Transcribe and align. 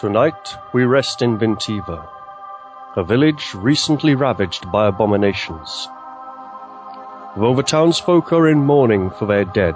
Tonight 0.00 0.54
we 0.72 0.84
rest 0.84 1.22
in 1.22 1.38
Ventiva, 1.38 2.08
a 2.94 3.02
village 3.02 3.52
recently 3.54 4.14
ravaged 4.14 4.70
by 4.70 4.86
abominations. 4.86 5.88
Though 7.36 7.56
the 7.56 7.64
townsfolk 7.64 8.32
are 8.32 8.48
in 8.48 8.58
mourning 8.58 9.10
for 9.10 9.26
their 9.26 9.44
dead, 9.44 9.74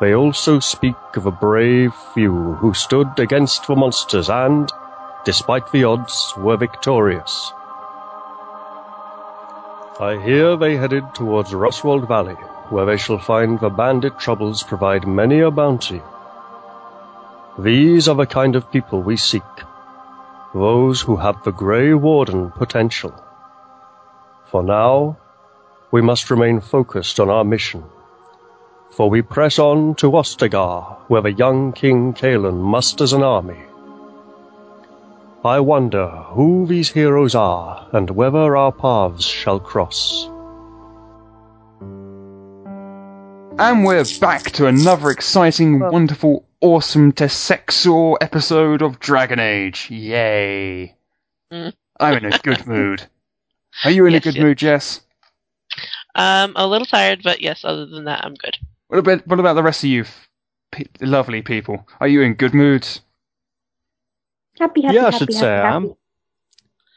they 0.00 0.14
also 0.14 0.58
speak 0.58 0.96
of 1.16 1.24
a 1.24 1.30
brave 1.30 1.94
few 2.12 2.56
who 2.60 2.74
stood 2.74 3.18
against 3.18 3.66
the 3.66 3.74
monsters 3.74 4.28
and, 4.28 4.70
despite 5.24 5.72
the 5.72 5.84
odds, 5.84 6.34
were 6.36 6.58
victorious. 6.58 7.50
I 9.98 10.20
hear 10.22 10.56
they 10.56 10.76
headed 10.76 11.14
towards 11.14 11.54
Roswald 11.54 12.06
Valley, 12.06 12.36
where 12.68 12.84
they 12.84 12.98
shall 12.98 13.18
find 13.18 13.58
the 13.58 13.70
bandit 13.70 14.18
troubles 14.18 14.62
provide 14.62 15.06
many 15.06 15.40
a 15.40 15.50
bounty. 15.50 16.02
These 17.58 18.06
are 18.06 18.14
the 18.14 18.24
kind 18.24 18.54
of 18.54 18.70
people 18.70 19.02
we 19.02 19.16
seek, 19.16 19.42
those 20.54 21.00
who 21.00 21.16
have 21.16 21.42
the 21.42 21.50
Grey 21.50 21.92
Warden 21.92 22.52
potential. 22.52 23.12
For 24.46 24.62
now, 24.62 25.16
we 25.90 26.00
must 26.00 26.30
remain 26.30 26.60
focused 26.60 27.18
on 27.18 27.28
our 27.28 27.42
mission, 27.42 27.82
for 28.92 29.10
we 29.10 29.22
press 29.22 29.58
on 29.58 29.96
to 29.96 30.12
Ostagar, 30.12 30.98
where 31.08 31.22
the 31.22 31.32
young 31.32 31.72
King 31.72 32.14
Cailan 32.14 32.60
musters 32.60 33.12
an 33.12 33.24
army. 33.24 33.58
I 35.44 35.58
wonder 35.58 36.08
who 36.08 36.66
these 36.66 36.90
heroes 36.90 37.34
are 37.34 37.88
and 37.92 38.08
whether 38.10 38.56
our 38.56 38.70
paths 38.70 39.24
shall 39.24 39.58
cross. 39.58 40.30
And 43.58 43.84
we're 43.84 44.04
back 44.20 44.52
to 44.52 44.66
another 44.66 45.10
exciting, 45.10 45.80
wonderful, 45.80 46.47
awesome 46.60 47.12
Tesexor 47.12 48.16
episode 48.20 48.82
of 48.82 48.98
Dragon 49.00 49.38
Age. 49.38 49.90
Yay. 49.90 50.94
Mm. 51.52 51.72
I'm 52.00 52.16
in 52.24 52.32
a 52.32 52.38
good 52.38 52.66
mood. 52.66 53.04
Are 53.84 53.90
you 53.90 54.06
in 54.06 54.12
Yes, 54.12 54.22
a 54.22 54.24
good 54.24 54.34
yes. 54.36 54.42
mood, 54.42 54.58
Jess? 54.58 55.00
Um, 56.14 56.52
a 56.56 56.66
little 56.66 56.86
tired, 56.86 57.22
but 57.22 57.40
yes, 57.40 57.64
other 57.64 57.86
than 57.86 58.04
that, 58.04 58.24
I'm 58.24 58.34
good. 58.34 58.56
What 58.88 58.98
about, 58.98 59.26
what 59.26 59.38
about 59.38 59.54
the 59.54 59.62
rest 59.62 59.84
of 59.84 59.90
you 59.90 60.04
pe- 60.72 60.84
lovely 61.00 61.42
people? 61.42 61.86
Are 62.00 62.08
you 62.08 62.22
in 62.22 62.34
good 62.34 62.54
moods? 62.54 63.00
Happy, 64.58 64.82
happy, 64.82 64.94
Yeah, 64.96 65.06
I 65.06 65.10
should 65.10 65.20
happy, 65.20 65.32
say 65.34 65.52
I 65.52 65.72
happy. 65.72 65.86
am. 65.86 65.94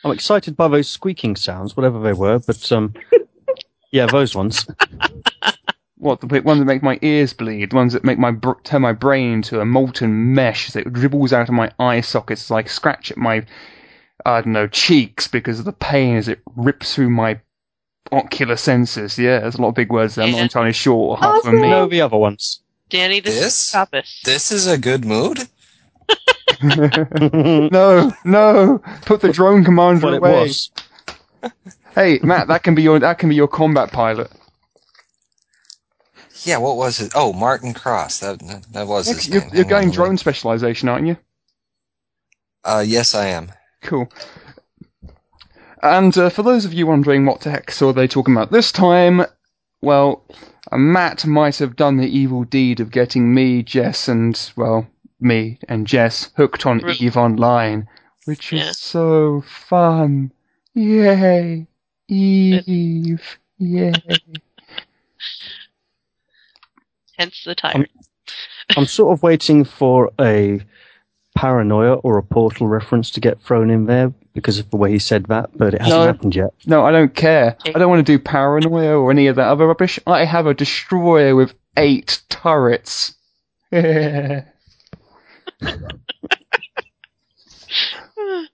I'm 0.03 0.11
excited 0.11 0.57
by 0.57 0.67
those 0.67 0.89
squeaking 0.89 1.35
sounds, 1.35 1.77
whatever 1.77 1.99
they 2.01 2.13
were, 2.13 2.39
but 2.39 2.71
um, 2.71 2.95
yeah, 3.91 4.07
those 4.07 4.35
ones. 4.35 4.65
What, 6.01 6.19
the 6.19 6.25
bit- 6.25 6.43
ones 6.43 6.57
that 6.59 6.65
make 6.65 6.81
my 6.81 6.97
ears 7.03 7.31
bleed, 7.31 7.69
the 7.69 7.75
ones 7.75 7.93
that 7.93 8.03
make 8.03 8.17
my 8.17 8.31
br- 8.31 8.59
turn 8.63 8.81
my 8.81 8.91
brain 8.91 9.33
into 9.33 9.59
a 9.61 9.65
molten 9.65 10.33
mesh 10.33 10.67
as 10.67 10.75
it 10.75 10.91
dribbles 10.91 11.31
out 11.31 11.47
of 11.47 11.53
my 11.53 11.69
eye 11.77 12.01
sockets 12.01 12.45
as 12.45 12.51
I 12.51 12.63
scratch 12.63 13.11
at 13.11 13.17
my, 13.17 13.45
I 14.25 14.41
don't 14.41 14.53
know, 14.53 14.65
cheeks 14.67 15.27
because 15.27 15.59
of 15.59 15.65
the 15.65 15.73
pain 15.73 16.15
as 16.17 16.27
it 16.27 16.39
rips 16.55 16.95
through 16.95 17.11
my 17.11 17.39
ocular 18.11 18.55
senses. 18.55 19.19
Yeah, 19.19 19.41
there's 19.41 19.55
a 19.55 19.61
lot 19.61 19.67
of 19.69 19.75
big 19.75 19.91
words 19.91 20.15
there. 20.15 20.25
I'm 20.25 20.31
not 20.31 20.41
entirely 20.41 20.73
sure 20.73 21.09
what 21.09 21.19
half 21.19 21.29
of 21.41 21.45
Awesome. 21.45 21.61
me. 21.61 21.69
No, 21.69 21.87
the 21.87 22.01
other 22.01 22.17
ones. 22.17 22.61
Danny, 22.89 23.19
this, 23.19 23.39
This? 23.39 23.67
is 23.67 23.71
Tapas. 23.73 24.21
This 24.23 24.51
is 24.51 24.65
a 24.65 24.79
good 24.79 25.05
mood. 25.05 25.47
no, 26.63 28.11
no, 28.25 28.81
put 29.05 29.21
the 29.21 29.31
drone 29.31 29.63
commander 29.63 30.07
what 30.07 30.13
it 30.15 30.17
away. 30.17 30.39
was. 30.41 30.71
Hey, 31.95 32.19
Matt, 32.23 32.47
that 32.47 32.63
can 32.63 32.75
be 32.75 32.81
your 32.81 32.99
that 32.99 33.19
can 33.19 33.29
be 33.29 33.35
your 33.35 33.47
combat 33.47 33.91
pilot. 33.91 34.31
Yeah, 36.43 36.57
what 36.57 36.77
was 36.77 36.99
it? 36.99 37.11
Oh, 37.15 37.33
Martin 37.33 37.73
Cross. 37.73 38.19
That 38.19 38.39
that 38.71 38.87
was 38.87 39.07
his 39.07 39.27
You're, 39.27 39.41
name. 39.41 39.51
you're 39.53 39.63
Hang 39.65 39.73
on, 39.73 39.81
going 39.81 39.91
drone 39.91 40.17
specialization, 40.17 40.89
aren't 40.89 41.07
you? 41.07 41.17
Uh, 42.63 42.83
yes, 42.85 43.15
I 43.15 43.27
am. 43.27 43.51
Cool. 43.81 44.07
And 45.81 46.15
uh, 46.17 46.29
for 46.29 46.43
those 46.43 46.65
of 46.65 46.73
you 46.73 46.85
wondering 46.87 47.25
what 47.25 47.41
the 47.41 47.51
heck 47.51 47.79
are 47.81 47.93
they 47.93 48.07
talking 48.07 48.35
about 48.35 48.51
this 48.51 48.71
time, 48.71 49.23
well, 49.81 50.23
uh, 50.71 50.77
Matt 50.77 51.25
might 51.25 51.57
have 51.57 51.75
done 51.75 51.97
the 51.97 52.07
evil 52.07 52.43
deed 52.43 52.79
of 52.79 52.91
getting 52.91 53.33
me, 53.33 53.63
Jess, 53.63 54.07
and 54.07 54.39
well, 54.55 54.87
me 55.19 55.57
and 55.67 55.87
Jess 55.87 56.31
hooked 56.37 56.65
on 56.67 56.79
Right. 56.79 57.01
Eve 57.01 57.17
Online, 57.17 57.87
which 58.25 58.53
is 58.53 58.77
so 58.77 59.43
fun. 59.47 60.31
Yay, 60.75 61.65
Eve, 62.07 63.39
yay. 63.57 63.93
Hence 67.21 67.43
the 67.45 67.53
tired. 67.55 67.87
I'm 68.77 68.85
sort 68.85 69.13
of 69.13 69.21
waiting 69.23 69.63
for 69.63 70.11
a 70.19 70.59
paranoia 71.35 71.93
or 71.93 72.17
a 72.17 72.23
portal 72.23 72.67
reference 72.67 73.11
to 73.11 73.19
get 73.19 73.39
thrown 73.41 73.69
in 73.69 73.85
there 73.85 74.11
because 74.33 74.57
of 74.59 74.69
the 74.71 74.77
way 74.77 74.91
he 74.91 74.99
said 74.99 75.25
that, 75.25 75.49
but 75.57 75.73
it 75.73 75.81
hasn't 75.81 75.99
No. 75.99 76.05
happened 76.07 76.35
yet. 76.35 76.49
No, 76.65 76.83
I 76.85 76.91
don't 76.91 77.13
care. 77.13 77.55
I 77.65 77.71
don't 77.77 77.89
want 77.89 78.05
to 78.05 78.11
do 78.11 78.17
paranoia 78.17 78.97
or 78.97 79.11
any 79.11 79.27
of 79.27 79.35
that 79.35 79.47
other 79.47 79.67
rubbish. 79.67 79.99
I 80.07 80.25
have 80.25 80.47
a 80.47 80.53
destroyer 80.53 81.35
with 81.35 81.53
eight 81.77 82.21
turrets. 82.29 83.13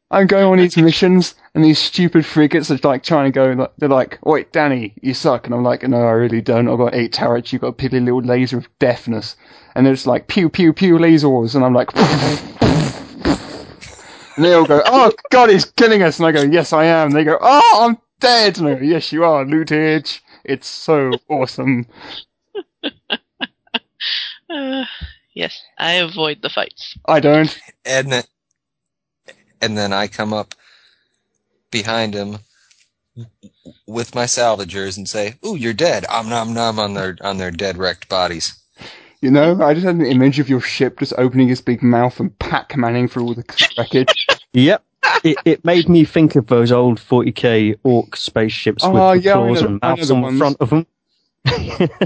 I'm 0.09 0.27
going 0.27 0.45
on 0.45 0.57
these 0.57 0.77
missions, 0.77 1.35
and 1.53 1.63
these 1.63 1.79
stupid 1.79 2.25
frigates 2.25 2.71
are 2.71 2.79
like 2.83 3.03
trying 3.03 3.25
to 3.25 3.31
go. 3.31 3.69
They're 3.77 3.89
like, 3.89 4.19
"Wait, 4.23 4.51
Danny, 4.53 4.93
you 5.01 5.13
suck," 5.13 5.45
and 5.45 5.53
I'm 5.53 5.63
like, 5.63 5.83
"No, 5.83 5.97
I 5.97 6.11
really 6.11 6.41
don't. 6.41 6.69
I've 6.69 6.77
got 6.77 6.95
eight 6.95 7.11
turrets. 7.13 7.51
You've 7.51 7.63
got 7.63 7.69
a 7.69 7.73
piddly 7.73 8.03
little 8.03 8.21
laser 8.21 8.57
of 8.57 8.69
deafness." 8.79 9.35
And 9.75 9.85
they're 9.85 9.93
just 9.93 10.07
like, 10.07 10.27
"Pew 10.27 10.49
pew 10.49 10.71
pew 10.73 10.97
lasers," 10.97 11.55
and 11.55 11.65
I'm 11.65 11.73
like, 11.73 11.93
and 14.37 14.45
they 14.45 14.53
all 14.53 14.65
go, 14.65 14.81
"Oh 14.85 15.11
God, 15.31 15.49
he's 15.49 15.65
killing 15.65 16.03
us!" 16.03 16.19
And 16.19 16.27
I 16.27 16.31
go, 16.31 16.43
"Yes, 16.43 16.71
I 16.71 16.85
am." 16.85 17.07
And 17.07 17.15
they 17.15 17.23
go, 17.25 17.37
"Oh, 17.41 17.87
I'm 17.87 17.97
dead." 18.19 18.59
And 18.59 18.67
I 18.67 18.75
go, 18.75 18.81
"Yes, 18.81 19.11
you 19.11 19.25
are, 19.25 19.43
lootage. 19.45 20.23
It's 20.45 20.67
so 20.67 21.11
awesome." 21.29 21.87
Uh, 24.49 24.85
yes, 25.33 25.61
I 25.77 25.93
avoid 25.95 26.41
the 26.41 26.49
fights. 26.49 26.95
I 27.05 27.19
don't. 27.19 27.57
And 27.85 28.11
then, 28.11 28.23
and 29.61 29.77
then 29.77 29.93
I 29.93 30.07
come 30.07 30.33
up 30.33 30.53
behind 31.71 32.13
him 32.13 32.37
with 33.87 34.13
my 34.15 34.25
salvagers 34.25 34.97
and 34.97 35.07
say, 35.07 35.35
"Ooh, 35.45 35.55
you're 35.55 35.73
dead." 35.73 36.05
Um 36.09 36.29
nom 36.29 36.53
nom 36.53 36.79
on 36.79 36.93
their 36.93 37.17
on 37.21 37.37
their 37.37 37.51
dead 37.51 37.77
wrecked 37.77 38.09
bodies. 38.09 38.53
You 39.21 39.31
know, 39.31 39.59
I 39.63 39.73
just 39.73 39.85
had 39.85 39.95
an 39.95 40.05
image 40.05 40.37
of 40.39 40.47
your 40.47 40.61
ship 40.61 40.99
just 40.99 41.13
opening 41.17 41.49
its 41.49 41.59
big 41.61 41.81
mouth 41.81 42.19
and 42.19 42.37
Pac-Manning 42.37 43.07
through 43.07 43.23
all 43.23 43.33
the 43.33 43.43
wreckage. 43.77 44.27
Yep. 44.53 44.83
It, 45.23 45.37
it 45.43 45.65
made 45.65 45.89
me 45.89 46.05
think 46.05 46.35
of 46.35 46.45
those 46.47 46.71
old 46.71 46.99
40k 46.99 47.79
ork 47.83 48.15
spaceships 48.15 48.83
Oh, 48.83 48.91
with 49.13 49.23
the 49.23 49.27
yeah, 49.27 49.33
claws 49.33 49.61
know- 49.63 49.67
and 49.69 49.79
I 49.81 49.87
know 49.89 49.95
mouths 49.95 50.07
the 50.09 50.13
on 50.15 50.21
ones. 50.21 50.33
the 50.35 50.37
front 50.37 50.57
of 50.59 50.69
them. 50.69 50.85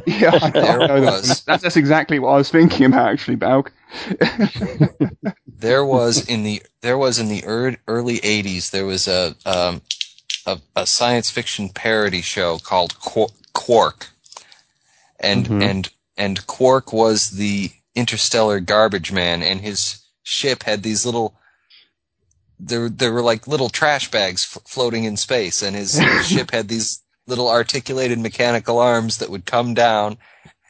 Yeah, 0.05 0.51
There 0.53 0.81
I 0.81 0.83
know 0.83 1.01
that. 1.01 1.21
was. 1.21 1.43
That's, 1.45 1.61
that's 1.63 1.77
exactly 1.77 2.19
what 2.19 2.29
I 2.31 2.37
was 2.37 2.49
thinking 2.51 2.85
about, 2.87 3.09
actually, 3.09 3.35
Balk. 3.37 3.71
There 5.47 5.85
was 5.85 6.21
in 6.27 6.43
the 6.43 6.61
there 6.81 6.97
was 6.97 7.19
in 7.19 7.27
the 7.29 7.43
ear- 7.45 7.77
early 7.87 8.19
'80s 8.19 8.71
there 8.71 8.85
was 8.85 9.07
a 9.07 9.35
um, 9.45 9.81
a, 10.45 10.59
a 10.75 10.87
science 10.87 11.29
fiction 11.29 11.69
parody 11.69 12.21
show 12.21 12.57
called 12.59 12.95
Quark, 13.53 14.07
and 15.19 15.45
Mhm. 15.47 15.63
and 15.63 15.89
and 16.17 16.47
Quark 16.47 16.93
was 16.93 17.31
the 17.31 17.71
interstellar 17.95 18.59
garbage 18.59 19.11
man, 19.11 19.43
and 19.43 19.61
his 19.61 20.01
ship 20.23 20.63
had 20.63 20.83
these 20.83 21.05
little. 21.05 21.35
There, 22.63 22.89
there 22.89 23.11
were 23.11 23.23
like 23.23 23.47
little 23.47 23.69
trash 23.69 24.11
bags 24.11 24.47
f- 24.55 24.61
floating 24.67 25.03
in 25.05 25.17
space, 25.17 25.63
and 25.63 25.75
his 25.75 25.99
ship 26.27 26.51
had 26.51 26.67
these 26.67 27.01
little 27.27 27.49
articulated 27.49 28.19
mechanical 28.19 28.79
arms 28.79 29.17
that 29.17 29.29
would 29.29 29.45
come 29.45 29.73
down 29.73 30.17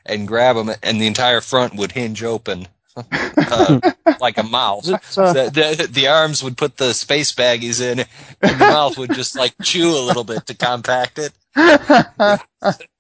and 0.06 0.28
grab 0.28 0.56
them, 0.56 0.72
and 0.84 1.02
the 1.02 1.08
entire 1.08 1.42
front 1.42 1.76
would 1.76 1.92
hinge 1.92 2.24
open 2.24 2.68
uh, 2.96 3.80
like 4.20 4.38
a 4.38 4.44
mouth. 4.44 4.86
Is 4.86 4.92
it, 4.92 5.18
uh, 5.18 5.34
The, 5.34 5.50
the, 5.78 5.88
the 5.92 6.08
arms 6.08 6.44
would 6.44 6.58
put 6.58 6.78
the 6.78 6.94
space 6.94 7.32
baggies 7.32 7.82
in, 7.82 8.00
and 8.00 8.08
the 8.42 8.58
mouth 8.58 8.98
would 8.98 9.14
just 9.14 9.38
like 9.38 9.54
chew 9.62 9.90
a 9.90 10.02
little 10.06 10.24
bit 10.24 10.46
to 10.48 10.54
compact 10.56 11.20
it. 11.20 11.32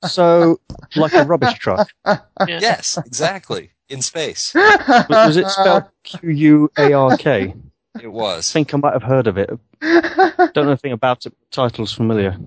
so, 0.07 0.59
like 0.95 1.13
a 1.13 1.23
rubbish 1.23 1.53
truck. 1.55 1.89
Yeah. 2.05 2.19
Yes, 2.39 2.97
exactly. 3.05 3.71
In 3.89 4.01
space, 4.01 4.53
Was, 4.55 5.05
was 5.09 5.37
it 5.37 5.49
spelled 5.49 5.83
Q 6.03 6.29
U 6.29 6.71
A 6.77 6.93
R 6.93 7.17
K? 7.17 7.53
it 8.01 8.07
was. 8.07 8.33
I 8.33 8.37
was. 8.37 8.51
think 8.51 8.73
I 8.73 8.77
might 8.77 8.93
have 8.93 9.03
heard 9.03 9.27
of 9.27 9.37
it. 9.37 9.49
Don't 9.81 10.55
know 10.55 10.69
anything 10.69 10.93
about 10.93 11.25
it. 11.25 11.33
Title's 11.51 11.91
familiar. 11.91 12.37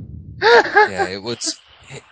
Yeah, 0.86 1.06
it 1.06 1.22
was. 1.22 1.60
It, 1.88 2.04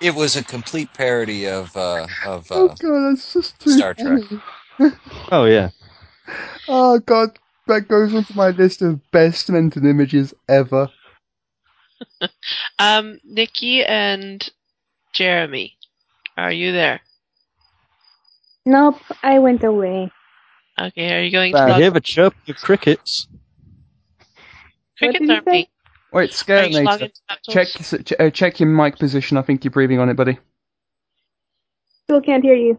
it 0.00 0.14
was 0.14 0.36
a 0.36 0.44
complete 0.44 0.92
parody 0.94 1.46
of 1.48 1.76
uh, 1.76 2.08
of 2.24 2.50
oh, 2.54 2.70
uh, 2.70 2.74
God, 2.78 3.10
that's 3.10 3.32
just 3.34 3.58
too 3.60 3.70
Star 3.70 3.94
Trek. 3.94 4.22
funny. 4.22 4.42
Oh 5.32 5.44
yeah. 5.44 5.70
Oh, 6.68 6.98
God, 7.00 7.38
that 7.66 7.88
goes 7.88 8.14
onto 8.14 8.34
my 8.34 8.50
list 8.50 8.82
of 8.82 9.10
best 9.10 9.50
mental 9.50 9.84
images 9.86 10.34
ever. 10.48 10.90
Um, 12.78 13.20
Nikki 13.24 13.84
and 13.84 14.48
Jeremy, 15.12 15.76
are 16.36 16.52
you 16.52 16.72
there? 16.72 17.00
Nope, 18.66 18.96
I 19.22 19.38
went 19.38 19.64
away. 19.64 20.10
Okay, 20.78 21.14
are 21.16 21.22
you 21.22 21.30
going 21.30 21.52
Bad. 21.52 21.60
to 21.62 21.66
I 21.68 21.72
log 21.72 21.82
hear 21.82 21.90
the 21.90 22.00
chirp 22.00 22.34
of 22.48 22.56
crickets. 22.56 23.28
crickets 24.98 25.28
aren't 25.28 25.46
me. 25.46 25.68
Wait, 26.12 26.30
Are 26.30 26.32
scare 26.32 26.66
you 26.66 26.82
Nature. 26.82 27.08
to 27.08 27.12
Snap 27.14 27.38
Check 27.48 28.20
uh, 28.20 28.30
check 28.30 28.60
your 28.60 28.68
mic 28.68 28.98
position. 28.98 29.36
I 29.36 29.42
think 29.42 29.64
you're 29.64 29.70
breathing 29.70 29.98
on 30.00 30.08
it, 30.08 30.14
buddy. 30.14 30.38
Still 32.04 32.20
can't 32.20 32.42
hear 32.42 32.54
you. 32.54 32.78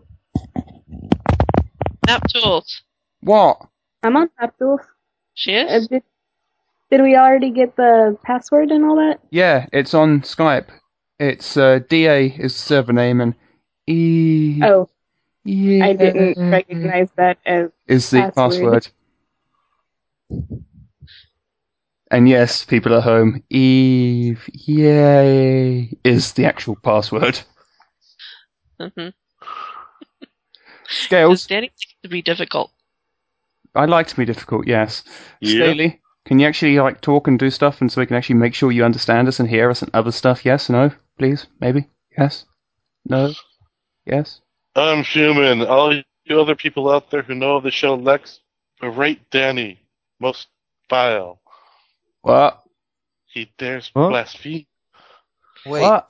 Snap 2.06 2.24
Tools. 2.28 2.82
What? 3.22 3.62
I'm 4.04 4.18
on 4.18 4.30
Tools. 4.60 4.82
She 5.34 5.56
Uh, 5.56 5.78
is? 5.78 5.88
did, 5.88 6.04
did 6.90 7.02
we 7.02 7.16
already 7.16 7.52
get 7.52 7.76
the 7.78 8.18
password 8.26 8.70
and 8.72 8.84
all 8.84 8.98
that? 8.98 9.20
Yeah, 9.30 9.68
it's 9.72 9.94
on 9.94 10.22
Skype. 10.22 10.68
It's 11.20 11.56
uh, 11.56 11.80
DA 11.88 12.28
is 12.38 12.56
server 12.56 12.92
name 12.92 13.22
and 13.22 13.36
E. 13.88 14.60
Oh, 14.64 14.90
yeah, 15.46 15.86
I 15.86 15.94
didn't 15.94 16.52
recognize 16.52 17.10
that 17.16 17.38
as. 17.46 17.70
is 17.88 18.10
the 18.10 18.22
password. 18.36 18.88
password. 20.30 20.62
And 22.12 22.28
yes, 22.28 22.66
people 22.66 22.94
at 22.94 23.04
home, 23.04 23.42
Eve, 23.50 24.48
yay, 24.54 25.98
is 26.04 26.34
the 26.34 26.46
actual 26.46 26.76
password. 26.76 27.40
Mm-hmm. 28.82 29.10
Scales, 30.90 31.48
Danny 31.48 31.72
to 32.04 32.10
be 32.10 32.22
difficult. 32.22 32.70
I 33.76 33.86
like 33.86 34.08
to 34.08 34.18
be 34.18 34.26
difficult, 34.26 34.68
yes. 34.68 35.04
Yeah. 35.40 35.68
Scaly, 35.68 36.02
can 36.26 36.40
you 36.40 36.48
actually 36.48 36.78
like 36.80 37.00
talk 37.00 37.30
and 37.30 37.40
do 37.40 37.50
stuff 37.50 37.80
and 37.80 37.90
so 37.90 38.02
we 38.02 38.08
can 38.08 38.18
actually 38.18 38.36
make 38.36 38.54
sure 38.54 38.74
you 38.74 38.84
understand 38.84 39.30
us 39.30 39.40
and 39.40 39.50
hear 39.50 39.70
us 39.70 39.82
and 39.82 39.90
other 39.94 40.12
stuff? 40.12 40.44
Yes, 40.44 40.70
no, 40.70 40.92
please, 41.18 41.48
maybe, 41.62 41.88
yes, 42.18 42.44
no, 43.06 43.32
yes. 44.06 44.42
I'm 44.76 45.04
human. 45.04 45.62
All 45.62 45.94
you 45.96 46.04
other 46.42 46.56
people 46.56 46.92
out 46.92 47.10
there 47.10 47.22
who 47.22 47.36
know 47.36 47.62
the 47.62 47.72
show 47.72 47.98
Lexx, 47.98 48.40
berate 48.82 49.30
Danny. 49.30 49.80
Most 50.20 50.48
vile. 50.90 51.41
What? 52.22 52.62
He 53.28 53.52
dares 53.58 53.92
Huh? 53.96 54.10
blaspheme. 54.10 54.66
Wait, 55.66 55.82
What? 55.82 56.10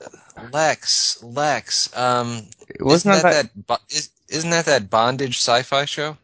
Lexx, 0.50 1.22
Lexx. 1.22 1.96
Um, 1.96 2.48
Wasn't 2.80 3.14
isn't 3.14 3.22
that, 3.22 3.22
that, 3.22 3.54
that, 3.54 3.66
bo- 3.66 3.76
is, 3.90 4.10
isn't 4.28 4.50
that 4.50 4.64
that 4.66 4.90
bondage 4.90 5.36
sci-fi 5.36 5.84
show? 5.84 6.16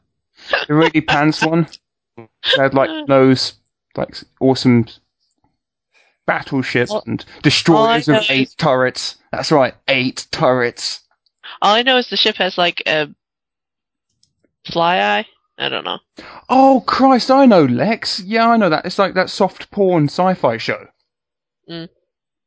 the 0.66 0.74
really 0.74 1.00
pants 1.00 1.44
one? 1.44 1.68
It 2.16 2.28
had 2.56 2.74
like 2.74 3.06
those 3.06 3.54
like 3.96 4.16
awesome 4.40 4.86
battleships 6.26 6.90
Well, 6.90 7.02
and 7.06 7.24
destroyers 7.42 8.08
all 8.08 8.14
I 8.14 8.18
of 8.18 8.30
eight 8.30 8.48
is- 8.48 8.54
turrets. 8.54 9.16
That's 9.32 9.52
right, 9.52 9.74
eight 9.88 10.26
turrets. 10.30 11.00
All 11.62 11.74
I 11.74 11.82
know 11.82 11.96
is 11.98 12.08
the 12.08 12.16
ship 12.16 12.36
has 12.36 12.56
like 12.58 12.82
a 12.86 13.08
fly 14.70 14.98
eye. 15.00 15.26
I 15.58 15.68
don't 15.68 15.84
know. 15.84 15.98
Oh 16.48 16.82
Christ, 16.86 17.30
I 17.30 17.44
know 17.46 17.66
Lexx. 17.66 18.22
Yeah, 18.24 18.48
I 18.48 18.56
know 18.56 18.68
that. 18.70 18.86
It's 18.86 18.98
like 18.98 19.14
that 19.14 19.28
soft 19.30 19.70
porn 19.70 20.04
sci-fi 20.04 20.56
show. 20.56 20.86
Yeah, 21.66 21.86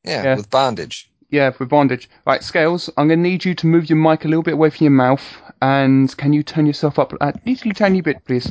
Yeah. 0.04 0.36
with 0.36 0.50
bondage. 0.50 1.10
Yeah, 1.30 1.52
with 1.60 1.69
bondage. 1.69 2.10
Right, 2.25 2.44
Scales, 2.44 2.90
I'm 2.98 3.08
going 3.08 3.19
to 3.24 3.30
need 3.30 3.46
you 3.46 3.54
to 3.56 3.68
move 3.68 3.90
your 3.90 3.98
mic 3.98 4.25
a 4.25 4.28
little 4.28 4.44
bit 4.44 4.54
away 4.56 4.69
from 4.69 4.86
your 4.86 4.92
mouth, 4.92 5.24
and 5.62 6.16
can 6.18 6.34
you 6.34 6.44
turn 6.44 6.66
yourself 6.66 6.98
up 7.00 7.13
a 7.22 7.34
little 7.46 7.72
tiny 7.72 8.02
bit, 8.02 8.24
please? 8.25 8.50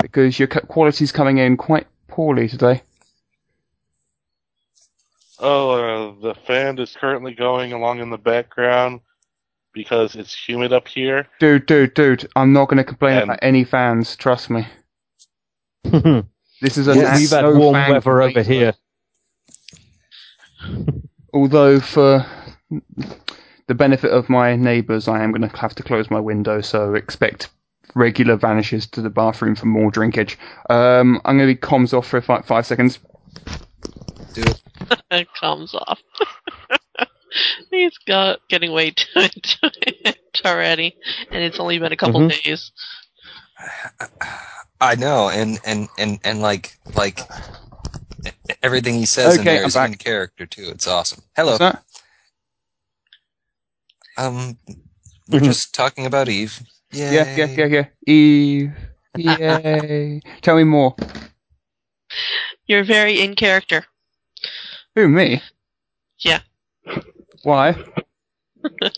Because 0.00 0.38
your 0.38 0.48
c- 0.52 0.60
quality's 0.68 1.12
coming 1.12 1.38
in 1.38 1.56
quite 1.56 1.86
poorly 2.08 2.48
today. 2.48 2.82
Oh, 5.38 5.70
uh, 5.70 6.20
the 6.22 6.34
fan 6.34 6.78
is 6.78 6.96
currently 6.98 7.34
going 7.34 7.72
along 7.72 8.00
in 8.00 8.10
the 8.10 8.18
background 8.18 9.00
because 9.76 10.16
it's 10.16 10.34
humid 10.34 10.72
up 10.72 10.88
here. 10.88 11.28
Dude, 11.38 11.66
dude, 11.66 11.94
dude, 11.94 12.28
I'm 12.34 12.52
not 12.52 12.68
going 12.68 12.78
to 12.78 12.84
complain 12.84 13.22
about 13.22 13.38
any 13.42 13.62
fans, 13.62 14.16
trust 14.16 14.50
me. 14.50 14.66
This 16.62 16.78
is 16.78 16.88
a 16.88 16.94
Yes. 16.94 17.30
had 17.30 17.42
no 17.42 17.54
warm 17.54 17.74
fan 17.74 17.90
weather 17.90 18.22
over 18.22 18.42
here. 18.42 18.72
Although, 21.34 21.80
for 21.80 22.24
the 23.66 23.74
benefit 23.74 24.10
of 24.10 24.30
my 24.30 24.56
neighbours, 24.56 25.06
I 25.06 25.22
am 25.22 25.32
going 25.32 25.46
to 25.46 25.54
have 25.58 25.74
to 25.74 25.82
close 25.82 26.10
my 26.10 26.18
window, 26.18 26.62
so 26.62 26.94
expect 26.94 27.50
regular 27.94 28.36
vanishes 28.36 28.86
to 28.86 29.02
the 29.02 29.10
bathroom 29.10 29.54
for 29.54 29.66
more 29.66 29.90
drinkage. 29.90 30.38
Um, 30.70 31.20
I'm 31.26 31.36
going 31.36 31.48
to 31.50 31.54
be 31.54 31.60
comms 31.60 31.92
off 31.92 32.06
for 32.06 32.22
five, 32.22 32.46
five 32.46 32.64
seconds. 32.64 33.00
Do 34.32 34.40
it. 34.40 34.62
It 35.10 35.28
comes 35.38 35.74
off. 35.74 36.00
He's 37.70 37.96
got 38.06 38.40
getting 38.48 38.72
way 38.72 38.90
too 38.90 39.06
into 39.20 39.58
it 39.86 40.18
already, 40.44 40.96
and 41.30 41.42
it's 41.42 41.60
only 41.60 41.78
been 41.78 41.92
a 41.92 41.96
couple 41.96 42.20
Mhm. 42.20 42.42
days. 42.44 42.72
I 44.80 44.94
know, 44.94 45.28
and 45.30 45.58
and 45.64 45.88
and 45.98 46.18
and 46.24 46.40
like 46.42 46.76
like 46.94 47.20
everything 48.62 48.94
he 48.94 49.06
says 49.06 49.34
in 49.36 49.40
Okay, 49.40 49.54
there 49.54 49.62
I'm 49.62 49.68
is 49.68 49.74
back. 49.74 49.90
in 49.90 49.96
character 49.96 50.46
too. 50.46 50.68
It's 50.70 50.86
awesome. 50.86 51.22
Hello. 51.34 51.56
Um, 54.18 54.58
we're 55.28 55.40
Mhm. 55.40 55.44
just 55.44 55.74
talking 55.74 56.06
about 56.06 56.28
Eve. 56.28 56.60
Yay. 56.92 57.14
Yeah, 57.14 57.36
yeah, 57.36 57.46
yeah, 57.56 57.66
yeah. 57.66 57.86
Eve. 58.06 58.72
Yay. 59.16 60.20
Tell 60.42 60.56
me 60.56 60.64
more. 60.64 60.94
You're 62.66 62.84
very 62.84 63.20
in 63.20 63.34
character. 63.34 63.84
Who, 64.94 65.08
me? 65.08 65.42
Yeah. 66.20 66.40
Why? 67.46 67.76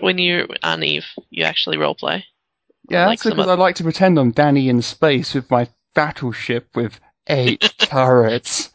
When 0.00 0.16
you're 0.16 0.46
on 0.62 0.82
Eve, 0.82 1.04
you 1.30 1.44
actually 1.44 1.76
roleplay. 1.76 2.22
Yeah, 2.88 3.06
that's 3.06 3.22
some 3.22 3.32
because 3.32 3.48
I 3.48 3.54
like 3.54 3.74
to 3.76 3.82
pretend 3.82 4.18
I'm 4.18 4.30
Danny 4.30 4.70
in 4.70 4.80
space 4.80 5.34
with 5.34 5.50
my 5.50 5.68
battleship 5.94 6.68
with 6.74 7.00
eight 7.26 7.60
turrets. 7.78 8.70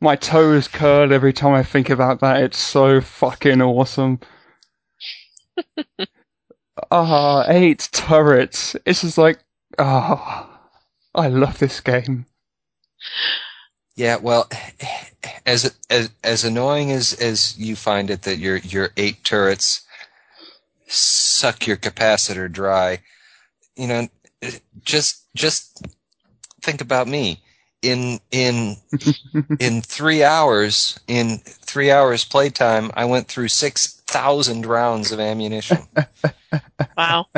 My 0.00 0.16
toes 0.16 0.66
curl 0.66 1.12
every 1.12 1.34
time 1.34 1.52
I 1.52 1.62
think 1.62 1.90
about 1.90 2.20
that. 2.20 2.42
It's 2.42 2.58
so 2.58 3.02
fucking 3.02 3.60
awesome. 3.60 4.20
Ah, 6.90 7.44
eight 7.48 7.90
turrets. 7.92 8.74
It's 8.86 9.02
just 9.02 9.18
like, 9.18 9.40
ah, 9.78 10.48
I 11.14 11.28
love 11.28 11.58
this 11.58 11.80
game. 11.80 12.24
Yeah, 13.96 14.16
well, 14.16 14.48
as 15.50 15.74
as 15.90 16.10
as 16.22 16.44
annoying 16.44 16.92
as 16.92 17.12
as 17.14 17.58
you 17.58 17.74
find 17.74 18.08
it 18.08 18.22
that 18.22 18.38
your 18.38 18.58
your 18.58 18.90
eight 18.96 19.24
turrets 19.24 19.82
suck 20.86 21.66
your 21.66 21.76
capacitor 21.76 22.50
dry, 22.50 23.00
you 23.76 23.88
know, 23.88 24.08
just 24.82 25.26
just 25.34 25.86
think 26.62 26.80
about 26.80 27.08
me. 27.08 27.42
In 27.82 28.20
in 28.30 28.76
in 29.58 29.82
three 29.82 30.22
hours, 30.22 31.00
in 31.08 31.38
three 31.38 31.90
hours 31.90 32.24
playtime, 32.24 32.90
I 32.94 33.04
went 33.06 33.26
through 33.26 33.48
six 33.48 34.00
thousand 34.06 34.66
rounds 34.66 35.12
of 35.12 35.20
ammunition. 35.20 35.78
Wow. 36.96 37.26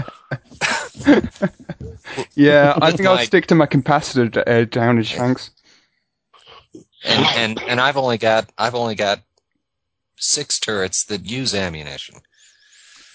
Yeah, 2.34 2.78
I 2.82 2.90
think 2.90 3.08
I'll 3.08 3.18
stick 3.18 3.46
to 3.46 3.54
my 3.54 3.66
capacitor 3.66 4.30
d- 4.30 4.40
uh, 4.40 4.64
downage, 4.66 5.14
thanks. 5.16 5.50
And 7.04 7.26
and 7.36 7.62
and 7.68 7.80
I've 7.80 7.96
only 7.96 8.18
got 8.18 8.50
I've 8.58 8.74
only 8.74 8.94
got 8.94 9.20
six 10.16 10.58
turrets 10.58 11.04
that 11.04 11.26
use 11.26 11.54
ammunition. 11.54 12.20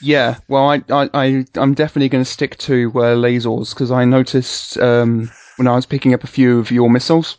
Yeah, 0.01 0.37
well, 0.47 0.69
I, 0.69 0.83
I, 0.89 1.09
I, 1.13 1.45
I'm 1.55 1.73
definitely 1.73 2.09
going 2.09 2.23
to 2.23 2.29
stick 2.29 2.55
to 2.59 2.91
uh, 2.95 3.15
lasers 3.15 3.73
because 3.73 3.91
I 3.91 4.05
noticed 4.05 4.77
um, 4.77 5.31
when 5.55 5.67
I 5.67 5.75
was 5.75 5.87
picking 5.87 6.13
up 6.13 6.23
a 6.23 6.27
few 6.27 6.59
of 6.59 6.69
your 6.69 6.87
missiles, 6.87 7.37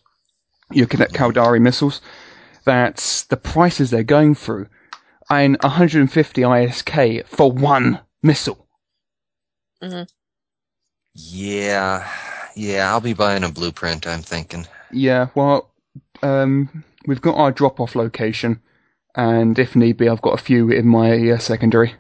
your 0.72 0.86
Cadet 0.86 1.12
Caldari 1.12 1.60
missiles, 1.60 2.00
that 2.64 3.24
the 3.28 3.36
prices 3.36 3.90
they're 3.90 4.02
going 4.02 4.34
through, 4.34 4.66
in 5.30 5.56
150 5.60 6.42
ISK 6.42 7.26
for 7.26 7.52
one 7.52 8.00
missile. 8.22 8.66
Mm. 9.82 10.08
Yeah, 11.14 12.08
yeah, 12.56 12.90
I'll 12.90 13.00
be 13.00 13.12
buying 13.12 13.44
a 13.44 13.48
blueprint. 13.48 14.06
I'm 14.06 14.22
thinking. 14.22 14.66
Yeah, 14.90 15.28
well, 15.34 15.70
um, 16.22 16.84
we've 17.06 17.20
got 17.20 17.36
our 17.36 17.52
drop-off 17.52 17.94
location, 17.94 18.60
and 19.14 19.58
if 19.58 19.76
need 19.76 19.96
be, 19.96 20.08
I've 20.08 20.22
got 20.22 20.38
a 20.38 20.42
few 20.42 20.70
in 20.70 20.86
my 20.86 21.30
uh, 21.30 21.38
secondary, 21.38 21.94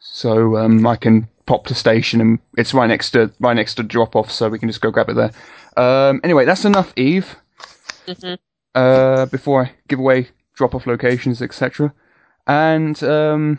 so 0.00 0.56
um, 0.56 0.86
I 0.86 0.96
can 0.96 1.28
pop 1.46 1.66
to 1.66 1.74
station, 1.74 2.20
and 2.20 2.38
it's 2.56 2.74
right 2.74 2.86
next 2.86 3.10
to 3.10 3.32
right 3.40 3.54
next 3.54 3.74
to 3.74 3.82
drop-off, 3.82 4.30
so 4.30 4.48
we 4.48 4.58
can 4.58 4.68
just 4.68 4.80
go 4.80 4.90
grab 4.90 5.08
it 5.08 5.16
there. 5.16 5.32
Um, 5.76 6.20
anyway, 6.24 6.44
that's 6.44 6.64
enough, 6.64 6.92
Eve. 6.96 7.36
Mhm. 8.06 8.38
Uh, 8.74 9.26
before 9.26 9.64
I 9.64 9.72
give 9.88 9.98
away 9.98 10.28
drop-off 10.54 10.86
locations, 10.86 11.40
etc. 11.40 11.92
And 12.46 13.02
um, 13.02 13.58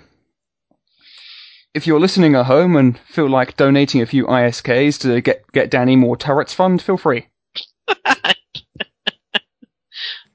if 1.74 1.86
you're 1.86 2.00
listening 2.00 2.36
at 2.36 2.46
home 2.46 2.76
and 2.76 2.98
feel 3.00 3.30
like 3.30 3.58
donating 3.58 4.02
a 4.02 4.06
few 4.06 4.26
ISKs 4.26 5.00
to 5.02 5.22
get 5.22 5.52
get 5.52 5.70
Danny 5.70 5.96
more 5.96 6.16
turrets 6.18 6.54
fund, 6.54 6.82
feel 6.82 6.98
free 6.98 7.28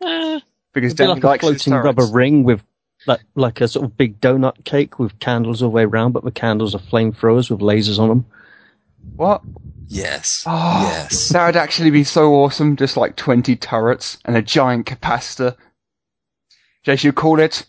Uh, 0.00 0.40
because 0.72 0.92
It'd 0.92 0.98
be 0.98 1.06
like 1.06 1.24
a 1.24 1.26
likes 1.26 1.46
his 1.46 1.62
floating 1.64 1.72
rubber 1.84 2.06
ring 2.06 2.44
with 2.44 2.62
like 3.06 3.20
like 3.34 3.60
a 3.60 3.68
sort 3.68 3.84
of 3.84 3.96
big 3.96 4.20
donut 4.20 4.64
cake 4.64 4.98
with 4.98 5.18
candles 5.18 5.62
all 5.62 5.70
the 5.70 5.74
way 5.74 5.84
around, 5.84 6.12
but 6.12 6.24
the 6.24 6.30
candles 6.30 6.74
are 6.74 6.78
flamethrowers 6.80 7.50
with 7.50 7.60
lasers 7.60 7.98
on 7.98 8.08
them. 8.08 8.26
What? 9.16 9.42
Yes. 9.88 10.44
Oh, 10.46 10.88
Yes. 10.92 11.30
That 11.30 11.46
would 11.46 11.56
actually 11.56 11.90
be 11.90 12.04
so 12.04 12.32
awesome. 12.34 12.76
Just 12.76 12.96
like 12.96 13.16
20 13.16 13.56
turrets 13.56 14.18
and 14.24 14.36
a 14.36 14.42
giant 14.42 14.86
capacitor. 14.86 15.56
They 16.84 16.96
should 16.96 17.14
call 17.16 17.40
it 17.40 17.66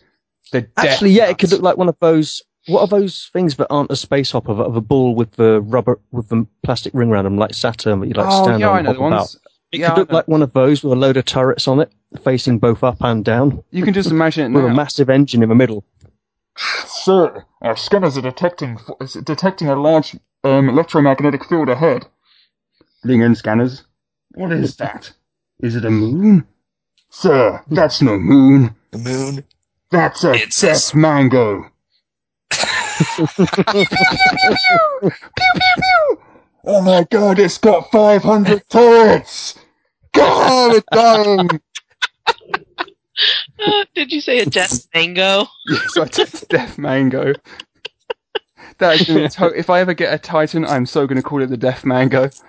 the 0.52 0.62
Death 0.62 0.70
Actually, 0.76 1.10
yeah, 1.10 1.28
it 1.28 1.38
could 1.38 1.50
look 1.50 1.62
like 1.62 1.76
one 1.76 1.88
of 1.88 1.96
those. 2.00 2.42
What 2.66 2.82
are 2.82 2.86
those 2.86 3.28
things 3.32 3.56
that 3.56 3.66
aren't 3.70 3.90
a 3.90 3.96
space 3.96 4.30
hopper, 4.30 4.54
but 4.54 4.66
of 4.66 4.76
a 4.76 4.80
ball 4.80 5.14
with 5.16 5.32
the 5.32 5.60
rubber 5.62 5.98
with 6.12 6.28
the 6.28 6.46
plastic 6.62 6.94
ring 6.94 7.10
around 7.10 7.24
them, 7.24 7.36
like 7.36 7.54
Saturn, 7.54 8.00
that 8.00 8.06
you 8.06 8.14
like 8.14 8.28
oh, 8.30 8.44
stand 8.44 8.60
yeah, 8.60 8.68
on 8.68 8.76
I 8.76 8.82
know 8.82 8.88
hop 8.90 8.96
the 8.98 9.02
about? 9.02 9.10
ones. 9.10 9.36
It 9.72 9.80
Yeah, 9.80 9.88
could 9.88 9.98
look 9.98 10.12
like 10.12 10.28
one 10.28 10.42
of 10.42 10.52
those 10.52 10.82
with 10.84 10.92
a 10.92 10.96
load 10.96 11.16
of 11.16 11.24
turrets 11.24 11.66
on 11.66 11.80
it, 11.80 11.90
facing 12.24 12.58
both 12.58 12.82
up 12.84 12.98
and 13.02 13.24
down, 13.24 13.62
You 13.70 13.82
can 13.82 13.94
just 13.94 14.10
imagine 14.10 14.52
it 14.52 14.54
with 14.56 14.64
a 14.70 14.74
massive 14.74 15.08
engine 15.10 15.42
in 15.42 15.48
the 15.48 15.54
middle. 15.54 15.84
Sir, 16.56 17.44
our 17.62 17.76
scanners 17.76 18.16
are 18.18 18.22
detecting 18.22 18.78
is 19.00 19.14
detecting 19.14 19.68
a 19.68 19.74
large 19.76 20.14
um, 20.44 20.68
electromagnetic 20.68 21.44
field 21.44 21.68
ahead. 21.68 22.06
Bring 23.02 23.22
in 23.22 23.34
scanners. 23.34 23.84
What 24.34 24.52
is 24.52 24.76
that? 24.76 25.12
Is 25.60 25.74
it 25.76 25.84
a 25.84 25.90
moon? 25.90 26.46
Sir, 27.10 27.62
that's 27.68 28.00
no 28.02 28.18
moon. 28.18 28.74
The 28.90 28.98
moon. 28.98 29.44
That's 29.90 30.24
a 30.24 30.32
It's 30.34 30.62
a 30.62 30.66
death 30.66 30.76
s- 30.76 30.94
mango. 30.94 31.70
pew, 32.50 33.26
pew, 33.26 33.46
pew, 33.46 35.10
pew. 35.76 36.18
Oh 36.64 36.80
my 36.82 37.04
god, 37.10 37.38
it's 37.38 37.58
got 37.58 37.90
500 37.90 38.68
turrets! 38.68 39.58
God, 40.14 40.74
it's 40.76 40.86
dying! 40.92 41.60
Uh, 43.66 43.84
did 43.94 44.12
you 44.12 44.20
say 44.20 44.38
a 44.40 44.46
death 44.46 44.86
mango? 44.94 45.46
Yes, 45.68 45.96
I 45.96 46.04
took 46.06 46.48
Death 46.48 46.78
Mango. 46.78 47.32
That 48.78 49.00
is 49.00 49.06
gonna 49.06 49.28
to- 49.28 49.58
if 49.58 49.70
I 49.70 49.80
ever 49.80 49.94
get 49.94 50.12
a 50.12 50.18
Titan, 50.18 50.64
I'm 50.64 50.86
so 50.86 51.06
going 51.06 51.16
to 51.16 51.22
call 51.22 51.42
it 51.42 51.46
the 51.46 51.56
Death 51.56 51.84
Mango. 51.84 52.30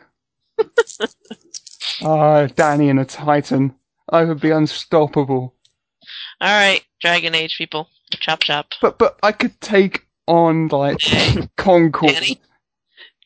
Ah, 2.01 2.47
Danny 2.47 2.89
and 2.89 2.99
a 2.99 3.05
Titan. 3.05 3.75
I 4.09 4.23
would 4.23 4.41
be 4.41 4.49
unstoppable. 4.49 5.53
All 6.41 6.49
right, 6.59 6.81
Dragon 7.01 7.35
Age 7.35 7.55
people, 7.57 7.87
chop 8.19 8.41
chop. 8.43 8.67
But 8.81 8.97
but 8.97 9.19
I 9.23 9.31
could 9.31 9.59
take 9.61 10.05
on 10.27 10.67
like 10.69 10.97
Concord. 11.55 12.13
Danny, 12.13 12.41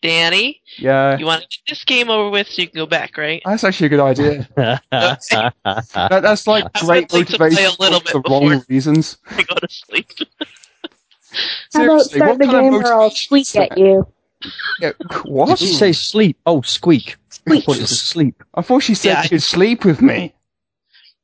Danny, 0.02 0.62
Yeah, 0.78 1.18
you 1.18 1.26
want 1.26 1.42
to 1.44 1.48
get 1.48 1.60
this 1.70 1.84
game 1.84 2.10
over 2.10 2.30
with 2.30 2.48
so 2.48 2.62
you 2.62 2.68
can 2.70 2.78
go 2.78 2.86
back, 2.86 3.18
right? 3.18 3.42
that's 3.46 3.64
actually 3.64 3.88
a 3.88 3.90
good 3.90 4.00
idea. 4.00 4.48
That, 4.92 6.22
that's 6.22 6.48
like 6.48 6.66
I 6.76 6.80
great 6.86 7.12
would 7.12 7.28
to 7.28 7.38
play 7.38 7.50
motivation 7.50 7.76
a 7.80 7.82
little 7.84 8.00
for 8.02 8.22
the 8.22 8.30
wrong 8.30 8.64
reasons. 8.70 9.18
I 9.30 9.44
go 9.44 9.56
to 9.56 9.68
sleep. 9.70 10.08
How 11.74 11.84
about 11.84 12.02
start 12.06 12.30
what 12.30 12.40
the 12.40 12.46
game 12.48 12.74
or 12.74 12.86
I'll 12.86 13.10
squeak 13.12 13.56
at 13.56 13.78
you? 13.78 14.08
Yeah, 14.80 14.92
what? 15.26 15.50
Did 15.60 15.62
you 15.62 15.74
say 15.74 15.92
sleep? 15.92 16.38
Oh, 16.46 16.62
squeak. 16.62 17.18
I 17.48 17.60
thought 17.62 17.78
it 17.78 17.82
was 17.82 18.02
sleep. 18.02 18.44
I 18.54 18.62
thought 18.62 18.84
she 18.84 18.94
said 18.96 19.10
Yeah, 19.10 19.20
I- 19.20 19.24
you 19.24 19.30
could 19.30 19.44
sleep 19.44 19.84
with 19.86 20.02
me. 20.02 20.34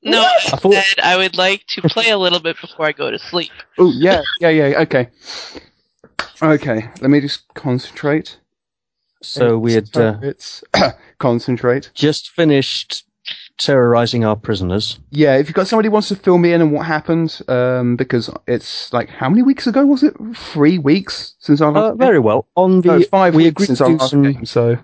No, 0.06 0.22
I 0.22 0.40
I 0.52 0.58
thought- 0.58 0.74
said 0.74 1.00
I 1.04 1.16
would 1.18 1.38
like 1.38 1.64
to 1.70 1.82
play 1.84 2.10
a 2.10 2.18
little 2.18 2.40
bit 2.42 2.58
before 2.60 2.86
I 2.86 2.92
go 2.92 3.10
to 3.10 3.18
sleep. 3.20 3.52
Oh 3.78 3.92
yeah, 3.96 4.22
yeah, 4.42 4.50
yeah. 4.50 4.80
Okay, 4.82 5.10
okay. 6.42 6.90
Let 7.02 7.10
me 7.10 7.22
just 7.22 7.52
concentrate. 7.54 8.38
So 9.26 9.58
we 9.58 9.74
had 9.74 9.96
uh, 9.96 10.18
It's 10.22 10.64
concentrate. 11.20 11.92
just 11.94 12.30
finished 12.32 13.06
terrorizing 13.58 14.26
our 14.26 14.36
prisoners. 14.36 15.00
Yeah, 15.12 15.36
if 15.38 15.48
you've 15.48 15.56
got 15.56 15.68
somebody 15.68 15.88
who 15.88 15.92
wants 15.94 16.10
to 16.10 16.16
fill 16.16 16.38
me 16.38 16.54
in 16.54 16.62
on 16.62 16.72
what 16.72 16.86
happened, 16.86 17.40
um, 17.48 17.96
because 17.96 18.30
it's 18.48 18.92
like 18.92 19.10
how 19.10 19.30
many 19.30 19.42
weeks 19.44 19.66
ago 19.68 19.86
was 19.86 20.04
it? 20.04 20.14
Three 20.36 20.78
weeks 20.78 21.36
since 21.40 21.62
I 21.62 21.68
Uh, 21.68 21.72
last. 21.72 21.98
very 21.98 22.20
well. 22.20 22.48
On 22.56 22.82
the 22.82 23.00
no, 23.00 23.04
five 23.04 23.36
we 23.36 23.44
weeks 23.46 23.50
agreed 23.52 23.66
since 23.68 23.80
to 23.80 23.86
do 23.86 23.98
last 23.98 24.10
some 24.10 24.24
game. 24.24 24.46
So 24.46 24.78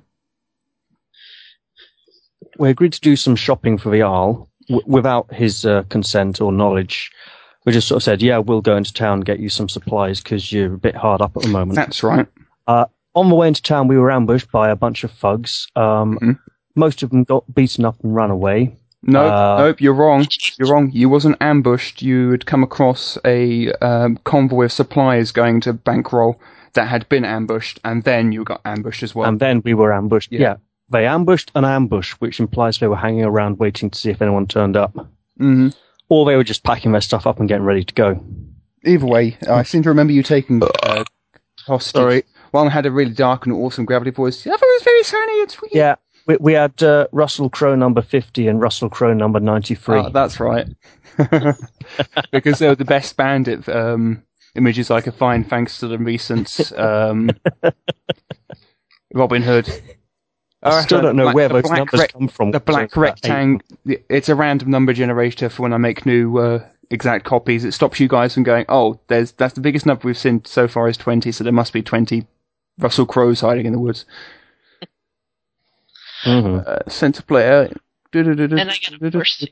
we 2.58 2.69
agreed 2.69 2.93
to 2.93 3.01
do 3.01 3.15
some 3.15 3.36
shopping 3.36 3.77
for 3.77 3.89
the 3.89 4.01
Arl 4.01 4.50
w- 4.67 4.86
without 4.88 5.34
his 5.34 5.65
uh, 5.65 5.84
consent 5.89 6.41
or 6.41 6.51
knowledge. 6.51 7.12
We 7.65 7.74
just 7.74 7.88
sort 7.88 7.98
of 7.98 8.03
said, 8.03 8.22
"Yeah, 8.22 8.38
we'll 8.39 8.62
go 8.62 8.77
into 8.77 8.93
town 8.93 9.19
and 9.19 9.25
get 9.25 9.39
you 9.39 9.50
some 9.50 9.67
supplies 9.69 10.22
because 10.22 10.51
you're 10.51 10.74
a 10.74 10.77
bit 10.77 10.96
hard 10.96 11.22
up 11.22 11.36
at 11.36 11.43
the 11.43 11.50
moment." 11.50 11.75
that's 11.75 12.03
right. 12.03 12.27
On 13.20 13.30
the 13.30 13.36
way 13.36 13.48
into 13.48 13.62
town, 13.62 13.88
we 13.88 13.98
were 13.98 14.12
ambushed 14.12 14.52
by 14.52 14.70
a 14.70 14.76
bunch 14.76 15.04
of 15.04 15.12
thugs. 15.12 15.68
Um, 15.76 16.18
Mhm. 16.22 16.40
Most 16.76 17.04
of 17.04 17.10
them 17.10 17.24
got 17.26 17.44
beaten 17.54 17.84
up 17.86 17.96
and 18.04 18.16
ran 18.16 18.30
away. 18.32 18.76
No, 19.04 19.26
Uh, 19.28 19.58
nope, 19.60 19.82
you're 19.82 19.94
wrong. 19.94 20.26
You're 20.58 20.70
wrong. 20.70 20.90
You 20.94 21.10
wasn't 21.10 21.38
ambushed. 21.42 22.02
You 22.02 22.32
had 22.32 22.46
come 22.46 22.64
across 22.64 23.18
a 23.26 23.72
um, 23.82 24.18
convoy 24.24 24.66
of 24.66 24.72
supplies 24.72 25.32
going 25.32 25.62
to 25.62 25.74
Bankroll 25.74 26.40
that 26.74 26.88
had 26.88 27.08
been 27.10 27.26
ambushed, 27.26 27.80
and 27.84 28.04
then 28.04 28.32
you 28.32 28.44
got 28.44 28.62
ambushed 28.66 29.04
as 29.04 29.14
well. 29.16 29.28
and 29.28 29.40
then 29.40 29.62
we 29.66 29.74
were 29.74 29.92
ambushed. 29.94 30.32
Yeah. 30.32 30.40
Yeah. 30.42 30.56
they 30.92 31.06
ambushed 31.06 31.52
an 31.56 31.66
ambush, 31.66 32.14
which 32.20 32.40
implies 32.40 32.80
they 32.80 32.88
were 32.88 32.96
hanging 32.96 33.24
around 33.24 33.60
waiting 33.60 33.90
to 33.92 34.00
see 34.00 34.10
if 34.10 34.22
anyone 34.24 34.48
turned 34.48 34.76
up, 34.78 34.92
hmm 35.38 35.70
or 36.12 36.26
they 36.26 36.36
were 36.36 36.44
just 36.44 36.64
packing 36.64 36.92
their 36.94 37.02
stuff 37.02 37.28
up 37.28 37.40
and 37.40 37.48
getting 37.48 37.64
ready 37.66 37.84
to 37.84 37.94
go. 37.94 38.20
Either 38.84 39.06
way, 39.06 39.38
I 39.48 39.62
seem 39.64 39.84
to 39.84 39.90
remember 39.90 40.14
you 40.14 40.24
taking 40.24 40.64
uh, 40.64 41.04
hostage. 41.68 42.00
Sorry. 42.02 42.24
One 42.51 42.68
had 42.68 42.86
a 42.86 42.91
really 42.91 43.13
dark 43.13 43.46
and 43.46 43.53
awesome 43.56 43.86
gravity 43.86 44.12
voice. 44.12 44.44
The 44.44 44.53
other 44.53 44.65
was 44.65 44.84
very 44.84 45.03
sunny. 45.03 45.34
It's 45.34 45.62
weird. 45.62 45.74
Yeah, 45.74 45.96
we, 46.25 46.38
we 46.38 46.53
had 46.53 46.82
uh, 46.82 47.08
Russell 47.12 47.50
Crowe 47.50 47.75
number 47.75 48.01
fifty 48.01 48.48
and 48.48 48.62
Russell 48.62 48.89
Crowe 48.89 49.13
number 49.13 49.39
ninety-three. 49.39 50.00
Oh, 50.00 50.10
that's 50.10 50.39
right. 50.39 50.68
because 52.32 52.60
they 52.60 52.68
were 52.68 52.75
the 52.75 52.86
best 52.86 53.18
bandit 53.18 53.68
um, 53.70 54.24
images 54.56 54.89
I 54.89 55.01
could 55.01 55.15
find 55.15 55.48
thanks 55.48 55.79
to 55.79 55.88
the 55.88 55.98
recent 55.98 56.72
um, 56.77 57.29
Robin 59.13 59.41
Hood. 59.41 59.70
I 60.62 60.82
still 60.82 61.01
don't 61.01 61.15
know 61.15 61.24
black- 61.24 61.36
where 61.36 61.50
those 61.50 61.70
numbers 61.70 62.00
rec- 62.01 62.13
come 62.13 62.27
from. 62.27 62.51
The 62.51 62.60
black 62.60 62.86
it's 62.86 62.94
about 62.96 63.08
eight. 63.08 63.12
rectangle. 63.12 63.68
It's 64.10 64.27
a 64.27 64.36
random 64.36 64.72
number 64.72 64.91
generator 64.91 65.50
for 65.50 65.63
when 65.63 65.72
I 65.74 65.77
make 65.77 66.06
new 66.06 66.38
uh, 66.38 66.65
exact 66.89 67.25
copies. 67.25 67.63
It 67.63 67.74
stops 67.74 68.00
you 68.00 68.08
guys 68.08 68.34
from 68.34 68.44
going, 68.44 68.65
oh, 68.68 69.00
there's 69.08 69.32
that's 69.34 69.53
the 69.53 69.62
biggest 69.62 69.86
number 69.86 70.08
we've 70.08 70.18
seen 70.18 70.44
so 70.46 70.68
far 70.68 70.89
is 70.89 70.98
20, 70.98 71.32
so 71.32 71.44
there 71.44 71.53
must 71.53 71.72
be 71.72 71.82
20 71.82 72.25
Russell 72.80 73.06
Crowe's 73.06 73.42
hiding 73.42 73.66
in 73.66 73.74
the 73.74 73.80
woods. 73.80 74.06
Mhm. 76.26 76.66
Uh, 76.68 76.90
center 76.90 77.22
player. 77.22 77.72
And 78.12 78.42
I 78.42 78.64
got 78.66 79.02
a 79.02 79.12
first 79.12 79.46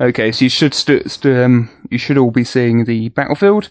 Okay, 0.00 0.32
so 0.32 0.44
you 0.44 0.48
should 0.48 0.74
st- 0.74 1.08
st- 1.08 1.36
um, 1.38 1.70
you 1.90 1.98
should 1.98 2.18
all 2.18 2.32
be 2.32 2.42
seeing 2.42 2.84
the 2.84 3.10
battlefield. 3.10 3.68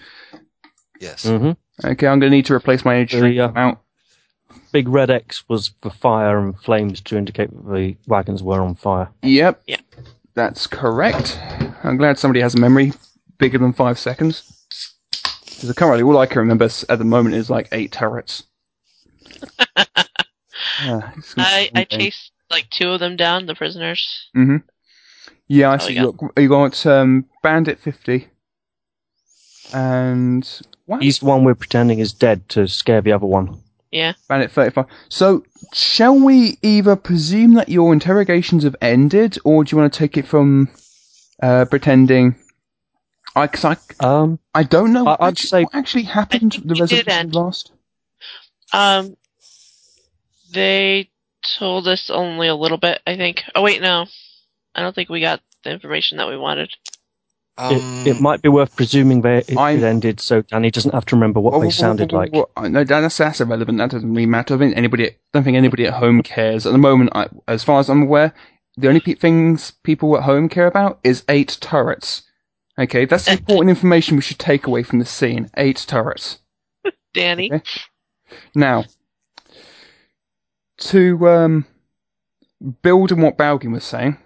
Yes. 1.00 1.26
Mhm. 1.26 1.58
Okay, 1.84 2.08
I'm 2.08 2.20
going 2.20 2.32
to 2.32 2.36
need 2.36 2.46
to 2.46 2.54
replace 2.54 2.86
my 2.86 2.96
energy 2.96 3.20
The, 3.20 3.40
uh, 3.42 3.50
amount. 3.50 3.80
Big 4.72 4.88
red 4.88 5.10
X 5.10 5.44
was 5.50 5.74
for 5.82 5.90
fire 5.90 6.40
and 6.40 6.58
flames 6.58 7.02
to 7.02 7.18
indicate 7.18 7.50
that 7.50 7.74
the 7.74 7.98
wagons 8.08 8.42
were 8.42 8.62
on 8.62 8.76
fire. 8.76 9.10
Yep. 9.24 9.62
Yeah. 9.68 9.78
That's 10.34 10.66
correct. 10.68 11.38
I'm 11.84 11.98
glad 11.98 12.18
somebody 12.18 12.40
has 12.40 12.56
a 12.56 12.60
memory 12.60 12.94
bigger 13.38 13.58
than 13.58 13.74
five 13.74 14.00
seconds. 14.00 14.61
Because 15.62 15.76
currently 15.76 16.04
all 16.04 16.18
I 16.18 16.26
can 16.26 16.40
remember 16.40 16.66
at 16.90 16.98
the 16.98 17.06
moment 17.06 17.36
is 17.36 17.50
like 17.50 17.70
eight 17.72 17.92
turrets. 17.92 18.44
Yeah, 20.84 21.12
I 21.38 21.70
I 21.74 21.84
chased 21.86 22.32
like 22.50 22.70
two 22.70 22.90
of 22.90 23.00
them 23.00 23.16
down, 23.16 23.46
the 23.46 23.56
prisoners. 23.56 24.30
Mm-hmm. 24.36 24.58
Yeah, 25.48 25.72
I 25.72 25.76
Oh, 25.76 25.78
see. 25.78 25.94
yeah. 25.94 26.04
Look, 26.04 26.22
you 26.38 26.50
got 26.50 26.86
um, 26.86 27.26
Bandit 27.42 27.80
50. 27.80 28.28
And. 29.74 30.48
What? 30.86 31.02
He's 31.02 31.20
the 31.20 31.26
one 31.26 31.44
we're 31.44 31.56
pretending 31.56 32.00
is 32.00 32.14
dead 32.14 32.48
to 32.50 32.68
scare 32.68 33.02
the 33.02 33.12
other 33.12 33.26
one. 33.26 33.60
Yeah. 33.92 34.14
Bandit 34.28 34.52
35. 34.52 34.86
So, 35.10 35.44
shall 35.74 36.20
we 36.20 36.58
either 36.62 36.96
presume 36.96 37.54
that 37.56 37.70
your 37.70 37.92
interrogations 37.94 38.64
have 38.64 38.76
ended, 38.82 39.38
or 39.44 39.64
do 39.64 39.74
you 39.76 39.80
want 39.82 39.92
to 39.94 40.00
take 40.00 40.18
it 40.18 40.28
from 40.28 40.70
uh, 41.42 41.66
pretending. 41.66 42.36
I, 43.36 43.48
cause 43.48 43.66
I, 43.66 43.78
Um, 44.06 44.40
I 44.54 44.64
don't 44.64 44.92
know 44.94 45.02
I- 45.02 45.12
what, 45.12 45.22
I'd 45.22 45.38
say- 45.38 45.64
what 45.64 45.76
actually 45.76 46.04
happened 46.04 46.54
think 46.54 46.68
the 46.68 46.74
we 46.74 46.88
did 46.88 47.08
resolution 47.08 47.32
last. 47.32 47.72
Um, 48.74 49.16
they 50.52 51.10
told 51.58 51.88
us 51.88 52.10
only 52.10 52.48
a 52.48 52.56
little 52.56 52.78
bit. 52.78 53.02
I 53.08 53.16
think. 53.18 53.44
Oh 53.56 53.62
wait, 53.62 53.82
no, 53.82 54.06
I 54.76 54.82
don't 54.82 54.94
think 54.94 55.10
we 55.10 55.22
got 55.22 55.42
the 55.64 55.72
information 55.72 56.18
that 56.18 56.28
we 56.28 56.38
wanted. 56.38 56.74
Um, 57.58 57.76
it, 57.76 58.08
it 58.16 58.22
might 58.22 58.42
be 58.42 58.50
worth 58.50 58.76
presuming 58.76 59.22
that 59.22 59.50
it, 59.50 59.58
it 59.58 59.84
ended 59.84 60.20
so 60.20 60.42
Danny 60.42 60.72
doesn't 60.72 60.94
have 60.94 61.06
to 61.08 61.16
remember 61.16 61.40
what 61.40 61.60
they 61.60 61.70
sounded 61.70 62.12
like. 62.14 62.32
Well, 62.32 62.50
no, 62.70 62.84
that's, 62.84 63.18
that's 63.18 63.42
irrelevant. 63.42 63.78
That 63.78 63.92
doesn't 63.92 64.10
really 64.10 64.26
matter. 64.26 64.56
I 64.56 64.58
think 64.58 64.78
anybody, 64.78 65.10
I 65.10 65.16
don't 65.34 65.44
think 65.44 65.58
anybody 65.58 65.86
at 65.86 65.94
home 65.94 66.24
cares. 66.24 66.66
At 66.66 66.72
the 66.72 66.78
moment, 66.78 67.12
I, 67.14 67.28
as 67.48 67.64
far 67.64 67.80
as 67.80 67.90
I'm 67.90 68.04
aware, 68.04 68.34
the 68.78 68.88
only 68.88 69.02
pe- 69.02 69.16
things 69.16 69.72
people 69.84 70.16
at 70.18 70.24
home 70.24 70.48
care 70.48 70.66
about 70.66 71.00
is 71.04 71.24
eight 71.28 71.58
turrets. 71.60 72.24
Okay, 72.80 73.06
that's 73.06 73.28
important 73.28 73.70
information 73.70 74.16
we 74.16 74.22
should 74.22 74.40
take 74.40 74.66
away 74.66 74.84
from 74.84 75.00
the 75.00 75.06
scene. 75.06 75.50
Eight 75.58 75.84
turrets. 75.88 76.40
Danny, 77.14 77.52
Okay. 77.52 77.64
Now, 78.56 78.86
to 80.78 81.28
um, 81.28 81.66
build 82.82 83.12
on 83.12 83.22
what 83.22 83.38
Balgin 83.38 83.74
was 83.74 83.84
saying, 83.84 84.18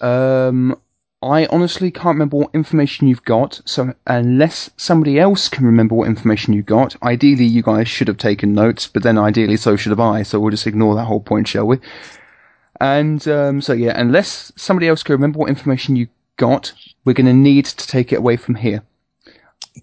um, 0.00 0.76
I 1.22 1.46
honestly 1.46 1.92
can't 1.92 2.16
remember 2.16 2.38
what 2.38 2.50
information 2.54 3.06
you've 3.06 3.24
got, 3.24 3.60
so 3.64 3.94
unless 4.06 4.70
somebody 4.76 5.20
else 5.20 5.48
can 5.48 5.64
remember 5.64 5.94
what 5.94 6.08
information 6.08 6.52
you 6.52 6.62
got, 6.62 7.00
ideally 7.04 7.44
you 7.44 7.62
guys 7.62 7.88
should 7.88 8.08
have 8.08 8.18
taken 8.18 8.52
notes, 8.52 8.88
but 8.88 9.04
then 9.04 9.16
ideally 9.16 9.56
so 9.56 9.76
should 9.76 9.90
have 9.90 10.00
I, 10.00 10.24
so 10.24 10.40
we'll 10.40 10.50
just 10.50 10.66
ignore 10.66 10.96
that 10.96 11.04
whole 11.04 11.20
point, 11.20 11.46
shall 11.46 11.66
we? 11.66 11.78
And 12.80 13.26
um, 13.28 13.60
so 13.60 13.72
yeah, 13.72 13.92
unless 13.98 14.50
somebody 14.56 14.88
else 14.88 15.04
can 15.04 15.12
remember 15.12 15.38
what 15.38 15.48
information 15.48 15.94
you 15.94 16.08
got, 16.36 16.72
we're 17.04 17.12
going 17.14 17.26
to 17.26 17.32
need 17.32 17.66
to 17.66 17.86
take 17.86 18.12
it 18.12 18.16
away 18.16 18.36
from 18.36 18.54
here. 18.56 18.82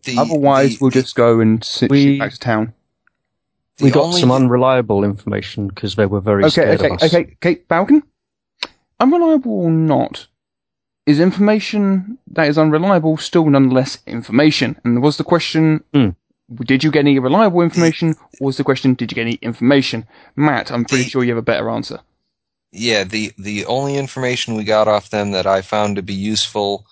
The, 0.04 0.18
Otherwise, 0.18 0.72
the- 0.72 0.78
we'll 0.82 0.92
just 0.92 1.16
go 1.16 1.40
and 1.40 1.64
sit 1.64 1.90
We- 1.92 2.20
back 2.20 2.32
to 2.32 2.40
town. 2.40 2.74
we 3.82 3.92
got 3.92 4.06
only- 4.06 4.20
some 4.20 4.32
unreliable 4.32 5.04
information 5.04 5.68
because 5.68 5.96
they 5.96 6.06
were 6.06 6.22
very 6.22 6.44
Okay, 6.44 6.50
scared 6.52 6.80
okay, 6.80 6.88
of 6.90 7.02
us. 7.02 7.14
okay, 7.14 7.36
okay, 7.44 7.62
Balkan? 7.68 8.04
Unreliable 9.00 9.52
or 9.62 9.72
not, 9.72 10.28
is 11.06 11.20
information 11.20 12.18
that 12.32 12.48
is 12.50 12.58
unreliable 12.58 13.18
still 13.18 13.50
nonetheless 13.50 14.00
information? 14.06 14.76
And 14.84 15.02
was 15.02 15.18
the 15.18 15.24
question, 15.24 15.84
Hmm. 15.94 16.10
did 16.66 16.84
you 16.84 16.92
get 16.92 17.00
any 17.02 17.18
reliable 17.20 17.62
information, 17.62 18.16
or 18.42 18.48
was 18.48 18.58
the 18.58 18.64
question, 18.66 18.94
did 18.96 19.12
you 19.12 19.16
get 19.16 19.22
any 19.22 19.40
information? 19.42 20.06
Matt, 20.36 20.72
I'm 20.72 20.84
pretty 20.86 21.06
The- 21.06 21.10
sure 21.10 21.24
you 21.24 21.30
have 21.32 21.38
a 21.38 21.42
better 21.42 21.70
answer. 21.70 22.00
Yeah, 22.72 23.04
the 23.06 23.32
the 23.40 23.66
only 23.66 23.96
information 23.98 24.54
we 24.56 24.64
got 24.64 24.88
off 24.88 25.10
them 25.10 25.32
that 25.32 25.48
I 25.48 25.62
found 25.62 25.96
to 25.96 26.04
be 26.04 26.14
useful 26.14 26.86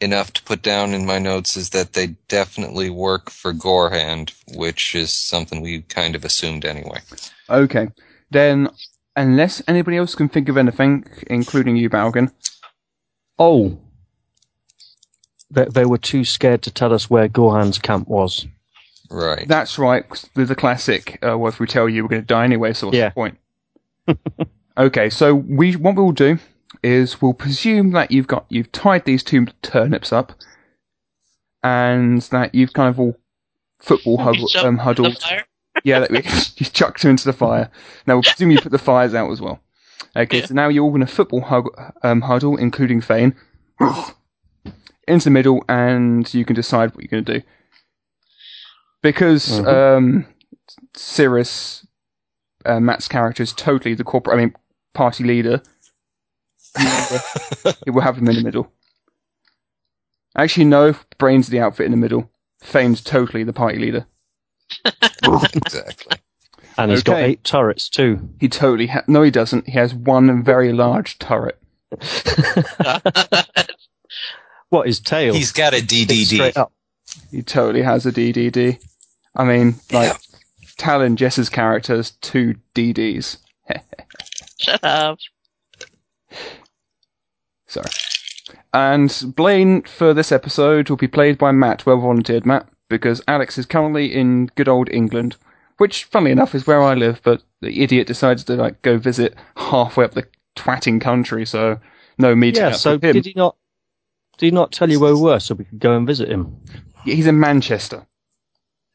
enough 0.00 0.32
to 0.34 0.42
put 0.42 0.62
down 0.62 0.94
in 0.94 1.04
my 1.06 1.18
notes 1.18 1.56
is 1.56 1.70
that 1.70 1.92
they 1.92 2.08
definitely 2.28 2.90
work 2.90 3.30
for 3.30 3.52
Gorehand, 3.52 4.32
which 4.56 4.94
is 4.94 5.12
something 5.12 5.60
we 5.60 5.82
kind 5.82 6.14
of 6.14 6.24
assumed 6.24 6.64
anyway. 6.64 7.00
Okay, 7.48 7.88
then, 8.30 8.68
unless 9.16 9.62
anybody 9.68 9.96
else 9.96 10.14
can 10.14 10.28
think 10.28 10.48
of 10.48 10.56
anything, 10.56 11.04
including 11.28 11.76
you, 11.76 11.88
Balkan, 11.90 12.30
Oh, 13.38 13.78
they, 15.50 15.64
they 15.64 15.84
were 15.86 15.98
too 15.98 16.24
scared 16.24 16.62
to 16.62 16.70
tell 16.70 16.92
us 16.92 17.08
where 17.08 17.26
Gohan's 17.28 17.78
camp 17.78 18.06
was. 18.08 18.46
Right. 19.10 19.48
that's 19.48 19.76
right. 19.78 20.04
there's 20.36 20.48
the 20.50 20.54
classic, 20.54 21.18
uh, 21.26 21.36
well, 21.36 21.48
if 21.48 21.58
we 21.58 21.66
tell 21.66 21.88
you 21.88 22.04
we're 22.04 22.08
going 22.10 22.22
to 22.22 22.26
die 22.26 22.44
anyway, 22.44 22.72
so 22.74 22.86
what's 22.86 22.96
Yeah. 22.98 23.08
the 23.08 23.14
point? 23.14 23.38
okay, 24.78 25.10
so 25.10 25.34
we 25.34 25.74
what 25.76 25.96
we'll 25.96 26.12
do 26.12 26.38
is 26.82 27.20
we'll 27.20 27.34
presume 27.34 27.90
that 27.92 28.10
you've 28.10 28.26
got 28.26 28.46
you've 28.48 28.72
tied 28.72 29.04
these 29.04 29.22
two 29.22 29.46
turnips 29.62 30.12
up, 30.12 30.32
and 31.62 32.22
that 32.22 32.54
you've 32.54 32.72
kind 32.72 32.88
of 32.88 32.98
all 33.00 33.16
football 33.80 34.18
huddle, 34.18 34.48
um, 34.64 34.78
huddled. 34.78 35.22
Yeah, 35.84 36.00
that 36.00 36.10
we, 36.10 36.18
you 36.56 36.66
chucked 36.70 37.02
them 37.02 37.12
into 37.12 37.24
the 37.24 37.32
fire. 37.32 37.70
Now 38.06 38.14
we'll 38.16 38.22
presume 38.22 38.50
you 38.50 38.60
put 38.60 38.72
the 38.72 38.78
fires 38.78 39.14
out 39.14 39.30
as 39.30 39.40
well. 39.40 39.60
Okay, 40.16 40.40
Yeah. 40.40 40.46
so 40.46 40.54
now 40.54 40.68
you're 40.68 40.84
all 40.84 40.94
in 40.96 41.02
a 41.02 41.06
football 41.06 41.40
hug, 41.42 41.68
um, 42.02 42.22
huddle, 42.22 42.56
including 42.56 43.00
Thane, 43.00 43.34
into 45.08 45.24
the 45.24 45.30
middle, 45.30 45.64
and 45.68 46.32
you 46.34 46.44
can 46.44 46.56
decide 46.56 46.94
what 46.94 47.02
you're 47.04 47.08
going 47.20 47.24
to 47.24 47.40
do. 47.40 47.46
Because 49.02 49.48
Mhm. 49.60 49.66
um, 49.96 50.26
Cirrus, 50.94 51.86
uh, 52.66 52.80
Matt's 52.80 53.08
character, 53.08 53.42
is 53.42 53.52
totally 53.52 53.94
the 53.94 54.04
corporate, 54.04 54.36
I 54.36 54.40
mean, 54.40 54.54
party 54.94 55.24
leader. 55.24 55.62
It 56.76 57.90
will 57.90 58.02
have 58.02 58.16
him 58.18 58.28
in 58.28 58.36
the 58.36 58.42
middle. 58.42 58.72
Actually, 60.36 60.66
no. 60.66 60.94
Brain's 61.18 61.48
the 61.48 61.60
outfit 61.60 61.86
in 61.86 61.90
the 61.92 61.96
middle. 61.96 62.30
Fane's 62.62 63.00
totally 63.02 63.42
the 63.44 63.52
party 63.52 63.78
leader. 63.78 64.06
exactly. 65.54 66.18
And 66.78 66.90
he's 66.90 67.02
got 67.02 67.18
eight 67.20 67.42
turrets 67.44 67.88
too. 67.88 68.30
He 68.38 68.48
totally 68.48 68.86
ha- 68.86 69.04
no, 69.06 69.22
he 69.22 69.30
doesn't. 69.30 69.66
He 69.66 69.72
has 69.72 69.92
one 69.94 70.42
very 70.44 70.72
large 70.72 71.18
turret. 71.18 71.60
What 74.70 74.86
his 74.86 75.00
tail? 75.00 75.34
He's 75.34 75.50
got 75.52 75.74
a 75.74 75.78
DDD. 75.78 76.68
He 77.32 77.42
totally 77.42 77.82
has 77.82 78.06
a 78.06 78.12
DDD. 78.12 78.80
I 79.34 79.44
mean, 79.44 79.74
like 79.90 80.12
Yeah. 80.12 80.16
Talon 80.78 81.16
Jess's 81.16 81.48
character 81.48 81.96
has 81.96 82.12
two 82.12 82.54
DDs. 82.74 83.38
Shut 84.60 84.84
up. 84.84 85.18
Sorry. 87.70 87.86
And 88.72 89.32
Blaine 89.36 89.82
for 89.82 90.12
this 90.14 90.32
episode 90.32 90.90
will 90.90 90.96
be 90.96 91.08
played 91.08 91.38
by 91.38 91.52
Matt. 91.52 91.86
Well 91.86 91.98
volunteered, 92.00 92.44
Matt, 92.46 92.68
because 92.88 93.22
Alex 93.28 93.58
is 93.58 93.66
currently 93.66 94.12
in 94.14 94.46
good 94.56 94.68
old 94.68 94.88
England, 94.90 95.36
which, 95.78 96.04
funnily 96.04 96.32
enough, 96.32 96.54
is 96.54 96.66
where 96.66 96.82
I 96.82 96.94
live. 96.94 97.20
But 97.22 97.42
the 97.60 97.82
idiot 97.82 98.06
decides 98.06 98.44
to 98.44 98.54
like 98.56 98.82
go 98.82 98.98
visit 98.98 99.34
halfway 99.56 100.04
up 100.04 100.12
the 100.14 100.26
twatting 100.56 101.00
country, 101.00 101.46
so 101.46 101.78
no 102.18 102.34
meeting 102.34 102.62
Yeah. 102.62 102.68
up 102.70 102.74
So 102.76 102.92
with 102.94 103.04
him. 103.04 103.12
did 103.14 103.26
he 103.26 103.32
not? 103.36 103.56
Did 104.38 104.46
he 104.46 104.50
not 104.52 104.72
tell 104.72 104.90
you 104.90 104.98
where 105.00 105.14
we 105.14 105.20
were 105.20 105.38
so 105.40 105.54
we 105.54 105.64
could 105.64 105.78
go 105.80 105.96
and 105.96 106.06
visit 106.06 106.28
him? 106.28 106.56
He's 107.04 107.26
in 107.26 107.38
Manchester. 107.40 108.06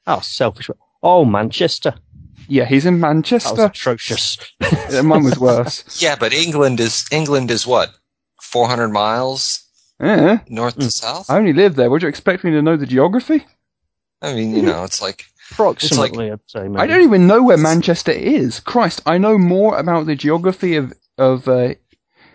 Oh, 0.08 0.20
selfish. 0.20 0.70
Oh, 1.04 1.24
Manchester. 1.26 1.94
Yeah, 2.48 2.66
he's 2.66 2.86
in 2.86 3.00
That 3.00 3.08
was 3.08 3.16
Manchester. 3.16 3.66
atrocious. 3.66 4.38
Yeah, 4.92 5.02
Mine 5.02 5.24
was 5.24 5.40
worse. 5.40 6.02
Yeah, 6.02 6.16
but 6.16 6.34
England 6.34 6.80
is 6.80 7.06
England 7.12 7.50
is 7.52 7.66
what? 7.66 7.90
400 8.46 8.90
miles 8.90 9.64
Yeah, 10.00 10.40
north 10.48 10.78
to 10.80 10.92
south? 10.92 11.30
I 11.30 11.38
only 11.38 11.54
live 11.54 11.76
there. 11.76 11.90
Would 11.90 12.04
you 12.04 12.08
expect 12.10 12.44
me 12.44 12.52
to 12.52 12.62
know 12.62 12.78
the 12.78 12.86
geography? 12.86 13.46
I 14.22 14.34
mean, 14.34 14.56
you 14.56 14.62
know, 14.62 14.84
it's 14.84 15.02
like 15.02 15.26
Approximately, 15.52 16.32
I'd 16.32 16.40
say. 16.48 16.68
Maybe. 16.68 16.80
I 16.82 16.88
don't 16.88 17.04
even 17.04 17.28
know 17.28 17.44
where 17.44 17.58
Manchester 17.58 18.12
is. 18.12 18.60
Christ, 18.60 19.02
I 19.06 19.18
know 19.20 19.38
more 19.38 19.78
about 19.78 20.06
the 20.08 20.16
geography 20.16 20.76
of 20.76 20.94
of 21.18 21.48
uh, 21.48 21.76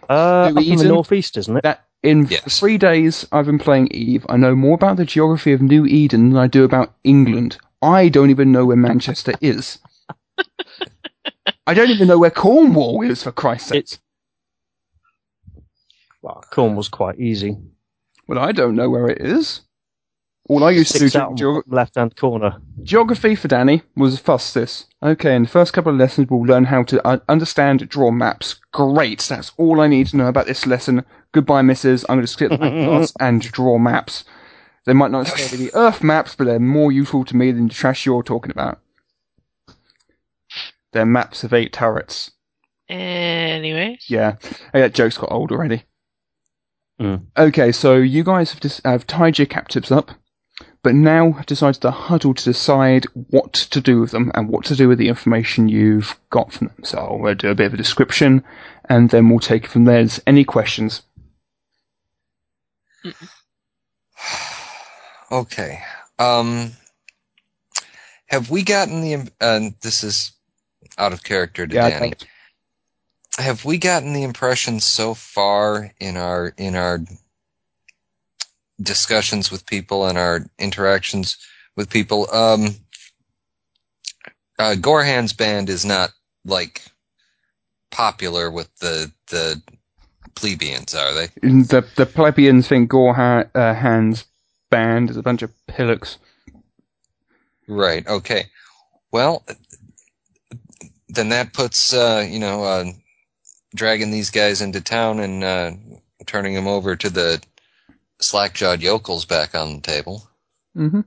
Uh, 0.09 0.13
up 0.13 0.49
in 0.49 0.55
the 0.55 0.63
Eden? 0.63 0.89
northeast, 0.89 1.37
isn't 1.37 1.57
it? 1.57 1.63
that. 1.65 1.85
In 2.03 2.27
Yes. 2.31 2.59
three 2.59 2.79
days 2.79 3.27
I've 3.31 3.45
been 3.47 3.59
playing 3.59 3.89
Eve, 3.89 4.25
I 4.29 4.37
know 4.39 4.55
more 4.55 4.75
about 4.75 4.97
the 4.97 5.05
geography 5.05 5.53
of 5.53 5.61
New 5.61 5.85
Eden 5.87 6.31
than 6.31 6.39
I 6.39 6.47
do 6.47 6.65
about 6.65 6.95
England. 7.05 7.59
I 7.83 8.09
don't 8.09 8.31
even 8.31 8.53
know 8.53 8.65
where 8.65 8.77
Manchester 8.77 9.35
is. 9.43 9.79
I 11.67 11.75
don't 11.75 11.91
even 11.91 12.09
know 12.09 12.19
where 12.19 12.31
Cornwall 12.31 13.03
is, 13.03 13.23
for 13.23 13.33
Christ's 13.33 13.69
sake. 13.69 13.79
It's 13.81 13.99
well, 16.23 16.45
Cornwall's 16.51 16.89
quite 16.89 17.19
easy. 17.19 17.57
Well, 18.27 18.39
I 18.39 18.53
don't 18.53 18.77
know 18.77 18.91
where 18.91 19.09
it 19.09 19.21
is. 19.21 19.63
All 20.49 20.65
I 20.65 20.71
used 20.71 20.93
to 20.93 20.99
do 20.99 21.09
Sticks 21.09 21.17
out 21.17 21.37
during 21.37 21.63
geog- 21.63 21.73
left-hand 21.73 22.17
corner. 22.17 22.61
Geography 22.83 23.37
for 23.37 23.47
Danny 23.47 23.83
was 23.97 24.19
fuss 24.19 24.53
this. 24.53 24.87
Okay, 25.03 25.37
in 25.37 25.45
the 25.45 25.49
first 25.49 25.73
couple 25.73 25.93
of 25.93 25.99
lessons, 25.99 26.29
we'll 26.29 26.43
learn 26.43 26.65
how 26.65 26.83
to 26.85 27.07
uh, 27.07 27.19
understand 27.29 27.89
draw 27.89 28.11
maps. 28.11 28.59
Great, 28.73 29.21
that's 29.21 29.53
all 29.59 29.81
I 29.81 29.87
need 29.87 30.09
to 30.09 30.17
know 30.17 30.27
about 30.27 30.47
this 30.47 30.67
lesson. 30.67 31.05
Goodbye, 31.33 31.63
missus. 31.63 32.05
I'm 32.09 32.17
going 32.17 32.23
to 32.23 32.27
skip 32.27 32.51
that 32.51 32.59
class 32.59 33.13
and 33.21 33.43
draw 33.43 33.79
maps. 33.79 34.25
They 34.87 34.93
might 34.93 35.13
not 35.13 35.25
necessarily 35.25 35.67
be 35.67 35.75
Earth 35.75 36.03
maps, 36.03 36.35
but 36.35 36.45
they're 36.45 36.59
more 36.59 36.91
useful 36.91 37.25
to 37.27 37.37
me 37.37 37.53
than 37.53 37.69
the 37.69 37.75
trash 37.75 38.05
you're 38.05 38.23
talking 38.23 38.51
about. 38.51 38.81
They're 40.93 41.07
maps 41.07 41.45
of 41.45 41.53
eight 41.53 41.73
turrets. 41.73 42.33
Anyways. 42.89 44.07
Yeah, 44.09 44.37
oh, 44.75 44.81
that 44.81 44.95
joke's 44.95 45.17
got 45.19 45.31
old 45.31 45.53
already. 45.53 45.85
Mm. 47.01 47.23
Okay, 47.37 47.73
so 47.73 47.97
you 47.97 48.23
guys 48.23 48.51
have, 48.53 48.61
dis- 48.61 48.81
have 48.85 49.07
tied 49.07 49.39
your 49.39 49.47
captives 49.47 49.91
up, 49.91 50.11
but 50.83 50.95
now 50.95 51.33
have 51.33 51.47
decided 51.47 51.81
to 51.81 51.91
huddle 51.91 52.35
to 52.35 52.45
decide 52.45 53.07
what 53.15 53.55
to 53.55 53.81
do 53.81 54.01
with 54.01 54.11
them 54.11 54.31
and 54.35 54.49
what 54.49 54.67
to 54.67 54.77
do 54.77 54.87
with 54.89 54.99
the 54.99 55.09
information 55.09 55.69
you've 55.69 56.19
got 56.29 56.53
from 56.53 56.67
them. 56.69 56.85
So 56.85 56.99
I'll 56.99 57.35
do 57.35 57.49
a 57.49 57.55
bit 57.55 57.67
of 57.69 57.75
a 57.75 57.79
description, 57.79 58.45
and 58.89 59.09
then 59.11 59.31
we'll 59.31 59.39
take 59.41 59.65
it 59.65 59.71
from 59.71 59.85
there. 59.85 60.01
Is 60.01 60.23
any 60.27 60.45
questions? 60.45 61.03
Okay. 65.33 65.81
Um, 66.19 66.73
have 68.27 68.51
we 68.51 68.65
gotten 68.65 69.01
the? 69.01 69.13
im- 69.13 69.29
Uh, 69.41 69.71
this 69.81 70.03
is 70.03 70.33
out 70.99 71.13
of 71.13 71.23
character 71.23 71.69
to 71.69 71.75
Yeah, 71.75 71.87
I 71.87 71.91
Danny. 71.91 72.13
Have 73.39 73.65
we 73.65 73.79
gotten 73.79 74.13
the 74.13 74.23
impression 74.23 74.81
so 74.81 75.15
far 75.15 75.93
in 76.01 76.17
our 76.17 76.53
in 76.57 76.75
our 76.75 77.01
discussions 78.83 79.51
with 79.51 79.67
people 79.67 80.07
and 80.07 80.19
our 80.19 80.47
interactions 80.59 81.37
with 81.77 81.91
people? 81.91 82.29
Um, 82.35 82.77
uh, 84.59 84.75
Gorehand's 84.75 85.33
band 85.33 85.71
is 85.71 85.85
not 85.85 86.11
like 86.45 86.83
popular 87.91 88.51
with 88.51 88.75
the 88.79 89.11
the 89.29 89.63
plebeians, 90.35 90.95
are 90.95 91.15
they? 91.15 91.27
The 91.43 91.85
the 91.97 92.07
plebeians 92.07 92.69
think 92.69 92.91
Gorhan's 92.91 94.23
uh, 94.23 94.27
band 94.71 95.11
is 95.11 95.17
a 95.17 95.23
bunch 95.23 95.43
of 95.43 95.51
pillocks. 95.67 96.19
Right. 97.69 98.07
Okay. 98.07 98.47
Well, 99.13 99.45
then 101.09 101.29
that 101.31 101.53
puts 101.53 101.93
uh, 101.93 102.27
you 102.29 102.39
know 102.39 102.65
uh, 102.65 102.85
dragging 103.75 104.11
these 104.11 104.31
guys 104.31 104.61
into 104.61 104.81
town 104.81 105.21
and 105.21 105.45
uh, 105.45 105.73
turning 106.27 106.55
them 106.55 106.67
over 106.67 106.97
to 106.97 107.11
the 107.11 107.43
slack-jawed 108.21 108.81
yokels 108.83 109.25
back 109.25 109.55
on 109.55 109.77
the 109.77 109.81
table. 109.81 110.29
hmm 110.75 111.01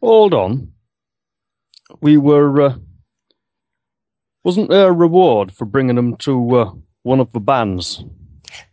Hold 0.00 0.32
on. 0.34 0.72
We 2.00 2.16
were. 2.16 2.60
Uh, 2.60 2.74
wasn't 4.44 4.70
there 4.70 4.88
a 4.88 4.92
reward 4.92 5.52
for 5.52 5.66
bringing 5.66 5.96
them 5.96 6.16
to 6.18 6.56
uh, 6.56 6.72
one 7.02 7.20
of 7.20 7.30
the 7.32 7.40
bands? 7.40 8.02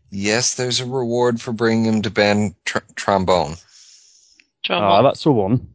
Yes, 0.09 0.55
there's 0.55 0.79
a 0.79 0.85
reward 0.85 1.41
for 1.41 1.51
bringing 1.51 1.83
them 1.91 2.01
to 2.03 2.09
band 2.09 2.55
tr- 2.63 2.77
trombone. 2.95 3.55
Trouble. 4.63 4.87
Ah, 4.87 5.01
that's 5.01 5.23
the 5.25 5.31
one. 5.31 5.67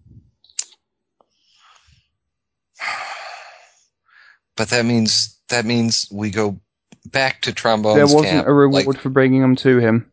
But 4.57 4.69
that 4.71 4.85
means 4.85 5.39
that 5.49 5.65
means 5.65 6.09
we 6.11 6.31
go 6.31 6.61
back 7.07 7.41
to 7.43 7.53
trombone's 7.53 7.97
there 7.97 8.05
wasn't 8.07 8.25
camp. 8.33 8.47
a 8.49 8.53
reward 8.53 8.87
like- 8.87 9.01
for 9.01 9.09
bringing 9.11 9.41
them 9.41 9.57
to 9.57 9.79
him. 9.79 10.11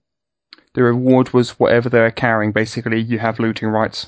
The 0.73 0.83
reward 0.83 1.33
was 1.33 1.59
whatever 1.59 1.89
they're 1.89 2.11
carrying. 2.11 2.51
Basically, 2.51 2.99
you 3.01 3.17
have 3.19 3.39
looting 3.39 3.67
rights, 3.69 4.07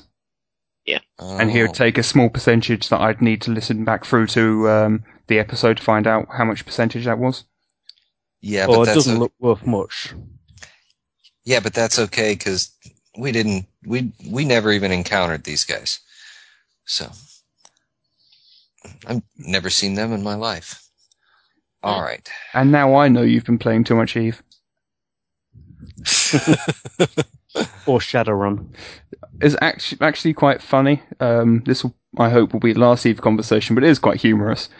Yeah. 0.86 1.00
and 1.18 1.50
he 1.50 1.60
Oh. 1.60 1.66
would 1.66 1.74
take 1.74 1.98
a 1.98 2.02
small 2.02 2.28
percentage 2.30 2.88
that 2.88 3.00
I'd 3.00 3.20
need 3.20 3.42
to 3.42 3.50
listen 3.50 3.84
back 3.84 4.04
through 4.04 4.28
to 4.28 4.68
um, 4.70 5.04
the 5.26 5.38
episode 5.40 5.78
to 5.78 5.82
find 5.82 6.06
out 6.06 6.28
how 6.36 6.44
much 6.44 6.64
percentage 6.64 7.04
that 7.04 7.18
was. 7.18 7.44
Yeah, 8.40 8.66
Or 8.66 8.76
but 8.76 8.82
it 8.82 8.84
that's 8.86 8.94
doesn't 8.96 9.16
o- 9.16 9.20
look 9.20 9.32
worth 9.40 9.66
much. 9.66 10.14
yeah, 11.44 11.60
but 11.60 11.74
that's 11.74 11.98
okay 11.98 12.34
because 12.34 12.70
we 13.18 13.32
didn't 13.32 13.66
we 13.84 14.12
we 14.30 14.44
never 14.44 14.72
even 14.72 14.92
encountered 14.92 15.44
these 15.44 15.64
guys, 15.64 15.98
so 16.84 17.10
I've 19.06 19.22
never 19.36 19.70
seen 19.70 19.94
them 19.94 20.12
in 20.12 20.22
my 20.22 20.34
life. 20.34 20.82
All 21.82 22.02
right. 22.02 22.28
And 22.54 22.70
now 22.70 22.94
I 22.94 23.08
know 23.08 23.22
you've 23.22 23.44
been 23.44 23.58
playing 23.58 23.84
too 23.84 23.96
much 23.96 24.16
Eve. 24.16 24.42
Or 27.86 27.98
Shadowrun. 27.98 28.74
It's 29.42 29.56
actually 29.60 30.00
actually 30.00 30.32
quite 30.32 30.62
funny. 30.62 31.02
Um, 31.20 31.62
this 31.66 31.84
will, 31.84 31.94
I 32.18 32.30
hope 32.30 32.52
will 32.52 32.60
be 32.60 32.72
the 32.72 32.80
last 32.80 33.04
Eve 33.04 33.20
conversation, 33.20 33.74
but 33.74 33.84
it 33.84 33.90
is 33.90 33.98
quite 33.98 34.20
humorous. 34.20 34.70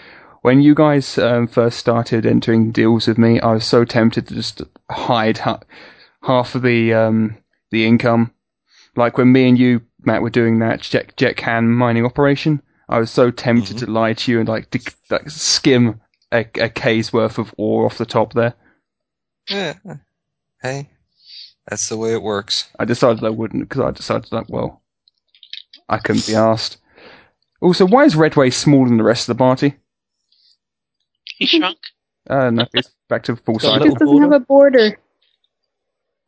When 0.40 0.62
you 0.62 0.74
guys 0.74 1.18
um, 1.18 1.48
first 1.48 1.78
started 1.78 2.24
entering 2.24 2.72
deals 2.72 3.06
with 3.06 3.18
me, 3.18 3.40
I 3.40 3.52
was 3.52 3.66
so 3.66 3.84
tempted 3.84 4.28
to 4.28 4.34
just 4.34 4.62
hide 4.90 5.38
ha- 5.38 5.60
half 6.22 6.54
of 6.54 6.62
the 6.62 6.94
um, 6.94 7.36
the 7.70 7.84
income. 7.86 8.32
Like 8.96 9.18
when 9.18 9.32
me 9.32 9.48
and 9.48 9.58
you, 9.58 9.82
Matt, 10.04 10.22
were 10.22 10.30
doing 10.30 10.58
that 10.60 10.80
jet, 10.80 11.16
jet 11.16 11.36
can 11.36 11.70
mining 11.70 12.06
operation, 12.06 12.62
I 12.88 12.98
was 12.98 13.10
so 13.10 13.30
tempted 13.30 13.78
to 13.78 13.90
lie 13.90 14.12
to 14.12 14.32
you 14.32 14.38
and 14.40 14.48
like, 14.48 14.70
dic- 14.70 14.94
like 15.10 15.30
skim 15.30 16.00
a, 16.32 16.46
a 16.60 16.68
K's 16.68 17.12
worth 17.12 17.38
of 17.38 17.54
ore 17.58 17.86
off 17.86 17.98
the 17.98 18.06
top 18.06 18.32
there. 18.32 18.54
Yeah. 19.48 19.74
Hey, 20.62 20.88
that's 21.68 21.88
the 21.88 21.96
way 21.96 22.12
it 22.12 22.22
works. 22.22 22.68
I 22.78 22.84
decided 22.84 23.24
I 23.24 23.30
wouldn't 23.30 23.68
because 23.68 23.82
I 23.82 23.90
decided 23.90 24.30
that 24.30 24.48
well, 24.48 24.82
I 25.88 25.98
couldn't 25.98 26.26
be 26.26 26.34
asked. 26.34 26.78
Also, 27.60 27.86
why 27.86 28.04
is 28.04 28.16
Redway 28.16 28.50
smaller 28.50 28.88
than 28.88 28.96
the 28.96 29.04
rest 29.04 29.28
of 29.28 29.36
the 29.36 29.38
party? 29.38 29.76
he 31.24 31.46
shrunk. 31.46 31.78
Uh, 32.28 32.50
no, 32.50 32.66
it's 32.74 32.90
back 33.08 33.24
to 33.24 33.36
full 33.36 33.58
size. 33.58 33.80
It 33.80 33.84
just 33.84 33.98
doesn't 33.98 34.22
have 34.22 34.32
a 34.32 34.40
border. 34.40 34.98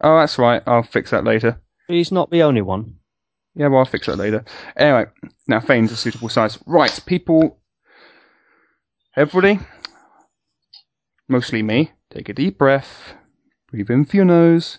Oh, 0.01 0.19
that's 0.19 0.39
right. 0.39 0.63
I'll 0.67 0.83
fix 0.83 1.11
that 1.11 1.25
later. 1.25 1.61
He's 1.89 2.11
not 2.11 2.31
the 2.31 2.43
only 2.43 2.63
one. 2.63 2.97
Yeah, 3.55 3.69
well, 3.69 3.81
I'll 3.81 3.85
fix 3.85 4.07
that 4.07 4.17
later. 4.17 4.45
Anyway, 4.77 5.07
now 5.47 5.61
Fane's 5.61 5.93
a 5.93 5.97
suitable 5.97 6.29
size. 6.29 6.59
Right, 6.67 6.99
people. 7.07 7.59
Everybody, 9.17 9.61
mostly 11.29 11.63
me, 11.63 11.93
take 12.11 12.29
a 12.29 12.33
deep 12.33 12.59
breath. 12.59 13.15
Breathe 13.71 13.91
in 13.91 14.05
through 14.05 14.19
your 14.19 14.27
nose. 14.27 14.79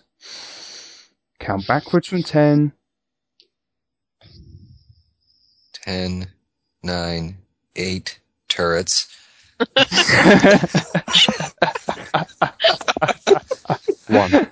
Count 1.38 1.66
backwards 1.66 2.08
from 2.08 2.22
ten. 2.22 2.72
Ten, 5.72 6.28
nine, 6.82 7.38
eight 7.76 8.20
turrets. 8.48 9.08
One. 14.08 14.32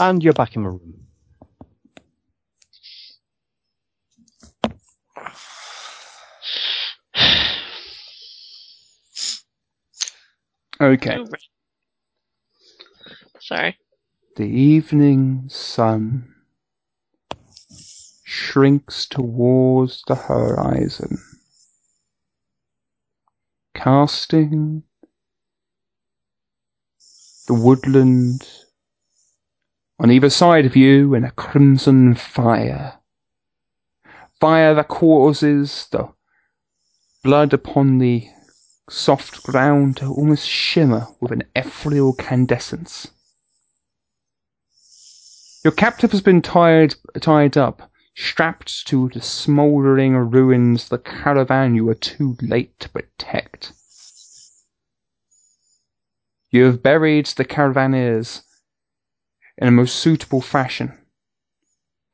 and 0.00 0.22
you're 0.22 0.32
back 0.32 0.56
in 0.56 0.62
my 0.62 0.68
room. 0.68 0.97
Okay. 10.80 11.18
Sorry. 13.40 13.76
The 14.36 14.44
evening 14.44 15.46
sun 15.48 16.34
shrinks 18.24 19.06
towards 19.06 20.02
the 20.06 20.14
horizon, 20.14 21.18
casting 23.74 24.84
the 27.48 27.54
woodland 27.54 28.46
on 29.98 30.12
either 30.12 30.30
side 30.30 30.64
of 30.64 30.76
you 30.76 31.14
in 31.14 31.24
a 31.24 31.32
crimson 31.32 32.14
fire. 32.14 33.00
Fire 34.40 34.74
that 34.74 34.86
causes 34.86 35.88
the 35.90 36.08
blood 37.24 37.52
upon 37.52 37.98
the 37.98 38.28
soft 38.88 39.42
ground 39.42 39.96
to 39.98 40.12
almost 40.12 40.48
shimmer 40.48 41.06
with 41.20 41.32
an 41.32 41.44
ethereal 41.54 42.12
candescence. 42.12 43.08
Your 45.64 45.72
captive 45.72 46.12
has 46.12 46.20
been 46.20 46.40
tied, 46.40 46.94
tied 47.20 47.56
up, 47.56 47.90
strapped 48.14 48.86
to 48.86 49.08
the 49.10 49.20
smouldering 49.20 50.16
ruins 50.16 50.84
of 50.84 50.88
the 50.90 50.98
caravan 50.98 51.74
you 51.74 51.84
were 51.84 51.94
too 51.94 52.36
late 52.40 52.78
to 52.80 52.88
protect. 52.88 53.72
You 56.50 56.64
have 56.64 56.82
buried 56.82 57.26
the 57.26 57.44
caravaneers 57.44 58.42
in 59.58 59.68
a 59.68 59.72
most 59.72 59.96
suitable 59.96 60.40
fashion, 60.40 60.96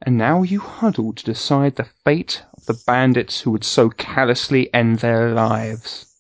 and 0.03 0.19
now 0.19 0.43
you 0.43 0.61
huddle 0.61 1.13
to 1.13 1.25
decide 1.25 1.77
the 1.77 1.85
fate 2.05 2.43
of 2.57 2.67
the 2.67 2.83
bandits 2.87 3.43
who 3.43 3.51
would 3.53 3.65
so 3.65 3.91
callously 3.91 4.73
end 4.75 4.99
their 4.99 5.33
lives. 5.33 6.14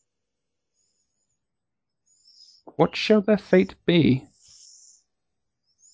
What 2.77 2.97
shall 2.97 3.21
their 3.21 3.39
fate 3.39 3.75
be? 3.87 4.27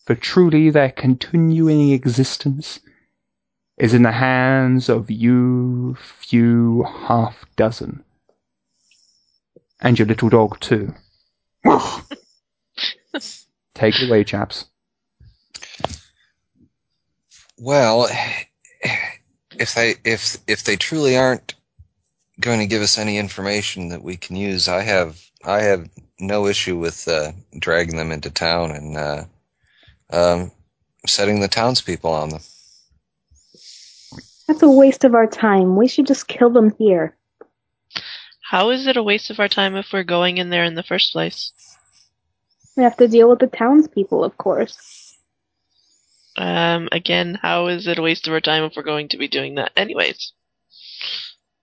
For 0.07 0.15
truly 0.15 0.71
their 0.71 0.91
continuing 0.91 1.93
existence 1.93 2.81
is 3.77 3.93
in 3.95 4.03
the 4.03 4.13
hands 4.13 4.89
of 4.89 5.11
you 5.11 5.97
few 5.97 6.85
half 6.85 7.45
dozen. 7.57 8.03
And 9.81 9.99
your 9.99 10.07
little 10.09 10.29
dog 10.29 10.61
too. 10.61 10.95
Take 13.75 14.01
it 14.01 14.09
away, 14.09 14.25
chaps. 14.25 14.67
Well, 17.59 18.09
if 19.59 19.75
they 19.75 19.97
if 20.05 20.39
if 20.47 20.65
they 20.65 20.77
truly 20.77 21.17
aren't 21.17 21.55
going 22.41 22.61
to 22.61 22.67
give 22.67 22.83
us 22.83 22.97
any 22.99 23.19
information 23.19 23.89
that 23.89 24.03
we 24.03 24.17
can 24.17 24.37
use, 24.37 24.67
I 24.67 24.83
have 24.83 25.30
I 25.45 25.63
have 25.63 25.89
no 26.19 26.47
issue 26.47 26.79
with 26.79 27.09
uh, 27.09 27.33
dragging 27.59 27.97
them 27.97 28.13
into 28.13 28.31
town 28.31 28.73
and 28.73 28.97
uh, 28.97 29.25
um, 30.13 30.51
setting 31.07 31.41
the 31.41 31.49
townspeople 31.49 32.11
on 32.11 32.31
them. 32.31 32.41
That's 34.47 34.63
a 34.63 34.71
waste 34.71 35.05
of 35.05 35.15
our 35.15 35.27
time. 35.27 35.77
We 35.77 35.89
should 35.89 36.07
just 36.07 36.29
kill 36.29 36.51
them 36.51 36.75
here. 36.79 37.17
How 38.43 38.71
is 38.71 38.87
it 38.87 38.97
a 38.97 39.03
waste 39.03 39.31
of 39.31 39.39
our 39.39 39.49
time 39.49 39.77
if 39.77 39.93
we're 39.93 40.03
going 40.03 40.39
in 40.39 40.51
there 40.51 40.65
in 40.65 40.75
the 40.75 40.83
first 40.83 41.13
place? 41.13 41.53
We 42.77 42.83
have 42.83 42.97
to 42.97 43.09
deal 43.09 43.31
with 43.31 43.39
the 43.39 43.47
townspeople, 43.47 44.25
of 44.25 44.37
course. 44.37 45.17
Um, 46.37 46.89
again, 46.93 47.39
how 47.41 47.69
is 47.69 47.87
it 47.87 47.99
a 47.99 48.03
waste 48.03 48.27
of 48.27 48.33
our 48.33 48.41
time 48.41 48.65
if 48.65 48.73
we're 48.77 48.83
going 48.83 49.09
to 49.09 49.19
be 49.19 49.29
doing 49.29 49.55
that 49.55 49.73
anyways? 49.77 50.33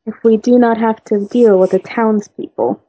If 0.05 0.15
we 0.23 0.37
do 0.37 0.57
not 0.57 0.77
have 0.77 1.03
to 1.05 1.27
deal 1.27 1.59
with 1.59 1.71
the 1.71 1.79
townspeople, 1.79 2.81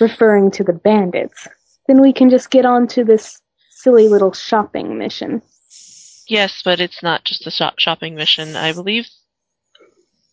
referring 0.00 0.50
to 0.52 0.64
the 0.64 0.72
bandits, 0.72 1.46
then 1.88 2.00
we 2.00 2.12
can 2.12 2.30
just 2.30 2.50
get 2.50 2.64
on 2.64 2.86
to 2.88 3.04
this 3.04 3.40
silly 3.70 4.08
little 4.08 4.32
shopping 4.32 4.98
mission. 4.98 5.42
Yes, 6.28 6.62
but 6.64 6.80
it's 6.80 7.02
not 7.02 7.24
just 7.24 7.46
a 7.46 7.50
shop 7.50 7.74
shopping 7.78 8.14
mission. 8.14 8.54
I 8.54 8.72
believe, 8.72 9.08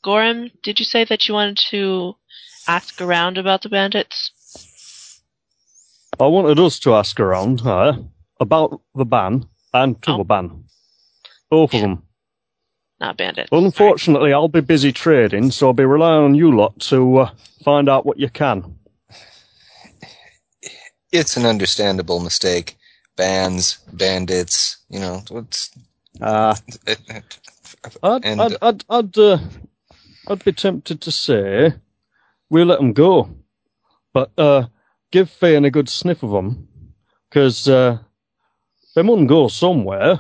Gorham, 0.04 0.52
did 0.64 0.80
you 0.80 0.86
say 0.86 1.06
that 1.06 1.28
you 1.28 1.34
wanted 1.34 1.58
to 1.72 2.16
ask 2.68 3.02
around 3.02 3.38
about 3.38 3.64
the 3.64 3.70
bandits? 3.70 4.32
I 6.20 6.28
wanted 6.28 6.60
us 6.60 6.80
to 6.80 6.94
ask 6.96 7.20
around 7.20 7.62
uh, 7.62 7.94
about 8.40 8.82
the 8.96 9.06
ban 9.06 9.48
and 9.74 10.02
to 10.04 10.12
Oh. 10.12 10.18
the 10.20 10.24
ban. 10.24 10.64
Both 11.50 11.74
of 11.74 11.82
them. 11.82 12.04
Not 13.00 13.18
bandits. 13.18 13.50
Unfortunately, 13.52 14.34
I'll 14.34 14.48
be 14.48 14.62
busy 14.62 14.92
trading, 14.92 15.52
so 15.52 15.68
I'll 15.68 15.74
be 15.74 15.86
relying 15.86 16.24
on 16.24 16.36
you 16.36 16.56
lot 16.56 16.80
to 16.90 17.18
uh, 17.18 17.30
find 17.64 17.88
out 17.88 18.06
what 18.06 18.20
you 18.20 18.30
can. 18.30 18.77
It's 21.12 21.38
an 21.38 21.46
understandable 21.46 22.20
mistake. 22.20 22.78
Bands, 23.16 23.80
bandits, 23.94 24.78
you 24.90 25.00
know, 25.00 25.24
what's 25.30 25.72
Uh, 26.22 26.56
I'd, 28.04 28.26
And- 28.26 28.42
I'd, 28.42 28.58
I'd, 28.62 28.86
I'd, 28.90 29.18
uh, 29.18 29.38
I'd 30.28 30.44
be 30.44 30.52
tempted 30.52 31.02
to 31.02 31.12
say 31.12 31.74
we 32.50 32.64
let 32.64 32.80
them 32.80 32.94
go, 32.94 33.30
but 34.14 34.32
uh, 34.38 34.68
give 35.12 35.30
Fane 35.30 35.66
a 35.66 35.72
good 35.72 35.90
sniff 35.90 36.22
of 36.24 36.32
them, 36.32 36.68
because 37.30 37.68
uh, 37.68 37.98
they 38.96 39.02
mustn't 39.02 39.30
go 39.30 39.48
somewhere, 39.48 40.20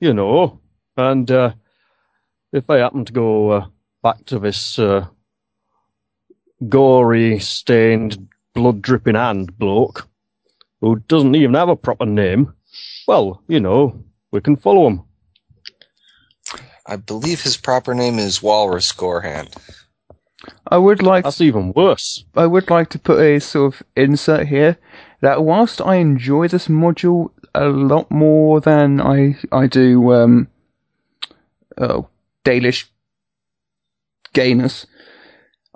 you 0.00 0.12
know. 0.14 0.60
And 0.96 1.30
uh, 1.30 1.52
if 2.52 2.66
they 2.66 2.80
happen 2.80 3.04
to 3.04 3.12
go 3.12 3.50
uh, 3.50 3.66
back 4.02 4.24
to 4.26 4.38
this 4.38 4.78
uh, 4.78 5.06
gory, 6.68 7.38
stained, 7.38 8.28
blood 8.54 8.82
dripping 8.82 9.14
hand 9.14 9.58
bloke, 9.58 10.08
who 10.82 10.96
doesn't 11.08 11.34
even 11.34 11.54
have 11.54 11.70
a 11.70 11.76
proper 11.76 12.04
name, 12.04 12.52
well, 13.08 13.42
you 13.48 13.60
know, 13.60 14.04
we 14.32 14.40
can 14.42 14.56
follow 14.56 14.88
him. 14.88 15.02
I 16.84 16.96
believe 16.96 17.40
his 17.40 17.56
proper 17.56 17.94
name 17.94 18.18
is 18.18 18.42
Walrus 18.42 18.92
Gorehand. 18.92 19.56
I 20.66 20.76
would 20.76 21.02
like 21.02 21.22
That's 21.22 21.40
even 21.40 21.72
worse. 21.72 22.24
I 22.34 22.46
would 22.46 22.68
like 22.68 22.90
to 22.90 22.98
put 22.98 23.20
a 23.20 23.40
sort 23.40 23.74
of 23.74 23.82
insert 23.94 24.48
here 24.48 24.76
that 25.20 25.44
whilst 25.44 25.80
I 25.80 25.96
enjoy 25.96 26.48
this 26.48 26.66
module 26.66 27.30
a 27.54 27.66
lot 27.66 28.10
more 28.10 28.60
than 28.60 29.00
I 29.00 29.36
I 29.52 29.68
do 29.68 30.12
um 30.12 30.48
oh 31.78 32.08
Dalish 32.44 32.86
gayness, 34.32 34.86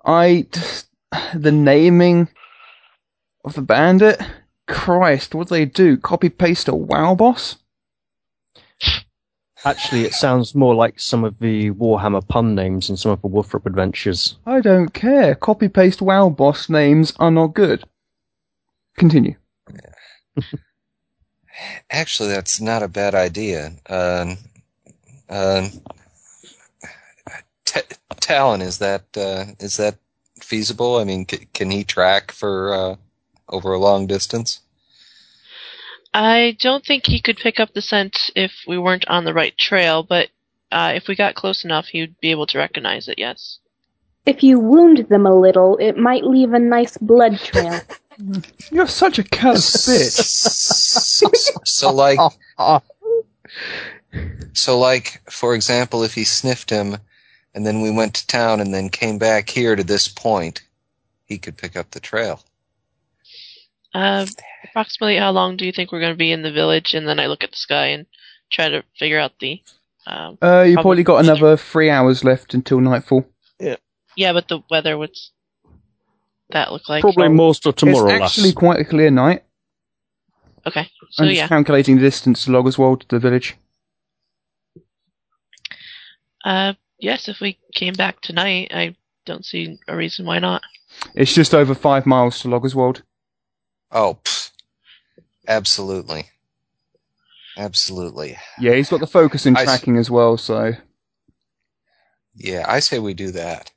I 0.04 0.46
just, 0.50 0.88
the 1.34 1.52
naming 1.52 2.28
of 3.44 3.54
the 3.54 3.62
bandit. 3.62 4.20
Christ, 4.68 5.34
what 5.34 5.48
do 5.48 5.54
they 5.54 5.64
do? 5.64 5.96
Copy 5.96 6.28
paste 6.28 6.68
a 6.68 6.74
WoW 6.74 7.14
boss? 7.14 7.56
Actually, 9.64 10.02
it 10.02 10.12
sounds 10.12 10.54
more 10.54 10.74
like 10.74 11.00
some 11.00 11.24
of 11.24 11.38
the 11.38 11.70
Warhammer 11.72 12.26
pun 12.28 12.54
names 12.54 12.90
in 12.90 12.96
some 12.96 13.10
of 13.10 13.22
the 13.22 13.28
Wolfrop 13.28 13.66
adventures. 13.66 14.36
I 14.46 14.60
don't 14.60 14.90
care. 14.92 15.34
Copy 15.34 15.68
paste 15.68 16.02
WoW 16.02 16.28
boss 16.28 16.68
names 16.68 17.12
are 17.18 17.30
not 17.30 17.54
good. 17.54 17.84
Continue. 18.96 19.34
Actually, 21.90 22.28
that's 22.28 22.60
not 22.60 22.82
a 22.82 22.88
bad 22.88 23.14
idea. 23.14 23.72
Um, 23.88 24.36
um, 25.30 25.70
T- 27.64 27.80
Talon, 28.20 28.60
is 28.62 28.78
that 28.78 29.04
uh, 29.16 29.46
is 29.58 29.76
that 29.78 29.96
feasible? 30.40 30.96
I 30.96 31.04
mean, 31.04 31.26
c- 31.28 31.46
can 31.54 31.70
he 31.70 31.82
track 31.82 32.30
for 32.30 32.74
uh, 32.74 32.96
over 33.48 33.72
a 33.72 33.78
long 33.78 34.06
distance? 34.06 34.60
I 36.14 36.56
don't 36.60 36.84
think 36.84 37.06
he 37.06 37.20
could 37.20 37.36
pick 37.36 37.60
up 37.60 37.74
the 37.74 37.82
scent 37.82 38.30
if 38.34 38.52
we 38.66 38.78
weren't 38.78 39.06
on 39.06 39.24
the 39.24 39.34
right 39.34 39.56
trail, 39.58 40.02
but 40.02 40.28
uh, 40.72 40.92
if 40.94 41.08
we 41.08 41.14
got 41.14 41.34
close 41.34 41.64
enough, 41.64 41.88
he'd 41.88 42.18
be 42.20 42.30
able 42.30 42.46
to 42.46 42.58
recognize 42.58 43.08
it, 43.08 43.18
yes. 43.18 43.58
If 44.24 44.42
you 44.42 44.58
wound 44.58 45.06
them 45.08 45.26
a 45.26 45.38
little, 45.38 45.76
it 45.76 45.96
might 45.96 46.24
leave 46.24 46.52
a 46.52 46.58
nice 46.58 46.96
blood 46.96 47.38
trail. 47.38 47.80
You're 48.70 48.86
such 48.86 49.18
a 49.18 49.24
callous 49.24 49.86
bitch. 49.88 50.10
so, 50.10 51.30
so, 51.64 51.92
like, 51.92 52.18
so 54.54 54.78
like, 54.78 55.20
for 55.30 55.54
example, 55.54 56.02
if 56.02 56.14
he 56.14 56.24
sniffed 56.24 56.70
him, 56.70 56.96
and 57.54 57.66
then 57.66 57.82
we 57.82 57.90
went 57.90 58.14
to 58.14 58.26
town, 58.26 58.60
and 58.60 58.72
then 58.74 58.88
came 58.88 59.18
back 59.18 59.48
here 59.48 59.76
to 59.76 59.84
this 59.84 60.08
point, 60.08 60.62
he 61.26 61.38
could 61.38 61.56
pick 61.56 61.76
up 61.76 61.90
the 61.90 62.00
trail. 62.00 62.42
Uh, 63.96 64.26
approximately 64.64 65.16
how 65.16 65.30
long 65.30 65.56
do 65.56 65.64
you 65.64 65.72
think 65.72 65.90
we're 65.90 66.00
going 66.00 66.12
to 66.12 66.18
be 66.18 66.30
in 66.30 66.42
the 66.42 66.52
village? 66.52 66.92
And 66.92 67.08
then 67.08 67.18
I 67.18 67.28
look 67.28 67.42
at 67.42 67.52
the 67.52 67.56
sky 67.56 67.86
and 67.86 68.04
try 68.50 68.68
to 68.68 68.82
figure 68.98 69.18
out 69.18 69.32
the. 69.40 69.62
Um, 70.06 70.36
Uh, 70.42 70.66
you 70.68 70.74
probably 70.74 71.02
got 71.02 71.24
another 71.24 71.56
three 71.56 71.88
hours 71.88 72.22
left 72.22 72.52
until 72.52 72.78
nightfall. 72.80 73.24
yeah, 73.58 73.76
Yeah, 74.14 74.34
but 74.34 74.48
the 74.48 74.60
weather, 74.70 74.98
what's 74.98 75.30
that 76.50 76.72
look 76.72 76.86
like? 76.90 77.00
Probably 77.00 77.28
most 77.28 77.64
of 77.64 77.74
tomorrow, 77.76 78.10
it's 78.10 78.20
lass. 78.20 78.38
actually 78.38 78.52
quite 78.52 78.80
a 78.80 78.84
clear 78.84 79.10
night. 79.10 79.44
Okay, 80.66 80.90
so 81.10 81.22
I'm 81.22 81.30
just 81.30 81.38
yeah. 81.38 81.48
calculating 81.48 81.94
the 81.94 82.02
distance 82.02 82.44
to 82.44 82.50
Logerswald 82.50 83.00
to 83.00 83.08
the 83.08 83.18
village. 83.18 83.56
Uh, 86.44 86.74
yes, 86.98 87.28
if 87.28 87.40
we 87.40 87.58
came 87.74 87.94
back 87.94 88.20
tonight, 88.20 88.72
I 88.74 88.94
don't 89.24 89.44
see 89.44 89.78
a 89.88 89.96
reason 89.96 90.26
why 90.26 90.38
not. 90.38 90.62
It's 91.14 91.32
just 91.32 91.54
over 91.54 91.74
five 91.74 92.04
miles 92.04 92.40
to 92.40 92.48
Logerswald. 92.48 93.02
Oh, 93.92 94.18
pff, 94.24 94.50
absolutely, 95.48 96.26
absolutely. 97.56 98.36
Yeah, 98.60 98.74
he's 98.74 98.90
got 98.90 99.00
the 99.00 99.06
focus 99.06 99.46
and 99.46 99.56
I 99.56 99.62
s- 99.62 99.66
tracking 99.66 99.96
as 99.96 100.10
well, 100.10 100.36
so 100.36 100.72
Yeah, 102.34 102.64
I 102.68 102.80
say 102.80 102.98
we 102.98 103.14
do 103.14 103.30
that. 103.32 103.70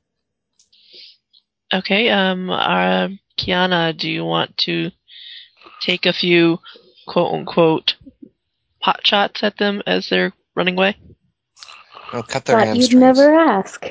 Okay, 1.72 2.08
um, 2.10 2.50
uh, 2.50 3.08
Kiana, 3.38 3.96
do 3.96 4.10
you 4.10 4.24
want 4.24 4.56
to 4.58 4.90
take 5.80 6.04
a 6.06 6.12
few 6.12 6.58
quote 7.06 7.32
unquote 7.32 7.94
pot 8.80 9.06
shots 9.06 9.42
at 9.44 9.56
them 9.58 9.82
as 9.86 10.08
they're 10.08 10.32
running 10.56 10.76
away? 10.76 10.96
Well, 12.12 12.24
cut 12.24 12.44
their 12.44 12.56
Thought 12.56 12.66
hamstrings. 12.66 12.92
you'd 12.92 13.00
never 13.00 13.34
ask. 13.34 13.86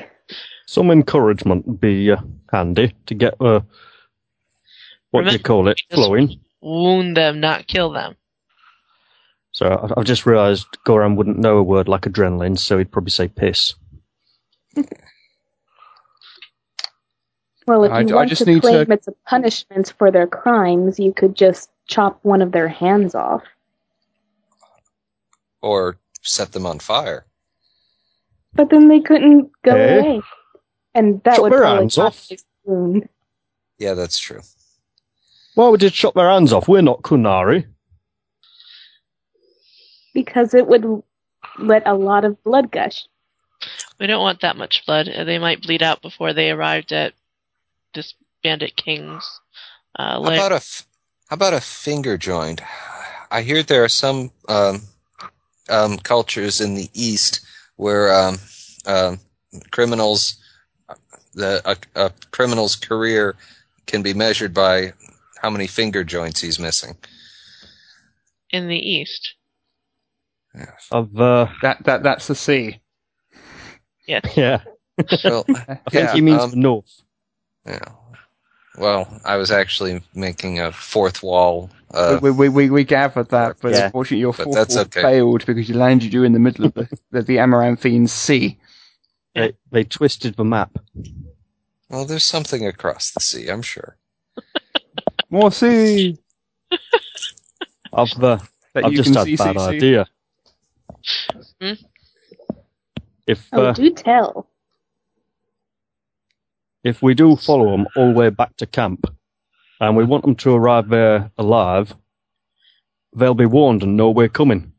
Some 0.66 0.90
encouragement 0.90 1.66
would 1.66 1.80
be 1.80 2.12
uh, 2.12 2.18
handy 2.52 2.94
to 3.06 3.14
get, 3.14 3.34
uh, 3.40 3.60
what 5.10 5.24
do 5.26 5.32
you 5.32 5.38
call 5.38 5.68
it, 5.68 5.76
Just- 5.78 5.92
flowing. 5.92 6.40
Wound 6.62 7.16
them, 7.16 7.40
not 7.40 7.66
kill 7.66 7.90
them. 7.90 8.16
So 9.52 9.66
I- 9.66 9.98
I've 9.98 10.04
just 10.06 10.26
realised 10.26 10.66
Goran 10.86 11.16
wouldn't 11.16 11.38
know 11.38 11.56
a 11.58 11.62
word 11.62 11.88
like 11.88 12.02
adrenaline, 12.02 12.58
so 12.58 12.78
he'd 12.78 12.92
probably 12.92 13.10
say 13.10 13.28
piss. 13.28 13.74
Well, 17.66 17.84
if 17.84 17.90
you 17.90 18.14
I 18.14 18.16
want 18.16 18.28
just 18.30 18.42
to 18.44 18.46
need 18.50 18.62
to- 18.62 18.68
claim 18.68 18.92
it's 18.92 19.06
a 19.08 19.12
punishment 19.26 19.92
for 19.96 20.10
their 20.10 20.26
crimes, 20.26 20.98
you 20.98 21.12
could 21.12 21.34
just 21.34 21.70
chop 21.86 22.18
one 22.22 22.42
of 22.42 22.52
their 22.52 22.68
hands 22.68 23.14
off. 23.14 23.42
or 25.62 25.98
set 26.22 26.52
them 26.52 26.64
on 26.64 26.78
fire. 26.78 27.26
But 28.54 28.70
then 28.70 28.88
they 28.88 28.98
couldn't 29.00 29.50
go 29.62 29.76
Eh? 29.76 29.98
away. 29.98 30.22
And 30.94 31.22
that 31.24 31.34
Chop 31.34 31.42
would 31.42 31.52
their 31.52 31.60
probably 31.60 31.78
hands 31.80 31.98
off. 31.98 32.30
a 32.30 32.36
wound. 32.64 33.08
Yeah, 33.78 33.92
that's 33.92 34.18
true. 34.18 34.40
Why 35.54 35.68
would 35.68 35.82
you 35.82 35.90
chop 35.90 36.14
their 36.14 36.30
hands 36.30 36.52
off? 36.52 36.68
We're 36.68 36.82
not 36.82 37.02
Qunari. 37.02 37.66
Because 40.14 40.54
it 40.54 40.66
would 40.66 41.02
let 41.58 41.86
a 41.86 41.94
lot 41.94 42.24
of 42.24 42.42
blood 42.42 42.70
gush. 42.70 43.06
We 43.98 44.06
don't 44.06 44.22
want 44.22 44.40
that 44.40 44.56
much 44.56 44.84
blood. 44.86 45.08
Uh, 45.08 45.24
They 45.24 45.38
might 45.38 45.62
bleed 45.62 45.82
out 45.82 46.02
before 46.02 46.32
they 46.32 46.50
arrived 46.50 46.92
at 46.92 47.12
this 47.94 48.14
bandit 48.42 48.76
king's 48.76 49.40
uh, 49.98 50.22
How 50.22 50.22
about 50.22 50.52
a 50.52 50.56
f- 50.56 50.86
how 51.28 51.34
about 51.34 51.54
a 51.54 51.60
finger 51.60 52.16
joint? 52.16 52.62
I 53.30 53.42
hear 53.42 53.62
there 53.62 53.84
are 53.84 53.88
some 53.88 54.30
um, 54.48 54.82
um, 55.68 55.98
cultures 55.98 56.60
in 56.60 56.74
the 56.74 56.88
East 56.94 57.40
where 57.76 58.12
um, 58.12 58.38
um, 58.86 59.20
criminals 59.70 60.36
the 61.34 61.60
a, 61.64 62.06
a 62.06 62.12
criminal's 62.30 62.74
career 62.76 63.36
can 63.86 64.02
be 64.02 64.14
measured 64.14 64.54
by 64.54 64.92
how 65.40 65.50
many 65.50 65.66
finger 65.66 66.04
joints 66.04 66.40
he's 66.40 66.58
missing. 66.58 66.96
in 68.50 68.68
the 68.68 68.76
east. 68.78 69.34
I've, 70.92 71.16
uh, 71.16 71.46
that 71.62 71.84
that 71.84 72.02
that's 72.02 72.26
the 72.26 72.34
sea. 72.34 72.80
Yes. 74.06 74.24
yeah, 74.36 74.62
Well, 75.24 75.44
I 75.48 75.78
think 75.90 76.10
he 76.10 76.20
means 76.20 76.42
um, 76.42 76.60
north. 76.60 77.02
yeah. 77.66 77.78
Well, 78.76 79.20
I 79.24 79.36
was 79.36 79.50
actually 79.50 80.00
making 80.14 80.58
a 80.60 80.72
fourth 80.72 81.22
wall. 81.22 81.70
Uh, 81.92 82.18
we, 82.22 82.30
we, 82.30 82.48
we, 82.48 82.70
we 82.70 82.84
gathered 82.84 83.28
that, 83.30 83.56
but 83.60 83.72
Yeah. 83.72 83.86
unfortunately 83.86 84.20
your 84.20 84.32
fourth 84.32 84.68
wall 84.70 84.78
okay. 84.80 85.02
failed 85.02 85.44
because 85.46 85.68
you 85.68 85.74
landed 85.76 86.12
you 86.14 86.24
in 86.24 86.32
the 86.32 86.38
middle 86.38 86.64
of 86.66 86.74
the, 86.74 86.88
the, 87.10 87.22
the 87.22 87.38
Amaranthine 87.38 88.08
Sea. 88.08 88.58
They, 89.34 89.52
they 89.70 89.84
twisted 89.84 90.34
the 90.36 90.44
map. 90.44 90.76
well, 91.88 92.04
there's 92.04 92.24
something 92.24 92.66
across 92.66 93.10
the 93.12 93.20
sea, 93.20 93.48
I'm 93.48 93.62
sure. 93.62 93.96
More 95.30 95.52
sea! 95.52 96.18
I've, 97.92 98.22
uh, 98.22 98.38
That 98.74 98.86
I've 98.86 98.92
you 98.92 98.98
just 98.98 99.12
can 99.14 99.14
had 99.14 99.28
a 99.28 99.36
bad 99.36 99.56
see, 99.56 99.58
see. 99.58 99.76
idea. 99.76 100.06
Hmm? 101.60 101.72
If 103.26 103.46
Oh, 103.52 103.62
uh, 103.66 103.72
do 103.72 103.90
tell. 103.90 104.48
if 106.84 107.02
we 107.02 107.14
do 107.14 107.36
follow 107.36 107.70
them 107.72 107.86
all 107.96 108.08
the 108.12 108.18
way 108.18 108.30
back 108.30 108.56
to 108.56 108.66
camp, 108.66 109.04
and 109.80 109.96
we 109.96 110.04
want 110.04 110.24
them 110.24 110.36
to 110.36 110.54
arrive 110.54 110.88
there 110.88 111.30
alive, 111.38 111.94
they'll 113.14 113.34
be 113.34 113.46
warned 113.46 113.82
and 113.82 113.96
know 113.96 114.10
we're 114.10 114.28
coming. 114.28 114.72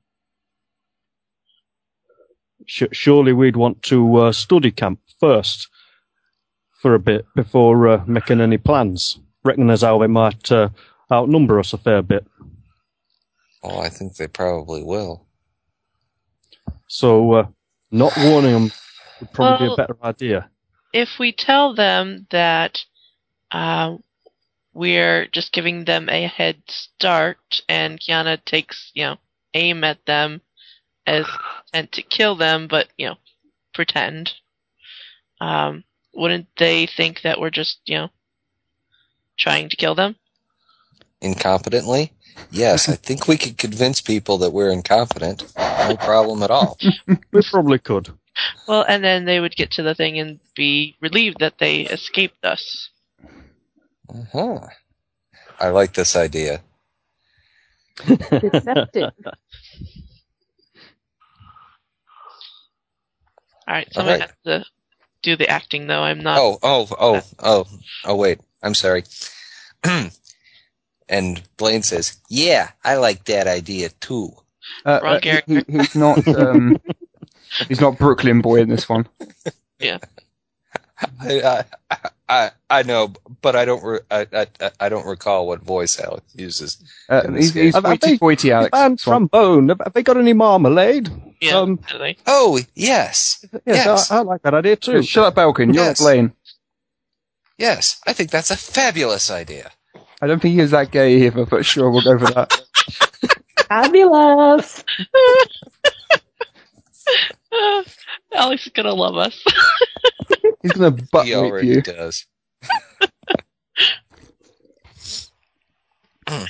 Sh- 2.66 2.84
surely 2.92 3.34
we'd 3.34 3.56
want 3.56 3.82
to 3.84 4.16
uh, 4.18 4.32
study 4.32 4.72
camp 4.72 5.00
first 5.20 5.68
for 6.82 6.94
a 6.96 7.00
bit 7.00 7.26
before 7.36 7.88
uh, 7.88 8.04
making 8.08 8.42
any 8.42 8.58
plans. 8.58 9.20
Reckon 9.44 9.70
as 9.70 9.82
how 9.82 9.98
they 10.00 10.08
might 10.08 10.52
uh, 10.52 10.70
outnumber 11.12 11.60
us 11.60 11.74
a 11.74 11.78
fair 11.78 12.02
bit. 12.02 12.26
Oh, 13.64 13.80
I 13.80 13.90
think 13.90 14.16
they 14.16 14.28
probably 14.28 14.84
will. 14.84 15.26
So 16.88 17.34
uh, 17.34 17.48
not 17.92 18.14
warning 18.18 18.54
them 18.54 18.72
would 19.20 19.32
probably 19.34 19.68
Well- 19.68 19.76
be 19.76 19.82
a 19.82 19.88
better 19.88 19.98
idea. 20.04 20.50
If 20.94 21.20
we 21.20 21.32
tell 21.32 21.74
them 21.74 22.28
that 22.32 22.84
uh, 23.52 23.96
we're 24.74 25.28
just 25.28 25.54
giving 25.54 25.86
them 25.86 26.10
a 26.10 26.28
head 26.28 26.62
start, 26.68 27.62
and 27.70 27.98
Kiana 27.98 28.44
takes, 28.44 28.92
you 28.94 29.04
know, 29.04 29.18
aim 29.54 29.86
at 29.86 30.06
them 30.06 30.42
as 31.08 31.26
and 31.74 31.90
to 31.94 32.02
kill 32.02 32.36
them, 32.36 32.68
but 32.68 32.90
you 32.98 33.08
know, 33.08 33.16
pretend. 33.74 34.34
Um, 35.40 35.84
wouldn't 36.14 36.48
they 36.58 36.88
think 36.88 37.22
that 37.22 37.40
we're 37.40 37.50
just, 37.50 37.80
you 37.86 37.98
know, 37.98 38.10
trying 39.42 39.70
to 39.70 39.76
kill 39.76 39.96
them? 39.96 40.16
Incompetently? 41.22 42.12
Yes, 42.52 42.88
I 42.88 42.96
think 42.96 43.28
we 43.28 43.38
could 43.38 43.58
convince 43.58 44.02
people 44.02 44.38
that 44.40 44.52
we're 44.52 44.72
incompetent. 44.72 45.44
No 45.58 45.98
problem 45.98 46.44
at 46.44 46.52
all. 46.52 46.78
We 47.32 47.42
probably 47.50 47.80
could. 47.80 48.10
Well, 48.68 48.86
and 48.88 49.04
then 49.04 49.26
they 49.26 49.40
would 49.40 49.56
get 49.56 49.72
to 49.72 49.84
the 49.84 49.96
thing 49.96 50.20
and 50.20 50.40
be 50.56 50.96
relieved 51.02 51.40
that 51.40 51.58
they 51.60 51.82
escaped 51.82 52.44
us. 52.44 52.90
Uh-huh. 54.10 54.60
I 55.60 55.70
like 55.70 55.94
this 55.94 56.16
idea. 56.16 56.62
Deceptive. 58.06 59.12
All 63.68 63.78
right, 63.78 63.88
someone 63.94 64.16
Alright. 64.16 64.32
has 64.46 64.64
to 64.64 64.66
do 65.22 65.36
the 65.36 65.50
acting, 65.50 65.88
though. 65.88 66.02
I'm 66.02 66.20
not. 66.20 66.38
Oh, 66.40 66.58
oh, 66.62 66.88
oh, 67.00 67.22
oh, 67.40 67.68
oh, 68.06 68.16
wait. 68.16 68.40
I'm 68.64 68.74
sorry. 68.76 69.04
and 71.10 71.42
Blaine 71.58 71.84
says, 71.84 72.18
Yeah, 72.30 72.70
I 72.84 72.96
like 72.96 73.26
that 73.26 73.48
idea 73.48 73.90
too. 74.00 74.32
Uh, 74.86 75.00
Wrong 75.04 75.16
uh, 75.16 75.20
character. 75.20 75.64
he- 75.68 75.78
he's 75.78 75.96
not. 75.96 76.26
Um, 76.28 76.80
he's 77.68 77.82
not 77.82 77.98
Brooklyn 77.98 78.42
boy 78.42 78.62
in 78.62 78.70
this 78.70 78.88
one. 78.88 79.08
I, 81.20 81.64
I, 81.90 81.98
I, 82.30 82.52
I 82.70 82.84
know, 82.84 83.12
but 83.42 83.56
I 83.56 83.66
don't, 83.66 83.84
re- 83.84 84.00
I, 84.12 84.28
I, 84.32 84.72
I 84.80 84.90
don't 84.90 85.06
recall 85.08 85.48
what 85.48 85.62
voice 85.64 86.00
Alex 86.00 86.24
uses. 86.36 86.78
Uh, 87.10 87.28
he's 87.32 87.52
he's 87.54 87.74
game. 87.74 87.74
Have- 87.74 87.86
have 87.86 88.00
they- 88.00 88.18
toity, 88.18 88.52
Alex. 88.52 88.70
and 88.74 88.98
this 89.00 89.08
one. 89.08 89.28
trombone. 89.30 89.70
Have 89.70 89.82
have 89.84 89.94
they 89.94 90.04
got 90.04 90.18
any 90.18 90.34
marmalade? 90.34 91.10
yeah, 91.42 91.54
um. 91.58 91.80
Oh, 92.28 92.60
yes, 92.76 93.44
Yes, 93.52 93.62
Yes. 93.66 94.12
I, 94.12 94.18
I 94.18 94.22
like 94.22 94.44
that 94.44 94.54
idea 94.54 94.76
too. 94.76 95.02
Shut 95.02 95.26
up, 95.26 95.38
Elkin. 95.40 95.74
You're 95.74 95.86
Yes. 95.86 96.00
Blaine. 96.00 96.34
Yes. 97.62 98.02
I 98.08 98.14
think 98.14 98.32
that's 98.32 98.52
a 98.52 98.58
fabulous 98.58 99.32
idea. 99.32 99.72
I 100.22 100.28
don't 100.28 100.42
think 100.42 100.56
he 100.56 100.60
is 100.60 100.72
that 100.72 100.92
gay 100.92 101.26
either, 101.26 101.46
but 101.46 101.66
sure, 101.66 101.90
we'll 101.90 102.04
go 102.04 102.20
for 102.20 102.34
that. 102.34 102.62
Fabulous. 103.70 104.84
Alex 108.34 108.66
is 108.68 108.72
gonna 108.74 108.94
love 108.94 109.18
us. 109.18 109.44
He's 110.62 110.72
gonna 110.74 110.92
butt 111.12 111.26
he 111.26 111.34
rape 111.34 111.44
already 111.52 111.68
you. 111.68 111.82
does. 111.82 112.26
Hmm. 116.30 116.46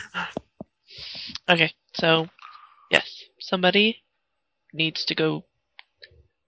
okay, 1.49 1.73
so 1.93 2.27
yes, 2.91 3.23
somebody 3.39 4.03
needs 4.73 5.05
to 5.05 5.15
go 5.15 5.45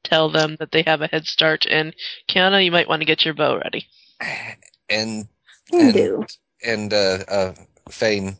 tell 0.03 0.29
them 0.29 0.57
that 0.59 0.71
they 0.71 0.83
have 0.83 1.01
a 1.01 1.07
head 1.07 1.25
start, 1.25 1.65
and 1.67 1.95
Kiana, 2.29 2.63
you 2.63 2.71
might 2.71 2.87
want 2.87 3.01
to 3.01 3.05
get 3.05 3.25
your 3.25 3.33
bow 3.33 3.57
ready. 3.57 3.87
And 4.89 5.27
Can 5.71 5.79
And- 5.81 5.93
do. 5.93 6.25
and 6.65 6.93
uh, 6.93 7.23
uh, 7.27 7.53
Fane 7.89 8.37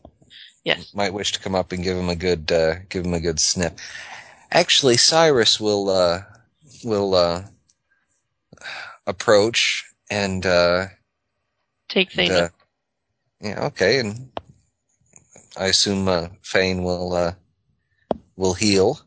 Yes. 0.64 0.94
might 0.94 1.12
wish 1.12 1.32
to 1.32 1.40
come 1.40 1.54
up 1.54 1.72
and 1.72 1.82
give 1.84 1.96
him 1.96 2.08
a 2.08 2.16
good 2.16 2.50
uh, 2.50 2.76
give 2.88 3.04
him 3.04 3.12
a 3.14 3.20
good 3.20 3.38
snip. 3.40 3.78
Actually, 4.50 4.96
Cyrus 4.96 5.60
will 5.60 5.90
uh, 5.90 6.22
will 6.84 7.14
uh, 7.14 7.44
approach 9.06 9.84
and 10.10 10.44
uh, 10.46 10.86
Take 11.88 12.12
things. 12.12 12.30
uh, 12.30 12.48
yeah, 13.40 13.66
okay, 13.66 13.98
and 13.98 14.30
I 15.58 15.66
assume 15.66 16.08
uh, 16.08 16.28
Fane 16.42 16.82
will 16.82 17.12
uh, 17.12 17.34
will 18.36 18.54
heal, 18.54 19.00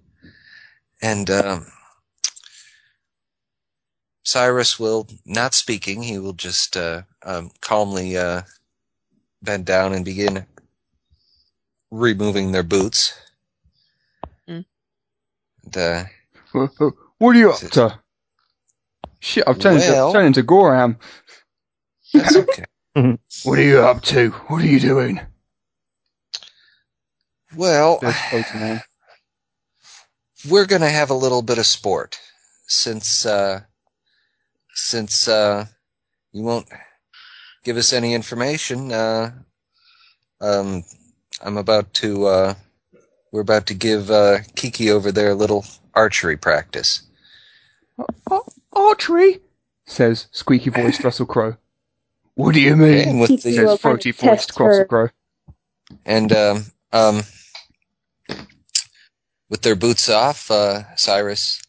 and 1.01 1.29
um, 1.31 1.65
Cyrus 4.27 4.77
will 4.77 5.07
not 5.25 5.53
speaking. 5.53 6.03
He 6.03 6.19
will 6.19 6.33
just 6.33 6.75
uh, 6.75 7.03
um, 7.23 7.49
calmly 7.61 8.17
uh, 8.17 8.41
bend 9.41 9.65
down 9.65 9.93
and 9.93 10.03
begin 10.03 10.45
removing 11.91 12.51
their 12.51 12.63
boots. 12.63 13.17
Mm. 14.49 14.65
And, 15.63 15.77
uh, 15.77 16.03
What 17.19 17.37
are 17.37 17.39
you 17.39 17.51
up 17.51 17.59
to? 17.71 17.99
Shit, 19.21 19.45
I've 19.47 19.59
turned, 19.59 19.79
Well- 19.79 20.07
into, 20.07 20.17
turned 20.17 20.27
into 20.27 20.43
Goram. 20.43 20.97
that's 22.13 22.35
okay. 22.35 22.65
What 23.45 23.59
are 23.59 23.63
you 23.63 23.79
up 23.79 24.01
to? 24.01 24.31
What 24.49 24.61
are 24.61 24.67
you 24.67 24.81
doing? 24.81 25.21
well, 27.55 28.01
we're 30.49 30.65
gonna 30.65 30.89
have 30.89 31.11
a 31.11 31.13
little 31.13 31.41
bit 31.41 31.59
of 31.59 31.65
sport 31.65 32.19
since 32.67 33.25
uh 33.25 33.61
since 34.77 35.27
uh 35.27 35.65
you 36.33 36.43
won't 36.43 36.67
give 37.63 37.77
us 37.77 37.93
any 37.93 38.13
information 38.13 38.91
uh 38.91 39.31
um 40.41 40.83
i'm 41.43 41.57
about 41.57 41.93
to 41.93 42.25
uh 42.27 42.53
we're 43.31 43.41
about 43.41 43.67
to 43.67 43.73
give 43.73 44.11
uh 44.11 44.37
kiki 44.55 44.91
over 44.91 45.11
there 45.11 45.31
a 45.31 45.35
little 45.35 45.65
archery 45.93 46.37
practice 46.37 47.01
archery? 48.73 49.39
Says 49.85 50.27
squeaky 50.31 50.69
voiced 50.69 51.03
Russell 51.03 51.25
Crowe. 51.25 51.57
What 52.35 52.53
do 52.53 52.61
you 52.61 52.75
mean? 52.75 53.09
and 53.09 53.19
with 53.21 53.41
the 53.41 53.53
Says 53.53 53.79
throaty 53.79 54.11
voiced 54.11 54.49
test. 54.49 54.59
Russell 54.59 54.85
Crowe. 54.85 55.09
and 56.05 56.31
um 56.33 56.65
um 56.93 57.21
with 59.49 59.61
their 59.61 59.75
boots 59.75 60.09
off 60.09 60.51
uh 60.51 60.95
cyrus 60.95 61.61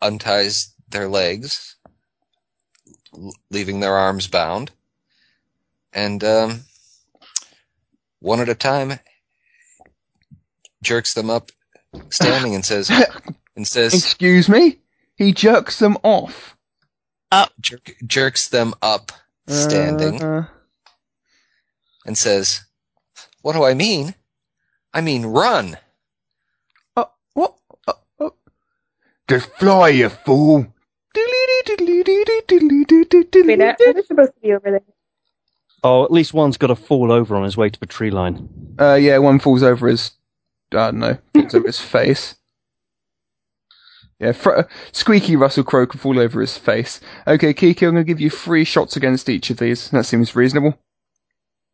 unties 0.00 0.72
their 0.90 1.08
legs 1.08 1.76
leaving 3.50 3.80
their 3.80 3.94
arms 3.96 4.28
bound 4.28 4.70
and 5.92 6.22
um 6.24 6.62
one 8.20 8.40
at 8.40 8.48
a 8.48 8.54
time 8.54 8.98
jerks 10.82 11.14
them 11.14 11.30
up 11.30 11.50
standing 12.10 12.54
and 12.54 12.64
says 12.64 12.90
and 13.56 13.66
says 13.66 13.94
Excuse 13.94 14.48
me? 14.48 14.78
He 15.16 15.32
jerks 15.32 15.78
them 15.78 15.96
off. 16.02 16.56
jerk, 17.60 17.96
jerks 18.06 18.48
them 18.48 18.74
up 18.82 19.12
standing 19.48 20.22
Uh, 20.22 20.44
and 22.06 22.18
says 22.18 22.62
what 23.42 23.54
do 23.54 23.64
i 23.64 23.74
mean 23.74 24.14
i 24.94 25.00
mean 25.00 25.26
run 25.26 25.76
uh, 26.96 27.04
what? 27.34 27.56
Uh, 27.86 27.92
uh. 28.20 28.30
Just 29.28 29.50
fly, 29.58 29.88
you 29.90 30.08
fool. 30.10 30.66
Wait, 33.46 33.60
are 33.60 33.98
are 33.98 34.02
supposed 34.02 34.34
to 34.34 34.40
be 34.42 34.52
over 34.52 34.70
there? 34.70 34.82
Oh, 35.84 36.04
at 36.04 36.10
least 36.10 36.34
one's 36.34 36.56
got 36.56 36.68
to 36.68 36.76
fall 36.76 37.12
over 37.12 37.36
on 37.36 37.44
his 37.44 37.56
way 37.56 37.70
to 37.70 37.78
the 37.80 37.86
tree 37.86 38.10
line. 38.10 38.48
Uh, 38.80 38.94
yeah, 38.94 39.18
one 39.18 39.38
falls 39.38 39.62
over 39.62 39.86
his, 39.88 40.12
I 40.72 40.90
don't 40.90 40.98
know, 40.98 41.18
falls 41.34 41.54
over 41.54 41.66
his 41.66 41.80
face. 41.94 42.36
Yeah, 44.18 44.32
fr- 44.32 44.62
squeaky 44.92 45.36
Russell 45.36 45.64
Crowe 45.64 45.86
can 45.86 46.00
fall 46.00 46.18
over 46.18 46.40
his 46.40 46.56
face. 46.56 47.00
Okay, 47.26 47.52
Kiki, 47.52 47.84
I'm 47.86 47.94
going 47.94 48.04
to 48.04 48.08
give 48.08 48.20
you 48.20 48.30
three 48.30 48.64
shots 48.64 48.96
against 48.96 49.28
each 49.28 49.50
of 49.50 49.58
these. 49.58 49.90
That 49.90 50.06
seems 50.06 50.34
reasonable. 50.34 50.78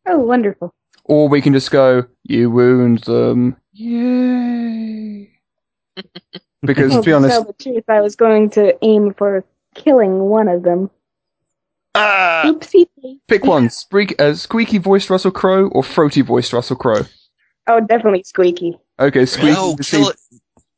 Oh, 0.05 0.19
wonderful. 0.19 0.73
Or 1.05 1.29
we 1.29 1.41
can 1.41 1.53
just 1.53 1.71
go, 1.71 2.05
you 2.23 2.49
wound 2.51 2.99
them. 3.05 3.57
Yay. 3.73 5.29
Because, 6.65 6.91
Well, 6.91 7.01
to 7.01 7.05
be 7.05 7.11
honest, 7.11 7.31
tell 7.31 7.43
the 7.43 7.53
truth, 7.53 7.83
I 7.89 7.99
was 7.99 8.15
going 8.15 8.49
to 8.51 8.73
aim 8.85 9.13
for 9.13 9.43
killing 9.75 10.19
one 10.19 10.47
of 10.47 10.63
them. 10.63 10.89
ah, 11.95 12.43
Oopsie. 12.45 12.87
pick 13.27 13.45
one. 13.45 13.69
Squeak, 13.69 14.19
uh, 14.21 14.33
squeaky 14.33 14.77
voiced 14.77 15.09
Russell 15.09 15.31
Crowe 15.31 15.67
or 15.69 15.83
throaty 15.83 16.21
voiced 16.21 16.53
Russell 16.53 16.75
Crowe. 16.75 17.05
Oh, 17.67 17.79
definitely 17.79 18.23
squeaky. 18.23 18.77
Okay, 18.99 19.25
squeaky. 19.25 19.53
no 19.53 19.75
kill 19.77 20.09
it 20.09 20.17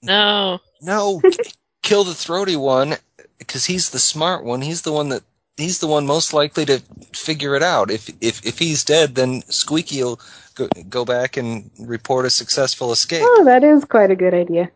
No. 0.03 0.59
No, 0.81 1.21
kill 1.83 2.03
the 2.03 2.13
throaty 2.13 2.55
one 2.55 2.95
because 3.39 3.65
he's 3.65 3.89
the 3.89 3.99
smart 3.99 4.43
one. 4.43 4.61
He's 4.61 4.83
the 4.83 4.91
one 4.91 5.09
that 5.09 5.23
he's 5.57 5.79
the 5.79 5.87
one 5.87 6.05
most 6.05 6.33
likely 6.33 6.65
to 6.65 6.81
figure 7.13 7.55
it 7.55 7.63
out. 7.63 7.89
If 7.89 8.09
if 8.21 8.45
if 8.45 8.59
he's 8.59 8.83
dead, 8.83 9.15
then 9.15 9.41
Squeaky 9.49 10.03
will 10.03 10.19
go, 10.55 10.67
go 10.89 11.05
back 11.05 11.37
and 11.37 11.71
report 11.79 12.25
a 12.25 12.29
successful 12.29 12.91
escape. 12.91 13.23
Oh, 13.23 13.43
that 13.45 13.63
is 13.63 13.83
quite 13.85 14.11
a 14.11 14.15
good 14.15 14.33
idea. 14.33 14.69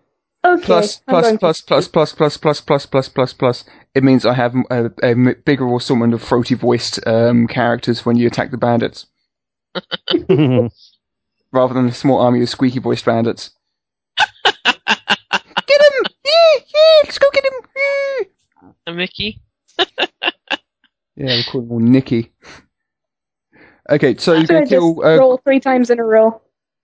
Okay. 0.44 0.64
Plus, 0.64 1.02
I'm 1.08 1.12
plus, 1.12 1.24
going 1.26 1.36
to- 1.36 1.40
plus, 1.40 1.62
plus, 1.62 1.88
plus, 1.90 2.14
plus, 2.14 2.38
plus, 2.38 2.62
plus, 2.62 2.86
plus, 2.86 3.10
plus, 3.10 3.34
plus. 3.34 3.66
It 3.96 4.04
means 4.04 4.26
I 4.26 4.34
have 4.34 4.56
a 4.72 4.90
bigger 5.46 5.76
assortment 5.76 6.14
of 6.14 6.22
throaty 6.22 6.56
voiced 6.56 7.06
um, 7.08 7.48
characters 7.48 8.06
when 8.06 8.18
you 8.18 8.28
attack 8.28 8.52
the 8.52 8.58
bandits, 8.58 9.08
rather 11.52 11.74
than 11.74 11.88
a 11.88 11.92
small 11.92 12.20
army 12.20 12.42
of 12.44 12.50
squeaky 12.50 12.80
voiced 12.80 13.06
bandits. 13.06 13.52
get 14.18 14.76
him! 14.76 16.06
Yeah, 16.24 16.56
yeah, 16.56 17.02
let's 17.04 17.18
go 17.18 17.28
get 17.34 17.46
him! 17.46 17.54
Yeah, 17.76 18.70
A 18.88 18.94
Mickey. 18.94 19.42
yeah 19.80 21.36
we 21.36 21.44
call 21.44 21.62
him 21.62 21.72
all 21.72 21.80
Nicky. 21.80 22.32
Okay, 23.90 24.16
so 24.18 24.34
you're 24.34 24.42
Should 24.42 24.50
gonna 24.50 24.62
just 24.62 24.70
kill. 24.72 25.04
Uh, 25.04 25.18
roll 25.18 25.38
three 25.38 25.60
times 25.60 25.90
in 25.90 26.00
a 26.00 26.04
row? 26.04 26.40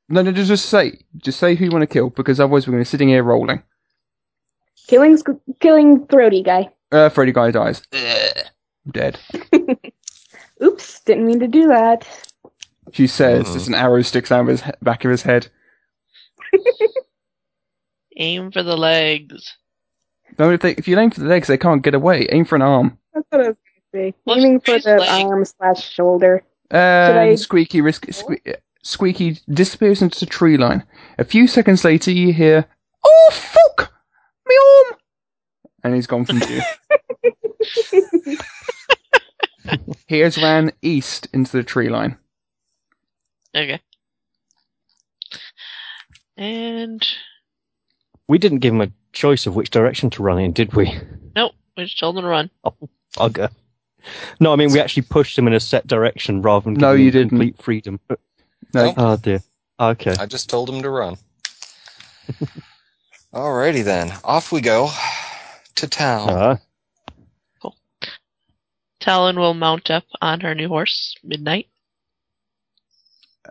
no, 0.10 0.24
no, 0.24 0.32
just, 0.32 0.47
just 0.47 0.66
say, 0.70 0.99
just 1.18 1.39
say 1.39 1.53
who 1.53 1.66
you 1.66 1.72
want 1.72 1.84
to 1.84 1.88
kill, 1.88 2.10
because 2.10 2.39
otherwise 2.39 2.66
we're 2.68 2.72
gonna 2.72 2.82
be 2.82 2.86
sitting 2.86 3.10
here 3.10 3.22
rolling. 3.24 3.62
Killing, 4.88 5.18
sc- 5.18 5.30
killing 5.60 6.08
throaty 6.08 6.41
guy. 6.43 6.70
Uh, 6.95 7.09
Freddy 7.09 7.31
guy 7.31 7.51
dies. 7.51 7.81
Ugh. 7.93 8.45
Dead. 8.91 9.19
Oops, 10.63 11.01
didn't 11.01 11.25
mean 11.25 11.39
to 11.41 11.47
do 11.47 11.67
that. 11.67 12.07
She 12.93 13.07
says, 13.07 13.53
as 13.55 13.67
an 13.67 13.73
arrow 13.73 14.01
sticks 14.03 14.31
out 14.31 14.41
of 14.41 14.47
his 14.47 14.61
he- 14.61 14.71
back 14.81 15.03
of 15.03 15.11
his 15.11 15.23
head. 15.23 15.47
Aim 18.17 18.51
for 18.51 18.63
the 18.63 18.77
legs. 18.77 19.55
No, 20.39 20.51
if, 20.51 20.61
they, 20.61 20.71
if 20.71 20.87
you 20.87 20.97
aim 20.99 21.11
for 21.11 21.19
the 21.21 21.27
legs, 21.27 21.47
they 21.47 21.57
can't 21.57 21.81
get 21.81 21.93
away. 21.95 22.27
Aim 22.31 22.45
for 22.45 22.55
an 22.55 22.61
arm. 22.61 22.97
That's 23.13 23.25
what 23.29 23.41
I 23.41 23.47
was 23.49 23.55
going 23.93 24.11
to 24.11 24.11
say. 24.13 24.17
Well, 24.25 24.37
Aiming 24.37 24.59
for 24.61 24.71
here's 24.71 24.83
the 24.83 24.97
leg. 24.97 25.25
arm 25.25 25.45
slash 25.45 25.89
shoulder. 25.89 26.43
And 26.71 27.17
I- 27.19 27.35
Squeaky 27.35 27.81
risk, 27.81 28.05
sque- 28.07 28.55
Squeaky 28.83 29.39
disappears 29.49 30.01
into 30.01 30.19
the 30.19 30.25
tree 30.25 30.57
line. 30.57 30.83
A 31.17 31.23
few 31.23 31.47
seconds 31.47 31.83
later, 31.83 32.11
you 32.11 32.31
hear, 32.33 32.65
"Oh 33.05 33.29
fuck, 33.31 33.91
me 34.47 34.55
arm!" 34.91 34.99
And 35.86 35.93
he's 35.93 36.07
gone 36.07 36.25
from 36.25 36.39
view. 36.39 36.61
he 40.07 40.19
has 40.21 40.36
ran 40.41 40.71
east 40.81 41.27
into 41.31 41.51
the 41.51 41.61
tree 41.63 41.89
line. 41.89 42.17
Okay. 43.55 43.79
And 46.38 47.05
We 48.27 48.39
didn't 48.39 48.59
give 48.59 48.73
him 48.73 48.81
a 48.81 48.91
choice 49.13 49.45
of 49.45 49.55
which 49.55 49.69
direction 49.69 50.09
to 50.09 50.23
run 50.23 50.39
in, 50.39 50.53
did 50.53 50.73
we? 50.73 50.91
nope, 51.36 51.53
we 51.77 51.83
just 51.83 51.99
told 51.99 52.17
him 52.17 52.23
to 52.23 52.27
run. 52.29 52.49
Oh, 52.63 52.73
bugger. 53.15 53.51
No, 54.39 54.51
I 54.53 54.55
mean 54.55 54.71
we 54.71 54.79
actually 54.79 55.03
pushed 55.03 55.38
him 55.38 55.45
in 55.45 55.53
a 55.53 55.59
set 55.59 55.86
direction 55.86 56.41
rather 56.41 56.63
than 56.63 56.73
No, 56.73 56.93
giving 56.93 57.01
you 57.05 57.09
him 57.09 57.13
didn't. 57.13 57.29
complete 57.29 57.61
freedom. 57.61 57.99
No, 58.73 58.91
Oh 58.97 59.17
dear. 59.17 59.43
Okay. 59.79 60.15
I 60.19 60.25
just 60.25 60.49
told 60.49 60.67
him 60.67 60.81
to 60.81 60.89
run. 60.89 61.17
Alrighty 63.36 63.83
then, 63.83 64.11
off 64.23 64.51
we 64.51 64.61
go 64.61 64.89
to 65.76 65.88
town. 65.88 66.30
Uh, 66.30 66.57
Talon 68.99 69.38
will 69.38 69.53
mount 69.53 69.91
up 69.91 70.05
on 70.21 70.39
her 70.41 70.55
new 70.55 70.67
horse, 70.67 71.15
Midnight. 71.23 71.67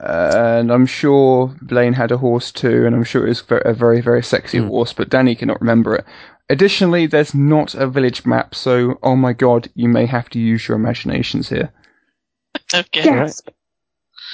and 0.01 0.73
I'm 0.73 0.87
sure 0.87 1.55
Blaine 1.63 1.93
had 1.93 2.11
a 2.11 2.17
horse 2.19 2.51
too, 2.51 2.85
and 2.87 2.95
I'm 2.97 3.05
sure 3.05 3.25
it 3.25 3.29
was 3.29 3.45
a 3.51 3.73
very, 3.73 4.01
very 4.01 4.23
sexy 4.23 4.59
Hmm. 4.59 4.67
horse, 4.69 4.93
but 4.93 5.11
Danny 5.11 5.35
cannot 5.37 5.61
remember 5.61 5.95
it. 5.97 6.05
Additionally, 6.51 7.07
there's 7.07 7.35
not 7.35 7.75
a 7.75 7.87
village 7.87 8.27
map, 8.27 8.55
so 8.55 8.99
oh 9.03 9.15
my 9.17 9.33
god, 9.33 9.69
you 9.75 9.89
may 9.89 10.07
have 10.07 10.29
to 10.31 10.41
use 10.41 10.67
your 10.67 10.77
imaginations 10.77 11.49
here. 11.49 11.73
Okay. 12.73 13.03
Gasp. 13.05 13.49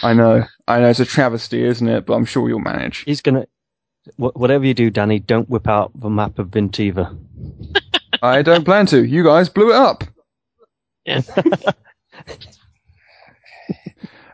I 0.03 0.15
know, 0.15 0.45
I 0.69 0.81
know, 0.81 0.89
it's 0.89 1.01
a 1.01 1.05
travesty, 1.05 1.63
isn't 1.65 1.89
it? 1.89 2.07
But 2.07 2.15
I'm 2.15 2.25
sure 2.25 2.49
you'll 2.49 2.61
manage. 2.61 3.01
he's 3.05 3.21
gonna. 3.21 3.47
Wh- 4.17 4.37
Whatever 4.37 4.65
you 4.67 4.75
do, 4.75 4.91
Danny, 4.91 5.19
don't 5.19 5.49
whip 5.49 5.69
out 5.69 5.91
the 5.95 6.11
map 6.11 6.39
of 6.39 6.49
Vintiva. 6.49 7.17
I 8.23 8.43
don't 8.43 8.65
plan 8.65 8.87
to. 8.87 9.05
You 9.05 9.25
guys 9.25 9.49
blew 9.49 9.71
it 9.71 9.77
up. 9.77 10.05
Yeah. 11.07 11.23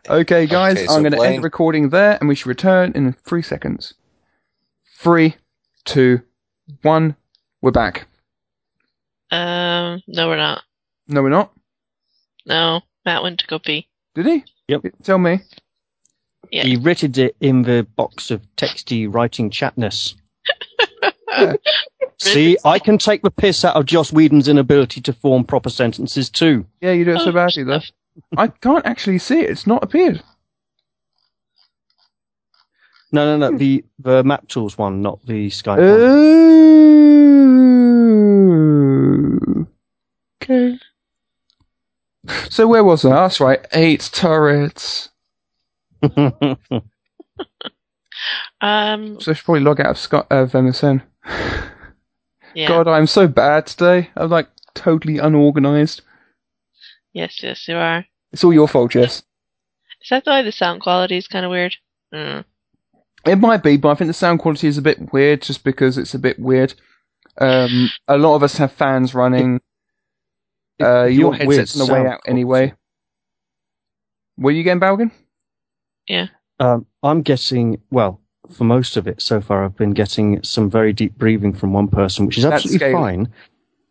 okay, 0.09 0.45
guys, 0.45 0.77
Okay, 0.77 0.85
so 0.87 0.93
I'm 0.93 1.01
going 1.03 1.13
to 1.13 1.21
end 1.21 1.37
the 1.37 1.41
recording 1.41 1.89
there, 1.89 2.17
and 2.19 2.27
we 2.27 2.35
should 2.35 2.47
return 2.47 2.91
in 2.95 3.13
three 3.13 3.41
seconds. 3.41 3.93
Three, 4.99 5.35
two, 5.85 6.21
one. 6.81 7.15
We're 7.61 7.71
back. 7.71 8.07
Um, 9.31 10.01
no, 10.07 10.27
we're 10.27 10.37
not. 10.37 10.63
No, 11.07 11.21
we're 11.23 11.29
not. 11.29 11.53
No, 12.45 12.81
Matt 13.05 13.23
went 13.23 13.39
to 13.39 13.47
go 13.47 13.59
pee. 13.59 13.87
Did 14.15 14.25
he? 14.25 14.43
Yep. 14.67 14.85
Tell 15.03 15.17
me. 15.17 15.39
Yeah. 16.51 16.63
He 16.63 16.75
writted 16.77 17.17
it 17.17 17.35
in 17.41 17.63
the 17.63 17.85
box 17.95 18.31
of 18.31 18.41
texty 18.55 19.11
writing 19.13 19.49
chatness. 19.49 20.15
See, 22.19 22.57
I 22.65 22.79
can 22.79 22.97
take 22.97 23.21
the 23.21 23.29
piss 23.29 23.63
out 23.63 23.75
of 23.75 23.85
Joss 23.85 24.11
Whedon's 24.11 24.47
inability 24.47 25.01
to 25.01 25.13
form 25.13 25.43
proper 25.43 25.69
sentences 25.69 26.29
too. 26.29 26.65
Yeah, 26.81 26.93
you 26.93 27.05
do 27.05 27.11
it 27.15 27.19
so 27.19 27.29
Oh, 27.29 27.33
badly 27.33 27.63
though. 27.63 27.81
I 28.37 28.47
can't 28.47 28.85
actually 28.85 29.19
see 29.19 29.41
it. 29.41 29.49
It's 29.51 29.67
not 29.67 29.83
appeared. 29.83 30.23
No, 33.11 33.37
no, 33.37 33.51
no. 33.51 33.57
The 33.57 33.85
the 33.99 34.23
map 34.23 34.47
tools 34.47 34.77
one, 34.77 35.01
not 35.01 35.23
the 35.25 35.47
Skype 35.49 35.79
Ooh. 39.57 39.67
Okay. 40.43 40.77
So 42.49 42.67
where 42.67 42.83
was 42.83 43.05
I? 43.05 43.11
That's 43.11 43.39
right. 43.39 43.65
Eight 43.71 44.09
turrets. 44.11 45.07
One. 46.01 46.57
Um, 48.61 49.19
So 49.21 49.31
I 49.31 49.35
should 49.35 49.45
probably 49.45 49.61
log 49.61 49.79
out 49.79 49.91
of 49.91 49.97
Scott 49.99 50.25
of 50.31 50.51
MSN. 50.53 51.03
yeah. 52.55 52.67
God, 52.67 52.87
I'm 52.87 53.05
so 53.07 53.27
bad 53.27 53.67
today. 53.67 54.09
I'm 54.15 54.29
like 54.31 54.47
totally 54.73 55.19
unorganized. 55.19 56.01
Yes, 57.13 57.41
yes, 57.43 57.67
you 57.67 57.75
are. 57.75 58.05
It's 58.31 58.43
all 58.43 58.53
your 58.53 58.67
fault, 58.67 58.91
Jess. 58.91 59.21
Is 60.01 60.09
that 60.09 60.25
why 60.25 60.41
the 60.41 60.51
sound 60.51 60.81
quality 60.81 61.17
is 61.17 61.27
kind 61.27 61.45
of 61.45 61.51
weird? 61.51 61.75
Mm. 62.13 62.43
It 63.25 63.35
might 63.37 63.61
be, 63.63 63.77
but 63.77 63.89
I 63.89 63.95
think 63.95 64.07
the 64.07 64.13
sound 64.13 64.39
quality 64.39 64.67
is 64.67 64.77
a 64.77 64.81
bit 64.81 65.11
weird 65.13 65.41
just 65.41 65.63
because 65.63 65.97
it's 65.97 66.13
a 66.15 66.19
bit 66.19 66.39
weird. 66.39 66.73
Um, 67.39 67.89
a 68.07 68.17
lot 68.17 68.35
of 68.35 68.43
us 68.43 68.57
have 68.57 68.71
fans 68.71 69.13
running. 69.13 69.61
Uh, 70.81 71.03
If 71.05 71.13
your 71.17 71.35
you're 71.35 71.47
weird 71.47 71.59
headset's 71.59 71.79
on 71.79 71.87
the 71.87 71.93
way 71.93 71.99
sound 71.99 72.07
out 72.13 72.21
anyway. 72.25 72.73
Were 74.37 74.51
you 74.51 74.63
getting 74.63 74.81
Balgan? 74.81 75.11
Um, 76.59 76.85
I'm 77.03 77.21
getting, 77.21 77.79
well, 77.91 78.19
for 78.51 78.63
most 78.63 78.97
of 78.97 79.07
it 79.07 79.21
so 79.21 79.41
far, 79.41 79.63
I've 79.63 79.75
been 79.75 79.91
getting 79.91 80.41
some 80.43 80.69
very 80.69 80.93
deep 80.93 81.17
breathing 81.17 81.53
from 81.53 81.73
one 81.73 81.87
person, 81.87 82.25
which 82.25 82.37
is 82.37 82.45
absolutely 82.45 82.91
fine, 82.93 83.31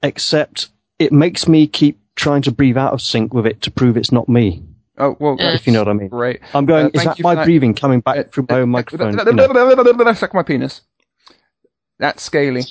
except 0.02 0.68
it 0.98 1.12
makes 1.12 1.46
me 1.46 1.66
keep 1.66 1.98
trying 2.16 2.42
to 2.42 2.50
breathe 2.50 2.76
out 2.78 2.92
of 2.92 3.00
sync 3.02 3.34
with 3.34 3.46
it 3.46 3.60
to 3.62 3.70
prove 3.70 3.96
it's 3.96 4.10
not 4.12 4.28
me, 4.28 4.62
Oh, 4.98 5.14
well, 5.20 5.36
Uh, 5.38 5.52
if 5.52 5.66
you 5.66 5.74
know 5.74 5.80
what 5.80 5.88
I 5.88 5.92
mean. 5.92 6.08
Right. 6.10 6.40
I'm 6.54 6.64
going, 6.64 6.86
Uh, 6.86 6.90
is 6.94 7.04
that 7.04 7.18
you 7.18 7.22
for 7.22 7.28
my 7.28 7.34
that. 7.34 7.44
breathing 7.44 7.74
coming 7.74 8.00
back 8.00 8.16
Uh, 8.16 8.22
through 8.32 8.46
my 8.48 8.60
own 8.60 8.70
microphone? 8.70 9.12
You 9.18 9.34
know. 9.34 10.12
Suck 10.14 10.32
my 10.32 10.42
penis. 10.42 10.80
That's 11.98 12.22
Scaly. 12.22 12.62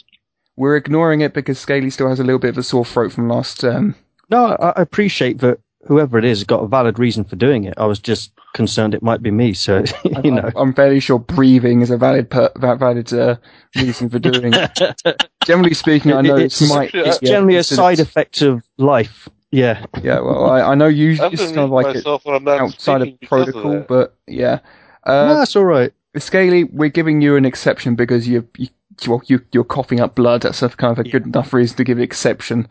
We're 0.58 0.76
ignoring 0.76 1.22
it 1.22 1.36
because 1.36 1.60
Scaly 1.60 1.92
still 1.92 2.10
has 2.10 2.20
a 2.20 2.24
little 2.24 2.40
bit 2.40 2.50
of 2.50 2.58
a 2.58 2.64
sore 2.64 2.84
throat 2.86 3.12
from 3.14 3.30
last. 3.30 3.64
Um, 3.64 3.94
No, 4.32 4.56
I, 4.60 4.70
I 4.70 4.82
appreciate 4.82 5.38
that 5.40 5.60
whoever 5.88 6.18
it 6.18 6.26
is 6.26 6.40
has 6.40 6.44
got 6.44 6.64
a 6.64 6.68
valid 6.68 7.00
reason 7.00 7.24
for 7.24 7.36
doing 7.36 7.64
it. 7.64 7.74
I 7.78 7.86
was 7.86 8.00
just 8.00 8.32
concerned 8.54 8.94
it 8.94 9.04
might 9.04 9.22
be 9.22 9.32
me, 9.32 9.54
so, 9.54 9.84
you 10.24 10.32
know. 10.32 10.50
I'm 10.56 10.74
fairly 10.74 11.00
sure 11.00 11.20
breathing 11.20 11.82
is 11.82 11.92
a 11.92 11.98
valid 11.98 12.30
per, 12.30 12.50
valid 12.58 13.14
uh, 13.14 13.36
reason 13.76 14.10
for 14.10 14.20
doing 14.20 14.54
it. 14.54 15.28
Generally 15.46 15.74
speaking, 15.76 16.14
I 16.14 16.22
know 16.22 16.36
it's, 16.38 16.62
it's 16.62 16.72
might. 16.74 16.94
it's 16.94 17.20
yeah, 17.22 17.30
generally 17.30 17.56
a 17.56 17.60
considered- 17.60 17.76
side 17.76 18.00
effect 18.00 18.42
of 18.42 18.64
life. 18.78 19.30
Yeah. 19.52 19.86
Yeah, 20.04 20.20
well, 20.20 20.50
I, 20.50 20.62
I 20.62 20.76
know 20.76 20.88
usually 20.88 21.28
I've 21.30 21.38
kind 21.40 21.60
of 21.60 21.70
like 21.70 21.86
it 21.88 21.96
myself 21.96 22.26
when 22.26 22.36
I'm 22.36 22.48
outside 22.48 23.02
of 23.04 23.22
protocol, 23.22 23.72
that. 23.72 23.88
but 23.88 24.16
yeah. 24.28 24.60
no, 25.06 25.12
Uh, 25.14 25.34
that's 25.36 25.56
all 25.56 25.64
right. 25.66 25.94
Scaly, 26.18 26.64
we're 26.66 26.90
giving 26.90 27.22
you 27.22 27.36
an 27.36 27.46
exception 27.46 27.96
because 27.96 28.28
you, 28.28 28.48
you, 28.58 28.68
well, 29.08 29.22
you 29.28 29.40
you're 29.52 29.64
coughing 29.64 30.00
up 30.00 30.16
blood. 30.16 30.42
That's 30.42 30.62
a 30.64 30.70
kind 30.70 30.98
of 30.98 31.06
a 31.06 31.10
good 31.10 31.26
enough 31.26 31.54
reason 31.54 31.78
to 31.78 31.84
give 31.84 31.98
an 32.00 32.04
exception. 32.04 32.68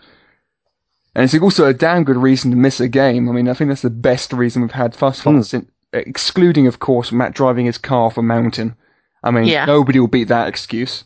And 1.15 1.25
it's 1.25 1.35
also 1.43 1.67
a 1.67 1.75
damn 1.75 2.05
good 2.05 2.17
reason 2.17 2.51
to 2.51 2.57
miss 2.57 2.81
a 2.81 2.89
game. 2.89 3.29
I 3.29 3.33
mean, 3.33 3.49
I 3.49 3.55
think 3.55 3.69
that's 3.71 3.83
the 3.83 3.91
best 3.91 4.33
reason 4.33 4.63
we've 4.63 4.73
had 4.73 4.95
thus 4.95 5.21
far, 5.21 5.33
Hmm. 5.35 5.43
since, 5.43 5.71
excluding, 5.93 6.67
of 6.67 6.81
course, 6.81 7.13
Matt 7.13 7.35
driving 7.35 7.67
his 7.67 7.79
car 7.79 8.07
off 8.07 8.19
a 8.19 8.23
mountain. 8.23 8.75
I 9.23 9.31
mean, 9.31 9.45
Yeah. 9.45 9.65
nobody 9.65 10.01
will 10.01 10.09
beat 10.09 10.29
that 10.29 10.49
excuse. 10.49 11.05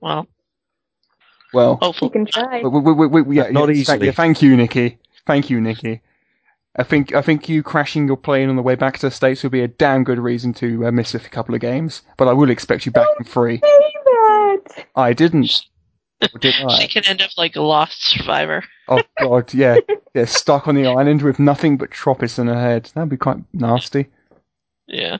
Well, 0.00 0.26
Well, 1.52 1.78
You 1.80 1.86
hopefully. 1.86 2.10
can 2.10 2.26
try. 2.26 2.62
we, 2.62 2.68
we, 2.80 3.06
we, 3.06 3.22
we, 3.22 3.36
yeah, 3.36 3.48
Not 3.50 3.68
yeah, 3.68 3.74
easily. 3.76 4.10
Thank, 4.10 4.42
you, 4.42 4.56
Nikki. 4.56 4.98
Thank 5.24 5.50
you, 5.50 5.60
Nikki. 5.60 6.00
I 6.76 6.82
think 6.82 7.14
I 7.14 7.22
think 7.22 7.48
you 7.48 7.62
crashing 7.62 8.08
your 8.08 8.16
plane 8.16 8.48
on 8.48 8.56
the 8.56 8.62
way 8.62 8.74
back 8.74 8.98
to 8.98 9.06
the 9.06 9.10
states 9.12 9.44
would 9.44 9.52
be 9.52 9.60
a 9.62 9.68
damn 9.68 10.02
good 10.02 10.18
reason 10.18 10.52
to 10.54 10.88
uh, 10.88 10.90
miss 10.90 11.14
a 11.14 11.20
couple 11.20 11.54
of 11.54 11.60
games. 11.60 12.02
But 12.16 12.26
I 12.26 12.32
will 12.32 12.50
expect 12.50 12.84
you 12.84 12.90
back 12.90 13.06
in 13.20 13.24
free. 13.24 13.58
Say 13.58 13.92
that. 14.04 14.86
I 14.96 15.12
didn't. 15.12 15.62
She 16.40 16.88
can 16.88 17.04
end 17.06 17.22
up 17.22 17.30
like 17.36 17.56
a 17.56 17.60
lost 17.60 18.02
survivor. 18.02 18.64
Oh 18.88 19.02
god, 19.20 19.52
yeah, 19.52 19.78
yeah, 20.14 20.24
stuck 20.24 20.68
on 20.68 20.74
the 20.74 20.86
island 20.86 21.22
with 21.22 21.38
nothing 21.38 21.76
but 21.76 21.90
tropics 21.90 22.38
in 22.38 22.46
her 22.46 22.60
head. 22.60 22.90
That'd 22.94 23.10
be 23.10 23.16
quite 23.16 23.38
nasty. 23.52 24.06
Yeah. 24.86 25.18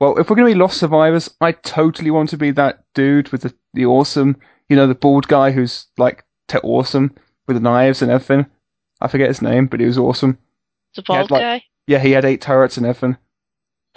Well, 0.00 0.18
if 0.18 0.30
we're 0.30 0.36
gonna 0.36 0.48
be 0.48 0.54
lost 0.54 0.78
survivors, 0.78 1.28
I 1.40 1.52
totally 1.52 2.10
want 2.10 2.30
to 2.30 2.38
be 2.38 2.50
that 2.52 2.84
dude 2.94 3.28
with 3.30 3.42
the, 3.42 3.54
the 3.74 3.86
awesome, 3.86 4.36
you 4.68 4.76
know, 4.76 4.86
the 4.86 4.94
bald 4.94 5.28
guy 5.28 5.50
who's 5.50 5.86
like 5.98 6.24
te- 6.48 6.58
awesome 6.58 7.14
with 7.46 7.56
the 7.56 7.62
knives 7.62 8.00
and 8.00 8.10
everything. 8.10 8.46
I 9.00 9.08
forget 9.08 9.28
his 9.28 9.42
name, 9.42 9.66
but 9.66 9.80
he 9.80 9.86
was 9.86 9.98
awesome. 9.98 10.38
The 10.94 11.02
bald 11.02 11.30
like- 11.30 11.42
guy. 11.42 11.64
Yeah, 11.86 11.98
he 11.98 12.12
had 12.12 12.24
eight 12.24 12.40
turrets 12.40 12.76
and 12.76 12.86
everything. 12.86 13.16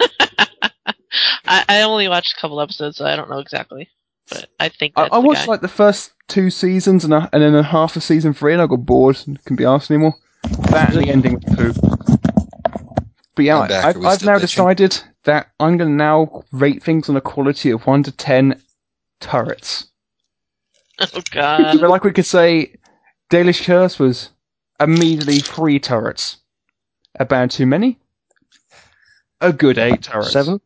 I, 1.46 1.64
I 1.68 1.82
only 1.82 2.08
watched 2.08 2.36
a 2.36 2.40
couple 2.40 2.60
episodes, 2.60 2.96
so 2.96 3.06
I 3.06 3.14
don't 3.14 3.30
know 3.30 3.38
exactly. 3.38 3.88
But 4.30 4.46
I 4.60 4.68
think 4.68 4.94
I, 4.96 5.02
that's 5.02 5.14
I 5.14 5.20
the 5.20 5.26
watched 5.26 5.46
guy. 5.46 5.52
like 5.52 5.60
the 5.60 5.68
first 5.68 6.12
two 6.28 6.50
seasons 6.50 7.04
and, 7.04 7.12
a, 7.14 7.28
and 7.32 7.42
then 7.42 7.54
a 7.54 7.62
half 7.62 7.96
of 7.96 8.02
season 8.02 8.32
three, 8.34 8.52
and 8.52 8.62
I 8.62 8.66
got 8.66 8.86
bored 8.86 9.18
and 9.26 9.42
couldn't 9.42 9.56
be 9.56 9.64
asked 9.64 9.90
anymore. 9.90 10.14
That 10.70 10.94
and 10.94 11.04
the 11.04 11.10
ending 11.10 11.34
with 11.34 11.56
poo. 11.56 11.72
But 13.34 13.44
yeah, 13.44 13.60
I've, 13.60 13.96
I've 14.04 14.24
now 14.24 14.36
bitching. 14.36 14.40
decided 14.40 15.02
that 15.24 15.48
I'm 15.58 15.76
going 15.76 15.90
to 15.90 15.96
now 15.96 16.44
rate 16.52 16.82
things 16.82 17.08
on 17.08 17.16
a 17.16 17.20
quality 17.20 17.70
of 17.70 17.86
1 17.86 18.04
to 18.04 18.12
10 18.12 18.60
turrets. 19.20 19.88
Oh 21.00 21.20
god. 21.32 21.80
but 21.80 21.90
like 21.90 22.04
we 22.04 22.12
could 22.12 22.24
say, 22.24 22.72
Dalish 23.28 23.64
Curse 23.64 23.98
was 23.98 24.30
immediately 24.78 25.40
three 25.40 25.80
turrets. 25.80 26.36
About 27.18 27.50
too 27.50 27.66
many? 27.66 27.98
A 29.40 29.52
good 29.52 29.76
eight 29.76 30.02
turrets. 30.02 30.30
Seven? 30.30 30.60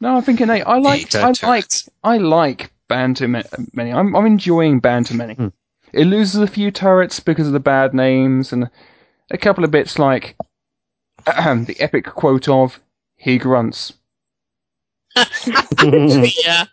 No, 0.00 0.18
I 0.18 0.20
think 0.20 0.40
an 0.42 0.50
eight. 0.50 0.64
I 0.64 0.76
like, 0.76 1.14
I 1.14 1.32
like. 1.42 1.64
I 2.02 2.18
like 2.18 2.73
Bann 2.88 3.14
Too 3.14 3.28
Many. 3.28 3.92
I'm, 3.92 4.14
I'm 4.14 4.26
enjoying 4.26 4.80
Bann 4.80 5.04
Too 5.04 5.16
Many. 5.16 5.34
Hmm. 5.34 5.48
It 5.92 6.06
loses 6.06 6.40
a 6.40 6.46
few 6.46 6.70
turrets 6.70 7.20
because 7.20 7.46
of 7.46 7.52
the 7.52 7.60
bad 7.60 7.94
names 7.94 8.52
and 8.52 8.68
a 9.30 9.38
couple 9.38 9.64
of 9.64 9.70
bits 9.70 9.98
like 9.98 10.36
the 11.24 11.76
epic 11.78 12.04
quote 12.06 12.48
of 12.48 12.80
"He 13.16 13.38
grunts" 13.38 13.92
yeah. 15.16 16.64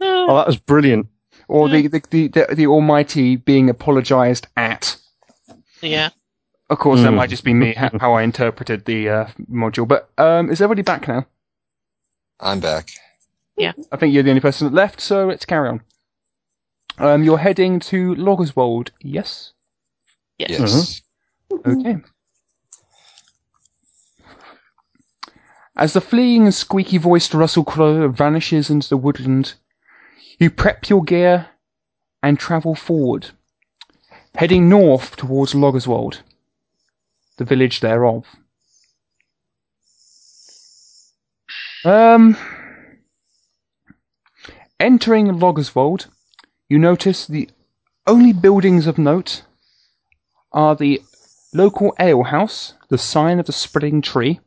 Oh, 0.00 0.36
that 0.36 0.46
was 0.46 0.56
brilliant. 0.56 1.06
or 1.48 1.68
the 1.68 1.86
the, 1.88 2.02
the, 2.10 2.28
the 2.28 2.54
the 2.54 2.66
Almighty 2.66 3.36
being 3.36 3.68
apologized 3.70 4.46
at. 4.56 4.96
Yeah. 5.82 6.10
Of 6.70 6.78
course, 6.78 7.02
that 7.02 7.10
Hmm. 7.10 7.16
might 7.16 7.28
just 7.30 7.44
be 7.44 7.52
me 7.52 7.74
how 7.74 8.14
I 8.14 8.22
interpreted 8.22 8.86
the 8.86 9.08
uh, 9.10 9.26
module. 9.50 9.86
But 9.86 10.08
um, 10.16 10.48
is 10.50 10.62
everybody 10.62 10.82
back 10.82 11.06
now? 11.06 11.26
I'm 12.40 12.60
back. 12.60 12.88
I 13.90 13.96
think 13.96 14.14
you're 14.14 14.22
the 14.22 14.30
only 14.30 14.40
person 14.40 14.72
left, 14.72 15.00
so 15.00 15.26
let's 15.26 15.44
carry 15.44 15.68
on. 15.68 15.82
Um, 16.98 17.22
you're 17.22 17.38
heading 17.38 17.80
to 17.80 18.14
Logerswald, 18.14 18.90
yes? 19.00 19.52
Yes. 20.38 20.50
Yes. 20.50 21.02
Okay. 21.66 21.96
As 25.76 25.94
the 25.94 26.00
fleeing 26.00 26.44
and 26.44 26.54
squeaky 26.54 26.98
voiced 26.98 27.32
Russell 27.34 27.64
Crowe 27.64 28.08
vanishes 28.08 28.68
into 28.68 28.88
the 28.88 28.96
woodland, 28.96 29.54
you 30.38 30.50
prep 30.50 30.88
your 30.88 31.02
gear 31.02 31.48
and 32.22 32.38
travel 32.38 32.74
forward, 32.74 33.30
heading 34.34 34.68
north 34.68 35.16
towards 35.16 35.54
Logerswald, 35.54 36.20
the 37.38 37.44
village 37.44 37.80
thereof. 37.80 38.26
Um, 41.84 42.36
entering 44.82 45.28
Logerswald, 45.28 46.06
you 46.68 46.78
notice 46.78 47.26
the 47.26 47.48
only 48.06 48.32
buildings 48.32 48.86
of 48.86 48.98
note 48.98 49.44
are 50.50 50.74
the 50.74 51.00
local 51.54 51.94
alehouse, 51.98 52.74
the 52.88 52.98
sign 52.98 53.38
of 53.38 53.46
the 53.46 53.52
spreading 53.52 54.02
tree, 54.02 54.40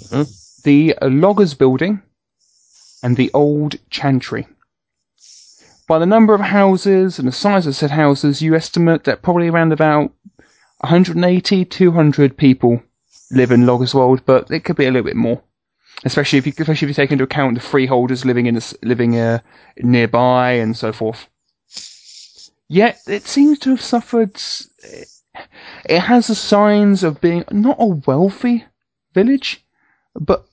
mm-hmm. 0.00 0.22
the 0.64 0.94
loggers 1.02 1.54
building, 1.54 2.02
and 3.02 3.16
the 3.16 3.30
old 3.34 3.76
chantry. 3.90 4.48
By 5.86 5.98
the 5.98 6.06
number 6.06 6.34
of 6.34 6.40
houses 6.40 7.18
and 7.18 7.28
the 7.28 7.32
size 7.32 7.66
of 7.66 7.76
said 7.76 7.90
houses, 7.90 8.42
you 8.42 8.54
estimate 8.54 9.04
that 9.04 9.22
probably 9.22 9.48
around 9.48 9.72
about 9.72 10.12
180, 10.80 11.64
200 11.64 12.36
people 12.36 12.82
live 13.30 13.50
in 13.50 13.62
Logerswald, 13.62 14.22
but 14.24 14.50
it 14.50 14.64
could 14.64 14.76
be 14.76 14.86
a 14.86 14.90
little 14.90 15.04
bit 15.06 15.16
more. 15.16 15.42
Especially 16.04 16.38
if 16.38 16.46
you, 16.46 16.52
especially 16.56 16.86
if 16.86 16.90
you 16.90 16.94
take 16.94 17.10
into 17.12 17.24
account 17.24 17.54
the 17.54 17.60
freeholders 17.60 18.24
living 18.24 18.46
in 18.46 18.54
this, 18.54 18.74
living 18.82 19.18
uh, 19.18 19.40
nearby 19.78 20.52
and 20.52 20.76
so 20.76 20.92
forth. 20.92 21.28
Yet 22.68 23.00
it 23.06 23.26
seems 23.26 23.58
to 23.60 23.70
have 23.70 23.80
suffered. 23.82 24.40
It 25.84 25.98
has 25.98 26.26
the 26.28 26.34
signs 26.34 27.02
of 27.02 27.20
being 27.20 27.44
not 27.50 27.76
a 27.80 27.86
wealthy 27.86 28.64
village, 29.14 29.64
but 30.14 30.44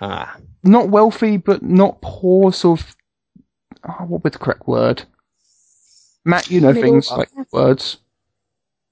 Ah. 0.00 0.36
not 0.62 0.88
wealthy, 0.88 1.36
but 1.36 1.62
not 1.62 2.00
poor. 2.00 2.52
Sort 2.52 2.80
of. 2.80 2.96
Oh, 3.88 4.04
what 4.04 4.24
would 4.24 4.32
the 4.32 4.38
correct 4.38 4.66
word? 4.68 5.02
Matt, 6.24 6.50
you 6.50 6.60
know 6.60 6.72
Middle 6.72 6.82
things 6.82 7.08
class. 7.08 7.18
like 7.36 7.52
words. 7.52 7.98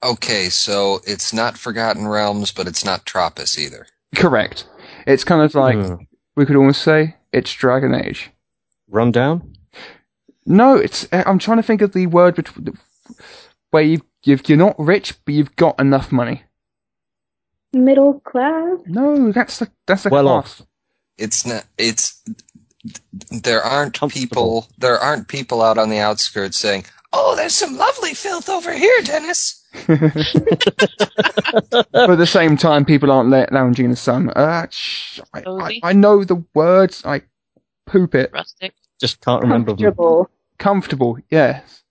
Okay, 0.03 0.49
so 0.49 1.01
it's 1.05 1.33
not 1.33 1.57
Forgotten 1.57 2.07
Realms, 2.07 2.51
but 2.51 2.67
it's 2.67 2.83
not 2.85 3.05
Tropis 3.05 3.57
either. 3.57 3.87
Correct. 4.15 4.65
It's 5.07 5.23
kind 5.23 5.41
of 5.41 5.55
like 5.55 5.75
Hmm. 5.77 5.95
we 6.35 6.45
could 6.45 6.55
almost 6.55 6.83
say 6.83 7.15
it's 7.31 7.51
Dragon 7.53 7.95
Age. 7.95 8.29
Run 8.89 9.11
down? 9.11 9.53
No, 10.45 10.75
it's. 10.75 11.07
I'm 11.11 11.39
trying 11.39 11.57
to 11.57 11.63
think 11.63 11.81
of 11.81 11.93
the 11.93 12.05
word 12.07 12.35
between 12.35 12.77
where 13.71 13.83
you 13.83 14.01
you've, 14.23 14.47
you're 14.47 14.57
not 14.57 14.77
rich, 14.79 15.13
but 15.25 15.33
you've 15.33 15.55
got 15.55 15.79
enough 15.79 16.11
money. 16.11 16.43
Middle 17.73 18.19
class. 18.21 18.77
No, 18.85 19.31
that's 19.31 19.59
the 19.59 19.69
that's 19.87 20.03
the 20.03 20.09
Well 20.09 20.23
class. 20.25 20.61
off. 20.61 20.67
It's 21.17 21.45
not. 21.45 21.65
It's 21.77 22.21
there 23.29 23.61
aren't 23.61 23.99
people. 24.09 24.67
There 24.77 24.97
aren't 24.97 25.27
people 25.27 25.61
out 25.61 25.77
on 25.77 25.89
the 25.89 25.99
outskirts 25.99 26.57
saying, 26.57 26.85
"Oh, 27.11 27.35
there's 27.35 27.53
some 27.55 27.75
lovely 27.77 28.13
filth 28.13 28.47
over 28.49 28.73
here, 28.73 29.01
Dennis." 29.03 29.61
but 29.87 30.09
at 32.09 32.17
the 32.17 32.27
same 32.27 32.57
time, 32.57 32.85
people 32.85 33.11
aren't 33.11 33.29
la- 33.29 33.45
lounging 33.51 33.85
in 33.85 33.91
the 33.91 33.97
sun. 33.97 34.29
Uh, 34.31 34.67
sh- 34.69 35.19
I, 35.33 35.43
I, 35.47 35.79
I 35.83 35.93
know 35.93 36.23
the 36.23 36.43
words. 36.53 37.03
I 37.05 37.21
poop 37.85 38.15
it. 38.15 38.31
Rustic. 38.33 38.73
Just 38.99 39.21
can't 39.21 39.41
remember 39.41 39.71
them. 39.71 39.77
Comfortable. 39.77 40.29
Comfortable, 40.57 41.17
yes. 41.29 41.83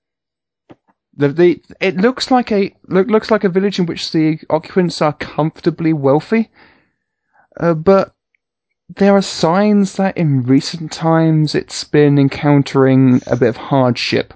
The 1.16 1.28
the 1.28 1.62
it 1.80 1.96
looks 1.96 2.30
like 2.30 2.52
a 2.52 2.74
look, 2.88 3.08
looks 3.08 3.30
like 3.30 3.44
a 3.44 3.48
village 3.48 3.78
in 3.78 3.86
which 3.86 4.12
the 4.12 4.38
occupants 4.50 5.00
are 5.00 5.14
comfortably 5.14 5.92
wealthy, 5.92 6.50
uh, 7.58 7.74
but 7.74 8.14
there 8.88 9.16
are 9.16 9.22
signs 9.22 9.96
that 9.96 10.16
in 10.16 10.42
recent 10.42 10.92
times 10.92 11.54
it's 11.54 11.84
been 11.84 12.18
encountering 12.18 13.20
a 13.26 13.36
bit 13.36 13.48
of 13.48 13.56
hardship. 13.56 14.34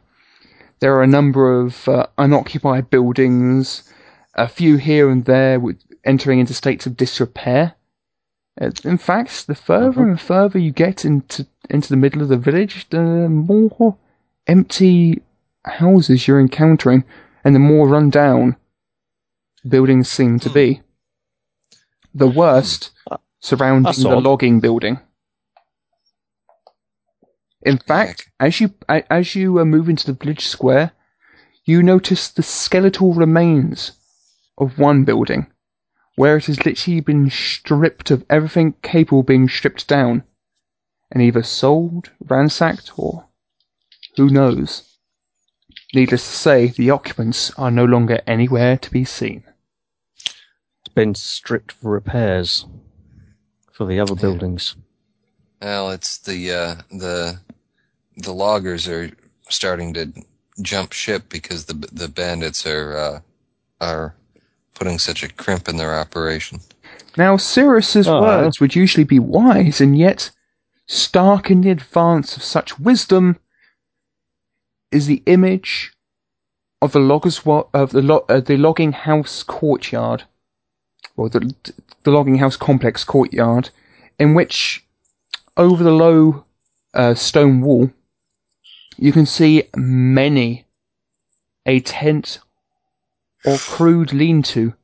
There 0.81 0.95
are 0.97 1.03
a 1.03 1.07
number 1.07 1.61
of 1.61 1.89
uh, 1.89 2.07
unoccupied 2.17 2.91
buildings, 2.91 3.85
a 4.35 4.49
few 4.49 4.77
here 4.77 5.11
and 5.11 5.25
there 5.25 5.61
with 5.61 5.79
entering 6.05 6.41
into 6.41 6.55
states 6.55 6.87
of 6.87 6.97
disrepair. 6.97 7.75
Uh, 8.61 8.71
In 8.85 8.99
fact, 8.99 9.47
the 9.47 9.55
further 9.55 10.09
and 10.09 10.21
further 10.21 10.59
you 10.59 10.73
get 10.73 11.05
into 11.05 11.47
into 11.69 11.89
the 11.89 11.97
middle 11.97 12.23
of 12.23 12.29
the 12.29 12.37
village, 12.39 12.89
the 12.91 13.29
more 13.29 13.97
empty 14.47 15.23
houses 15.65 16.27
you're 16.27 16.41
encountering, 16.41 17.05
and 17.45 17.55
the 17.55 17.61
more 17.61 17.87
run 17.87 18.11
down 18.11 18.57
buildings 19.69 20.09
seem 20.09 20.39
to 20.41 20.51
be. 20.51 20.81
The 22.15 22.27
worst 22.27 22.91
surrounding 23.41 23.93
the 23.93 24.21
logging 24.21 24.61
building. 24.61 24.99
In 27.63 27.77
fact, 27.77 28.31
as 28.39 28.61
you 28.61 28.73
as 28.89 29.35
you 29.35 29.59
uh, 29.59 29.65
move 29.65 29.89
into 29.89 30.07
the 30.07 30.15
village 30.15 30.47
square, 30.47 30.93
you 31.65 31.83
notice 31.83 32.29
the 32.29 32.43
skeletal 32.43 33.13
remains 33.13 33.93
of 34.57 34.79
one 34.79 35.05
building, 35.05 35.47
where 36.17 36.39
it 36.39 36.47
has 36.47 36.65
literally 36.65 37.01
been 37.01 37.29
stripped 37.29 38.11
of 38.11 38.25
everything 38.31 38.75
capable 38.83 39.21
of 39.21 39.27
being 39.27 39.49
stripped 39.49 39.87
down, 39.87 40.25
and 41.11 41.23
either 41.23 41.43
sold, 41.43 42.11
ransacked, 42.21 42.99
or 42.99 43.27
who 44.17 44.31
knows. 44.31 44.97
Needless 45.93 46.25
to 46.25 46.37
say, 46.37 46.67
the 46.69 46.91
occupants 46.91 47.51
are 47.59 47.71
no 47.71 47.85
longer 47.85 48.21
anywhere 48.27 48.79
to 48.79 48.91
be 48.91 49.05
seen. 49.05 49.45
It's 50.25 50.95
been 50.95 51.15
stripped 51.15 51.73
for 51.73 51.91
repairs 51.91 52.65
for 53.73 53.87
the 53.87 54.01
other 54.01 54.15
buildings. 54.15 54.77
Well, 55.61 55.91
it's 55.91 56.17
the 56.19 56.53
uh, 56.53 56.75
the 56.91 57.39
the 58.23 58.33
loggers 58.33 58.89
are 58.89 59.11
starting 59.49 59.95
to 59.95 60.13
jump 60.63 60.93
ship 60.93 61.25
because 61.29 61.65
the 61.65 61.75
the 61.93 62.09
bandits 62.09 62.67
are 62.67 62.97
uh, 62.97 63.21
are 63.81 64.15
putting 64.75 64.99
such 64.99 65.23
a 65.23 65.29
crimp 65.33 65.69
in 65.69 65.77
their 65.77 65.95
operation. 65.95 66.61
Now, 67.17 67.37
Cyrus's 67.37 68.07
Ah. 68.09 68.21
words 68.21 68.61
would 68.61 68.75
usually 68.75 69.05
be 69.05 69.19
wise, 69.19 69.81
and 69.81 69.99
yet, 69.99 70.31
stark 70.87 71.51
in 71.51 71.61
the 71.63 71.71
advance 71.71 72.37
of 72.37 72.43
such 72.43 72.79
wisdom 72.79 73.37
is 74.93 75.07
the 75.07 75.23
image 75.27 75.93
of 76.83 76.93
the 76.93 77.01
loggers 77.01 77.45
wa- 77.45 77.67
of 77.75 77.91
the 77.91 78.03
lo- 78.03 78.25
uh, 78.29 78.41
the 78.41 78.57
logging 78.57 78.93
house 78.93 79.43
courtyard, 79.43 80.25
or 81.17 81.29
the 81.29 81.55
the 82.05 82.11
logging 82.11 82.39
house 82.39 82.57
complex 82.57 83.05
courtyard, 83.05 83.71
in 84.19 84.35
which 84.35 84.85
over 85.57 85.83
the 85.85 85.93
low 85.93 86.45
uh, 86.95 87.15
stone 87.15 87.61
wall 87.61 87.91
you 89.01 89.13
can 89.13 89.25
see 89.25 89.65
many 89.75 90.67
a 91.65 91.81
tent 91.81 92.39
or 93.47 93.57
crude 93.57 94.13
lean-to 94.13 94.75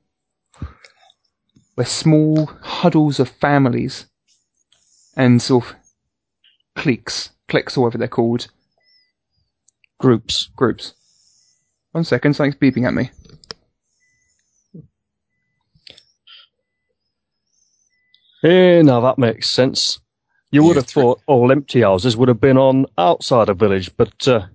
where 1.74 1.86
small 1.86 2.46
huddles 2.62 3.20
of 3.20 3.28
families 3.28 4.06
and 5.16 5.42
sort 5.42 5.66
of 5.66 5.76
cliques, 6.74 7.30
cliques 7.48 7.76
or 7.76 7.82
whatever 7.82 7.98
they're 7.98 8.08
called, 8.08 8.48
Groups. 9.98 10.48
groups. 10.56 10.94
One 11.92 12.04
second, 12.04 12.34
something's 12.34 12.56
beeping 12.56 12.86
at 12.86 12.94
me. 12.94 13.10
Hey, 18.40 18.82
now 18.82 19.00
that 19.00 19.18
makes 19.18 19.50
sense. 19.50 19.98
You 20.50 20.62
would 20.64 20.76
have 20.76 20.86
thought 20.86 21.20
all 21.26 21.50
empty 21.52 21.82
houses 21.82 22.16
would 22.16 22.28
have 22.28 22.40
been 22.40 22.56
on 22.56 22.86
outside 22.98 23.48
a 23.48 23.54
village, 23.54 23.90
but 23.96 24.26
uh, 24.28 24.46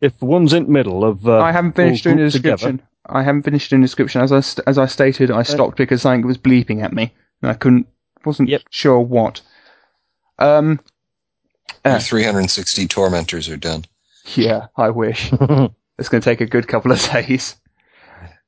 if 0.00 0.20
one's 0.20 0.52
in 0.52 0.64
the 0.64 0.70
middle 0.70 1.04
of, 1.04 1.26
uh, 1.26 1.40
I 1.40 1.52
haven't 1.52 1.76
finished 1.76 2.06
all 2.06 2.12
doing 2.14 2.24
the 2.26 2.30
grouped 2.30 2.36
together- 2.36 2.56
description. 2.56 2.86
I 3.06 3.22
haven't 3.22 3.42
finished 3.42 3.70
doing 3.70 3.80
the 3.82 3.86
description. 3.86 4.20
As 4.20 4.30
I 4.32 4.40
st- 4.40 4.66
as 4.68 4.76
I 4.78 4.86
stated, 4.86 5.30
I 5.30 5.42
stopped 5.42 5.76
because 5.76 6.02
something 6.02 6.26
was 6.26 6.36
bleeping 6.38 6.82
at 6.82 6.92
me, 6.92 7.12
and 7.42 7.50
I 7.50 7.54
couldn't 7.54 7.86
wasn't 8.24 8.48
Yep. 8.50 8.62
sure 8.70 9.00
what. 9.00 9.40
Um. 10.38 10.80
Uh, 11.84 11.98
360 11.98 12.86
tormentors 12.88 13.48
are 13.48 13.56
done. 13.56 13.84
yeah, 14.34 14.66
I 14.76 14.90
wish. 14.90 15.32
It's 15.98 16.08
going 16.08 16.22
to 16.22 16.24
take 16.24 16.40
a 16.40 16.46
good 16.46 16.66
couple 16.66 16.92
of 16.92 17.02
days. 17.10 17.56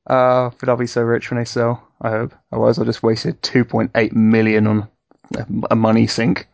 Uh, 0.07 0.49
but 0.59 0.69
I'll 0.69 0.75
be 0.75 0.87
so 0.87 1.01
rich 1.03 1.29
when 1.29 1.37
they 1.39 1.45
sell. 1.45 1.87
I 2.01 2.09
hope. 2.09 2.33
Otherwise, 2.51 2.79
I 2.79 2.83
just 2.83 3.03
wasted 3.03 3.41
2.8 3.43 4.11
million 4.13 4.65
on 4.65 4.87
a, 5.35 5.45
a 5.71 5.75
money 5.75 6.07
sink. 6.07 6.47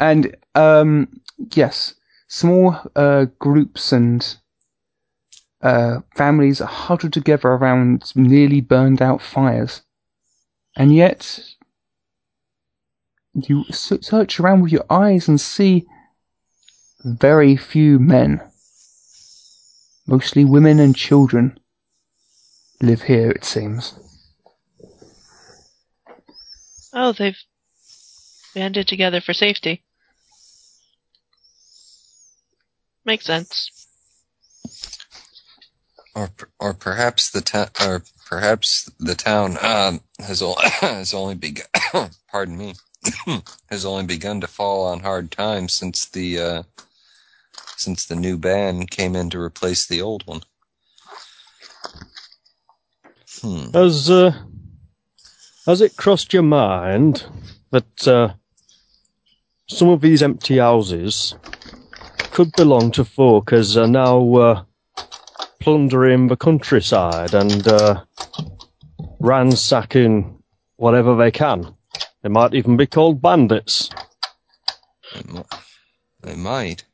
And 0.00 0.36
um, 0.54 1.20
yes, 1.54 1.94
small 2.28 2.76
uh, 2.96 3.26
groups 3.38 3.92
and 3.92 4.36
uh, 5.60 6.00
families 6.16 6.60
are 6.60 6.66
huddled 6.66 7.12
together 7.12 7.48
around 7.48 8.12
nearly 8.16 8.60
burned 8.60 9.00
out 9.00 9.22
fires, 9.22 9.82
and 10.76 10.94
yet 10.94 11.40
you 13.34 13.64
search 13.70 14.40
around 14.40 14.62
with 14.62 14.72
your 14.72 14.84
eyes 14.90 15.28
and 15.28 15.40
see 15.40 15.86
very 17.04 17.56
few 17.56 17.98
men. 17.98 18.42
Mostly 20.06 20.44
women 20.44 20.80
and 20.80 20.96
children 20.96 21.58
live 22.80 23.02
here, 23.02 23.30
it 23.30 23.44
seems. 23.44 23.94
Oh, 26.92 27.12
they've 27.12 27.38
banded 28.54 28.88
together 28.88 29.20
for 29.20 29.32
safety. 29.32 29.82
Makes 33.04 33.26
sense. 33.26 33.86
Or, 36.14 36.30
or 36.60 36.74
perhaps 36.74 37.30
the 37.30 37.40
town, 37.40 37.68
or 37.80 38.02
perhaps 38.26 38.90
the 38.98 39.14
town 39.14 39.56
um, 39.62 40.00
has, 40.18 40.42
o- 40.42 40.56
has 40.60 41.14
only 41.14 41.34
begun. 41.34 41.66
pardon 42.30 42.56
me, 42.56 42.74
has 43.70 43.84
only 43.84 44.04
begun 44.04 44.40
to 44.40 44.46
fall 44.46 44.86
on 44.86 45.00
hard 45.00 45.30
times 45.30 45.72
since 45.72 46.06
the 46.06 46.38
uh, 46.38 46.62
since 47.76 48.06
the 48.06 48.16
new 48.16 48.36
ban 48.36 48.86
came 48.86 49.16
in 49.16 49.30
to 49.30 49.40
replace 49.40 49.86
the 49.86 50.00
old 50.02 50.26
one. 50.26 50.42
Hmm. 53.40 53.70
Has 53.72 54.10
uh, 54.10 54.32
has 55.66 55.80
it 55.80 55.96
crossed 55.96 56.32
your 56.32 56.42
mind 56.42 57.24
that 57.70 58.06
uh, 58.06 58.34
some 59.68 59.88
of 59.88 60.00
these 60.00 60.22
empty 60.22 60.58
houses 60.58 61.34
could 62.32 62.52
belong 62.52 62.90
to 62.92 63.04
folk 63.04 63.52
as 63.52 63.76
are 63.76 63.86
now 63.86 64.34
uh, 64.34 64.64
plundering 65.60 66.28
the 66.28 66.36
countryside 66.36 67.34
and 67.34 67.66
uh, 67.68 68.02
ransacking 69.20 70.42
whatever 70.76 71.16
they 71.16 71.30
can? 71.30 71.74
They 72.22 72.28
might 72.28 72.54
even 72.54 72.76
be 72.76 72.86
called 72.86 73.20
bandits. 73.20 73.90
They 75.14 75.32
mi- 75.32 75.44
it 76.24 76.38
might. 76.38 76.84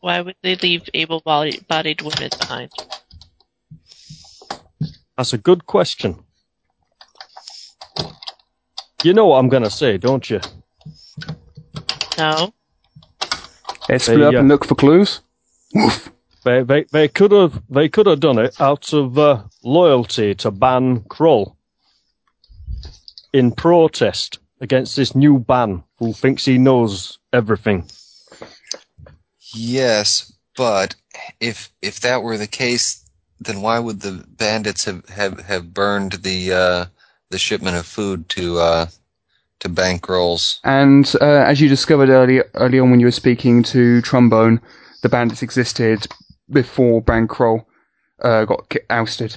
Why 0.00 0.20
would 0.20 0.36
they 0.42 0.56
leave 0.56 0.88
able-bodied 0.94 1.66
bodied 1.68 2.02
women 2.02 2.30
behind? 2.38 2.70
That's 5.16 5.32
a 5.32 5.38
good 5.38 5.66
question. 5.66 6.24
You 9.02 9.14
know 9.14 9.26
what 9.26 9.38
I'm 9.38 9.48
going 9.48 9.62
to 9.62 9.70
say, 9.70 9.98
don't 9.98 10.28
you? 10.28 10.40
No. 12.20 12.52
Let's 13.88 14.04
split 14.04 14.18
There 14.18 14.26
up 14.26 14.32
you 14.32 14.38
and 14.40 14.48
look 14.48 14.66
for 14.66 14.74
clues. 14.74 15.20
Woof. 15.74 16.10
They 16.44 16.62
they 16.62 16.84
they 16.84 17.08
could 17.08 17.32
have 17.32 17.62
they 17.70 17.88
could 17.88 18.06
have 18.06 18.20
done 18.20 18.38
it 18.38 18.60
out 18.60 18.92
of 18.92 19.18
uh, 19.18 19.44
loyalty 19.62 20.34
to 20.36 20.50
Bann 20.50 21.00
Krull 21.08 21.56
in 23.32 23.52
protest 23.52 24.38
against 24.60 24.96
this 24.96 25.14
new 25.14 25.38
ban 25.38 25.82
who 25.98 26.12
thinks 26.12 26.44
he 26.44 26.58
knows 26.58 27.18
everything. 27.32 27.88
Yes, 29.54 30.30
but 30.56 30.94
if 31.40 31.72
if 31.80 32.00
that 32.00 32.22
were 32.22 32.36
the 32.36 32.46
case, 32.46 33.02
then 33.40 33.62
why 33.62 33.78
would 33.78 34.00
the 34.00 34.24
bandits 34.28 34.84
have 34.84 35.08
have, 35.08 35.40
have 35.40 35.72
burned 35.72 36.12
the 36.12 36.52
uh, 36.52 36.84
the 37.30 37.38
shipment 37.38 37.76
of 37.76 37.86
food 37.86 38.28
to 38.30 38.58
uh, 38.58 38.86
to 39.60 39.68
Bann 39.68 39.98
Krull's? 39.98 40.60
And 40.64 41.10
uh, 41.20 41.24
as 41.24 41.60
you 41.60 41.68
discovered 41.68 42.08
early, 42.08 42.42
early 42.54 42.78
on 42.78 42.90
when 42.90 43.00
you 43.00 43.06
were 43.06 43.12
speaking 43.12 43.62
to 43.64 44.00
Trombone, 44.02 44.60
the 45.02 45.08
bandits 45.08 45.42
existed 45.42 46.06
before 46.50 47.00
Bann 47.00 47.28
Krull 47.28 47.64
uh, 48.22 48.44
got 48.44 48.68
ki- 48.68 48.80
ousted. 48.90 49.36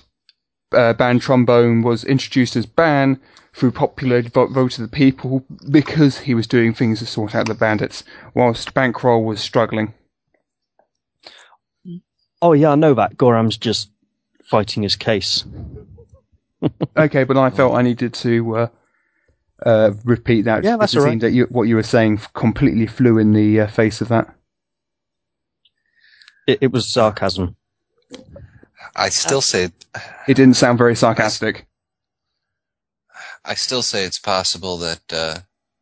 Uh, 0.71 0.93
Ban 0.93 1.19
Trombone 1.19 1.83
was 1.83 2.03
introduced 2.03 2.55
as 2.55 2.65
Ban 2.65 3.19
through 3.53 3.71
popular 3.71 4.23
vote, 4.23 4.49
vote 4.51 4.79
of 4.79 4.81
the 4.89 4.95
people 4.95 5.45
because 5.69 6.17
he 6.17 6.33
was 6.33 6.47
doing 6.47 6.73
things 6.73 6.99
to 6.99 7.05
sort 7.05 7.35
out 7.35 7.47
the 7.47 7.53
bandits, 7.53 8.03
whilst 8.33 8.73
Bann 8.73 8.91
Krull 8.93 9.23
was 9.23 9.39
struggling. 9.39 9.93
Oh 12.41 12.53
yeah, 12.53 12.71
I 12.71 12.75
know 12.75 12.93
that. 12.95 13.17
Goram's 13.17 13.57
just 13.57 13.89
fighting 14.49 14.83
his 14.83 14.95
case. 14.95 15.45
Okay, 16.95 17.25
but 17.25 17.35
I 17.35 17.49
felt 17.49 17.75
I 17.75 17.81
needed 17.81 18.13
to 18.13 18.55
uh, 18.55 18.67
uh, 19.65 19.91
repeat 20.03 20.43
that. 20.43 20.63
Yeah, 20.63 20.77
that's 20.77 20.91
because 20.91 20.95
it 20.95 20.99
all 20.99 21.05
right. 21.05 21.11
seemed 21.11 21.21
that 21.21 21.31
you, 21.31 21.45
what 21.45 21.63
you 21.63 21.75
were 21.75 21.83
saying 21.83 22.19
completely 22.33 22.87
flew 22.87 23.17
in 23.17 23.33
the 23.33 23.61
uh, 23.61 23.67
face 23.67 24.01
of 24.01 24.09
that. 24.09 24.33
It, 26.47 26.59
it 26.61 26.71
was 26.71 26.87
sarcasm. 26.87 27.55
I 28.95 29.09
still 29.09 29.41
say 29.41 29.69
It 30.27 30.35
didn't 30.35 30.55
sound 30.55 30.77
very 30.77 30.95
sarcastic. 30.95 31.67
I 33.45 33.55
still 33.55 33.81
say 33.81 34.03
it's 34.03 34.19
possible 34.19 34.77
that 34.77 35.01
uh, 35.11 35.39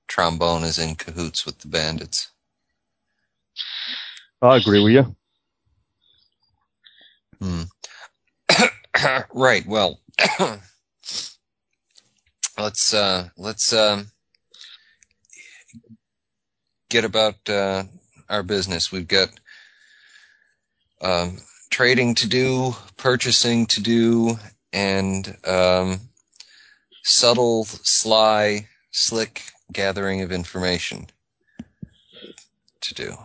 trombone 0.08 0.64
is 0.64 0.80
in 0.80 0.96
cahoots 0.96 1.46
with 1.46 1.60
the 1.60 1.68
bandits. 1.68 2.30
I 4.42 4.58
agree 4.58 4.84
with 4.84 4.94
you. 4.94 5.16
Hmm. 7.40 7.64
right. 9.34 9.66
Well, 9.68 10.00
let's 12.62 12.94
uh, 12.94 13.30
let's 13.38 13.74
um, 13.74 14.08
get 16.90 17.06
about 17.06 17.36
uh, 17.50 17.84
our 18.30 18.44
business. 18.44 18.92
We've 18.92 19.08
got 19.08 19.30
um, 21.02 21.38
trading 21.70 22.16
to 22.16 22.28
do, 22.28 22.76
purchasing 22.98 23.66
to 23.68 23.82
do, 23.82 24.38
and 24.72 25.36
um, 25.46 26.00
subtle, 27.04 27.66
sly, 27.66 28.68
slick 28.92 29.44
gathering 29.74 30.22
of 30.22 30.32
information 30.32 31.08
to 32.82 32.94
do. 32.94 33.16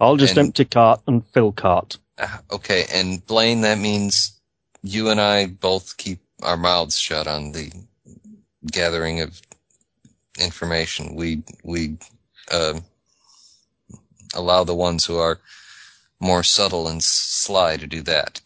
I'll 0.00 0.16
just 0.16 0.36
And- 0.36 0.48
empty 0.48 0.64
cart 0.64 1.00
and 1.06 1.26
fill 1.28 1.52
cart. 1.52 1.98
Uh, 2.18 2.38
Okay, 2.50 2.84
and 2.92 3.24
Blaine, 3.26 3.62
that 3.62 3.78
means 3.78 4.40
you 4.82 5.10
and 5.10 5.20
I 5.20 5.46
both 5.46 5.96
keep 5.96 6.20
our 6.42 6.56
mouths 6.56 6.98
shut 6.98 7.26
on 7.26 7.52
the 7.52 7.72
gathering 8.70 9.20
of 9.20 9.40
information. 10.40 11.14
We 11.14 11.42
we 11.62 11.96
uh, 12.50 12.80
allow 14.34 14.64
the 14.64 14.74
ones 14.74 15.04
who 15.04 15.18
are 15.18 15.38
more 16.20 16.42
subtle 16.42 16.88
and 16.88 17.02
sly 17.02 17.76
to 17.76 17.86
do 17.86 18.02
that. 18.02 18.40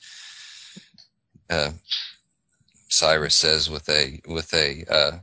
Uh, 1.48 1.70
Cyrus 2.88 3.34
says 3.34 3.70
with 3.70 3.88
a 3.88 4.20
with 4.26 4.52
a, 4.54 4.84
uh, 4.90 5.18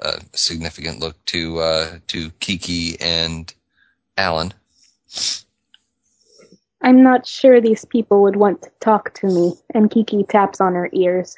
a 0.00 0.20
significant 0.34 1.00
look 1.00 1.22
to 1.26 1.58
uh, 1.60 1.98
to 2.08 2.30
Kiki 2.40 3.00
and 3.00 3.52
Alan. 4.16 4.52
I'm 6.82 7.02
not 7.02 7.26
sure 7.26 7.60
these 7.60 7.84
people 7.84 8.22
would 8.22 8.36
want 8.36 8.62
to 8.62 8.70
talk 8.80 9.14
to 9.14 9.26
me. 9.26 9.54
And 9.74 9.90
Kiki 9.90 10.24
taps 10.24 10.60
on 10.60 10.74
her 10.74 10.88
ears. 10.92 11.36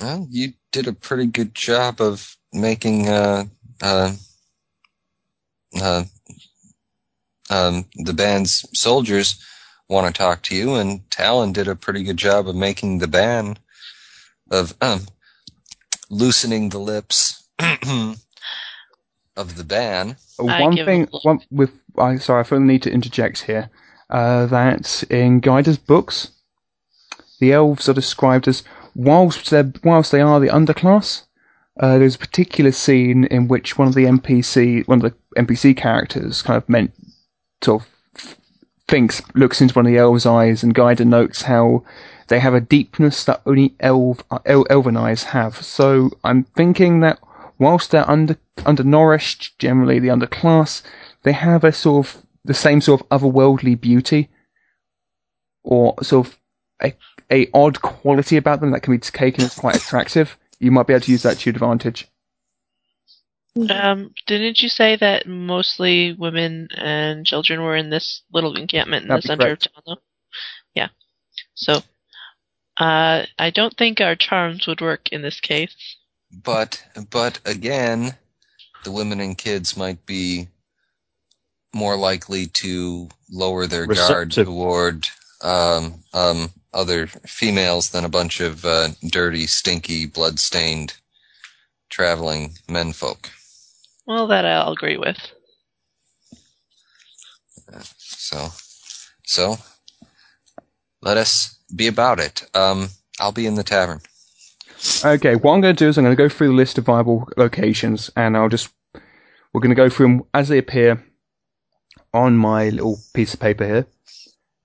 Well, 0.00 0.26
you 0.30 0.54
did 0.78 0.86
a 0.86 0.92
pretty 0.92 1.26
good 1.26 1.56
job 1.56 2.00
of 2.00 2.36
making 2.52 3.08
uh, 3.08 3.44
uh, 3.82 4.12
uh, 5.80 6.04
um, 7.50 7.84
the 7.96 8.12
band's 8.12 8.64
soldiers 8.78 9.44
want 9.88 10.06
to 10.06 10.16
talk 10.16 10.42
to 10.42 10.54
you, 10.54 10.76
and 10.76 11.10
Talon 11.10 11.52
did 11.52 11.66
a 11.66 11.74
pretty 11.74 12.04
good 12.04 12.16
job 12.16 12.48
of 12.48 12.54
making 12.54 12.98
the 12.98 13.08
band 13.08 13.58
of 14.52 14.72
um, 14.80 15.00
loosening 16.10 16.68
the 16.68 16.78
lips 16.78 17.42
of 17.58 19.56
the 19.56 19.64
band. 19.64 20.14
One 20.36 20.76
thing, 20.76 21.08
one 21.22 21.40
with 21.50 21.72
I 21.96 22.18
sorry, 22.18 22.42
I 22.42 22.44
feel 22.44 22.60
the 22.60 22.66
need 22.66 22.82
to 22.82 22.92
interject 22.92 23.42
here. 23.42 23.68
Uh, 24.10 24.46
that 24.46 25.02
in 25.10 25.40
Gaider's 25.40 25.76
books, 25.76 26.30
the 27.40 27.52
elves 27.52 27.88
are 27.88 27.94
described 27.94 28.46
as 28.46 28.62
whilst 28.98 29.50
they're, 29.50 29.72
whilst 29.84 30.10
they 30.12 30.20
are 30.20 30.40
the 30.40 30.48
underclass, 30.48 31.22
uh, 31.80 31.96
there's 31.98 32.16
a 32.16 32.18
particular 32.18 32.72
scene 32.72 33.24
in 33.24 33.46
which 33.46 33.78
one 33.78 33.88
of 33.88 33.94
the 33.94 34.04
NPC 34.04 34.86
one 34.88 35.02
of 35.02 35.12
the 35.12 35.40
NPC 35.40 35.76
characters 35.76 36.42
kind 36.42 36.56
of 36.56 36.68
meant 36.68 36.92
sort 37.62 37.82
of 37.82 38.36
thinks 38.88 39.22
looks 39.34 39.60
into 39.60 39.74
one 39.74 39.86
of 39.86 39.92
the 39.92 39.98
elves' 39.98 40.26
eyes, 40.26 40.62
and 40.62 40.74
Gaider 40.74 41.06
notes 41.06 41.42
how 41.42 41.84
they 42.26 42.40
have 42.40 42.54
a 42.54 42.60
deepness 42.60 43.24
that 43.24 43.40
only 43.46 43.74
elf, 43.80 44.22
el, 44.44 44.66
elven 44.68 44.96
eyes 44.96 45.22
have. 45.22 45.62
So 45.62 46.10
I'm 46.24 46.42
thinking 46.42 47.00
that 47.00 47.20
whilst 47.58 47.92
they're 47.92 48.10
under 48.10 48.36
undernourished, 48.66 49.58
generally 49.60 50.00
the 50.00 50.08
underclass, 50.08 50.82
they 51.22 51.32
have 51.32 51.62
a 51.62 51.72
sort 51.72 52.06
of 52.06 52.22
the 52.44 52.54
same 52.54 52.80
sort 52.80 53.00
of 53.00 53.08
otherworldly 53.10 53.80
beauty, 53.80 54.28
or 55.62 55.94
sort 56.02 56.26
of 56.26 56.38
a, 56.82 56.94
a 57.30 57.48
odd 57.52 57.82
quality 57.82 58.36
about 58.36 58.60
them 58.60 58.70
that 58.70 58.80
can 58.80 58.94
be 58.94 58.98
taken 58.98 59.44
as 59.44 59.54
quite 59.54 59.76
attractive. 59.76 60.36
You 60.58 60.70
might 60.70 60.86
be 60.86 60.94
able 60.94 61.02
to 61.02 61.12
use 61.12 61.22
that 61.22 61.38
to 61.38 61.50
your 61.50 61.54
advantage. 61.54 62.08
Um, 63.70 64.14
didn't 64.26 64.60
you 64.60 64.68
say 64.68 64.96
that 64.96 65.26
mostly 65.26 66.12
women 66.12 66.68
and 66.76 67.26
children 67.26 67.62
were 67.62 67.76
in 67.76 67.90
this 67.90 68.22
little 68.32 68.56
encampment 68.56 69.02
in 69.02 69.08
That'd 69.08 69.24
the 69.24 69.26
center 69.26 69.46
correct. 69.46 69.66
of 69.66 69.72
town? 69.72 69.82
Though? 69.86 70.02
Yeah. 70.74 70.88
So, 71.54 71.82
uh, 72.76 73.26
I 73.38 73.50
don't 73.50 73.76
think 73.76 74.00
our 74.00 74.14
charms 74.14 74.66
would 74.66 74.80
work 74.80 75.08
in 75.10 75.22
this 75.22 75.40
case. 75.40 75.74
But 76.30 76.84
but 77.10 77.40
again, 77.44 78.14
the 78.84 78.92
women 78.92 79.20
and 79.20 79.36
kids 79.36 79.76
might 79.76 80.04
be 80.06 80.48
more 81.74 81.96
likely 81.96 82.46
to 82.46 83.08
lower 83.30 83.66
their 83.66 83.86
guard 83.86 84.30
toward 84.32 85.06
um, 85.42 86.02
um, 86.12 86.50
other 86.72 87.06
females 87.06 87.90
than 87.90 88.04
a 88.04 88.08
bunch 88.08 88.40
of 88.40 88.64
uh, 88.64 88.88
dirty, 89.08 89.46
stinky, 89.46 90.06
blood-stained 90.06 90.94
traveling 91.88 92.54
menfolk. 92.68 93.30
Well, 94.06 94.26
that 94.26 94.44
I'll 94.44 94.72
agree 94.72 94.96
with. 94.96 95.18
So, 97.98 98.48
so 99.24 99.56
let 101.02 101.16
us 101.16 101.58
be 101.74 101.86
about 101.86 102.20
it. 102.20 102.44
Um, 102.54 102.88
I'll 103.20 103.32
be 103.32 103.46
in 103.46 103.54
the 103.54 103.62
tavern. 103.62 104.00
Okay, 105.04 105.34
what 105.34 105.54
I'm 105.54 105.60
going 105.60 105.74
to 105.74 105.84
do 105.84 105.88
is 105.88 105.98
I'm 105.98 106.04
going 106.04 106.16
to 106.16 106.22
go 106.22 106.28
through 106.28 106.48
the 106.48 106.54
list 106.54 106.78
of 106.78 106.84
viable 106.84 107.28
locations, 107.36 108.10
and 108.16 108.36
I'll 108.36 108.48
just 108.48 108.68
we're 109.52 109.60
going 109.60 109.70
to 109.70 109.74
go 109.74 109.88
through 109.88 110.06
them 110.06 110.22
as 110.34 110.48
they 110.48 110.58
appear 110.58 111.04
on 112.14 112.36
my 112.36 112.68
little 112.68 112.98
piece 113.12 113.34
of 113.34 113.40
paper 113.40 113.66
here. 113.66 113.86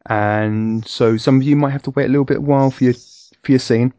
And 0.07 0.85
so 0.85 1.17
some 1.17 1.37
of 1.37 1.43
you 1.43 1.55
might 1.55 1.71
have 1.71 1.83
to 1.83 1.91
wait 1.91 2.05
a 2.05 2.09
little 2.09 2.25
bit 2.25 2.43
while 2.43 2.71
for 2.71 2.83
your 2.83 2.93
for 3.43 3.51
your 3.51 3.59
scene, 3.59 3.93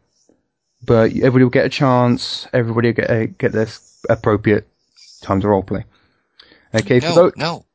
but 0.85 1.11
everybody 1.11 1.43
will 1.43 1.49
get 1.49 1.65
a 1.65 1.69
chance. 1.69 2.47
Everybody 2.53 2.89
will 2.89 2.95
get 2.95 3.09
a, 3.09 3.27
get 3.27 3.51
their 3.51 3.67
appropriate 4.09 4.67
time 5.21 5.41
to 5.41 5.47
roleplay. 5.47 5.83
Okay, 6.75 6.99
for, 6.99 7.07
No, 7.07 7.31
no, 7.35 7.65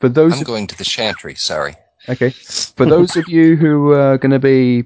for 0.00 0.08
those 0.08 0.38
I'm 0.38 0.44
going 0.44 0.66
to 0.66 0.76
the 0.76 0.84
chantry. 0.84 1.34
Sorry. 1.34 1.74
Okay. 2.08 2.30
For 2.30 2.86
those 2.86 3.16
of 3.16 3.28
you 3.28 3.56
who 3.56 3.92
are 3.92 4.18
going 4.18 4.30
to 4.30 4.38
be 4.38 4.84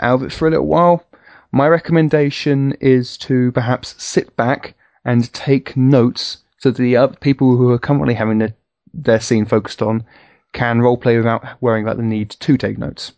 out 0.00 0.16
of 0.16 0.22
it 0.24 0.32
for 0.32 0.48
a 0.48 0.50
little 0.50 0.66
while, 0.66 1.04
my 1.52 1.68
recommendation 1.68 2.72
is 2.80 3.16
to 3.18 3.52
perhaps 3.52 3.94
sit 4.02 4.36
back 4.36 4.74
and 5.04 5.32
take 5.32 5.76
notes 5.76 6.38
so 6.58 6.70
the 6.70 6.96
other 6.96 7.16
people 7.16 7.56
who 7.56 7.70
are 7.70 7.78
currently 7.78 8.14
having 8.14 8.38
their, 8.38 8.54
their 8.92 9.20
scene 9.20 9.46
focused 9.46 9.80
on 9.80 10.04
can 10.52 10.80
roleplay 10.80 11.16
without 11.16 11.44
worrying 11.60 11.84
about 11.84 11.96
the 11.96 12.02
need 12.02 12.30
to 12.30 12.56
take 12.56 12.78
notes. 12.78 13.12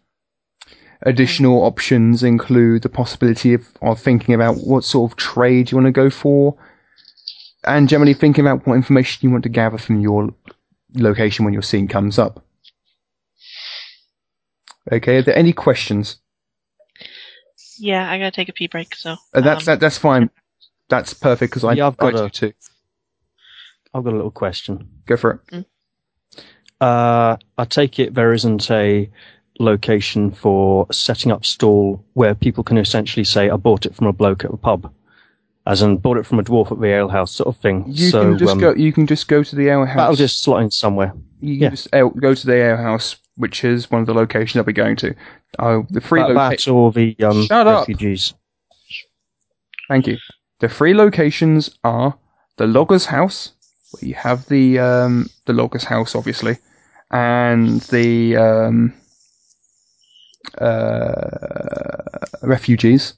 Additional 1.03 1.63
options 1.65 2.23
include 2.23 2.83
the 2.83 2.89
possibility 2.91 3.55
of, 3.55 3.67
of 3.81 3.99
thinking 3.99 4.35
about 4.35 4.57
what 4.59 4.85
sort 4.85 5.11
of 5.11 5.17
trade 5.17 5.71
you 5.71 5.77
want 5.77 5.87
to 5.87 5.93
go 5.93 6.11
for, 6.11 6.57
and 7.65 7.89
generally 7.89 8.13
thinking 8.13 8.45
about 8.47 8.67
what 8.67 8.75
information 8.75 9.21
you 9.23 9.31
want 9.31 9.43
to 9.45 9.49
gather 9.49 9.79
from 9.79 10.01
your 10.01 10.29
location 10.95 11.45
when 11.45 11.55
your 11.55 11.63
scene 11.63 11.89
comes 11.89 12.19
up. 12.19 12.45
Okay, 14.93 15.17
are 15.19 15.23
there 15.23 15.37
any 15.37 15.53
questions? 15.53 16.17
Yeah, 17.79 18.11
I 18.11 18.19
gotta 18.19 18.31
take 18.31 18.49
a 18.51 18.53
pee 18.53 18.67
break, 18.67 18.95
so. 18.95 19.17
Uh, 19.33 19.41
that's 19.41 19.67
um, 19.67 19.73
that, 19.73 19.81
that's 19.81 19.99
fine. 19.99 20.29
That's 20.89 21.15
perfect 21.15 21.53
because 21.53 21.65
I 21.65 21.73
Yeah, 21.73 21.87
I've 21.87 21.97
got 21.97 22.15
I 22.15 22.27
a- 22.27 22.31
too. 22.31 22.53
I've 23.95 24.05
got 24.05 24.13
a 24.13 24.17
little 24.17 24.31
question. 24.31 24.89
Go 25.07 25.17
for 25.17 25.43
it. 25.53 25.65
Uh, 26.81 27.37
I 27.59 27.65
take 27.65 27.99
it 27.99 28.15
there 28.15 28.33
isn't 28.33 28.71
a 28.71 29.11
location 29.59 30.31
for 30.31 30.87
setting 30.91 31.31
up 31.31 31.45
stall 31.45 32.03
where 32.15 32.35
people 32.35 32.65
can 32.65 32.79
essentially 32.79 33.25
say, 33.25 33.51
I 33.51 33.57
bought 33.57 33.85
it 33.87 33.95
from 33.95 34.07
a 34.07 34.13
bloke 34.13 34.45
at 34.45 34.53
a 34.53 34.57
pub. 34.57 34.93
As 35.67 35.83
in, 35.83 35.99
bought 35.99 36.17
it 36.17 36.25
from 36.25 36.39
a 36.39 36.43
dwarf 36.43 36.73
at 36.73 36.81
the 36.81 36.89
alehouse 36.93 37.33
sort 37.33 37.55
of 37.55 37.61
thing. 37.61 37.85
You 37.87 38.09
so, 38.09 38.23
can 38.23 38.39
just 38.39 38.53
um, 38.53 38.59
go. 38.59 38.75
You 38.75 38.93
can 38.93 39.07
just 39.07 39.29
go 39.29 39.43
to 39.43 39.55
the 39.55 39.69
alehouse. 39.69 39.97
that'll 39.97 40.17
just 40.17 40.43
slot 40.43 40.63
in 40.63 40.71
somewhere. 40.71 41.13
you 41.41 41.57
can 41.57 41.63
yeah. 41.63 41.69
just 41.69 41.89
ale, 41.93 42.09
go 42.09 42.35
to 42.35 42.47
the 42.47 42.55
alehouse, 42.55 43.17
which 43.37 43.63
is 43.63 43.91
one 43.91 44.01
of 44.01 44.07
the 44.07 44.15
locations 44.15 44.57
I'll 44.57 44.65
be 44.65 44.73
going 44.73 44.97
to. 44.97 45.15
Oh, 45.59 45.87
the 45.91 46.01
free 46.01 46.23
That, 46.23 46.31
location. 46.31 46.73
that 46.73 46.79
or 46.79 46.93
the 46.93 47.15
um, 47.23 47.45
Shut 47.45 47.67
up. 47.67 47.81
refugees. 47.81 48.33
Thank 49.89 50.07
you. 50.07 50.17
The 50.61 50.69
three 50.69 50.95
locations 50.95 51.71
are 51.85 52.17
the 52.57 52.67
logger's 52.67 53.05
house, 53.07 53.53
where 53.93 54.09
you 54.09 54.15
have 54.15 54.47
the 54.47 54.79
um, 54.79 55.29
the 55.45 55.53
logger's 55.53 55.85
house, 55.85 56.15
obviously, 56.15 56.57
and 57.11 57.81
the 57.83 58.37
um, 58.37 58.93
uh, 60.59 62.03
refugees. 62.43 63.15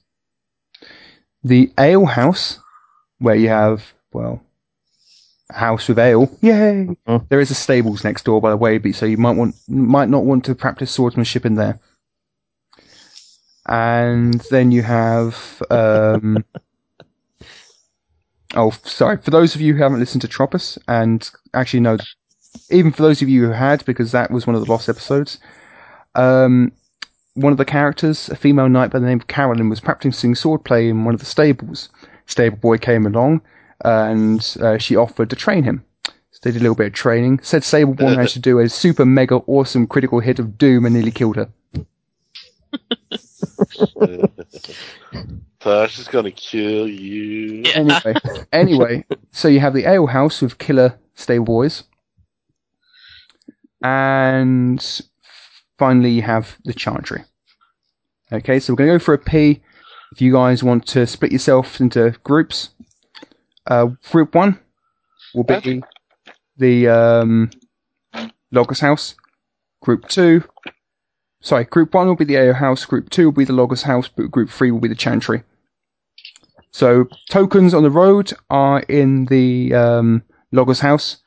The 1.43 1.71
ale 1.77 2.05
house, 2.05 2.59
where 3.19 3.35
you 3.35 3.49
have 3.49 3.83
well, 4.13 4.41
a 5.49 5.53
house 5.53 5.87
with 5.89 5.99
ale. 5.99 6.29
Yay! 6.41 6.95
Mhm. 7.07 7.27
There 7.29 7.41
is 7.41 7.51
a 7.51 7.55
stables 7.55 8.03
next 8.03 8.23
door, 8.23 8.39
by 8.41 8.49
the 8.51 8.57
way, 8.57 8.77
but- 8.77 8.95
so 8.95 9.05
you 9.05 9.17
might 9.17 9.35
want 9.35 9.55
might 9.67 10.09
not 10.09 10.23
want 10.25 10.45
to 10.45 10.55
practice 10.55 10.91
swordsmanship 10.91 11.45
in 11.45 11.55
there. 11.55 11.79
And 13.65 14.35
then 14.51 14.71
you 14.71 14.81
have 14.83 15.61
um, 15.69 16.43
Oh, 18.55 18.71
sorry. 18.83 19.17
For 19.17 19.31
those 19.31 19.55
of 19.55 19.61
you 19.61 19.73
who 19.73 19.81
haven't 19.81 19.99
listened 19.99 20.21
to 20.21 20.27
Tropos, 20.27 20.77
and 20.87 21.29
actually 21.53 21.79
no, 21.79 21.97
even 22.69 22.91
for 22.91 23.03
those 23.03 23.21
of 23.21 23.29
you 23.29 23.45
who 23.45 23.51
had, 23.51 23.85
because 23.85 24.11
that 24.11 24.31
was 24.31 24.47
one 24.47 24.55
of 24.55 24.63
the 24.63 24.71
lost 24.71 24.89
episodes, 24.89 25.39
um, 26.15 26.71
one 27.35 27.51
of 27.51 27.57
the 27.57 27.65
characters, 27.65 28.29
a 28.29 28.35
female 28.35 28.69
knight 28.69 28.91
by 28.91 28.99
the 28.99 29.07
name 29.07 29.19
of 29.19 29.27
Carolyn, 29.27 29.69
was 29.69 29.79
practicing 29.79 30.33
swordplay 30.33 30.89
in 30.89 31.05
one 31.05 31.13
of 31.13 31.19
the 31.19 31.25
stables. 31.25 31.89
Stable 32.25 32.57
boy 32.57 32.77
came 32.77 33.05
along, 33.05 33.41
and 33.83 34.55
uh, 34.61 34.77
she 34.77 34.95
offered 34.95 35.29
to 35.29 35.35
train 35.35 35.63
him. 35.63 35.83
So 36.05 36.39
they 36.43 36.51
did 36.51 36.61
a 36.61 36.63
little 36.63 36.75
bit 36.75 36.87
of 36.87 36.93
training. 36.93 37.39
Said 37.41 37.63
Stable 37.63 37.93
boy 37.95 38.11
managed 38.15 38.33
to 38.33 38.39
do 38.39 38.59
a 38.59 38.69
super 38.69 39.05
mega 39.05 39.35
awesome 39.47 39.87
critical 39.87 40.19
hit 40.19 40.39
of 40.39 40.57
Doom 40.57 40.85
and 40.85 40.93
nearly 40.93 41.11
killed 41.11 41.35
her. 41.37 41.49
Tosh 45.59 45.99
is 45.99 46.07
gonna 46.07 46.31
kill 46.31 46.87
you. 46.87 47.63
Yeah. 47.65 47.71
Anyway, 47.75 48.15
anyway, 48.51 49.05
so 49.31 49.47
you 49.47 49.59
have 49.59 49.73
the 49.73 49.85
ale 49.85 50.07
house 50.07 50.41
with 50.41 50.57
killer 50.57 50.97
stable 51.15 51.45
boys, 51.45 51.83
and 53.83 55.01
finally 55.77 56.09
you 56.09 56.21
have 56.21 56.57
the 56.65 56.73
chantry. 56.73 57.23
Okay, 58.31 58.59
so 58.59 58.73
we're 58.73 58.77
going 58.77 58.89
to 58.89 58.95
go 58.95 59.03
for 59.03 59.13
a 59.13 59.19
P. 59.19 59.61
If 60.13 60.21
you 60.21 60.31
guys 60.31 60.63
want 60.63 60.87
to 60.87 61.05
split 61.05 61.31
yourself 61.31 61.79
into 61.81 62.11
groups, 62.23 62.69
uh, 63.67 63.87
group 64.11 64.33
one 64.33 64.59
will 65.35 65.43
be 65.43 65.83
the 66.57 66.87
um, 66.87 67.49
Logos 68.51 68.79
house. 68.79 69.15
Group 69.81 70.07
two, 70.07 70.43
sorry, 71.41 71.65
group 71.65 71.93
one 71.93 72.07
will 72.07 72.15
be 72.15 72.25
the 72.25 72.37
ale 72.37 72.53
house. 72.53 72.85
Group 72.85 73.09
two 73.09 73.25
will 73.25 73.33
be 73.33 73.45
the 73.45 73.53
Logos 73.53 73.83
house. 73.83 74.07
But 74.07 74.31
group 74.31 74.49
three 74.49 74.71
will 74.71 74.79
be 74.79 74.87
the 74.87 74.95
chantry. 74.95 75.43
So 76.71 77.07
tokens 77.29 77.73
on 77.73 77.83
the 77.83 77.91
road 77.91 78.33
are 78.49 78.79
in 78.81 79.25
the 79.25 79.73
um, 79.73 80.23
Logos 80.51 80.79
house. 80.79 81.17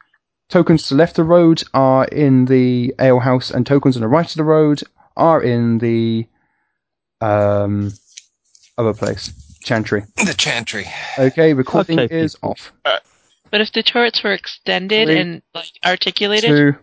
Tokens 0.49 0.85
to 0.89 0.95
the 0.95 0.99
left 0.99 1.13
of 1.19 1.27
the 1.27 1.31
road 1.31 1.63
are 1.75 2.05
in 2.07 2.45
the 2.45 2.95
alehouse, 2.99 3.51
and 3.51 3.67
tokens 3.67 3.97
on 3.97 4.03
the 4.03 4.09
right 4.09 4.29
of 4.29 4.37
the 4.37 4.45
road 4.45 4.83
are 5.17 5.43
in 5.43 5.79
the 5.79 6.27
um, 7.21 7.93
other 8.79 8.95
place, 8.95 9.33
Chantry. 9.63 10.05
The 10.17 10.35
chantry. 10.35 10.87
Okay, 11.19 11.53
recording 11.53 11.99
Okay, 11.99 12.15
is 12.17 12.37
people. 12.37 12.51
off. 12.51 12.73
But 13.51 13.61
if 13.61 13.73
the 13.73 13.83
turrets 13.83 14.23
were 14.23 14.33
extended 14.33 15.09
Three, 15.09 15.19
and 15.19 15.43
like 15.55 15.71
articulated, 15.85 16.51
Two, 16.51 16.75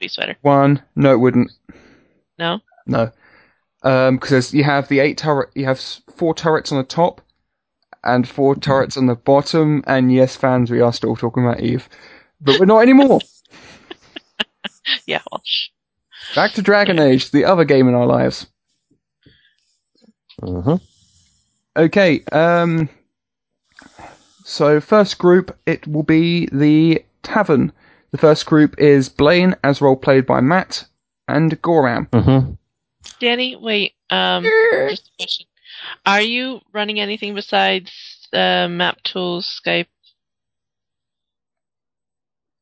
be 0.00 0.10
better. 0.16 0.36
one. 0.42 0.82
No, 0.96 1.12
it 1.12 1.18
wouldn't. 1.18 1.50
No. 2.38 2.60
No, 2.86 3.12
because 3.82 4.52
you 4.52 4.64
have 4.64 4.88
the 4.88 4.98
eight 4.98 5.18
turret. 5.18 5.50
You 5.54 5.66
have 5.66 5.80
four 6.16 6.34
turrets 6.34 6.72
on 6.72 6.78
the 6.78 6.84
top 6.84 7.20
and 8.02 8.28
four 8.28 8.56
turrets 8.56 8.96
on 8.96 9.06
the 9.06 9.14
bottom. 9.14 9.84
And 9.86 10.12
yes, 10.12 10.34
fans, 10.36 10.70
we 10.70 10.80
are 10.80 10.92
still 10.92 11.14
talking 11.16 11.44
about 11.44 11.60
Eve, 11.60 11.88
but 12.44 12.58
we're 12.60 12.66
not 12.66 12.80
anymore. 12.82 13.20
Yeah. 15.06 15.22
Well, 15.32 15.40
sh- 15.44 15.68
Back 16.34 16.52
to 16.52 16.62
Dragon 16.62 16.98
Age, 16.98 17.30
the 17.30 17.46
other 17.46 17.64
game 17.64 17.88
in 17.88 17.94
our 17.94 18.06
lives. 18.06 18.46
Mhm. 20.42 20.80
Okay. 21.76 22.22
Um. 22.32 22.88
So 24.44 24.80
first 24.80 25.18
group, 25.18 25.56
it 25.66 25.86
will 25.86 26.02
be 26.02 26.46
the 26.52 27.02
tavern. 27.22 27.72
The 28.10 28.18
first 28.18 28.44
group 28.46 28.74
is 28.78 29.08
Blaine, 29.08 29.54
as 29.64 29.80
role 29.80 29.96
played 29.96 30.26
by 30.26 30.40
Matt, 30.40 30.84
and 31.28 31.60
Goram. 31.62 32.06
Mm-hmm. 32.12 32.52
Danny, 33.20 33.56
wait. 33.56 33.94
Um, 34.10 34.44
just 34.44 35.08
a 35.08 35.10
question. 35.18 35.46
Are 36.04 36.20
you 36.20 36.60
running 36.72 37.00
anything 37.00 37.34
besides 37.34 37.90
uh, 38.34 38.68
Map 38.68 39.02
Tools, 39.02 39.60
Skype? 39.64 39.86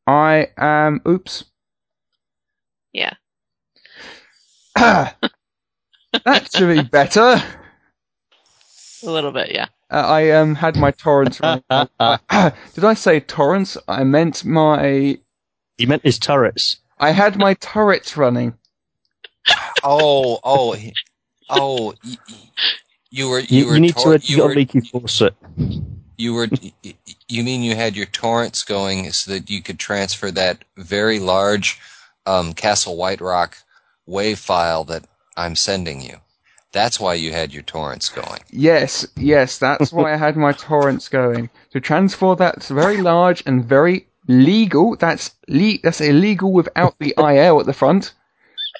I 0.07 0.48
am. 0.57 1.00
Oops. 1.07 1.44
Yeah. 2.92 3.14
that 4.76 5.16
should 6.55 6.68
be 6.74 6.82
better. 6.82 7.42
A 9.05 9.11
little 9.11 9.32
bit, 9.32 9.53
yeah. 9.53 9.66
Uh, 9.90 9.96
I 10.07 10.30
um 10.30 10.55
had 10.55 10.76
my 10.76 10.90
torrents 10.92 11.40
running. 11.40 11.62
Did 11.70 12.84
I 12.84 12.94
say 12.94 13.20
torrents? 13.20 13.76
I 13.88 14.05
meant 14.05 14.44
my. 14.44 15.18
He 15.78 15.86
meant 15.86 16.03
his 16.05 16.18
turrets. 16.18 16.76
I 16.98 17.11
had 17.11 17.36
my 17.38 17.55
turrets 17.55 18.16
running. 18.16 18.55
Oh, 19.84 20.38
oh, 20.44 20.76
oh! 21.50 21.94
y- 22.05 22.16
y- 22.28 22.36
You 23.11 23.28
were 23.30 23.40
You, 23.40 23.46
you 23.61 23.66
were 23.66 23.74
you 23.74 23.80
need 23.80 23.96
tor- 23.96 24.18
to 24.18 24.24
you 24.24 24.36
you 24.36 24.36
got 24.38 24.46
were, 24.46 24.53
a 24.53 24.57
leaky 24.57 24.80
faucet. 24.80 25.34
You 26.16 26.34
were 26.34 26.48
you 27.28 27.42
mean 27.42 27.62
you 27.62 27.74
had 27.74 27.96
your 27.96 28.06
torrents 28.06 28.62
going 28.62 29.12
so 29.12 29.32
that 29.32 29.50
you 29.50 29.62
could 29.62 29.78
transfer 29.78 30.30
that 30.30 30.64
very 30.76 31.18
large 31.18 31.80
um, 32.26 32.52
Castle 32.52 32.96
White 32.96 33.20
Rock 33.20 33.58
wave 34.06 34.38
file 34.38 34.84
that 34.84 35.04
I'm 35.36 35.56
sending 35.56 36.00
you. 36.00 36.16
That's 36.72 36.98
why 36.98 37.14
you 37.14 37.32
had 37.32 37.52
your 37.52 37.62
torrents 37.62 38.08
going. 38.08 38.40
Yes, 38.50 39.06
yes, 39.16 39.58
that's 39.58 39.92
why 39.92 40.14
I 40.14 40.16
had 40.16 40.36
my 40.36 40.52
torrents 40.52 41.08
going 41.08 41.50
to 41.70 41.80
transfer 41.80 42.34
that 42.36 42.64
very 42.64 42.96
large 42.96 43.42
and 43.44 43.64
very 43.64 44.06
legal. 44.26 44.96
That's 44.96 45.32
le- 45.48 45.78
that's 45.82 46.00
illegal 46.00 46.52
without 46.52 46.94
the 46.98 47.14
IL 47.18 47.60
at 47.60 47.66
the 47.66 47.74
front. 47.74 48.14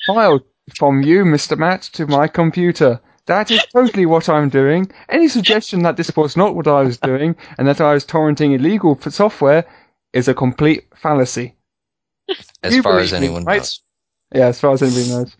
File 0.07 0.41
from 0.79 1.03
you, 1.03 1.25
Mr. 1.25 1.59
Matt, 1.59 1.83
to 1.95 2.07
my 2.07 2.29
computer. 2.29 3.01
That 3.27 3.51
is 3.51 3.65
totally 3.73 4.07
what 4.07 4.29
I'm 4.29 4.49
doing. 4.49 4.91
Any 5.09 5.29
suggestion 5.29 5.83
that 5.85 5.97
this 5.97 6.15
was 6.17 6.37
not 6.37 6.57
what 6.57 6.67
I 6.67 6.83
was 6.83 6.99
doing 6.99 7.37
and 7.57 7.69
that 7.69 7.81
I 7.81 7.95
was 7.95 8.05
torrenting 8.05 8.55
illegal 8.55 8.97
for 8.97 9.11
software 9.11 9.65
is 10.13 10.29
a 10.29 10.35
complete 10.35 10.89
fallacy. 10.95 11.55
As 12.63 12.75
You 12.75 12.83
far 12.83 12.99
as 12.99 13.11
believe 13.11 13.21
me, 13.23 13.27
anyone 13.29 13.45
right? 13.45 13.59
knows. 13.59 13.81
Yeah, 14.35 14.47
as 14.47 14.61
far 14.61 14.73
as 14.73 14.83
anybody 14.83 15.09
knows. 15.09 15.37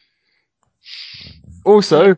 Also, 1.65 2.17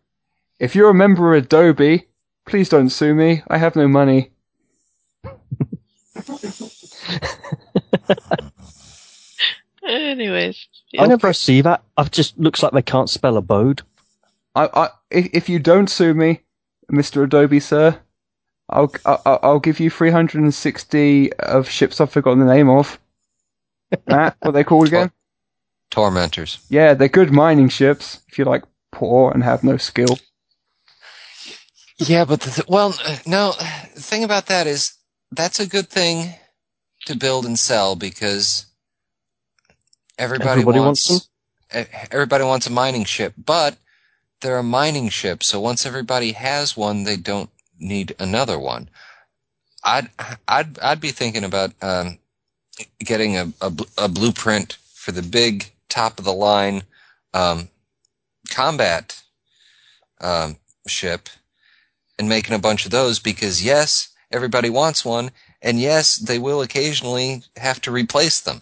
if 0.59 0.75
you're 0.75 0.91
a 0.91 0.95
member 0.95 1.35
of 1.35 1.45
Adobe, 1.45 2.07
please 2.47 2.69
don't 2.69 2.91
sue 2.91 3.15
me. 3.15 3.43
I 3.49 3.59
have 3.59 3.77
no 3.77 3.89
money. 3.89 4.31
Anyways, 9.87 10.67
yeah. 10.93 11.03
Whenever 11.03 11.29
I 11.29 11.33
see 11.33 11.61
that, 11.61 11.83
it 11.99 12.11
just 12.11 12.39
looks 12.39 12.63
like 12.63 12.73
they 12.73 12.83
can't 12.83 13.11
spell 13.11 13.37
abode. 13.37 13.83
I, 14.55 14.69
I, 14.73 14.89
if, 15.15 15.31
if 15.35 15.49
you 15.51 15.61
don't 15.61 15.89
sue 15.91 16.15
me, 16.15 16.43
Mr. 16.93 17.25
Adobe, 17.25 17.61
sir, 17.61 17.99
I'll, 18.71 18.93
I'll, 19.07 19.41
I'll 19.43 19.61
give 19.61 19.81
you 19.81 19.91
360 19.91 21.33
of 21.35 21.69
ships 21.69 22.01
I've 22.01 22.11
forgotten 22.13 22.41
the 22.41 22.53
name 22.55 22.71
of. 22.71 23.01
Matt, 24.07 24.37
what 24.43 24.51
are 24.51 24.53
they 24.55 24.65
called 24.65 24.89
again? 24.89 25.13
Tormentors. 25.91 26.59
Yeah, 26.71 26.95
they're 26.95 27.09
good 27.09 27.33
mining 27.33 27.69
ships, 27.69 28.21
if 28.29 28.39
you're 28.39 28.47
like 28.47 28.65
poor 28.93 29.33
and 29.33 29.45
have 29.45 29.65
no 29.65 29.77
skill. 29.77 30.19
Yeah, 31.99 32.25
but 32.25 32.41
the 32.43 32.51
th- 32.51 32.69
well, 32.69 32.95
uh, 33.05 33.19
no. 33.27 33.53
The 33.95 34.01
thing 34.03 34.25
about 34.25 34.47
that 34.47 34.67
is 34.67 34.95
that's 35.33 35.61
a 35.61 35.69
good 35.69 35.89
thing 35.89 36.35
to 37.07 37.17
build 37.17 37.47
and 37.47 37.59
sell 37.59 37.97
because 37.97 38.67
everybody, 40.19 40.51
Everybody 40.51 40.81
wants, 40.81 41.11
wants 41.11 41.29
everybody 42.13 42.45
wants 42.45 42.67
a 42.67 42.73
mining 42.73 43.05
ship, 43.05 43.35
but 43.39 43.77
they're 44.41 44.59
a 44.59 44.63
mining 44.63 45.09
ship, 45.09 45.43
so 45.43 45.61
once 45.61 45.87
everybody 45.87 46.33
has 46.33 46.77
one, 46.77 47.05
they 47.05 47.17
don't 47.17 47.51
need 47.79 48.15
another 48.19 48.59
one. 48.59 48.89
I'd 49.83 50.09
I'd 50.49 50.79
I'd 50.79 51.01
be 51.01 51.11
thinking 51.11 51.45
about 51.45 51.73
um, 51.83 52.19
getting 53.01 53.37
a, 53.37 53.53
a 53.61 53.73
a 53.99 54.09
blueprint 54.09 54.79
for 54.93 55.13
the 55.13 55.23
big 55.23 55.71
top 55.89 56.19
of 56.19 56.25
the 56.25 56.33
line 56.33 56.83
um, 57.35 57.69
combat 58.51 59.23
um, 60.21 60.57
ship 60.87 61.29
and 62.19 62.29
making 62.29 62.55
a 62.55 62.59
bunch 62.59 62.85
of 62.85 62.91
those 62.91 63.19
because 63.19 63.65
yes, 63.65 64.09
everybody 64.31 64.71
wants 64.71 65.05
one, 65.05 65.31
and 65.63 65.81
yes, 65.81 66.17
they 66.17 66.39
will 66.39 66.63
occasionally 66.63 67.43
have 67.57 67.81
to 67.83 67.91
replace 67.91 68.41
them. 68.41 68.61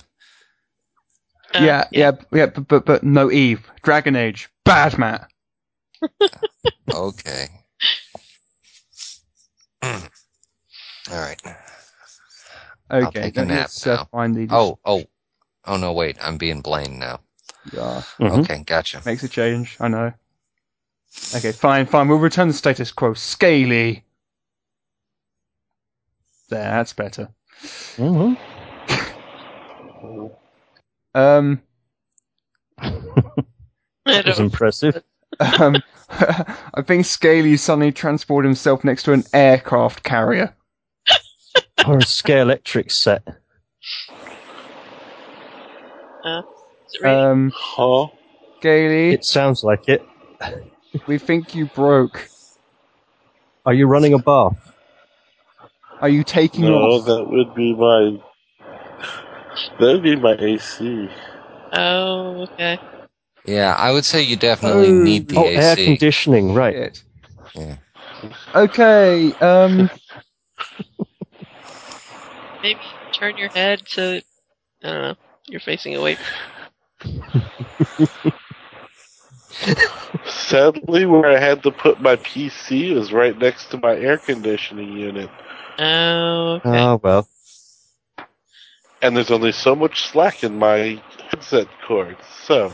Uh, 1.54 1.60
yeah, 1.62 1.84
yeah, 1.92 2.12
yeah, 2.32 2.46
but, 2.46 2.68
but, 2.68 2.84
but 2.86 3.04
no 3.04 3.30
Eve. 3.30 3.70
Dragon 3.82 4.16
Age. 4.16 4.48
Bad, 4.64 4.98
Matt. 4.98 5.30
Okay. 6.92 7.48
All 9.82 9.92
right. 11.10 11.40
Okay, 12.90 13.22
take 13.22 13.36
a 13.36 13.40
let- 13.40 13.48
nap 13.48 13.58
let's 13.58 13.86
uh, 13.86 13.96
now. 13.96 14.04
find 14.12 14.34
the. 14.34 14.46
Oh, 14.54 14.78
oh, 14.84 15.04
oh 15.64 15.76
no! 15.76 15.92
Wait, 15.92 16.16
I'm 16.20 16.36
being 16.36 16.60
Blaine 16.60 16.98
now. 16.98 17.20
Yeah, 17.72 18.02
Mhm. 18.18 18.40
Okay, 18.40 18.62
gotcha. 18.64 19.00
makes 19.06 19.22
a 19.22 19.28
change, 19.28 19.76
I 19.80 19.88
know. 19.88 20.12
Okay, 21.34 21.52
fine, 21.52 21.86
fine. 21.86 22.08
We'll 22.08 22.18
return 22.18 22.48
the 22.48 22.54
status 22.54 22.90
quo. 22.92 23.14
Scaly. 23.14 24.04
There, 26.50 26.60
that's 26.62 26.92
better. 26.92 27.28
Mhm. 27.96 28.36
Um, 31.14 31.60
I 32.78 32.90
That 34.06 34.24
was 34.26 34.36
don't- 34.38 34.46
impressive. 34.46 35.02
Um, 35.40 35.82
I 36.10 36.82
think 36.86 37.06
Scaly 37.06 37.56
suddenly 37.56 37.92
transported 37.92 38.48
himself 38.48 38.84
next 38.84 39.04
to 39.04 39.12
an 39.12 39.24
aircraft 39.32 40.02
carrier. 40.02 40.54
Or 41.88 41.98
a 41.98 42.04
scale 42.04 42.42
electric 42.42 42.92
set. 42.92 43.26
uh, 46.24 46.42
it 46.92 47.02
raining? 47.02 47.24
Um, 47.24 47.52
Huh? 47.54 48.06
Scaly, 48.60 49.12
It 49.12 49.24
sounds 49.24 49.64
like 49.64 49.88
it. 49.88 50.02
we 51.08 51.18
think 51.18 51.56
you 51.56 51.66
broke. 51.66 52.28
Are 53.66 53.74
you 53.74 53.86
running 53.88 54.12
a 54.14 54.18
bath? 54.18 54.72
Are 56.00 56.08
you 56.08 56.22
taking 56.22 56.64
No, 56.64 56.74
off? 56.76 57.06
that 57.06 57.24
would 57.28 57.54
be 57.56 57.74
my. 57.74 58.18
That 59.80 59.92
would 59.94 60.02
be 60.02 60.16
my 60.16 60.34
AC. 60.38 61.08
oh, 61.72 62.42
okay. 62.42 62.78
Yeah, 63.44 63.74
I 63.76 63.90
would 63.90 64.04
say 64.04 64.22
you 64.22 64.36
definitely 64.36 64.90
Oh. 64.90 65.02
need 65.02 65.28
the 65.28 65.36
oh, 65.38 65.46
air 65.46 65.76
conditioning, 65.76 66.54
right. 66.54 67.02
Yeah. 67.54 67.76
Okay, 68.54 69.32
um, 69.40 69.90
Maybe 72.62 72.80
turn 73.12 73.36
your 73.36 73.48
head 73.48 73.82
so 73.86 74.12
I 74.14 74.22
don't 74.82 75.02
know. 75.02 75.14
You're 75.46 75.60
facing 75.60 75.96
away. 75.96 76.16
Sadly, 80.26 81.06
where 81.06 81.26
I 81.30 81.38
had 81.38 81.62
to 81.64 81.70
put 81.70 82.00
my 82.00 82.16
PC 82.16 82.92
is 82.96 83.12
right 83.12 83.36
next 83.36 83.70
to 83.70 83.78
my 83.78 83.96
air 83.96 84.18
conditioning 84.18 84.92
unit, 84.96 85.30
Oh, 85.78 86.60
okay. 86.64 86.68
Ah, 86.68 86.96
well. 87.02 87.26
and 89.00 89.16
there's 89.16 89.30
only 89.30 89.52
so 89.52 89.74
much 89.74 90.06
slack 90.10 90.44
in 90.44 90.58
my 90.58 91.02
headset 91.30 91.66
cord. 91.86 92.16
So, 92.44 92.72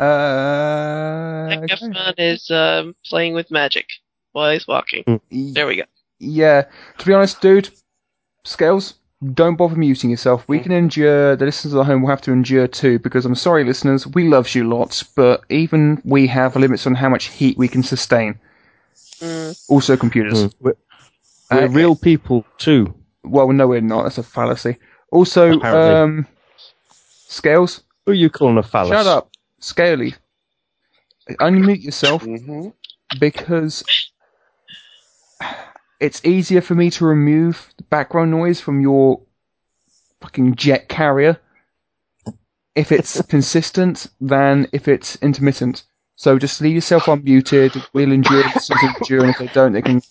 uh, 0.00 1.46
Megaphone 1.60 2.14
is 2.18 2.50
um, 2.50 2.94
playing 3.04 3.34
with 3.34 3.50
magic 3.50 3.86
while 4.32 4.50
he's 4.52 4.66
walking. 4.66 5.04
okay. 5.06 5.52
There 5.52 5.66
we 5.66 5.76
go. 5.76 5.82
Yeah, 6.18 6.64
to 6.98 7.06
be 7.06 7.12
honest, 7.14 7.40
dude, 7.40 7.70
Scales, 8.44 8.94
don't 9.34 9.56
bother 9.56 9.76
muting 9.76 10.10
yourself. 10.10 10.44
We 10.48 10.60
can 10.60 10.72
endure, 10.72 11.36
the 11.36 11.44
listeners 11.46 11.74
at 11.74 11.86
home 11.86 12.02
will 12.02 12.08
have 12.10 12.20
to 12.22 12.32
endure 12.32 12.66
too, 12.66 12.98
because 12.98 13.24
I'm 13.26 13.34
sorry, 13.34 13.64
listeners, 13.64 14.06
we 14.06 14.28
love 14.28 14.54
you 14.54 14.68
lots, 14.68 15.02
but 15.02 15.42
even 15.50 16.00
we 16.04 16.26
have 16.28 16.56
limits 16.56 16.86
on 16.86 16.94
how 16.94 17.08
much 17.08 17.26
heat 17.26 17.56
we 17.58 17.68
can 17.68 17.82
sustain. 17.82 18.38
Mm. 19.20 19.58
Also, 19.68 19.96
computers. 19.96 20.44
Mm. 20.44 20.54
We're, 20.60 20.74
we're 21.50 21.64
Okay. 21.64 21.74
real 21.74 21.96
people, 21.96 22.46
too. 22.58 22.94
Well, 23.24 23.50
no, 23.52 23.66
we're 23.66 23.80
not. 23.80 24.04
That's 24.04 24.18
a 24.18 24.22
fallacy. 24.22 24.76
Also, 25.10 25.60
um, 25.60 26.26
Scales, 27.28 27.82
Who 28.06 28.12
are 28.12 28.14
you 28.14 28.30
calling 28.30 28.56
a 28.58 28.62
fallacy? 28.62 28.94
shut 28.96 29.06
up. 29.06 29.30
Scaly, 29.60 30.14
unmute 31.38 31.82
yourself 31.82 32.24
mhm. 32.24 32.72
because 33.18 33.84
it's 36.00 36.24
easier 36.24 36.60
for 36.60 36.74
me 36.74 36.90
to 36.90 37.04
remove 37.04 37.72
the 37.76 37.84
background 37.84 38.30
noise 38.30 38.60
from 38.60 38.80
your 38.80 39.20
fucking 40.20 40.56
jet 40.56 40.88
carrier 40.88 41.38
if 42.74 42.90
it's 42.90 43.20
consistent 43.28 44.06
than 44.20 44.66
if 44.72 44.88
it's 44.88 45.16
intermittent. 45.16 45.84
So 46.16 46.38
just 46.38 46.60
leave 46.60 46.74
yourself 46.74 47.04
unmuted. 47.04 47.86
We'll 47.92 48.12
endure 48.12 48.42
this 48.54 48.70
is 48.70 48.82
endure, 48.82 49.20
and 49.20 49.30
if 49.30 49.38
they 49.38 49.46
don't, 49.48 49.72
they 49.72 49.82
can. 49.82 50.02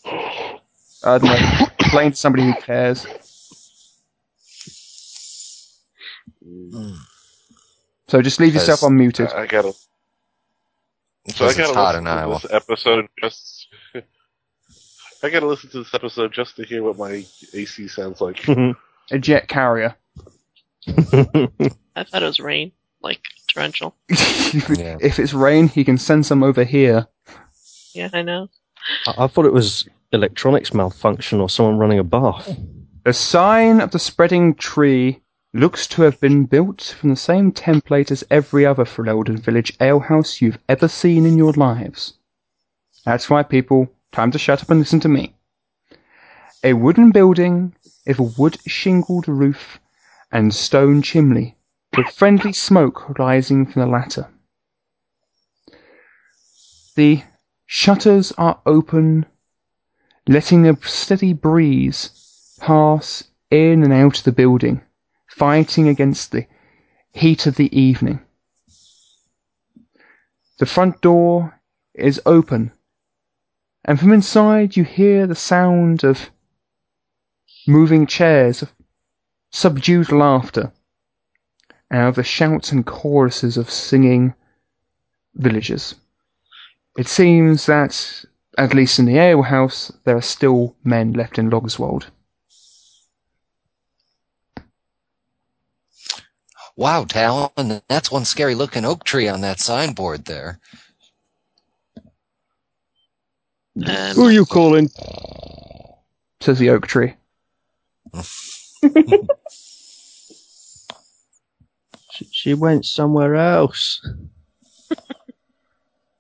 I 1.03 1.17
don't 1.17 1.23
know. 1.23 1.67
Complain 1.79 2.11
to 2.11 2.17
somebody 2.17 2.45
who 2.45 2.53
cares. 2.55 3.05
So 8.09 8.21
just 8.21 8.39
leave 8.39 8.53
yourself 8.55 8.79
unmuted. 8.81 9.33
I 9.33 9.45
gotta. 9.45 9.71
So 9.71 11.45
I 11.45 11.49
Because 11.49 11.57
gotta 11.57 11.79
listen 11.81 12.03
to 12.05 12.09
Iowa. 12.09 12.39
this 12.41 12.51
episode 12.51 13.07
just. 13.21 13.67
I 15.23 15.29
gotta 15.29 15.45
listen 15.47 15.69
to 15.71 15.79
this 15.83 15.93
episode 15.93 16.33
just 16.33 16.55
to 16.55 16.63
hear 16.63 16.81
what 16.83 16.97
my 16.97 17.23
AC 17.53 17.87
sounds 17.87 18.19
like. 18.21 18.45
A 19.11 19.19
jet 19.19 19.47
carrier. 19.47 19.95
I 20.87 22.03
thought 22.03 22.23
it 22.23 22.25
was 22.25 22.39
rain, 22.39 22.71
like 23.01 23.21
torrential. 23.53 23.95
Yeah. 24.09 24.97
If 25.01 25.19
it's 25.19 25.33
rain, 25.33 25.67
he 25.67 25.83
can 25.83 25.97
send 25.97 26.25
some 26.25 26.43
over 26.43 26.63
here. 26.63 27.07
Yeah, 27.93 28.09
I 28.13 28.21
know. 28.23 28.49
I, 29.07 29.25
I 29.25 29.27
thought 29.27 29.45
it 29.45 29.53
was 29.53 29.87
electronics 30.11 30.73
malfunction 30.73 31.39
or 31.41 31.49
someone 31.49 31.77
running 31.77 31.99
a 31.99 32.03
bath. 32.03 32.57
The 33.03 33.13
sign 33.13 33.81
of 33.81 33.91
the 33.91 33.99
spreading 33.99 34.55
tree 34.55 35.21
looks 35.53 35.87
to 35.87 36.03
have 36.03 36.19
been 36.19 36.45
built 36.45 36.95
from 36.99 37.09
the 37.09 37.15
same 37.15 37.51
template 37.51 38.11
as 38.11 38.23
every 38.29 38.65
other 38.65 38.85
Ferelden 38.85 39.39
Village 39.39 39.75
alehouse 39.79 40.41
you've 40.41 40.59
ever 40.67 40.87
seen 40.87 41.25
in 41.25 41.37
your 41.37 41.53
lives. 41.53 42.13
That's 43.05 43.29
right, 43.29 43.47
people. 43.47 43.89
Time 44.11 44.31
to 44.31 44.39
shut 44.39 44.61
up 44.61 44.69
and 44.69 44.79
listen 44.79 44.99
to 45.01 45.09
me. 45.09 45.35
A 46.63 46.73
wooden 46.73 47.11
building 47.11 47.73
with 48.05 48.19
a 48.19 48.23
wood 48.23 48.57
shingled 48.67 49.27
roof 49.27 49.79
and 50.31 50.53
stone 50.53 51.01
chimney, 51.01 51.55
with 51.95 52.07
friendly 52.07 52.53
smoke 52.53 53.17
rising 53.17 53.65
from 53.65 53.81
the 53.81 53.87
latter. 53.87 54.27
The 56.95 57.23
shutters 57.65 58.31
are 58.33 58.59
open, 58.65 59.25
letting 60.27 60.67
a 60.67 60.75
steady 60.83 61.33
breeze 61.33 62.57
pass 62.59 63.23
in 63.49 63.83
and 63.83 63.93
out 63.93 64.19
of 64.19 64.23
the 64.25 64.31
building, 64.31 64.81
fighting 65.29 65.87
against 65.87 66.31
the 66.31 66.45
heat 67.13 67.45
of 67.45 67.55
the 67.55 67.75
evening. 67.77 68.19
The 70.59 70.65
front 70.65 71.01
door 71.01 71.59
is 71.93 72.21
open, 72.25 72.71
and 73.85 73.99
from 73.99 74.11
inside 74.11 74.75
you 74.75 74.83
hear 74.83 75.25
the 75.25 75.35
sound 75.35 76.03
of 76.03 76.29
moving 77.67 78.05
chairs, 78.07 78.61
of 78.61 78.71
subdued 79.51 80.11
laughter, 80.11 80.71
and 81.89 82.07
of 82.07 82.15
the 82.15 82.23
shouts 82.23 82.71
and 82.71 82.85
choruses 82.85 83.57
of 83.57 83.69
singing 83.69 84.33
villagers. 85.35 85.95
It 86.97 87.07
seems 87.07 87.65
that, 87.67 88.25
at 88.57 88.73
least 88.73 88.99
in 88.99 89.05
the 89.05 89.17
alehouse, 89.17 89.91
there 90.03 90.17
are 90.17 90.21
still 90.21 90.75
men 90.83 91.13
left 91.13 91.39
in 91.39 91.49
Logerswald. 91.49 92.07
Wow, 96.79 97.03
Talon, 97.03 97.81
that's 97.89 98.09
one 98.09 98.23
scary 98.23 98.55
looking 98.55 98.85
oak 98.85 99.03
tree 99.03 99.27
on 99.27 99.41
that 99.41 99.59
signboard 99.59 100.23
there. 100.23 100.61
Um, 103.85 104.15
Who 104.15 104.27
are 104.27 104.31
you 104.31 104.45
calling? 104.45 104.89
Says 106.39 106.57
the 106.57 106.69
oak 106.69 106.87
tree. 106.87 107.15
She, 112.11 112.27
she 112.31 112.53
went 112.53 112.85
somewhere 112.85 113.35
else. 113.35 114.05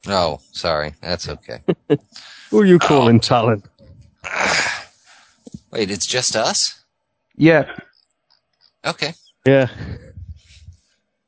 Oh, 0.07 0.39
sorry. 0.51 0.93
That's 1.01 1.27
okay. 1.27 1.61
Who 2.51 2.59
are 2.59 2.65
you 2.65 2.79
calling 2.79 3.19
Talon? 3.19 3.63
Wait, 5.71 5.89
it's 5.89 6.05
just 6.05 6.35
us? 6.35 6.83
Yeah, 7.35 7.75
Okay. 8.85 9.13
Yeah. 9.45 9.67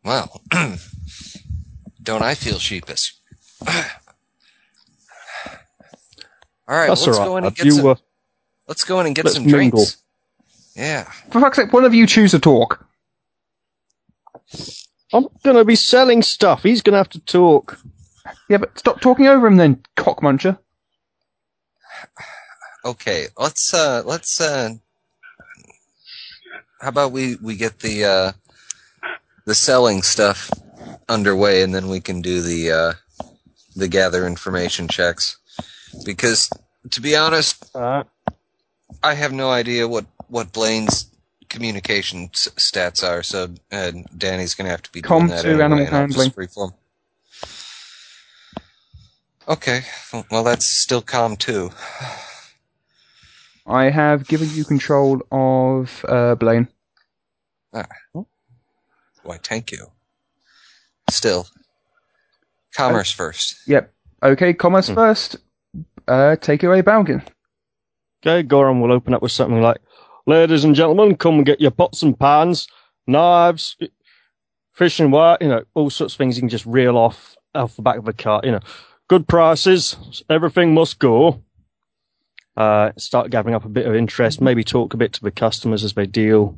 Well, 0.03 0.41
don't 2.03 2.21
I 2.23 2.33
feel 2.35 2.57
sheepish? 2.59 3.15
All 6.67 6.77
right, 6.77 6.87
That's 6.87 7.05
let's 7.05 7.17
all 7.19 7.25
go 7.25 7.37
in 7.37 7.43
and 7.43 7.55
get 7.55 7.65
You, 7.65 7.71
some. 7.73 7.85
uh, 7.87 7.95
let's 8.67 8.83
go 8.85 8.99
in 9.01 9.05
and 9.07 9.15
get 9.15 9.27
some 9.27 9.43
mingle. 9.45 9.79
drinks. 9.79 9.97
Yeah. 10.75 11.03
for 11.29 11.41
fuck's 11.41 11.57
sake, 11.57 11.73
one 11.73 11.83
of 11.83 11.93
you 11.93 12.07
choose 12.07 12.31
to 12.31 12.39
talk. 12.39 12.85
I'm 15.13 15.27
gonna 15.43 15.65
be 15.65 15.75
selling 15.75 16.21
stuff. 16.23 16.63
He's 16.63 16.81
gonna 16.81 16.97
have 16.97 17.09
to 17.09 17.19
talk. 17.19 17.77
Yeah, 18.47 18.57
but 18.57 18.79
stop 18.79 19.01
talking 19.01 19.27
over 19.27 19.45
him 19.47 19.57
then, 19.57 19.83
cockmuncher. 19.97 20.57
Okay. 22.85 23.27
Let's 23.37 23.73
uh 23.73 24.03
let's 24.05 24.39
uh 24.39 24.69
how 26.79 26.87
about 26.87 27.11
we 27.11 27.35
we 27.35 27.57
get 27.57 27.79
the 27.79 28.05
uh 28.05 28.31
the 29.45 29.55
selling 29.55 30.01
stuff 30.01 30.51
underway 31.09 31.61
and 31.61 31.73
then 31.73 31.87
we 31.89 31.99
can 31.99 32.21
do 32.21 32.41
the 32.41 32.71
uh 32.71 32.93
the 33.75 33.87
gather 33.87 34.27
information 34.27 34.87
checks 34.87 35.37
because 36.05 36.49
to 36.89 37.01
be 37.01 37.15
honest 37.15 37.75
Uh, 37.75 38.03
I 39.03 39.13
have 39.13 39.31
no 39.33 39.49
idea 39.49 39.87
what 39.87 40.05
what 40.27 40.53
Blaine's 40.53 41.07
communication 41.49 42.29
s- 42.33 42.49
stats 42.57 43.03
are, 43.07 43.23
so 43.23 43.49
uh, 43.71 43.91
Danny's 44.17 44.55
gonna 44.55 44.69
have 44.69 44.81
to 44.83 44.91
be 44.91 45.01
Com 45.01 45.27
doing 45.27 45.29
that 45.31 45.41
to 45.41 45.49
anyway, 45.49 45.63
animal 45.63 45.87
and 45.87 45.95
I'll 45.95 46.07
just 46.07 46.35
handling. 46.35 46.73
Okay, 49.47 49.81
well 50.31 50.43
that's 50.43 50.65
still 50.65 51.01
com 51.01 51.35
two. 51.35 51.71
I 53.65 53.89
have 53.89 54.27
given 54.27 54.49
you 54.49 54.63
control 54.65 55.21
of 55.31 56.05
uh, 56.07 56.35
Blaine. 56.35 56.67
Why, 59.23 59.37
thank 59.37 59.71
you. 59.71 59.87
Still, 61.09 61.47
commerce 62.75 63.11
first. 63.11 63.55
Yep. 63.67 63.93
Okay, 64.23 64.53
commerce 64.53 64.87
Hmm. 64.87 64.93
first. 64.95 65.35
Uh, 66.07 66.35
take 66.37 66.63
it 66.63 66.67
away, 66.67 66.81
Balgin. 66.81 67.21
okay, 68.25 68.47
Goran 68.47 68.81
will 68.81 68.91
open 68.91 69.13
up 69.13 69.21
with 69.21 69.31
something 69.31 69.61
like, 69.61 69.79
"Ladies 70.27 70.63
and 70.63 70.75
gentlemen, 70.75 71.15
come 71.15 71.35
and 71.35 71.45
get 71.45 71.59
your 71.61 71.71
pots 71.71 72.03
and 72.03 72.17
pans, 72.19 72.67
knives, 73.07 73.75
fishing 74.73 75.11
wire, 75.11 75.37
you 75.41 75.47
know, 75.47 75.63
all 75.73 75.89
sorts 75.89 76.13
of 76.13 76.17
things 76.17 76.35
you 76.37 76.41
can 76.41 76.49
just 76.49 76.65
reel 76.65 76.97
off 76.97 77.35
off 77.55 77.75
the 77.75 77.81
back 77.81 77.97
of 77.97 78.07
a 78.07 78.13
cart. 78.13 78.45
You 78.45 78.51
know, 78.51 78.59
good 79.07 79.27
prices. 79.27 80.23
Everything 80.29 80.73
must 80.73 80.99
go." 80.99 81.41
Uh, 82.57 82.91
start 82.97 83.31
gathering 83.31 83.55
up 83.55 83.63
a 83.65 83.69
bit 83.69 83.85
of 83.87 83.95
interest. 83.95 84.41
Maybe 84.41 84.63
talk 84.63 84.93
a 84.93 84.97
bit 84.97 85.13
to 85.13 85.21
the 85.23 85.31
customers 85.31 85.83
as 85.83 85.93
they 85.93 86.05
deal. 86.05 86.57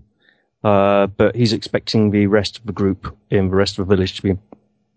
Uh, 0.64 1.08
but 1.08 1.36
he's 1.36 1.52
expecting 1.54 2.12
the 2.12 2.28
rest 2.28 2.58
of 2.58 2.66
the 2.66 2.72
group 2.72 3.16
in 3.30 3.50
the 3.50 3.56
rest 3.56 3.78
of 3.78 3.86
the 3.88 3.96
village 3.96 4.16
to 4.16 4.22
be 4.22 4.38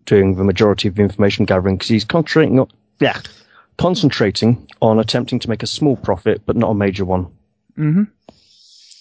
doing 0.05 0.35
the 0.35 0.43
majority 0.43 0.87
of 0.87 0.95
the 0.95 1.01
information 1.01 1.43
gathering 1.43 1.75
because 1.75 1.89
he's 1.89 2.05
concentrating 2.05 2.59
on, 2.59 2.69
yeah, 3.01 3.19
concentrating 3.77 4.65
on 4.81 4.97
attempting 4.99 5.39
to 5.39 5.49
make 5.49 5.63
a 5.63 5.67
small 5.67 5.97
profit, 5.97 6.41
but 6.45 6.55
not 6.55 6.69
a 6.71 6.75
major 6.75 7.03
one, 7.03 7.27
Mm-hmm. 7.77 8.03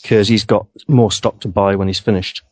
because 0.02 0.26
he's 0.28 0.44
got 0.44 0.66
more 0.88 1.12
stock 1.12 1.40
to 1.40 1.48
buy 1.48 1.76
when 1.76 1.86
he's 1.88 2.00
finished. 2.00 2.42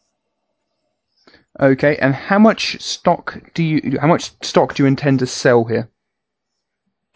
Okay, 1.60 1.96
and 1.96 2.14
how 2.14 2.38
much 2.38 2.80
stock 2.80 3.38
do 3.54 3.62
you? 3.62 3.98
How 4.00 4.06
much 4.06 4.30
stock 4.42 4.74
do 4.74 4.82
you 4.82 4.86
intend 4.86 5.18
to 5.20 5.26
sell 5.26 5.64
here? 5.64 5.88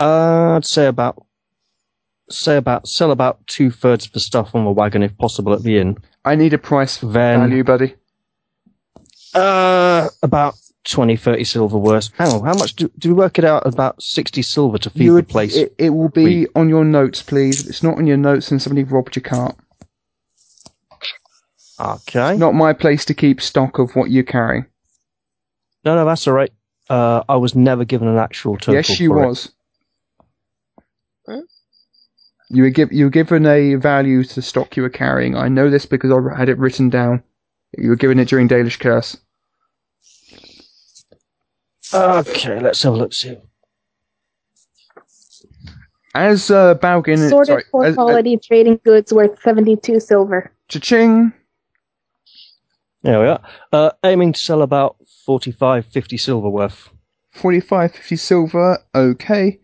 Uh, 0.01 0.57
I'd 0.57 0.65
say 0.65 0.87
about, 0.87 1.25
say 2.31 2.57
about, 2.57 2.89
sell 2.89 3.11
about 3.11 3.47
two 3.47 3.71
thirds 3.71 4.07
of 4.07 4.13
the 4.13 4.21
stuff 4.21 4.55
on 4.55 4.65
the 4.65 4.71
wagon 4.71 5.03
if 5.03 5.17
possible 5.19 5.53
at 5.53 5.63
the 5.63 5.79
inn. 5.79 5.97
I 6.25 6.35
need 6.35 6.53
a 6.55 6.59
price 6.59 6.97
for 6.99 7.07
Then- 7.07 7.41
value, 7.41 7.65
buddy. 7.65 7.95
Uh, 9.35 10.09
about 10.23 10.55
20, 10.85 11.17
30 11.17 11.45
silver 11.45 11.77
worth. 11.77 12.11
Hang 12.17 12.29
on, 12.33 12.45
how 12.45 12.55
much 12.55 12.75
do, 12.77 12.91
do 12.99 13.11
we 13.11 13.15
work 13.15 13.39
it 13.39 13.45
out? 13.45 13.67
About 13.67 14.03
60 14.03 14.41
silver 14.43 14.79
to 14.79 14.91
feed 14.91 15.05
You 15.05 15.17
the 15.17 15.23
place. 15.23 15.55
it, 15.55 15.75
it 15.79 15.91
will 15.91 16.09
be 16.09 16.47
on 16.57 16.69
your 16.71 16.85
notes, 16.85 17.23
please. 17.23 17.61
If 17.63 17.69
it's 17.69 17.83
not 17.83 17.99
on 17.99 18.07
your 18.07 18.17
notes, 18.17 18.49
then 18.49 18.59
somebody 18.59 18.85
robbed 18.85 19.17
your 19.17 19.23
cart. 19.23 19.55
okay. 21.79 22.37
Not 22.37 22.55
my 22.55 22.73
place 22.73 23.05
to 23.07 23.15
keep 23.15 23.41
stock 23.43 23.79
of 23.79 23.95
what 23.95 24.11
you 24.11 24.25
carry. 24.25 24.65
No, 25.85 25.95
no, 25.95 26.05
that's 26.05 26.27
all 26.27 26.35
right. 26.35 26.51
Uh, 26.89 27.23
I 27.29 27.37
was 27.37 27.55
never 27.55 27.85
given 27.85 28.09
an 28.09 28.17
actual 28.17 28.57
total. 28.57 28.75
yes, 28.75 28.99
you 28.99 29.11
for 29.11 29.31
it. 31.29 31.45
Was. 32.51 32.57
Huh? 32.57 32.57
You 32.57 32.63
were, 32.63 32.71
give, 32.71 32.93
you 32.93 33.05
were 33.05 33.11
given 33.11 33.47
a 33.47 33.75
value 33.75 34.25
to 34.25 34.43
stock 34.43 34.77
you 34.77 34.83
were 34.83 34.91
carrying. 34.91 35.37
I 35.37 35.49
know 35.49 35.71
this 35.71 35.87
because 35.87 36.13
I 36.13 36.39
had 36.39 36.49
it 36.49 36.59
written 36.59 36.89
down. 36.89 37.23
You 37.77 37.91
were 37.91 37.97
given 37.97 38.19
it 38.19 38.29
during 38.29 38.49
Dalish 38.49 38.79
Curse. 38.79 39.17
Okay, 41.93 42.61
let's 42.61 42.83
have 42.83 42.95
a 42.95 42.97
look. 42.97 43.15
See. 43.15 43.37
As 46.15 46.51
uh, 46.51 46.75
Balgin, 46.75 47.29
Sorted 47.29 47.47
sorry, 47.47 47.65
for 47.71 47.85
as, 47.85 47.91
as, 47.91 47.95
quality 47.95 48.37
trading 48.39 48.81
goods 48.85 49.13
worth 49.13 49.41
72 49.43 50.01
silver. 50.01 50.51
cha-ching. 50.69 51.33
There 53.03 53.21
we 53.21 53.27
are. 53.27 53.41
Uh, 53.73 53.91
aiming 54.05 54.33
to 54.33 54.41
sell 54.41 54.63
about 54.63 54.97
45, 55.25 55.87
50 55.87 56.17
silver 56.17 56.49
worth. 56.49 56.89
45, 57.33 57.95
50 57.95 58.17
silver. 58.17 58.79
Okay. 58.95 59.61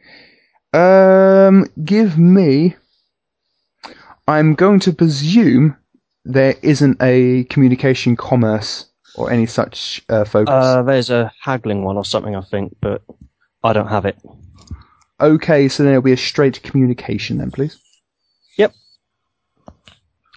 Um, 0.75 1.67
give 1.85 2.19
me. 2.19 2.77
I'm 4.27 4.55
going 4.55 4.81
to 4.81 4.93
presume 4.93 5.77
there 6.25 6.55
isn't 6.63 6.97
a 7.01 7.45
communication 7.45 8.17
commerce 8.17 8.87
or 9.17 9.31
any 9.31 9.47
such 9.47 10.03
uh, 10.09 10.25
focus. 10.25 10.53
Uh, 10.53 10.83
there's 10.83 11.11
a 11.11 11.31
haggling 11.41 11.85
one 11.85 11.97
or 11.97 12.05
something, 12.05 12.35
I 12.35 12.41
think, 12.41 12.75
but 12.81 13.03
I 13.63 13.73
don't 13.73 13.89
have 13.89 14.07
it. 14.07 14.17
okay, 15.21 15.69
so 15.69 15.83
then 15.83 15.93
it'll 15.93 16.03
be 16.03 16.13
a 16.13 16.17
straight 16.17 16.63
communication 16.63 17.39
then, 17.39 17.51
please. 17.51 17.79
Yep. 18.57 18.73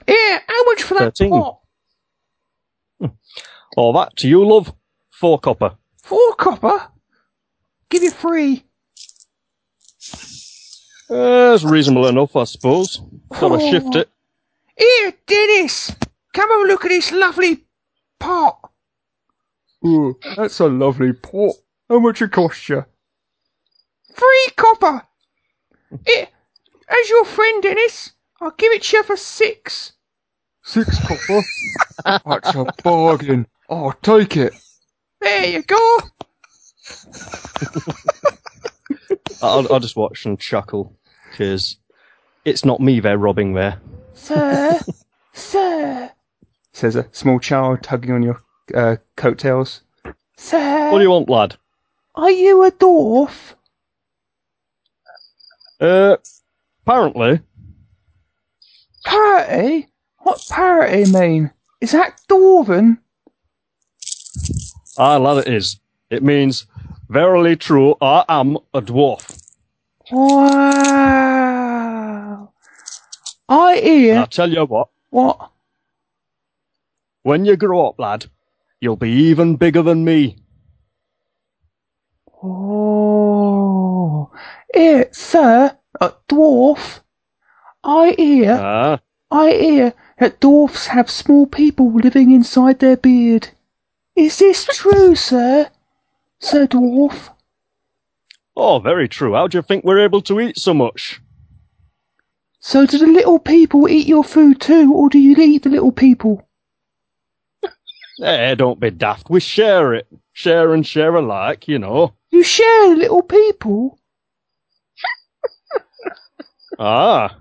Yeah, 0.08 0.40
how 0.48 0.64
much 0.66 0.84
for 0.84 0.94
that 0.96 1.18
13. 1.18 1.30
pot? 1.32 1.60
All 3.78 3.94
that 3.94 4.16
to 4.18 4.28
you, 4.28 4.46
love. 4.46 4.74
Four 5.12 5.40
copper. 5.40 5.76
Four 6.04 6.34
copper? 6.36 6.88
Give 7.90 8.04
you 8.04 8.12
three. 8.12 8.64
Uh, 11.10 11.54
it's 11.56 11.64
reasonable 11.64 12.08
enough, 12.08 12.36
I 12.36 12.44
suppose. 12.44 13.02
Gotta 13.40 13.60
shift 13.60 13.96
it. 13.96 14.10
Here, 14.78 15.14
Dennis! 15.26 15.96
Come 16.34 16.52
and 16.52 16.68
look 16.68 16.86
at 16.86 16.90
this 16.90 17.12
lovely 17.12 17.66
pot. 18.20 18.72
Ooh, 19.86 20.18
that's 20.36 20.60
a 20.60 20.68
lovely 20.68 21.14
pot. 21.14 21.56
How 21.90 22.00
much 22.00 22.22
it 22.22 22.32
cost 22.32 22.68
you? 22.70 22.84
Three 24.14 24.48
copper. 24.56 25.04
Here, 26.06 26.28
as 26.90 27.10
your 27.10 27.26
friend, 27.26 27.64
Dennis, 27.64 28.12
I'll 28.42 28.52
give 28.52 28.74
it 28.74 28.84
to 28.84 28.98
you 28.98 29.04
for 29.04 29.16
six. 29.16 29.94
Six 30.64 31.00
copper? 31.08 31.42
that's 32.26 32.56
a 32.56 32.66
bargain. 32.84 33.48
I'll 33.70 33.94
take 34.04 34.36
it. 34.36 34.54
There 35.22 35.46
you 35.46 35.62
go. 35.64 36.00
I'll, 39.42 39.72
I'll 39.74 39.80
just 39.80 39.96
watch 39.96 40.26
and 40.26 40.40
chuckle, 40.40 40.96
because 41.32 41.78
it's 42.46 42.66
not 42.66 42.80
me 42.80 43.00
they're 43.00 43.18
robbing 43.18 43.54
there. 43.54 43.80
Sir, 44.14 44.80
sir, 45.34 46.12
says 46.74 46.96
a 46.96 47.08
small 47.12 47.40
child 47.40 47.84
tugging 47.84 48.12
on 48.12 48.24
your 48.24 48.42
uh, 48.76 48.98
coattails. 49.16 49.82
Sir, 50.38 50.92
What 50.92 51.00
do 51.00 51.04
you 51.04 51.10
want, 51.12 51.30
lad? 51.30 51.56
are 52.16 52.32
you 52.32 52.64
a 52.64 52.72
dwarf? 52.72 53.54
Uh, 55.80 56.18
apparently. 56.86 57.40
Parity? 59.06 59.88
What 60.20 60.44
parity 60.50 61.12
mean? 61.12 61.52
Is 61.80 61.92
that 61.92 62.20
Dwarven? 62.28 62.98
Ah, 64.98 65.18
lad, 65.18 65.48
it 65.48 65.54
is. 65.54 65.80
It 66.10 66.24
means, 66.24 66.66
verily 67.10 67.56
true, 67.56 67.96
I 68.02 68.26
am 68.28 68.58
a 68.74 68.82
dwarf. 68.82 69.27
Wow. 70.12 71.58
I 73.50 73.76
And 74.10 74.20
I 74.20 74.22
hear 74.22 74.26
tell 74.26 74.52
you 74.52 74.66
what, 74.66 74.90
what? 75.10 75.52
when 77.24 77.46
you 77.46 77.58
grow 77.58 77.88
up, 77.88 78.00
lad, 78.00 78.26
you'll 78.80 78.96
be 78.96 79.10
even 79.12 79.56
bigger 79.58 79.82
than 79.82 80.06
me. 80.06 80.38
Oh, 82.44 84.32
here, 84.74 85.10
sir, 85.12 85.78
a 86.00 86.14
dwarf. 86.30 87.02
I 87.84 88.16
hear, 88.18 88.56
Ah, 88.60 89.00
I 89.32 89.52
hear 89.52 89.94
that 90.20 90.40
dwarfs 90.40 90.88
have 90.88 91.10
small 91.10 91.46
people 91.48 91.92
living 91.94 92.32
inside 92.32 92.80
their 92.80 92.98
beard. 92.98 93.50
Is 94.16 94.40
this 94.40 94.66
true, 94.66 95.16
sir? 95.16 95.70
Sir 96.40 96.68
Dwarf? 96.68 97.30
Oh, 98.58 98.80
very 98.80 99.08
true. 99.08 99.34
How 99.36 99.48
do 99.48 99.58
you 99.58 99.62
think 99.62 99.84
we're 99.86 100.00
able 100.04 100.22
to 100.24 100.40
eat 100.42 100.58
so 100.58 100.74
much? 100.74 101.22
So 102.60 102.86
do 102.86 102.98
the 102.98 103.08
little 103.08 103.40
people 103.40 103.88
eat 103.88 104.08
your 104.08 104.24
food 104.24 104.60
too, 104.60 104.94
or 104.94 105.10
do 105.10 105.20
you 105.20 105.36
eat 105.38 105.64
the 105.64 105.70
little 105.70 105.92
people? 105.92 106.48
Eh, 108.22 108.56
don't 108.56 108.80
be 108.80 108.90
daft. 108.90 109.30
We 109.30 109.40
share 109.40 109.94
it. 109.94 110.08
Share 110.34 110.74
and 110.74 110.86
share 110.86 111.16
alike, 111.16 111.68
you 111.68 111.80
know. 111.80 112.14
You 112.32 112.44
share 112.44 112.90
the 112.90 112.96
little 112.96 113.22
people? 113.22 114.00
Ah, 116.80 117.40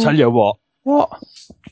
tell 0.00 0.18
you 0.18 0.28
what, 0.30 0.56
what? 0.82 1.22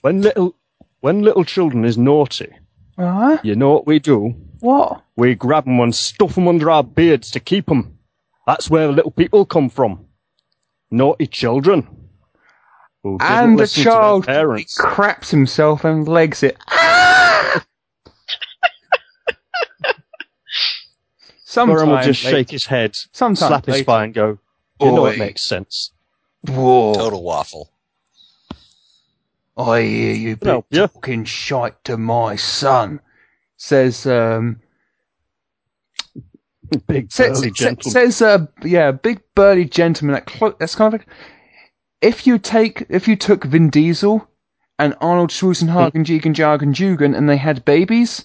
when 0.02 0.22
little, 0.22 0.54
when 1.00 1.22
little 1.22 1.44
children 1.44 1.84
is 1.84 1.98
naughty, 1.98 2.52
Huh? 2.96 3.38
you 3.42 3.56
know 3.56 3.70
what 3.72 3.86
we 3.86 3.98
do? 3.98 4.34
What? 4.60 5.02
We 5.16 5.34
grab 5.34 5.66
'em 5.68 5.80
and 5.80 5.94
stuff 5.94 6.36
'em 6.38 6.48
under 6.48 6.70
our 6.70 6.82
beards 6.84 7.30
to 7.32 7.40
keep 7.40 7.70
'em. 7.70 7.98
That's 8.46 8.68
where 8.70 8.86
the 8.88 8.92
little 8.92 9.10
people 9.10 9.44
come 9.46 9.68
from. 9.68 10.06
Naughty 10.90 11.26
children. 11.26 11.86
Who 13.02 13.18
And 13.20 13.56
the 13.58 13.62
listen 13.62 13.84
to 13.84 13.88
their 13.90 13.92
child 13.98 14.24
he 14.24 14.32
parents. 14.32 14.76
craps 14.76 15.30
himself 15.30 15.84
and 15.84 16.08
legs 16.08 16.42
it. 16.42 16.56
Sometimes 21.44 21.80
Goran 21.82 21.88
will 21.88 22.02
just 22.02 22.22
they- 22.24 22.30
shake 22.30 22.50
his 22.50 22.66
head, 22.66 22.94
Sometimes 23.12 23.38
slap 23.38 23.66
his 23.66 23.72
later. 23.74 23.84
spine, 23.84 24.12
go, 24.12 24.38
you 24.80 24.92
know 24.92 25.06
it 25.06 25.18
makes 25.18 25.42
sense. 25.42 25.92
Whoa. 26.46 26.94
Total 26.94 27.22
waffle. 27.22 27.70
I 29.56 29.80
hear 29.82 30.14
you 30.14 30.36
been 30.36 30.48
Help 30.48 30.66
talking 30.70 31.24
shite 31.24 31.82
to 31.84 31.96
my 31.96 32.36
son. 32.36 33.00
Says 33.58 34.06
um 34.06 34.60
Big 36.86 37.10
says, 37.10 37.40
burly 37.40 37.52
sa- 37.54 37.74
says 37.80 38.22
uh 38.22 38.46
yeah, 38.62 38.90
big 38.92 39.20
burly 39.34 39.64
gentleman 39.64 40.14
that 40.14 40.26
clo- 40.26 40.54
that's 40.58 40.74
kind 40.74 40.92
of 40.94 41.00
like 41.00 41.08
if 42.00 42.26
you 42.26 42.38
take 42.38 42.84
if 42.88 43.08
you 43.08 43.16
took 43.16 43.44
Vin 43.44 43.68
Diesel 43.70 44.26
and 44.78 44.94
Arnold 45.00 45.30
Schwarzenegger, 45.30 45.92
Jigen 46.04 46.34
Jargon 46.34 46.72
Jugan 46.72 47.16
and 47.16 47.28
they 47.28 47.36
had 47.38 47.64
babies, 47.64 48.24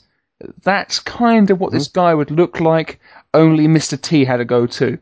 that's 0.61 0.99
kind 0.99 1.49
of 1.49 1.59
what 1.59 1.71
this 1.71 1.87
guy 1.87 2.13
would 2.13 2.29
look 2.31 2.59
like, 2.59 2.99
only 3.33 3.67
Mr. 3.67 3.99
T 3.99 4.23
had 4.25 4.39
a 4.39 4.45
go 4.45 4.67
to. 4.67 4.99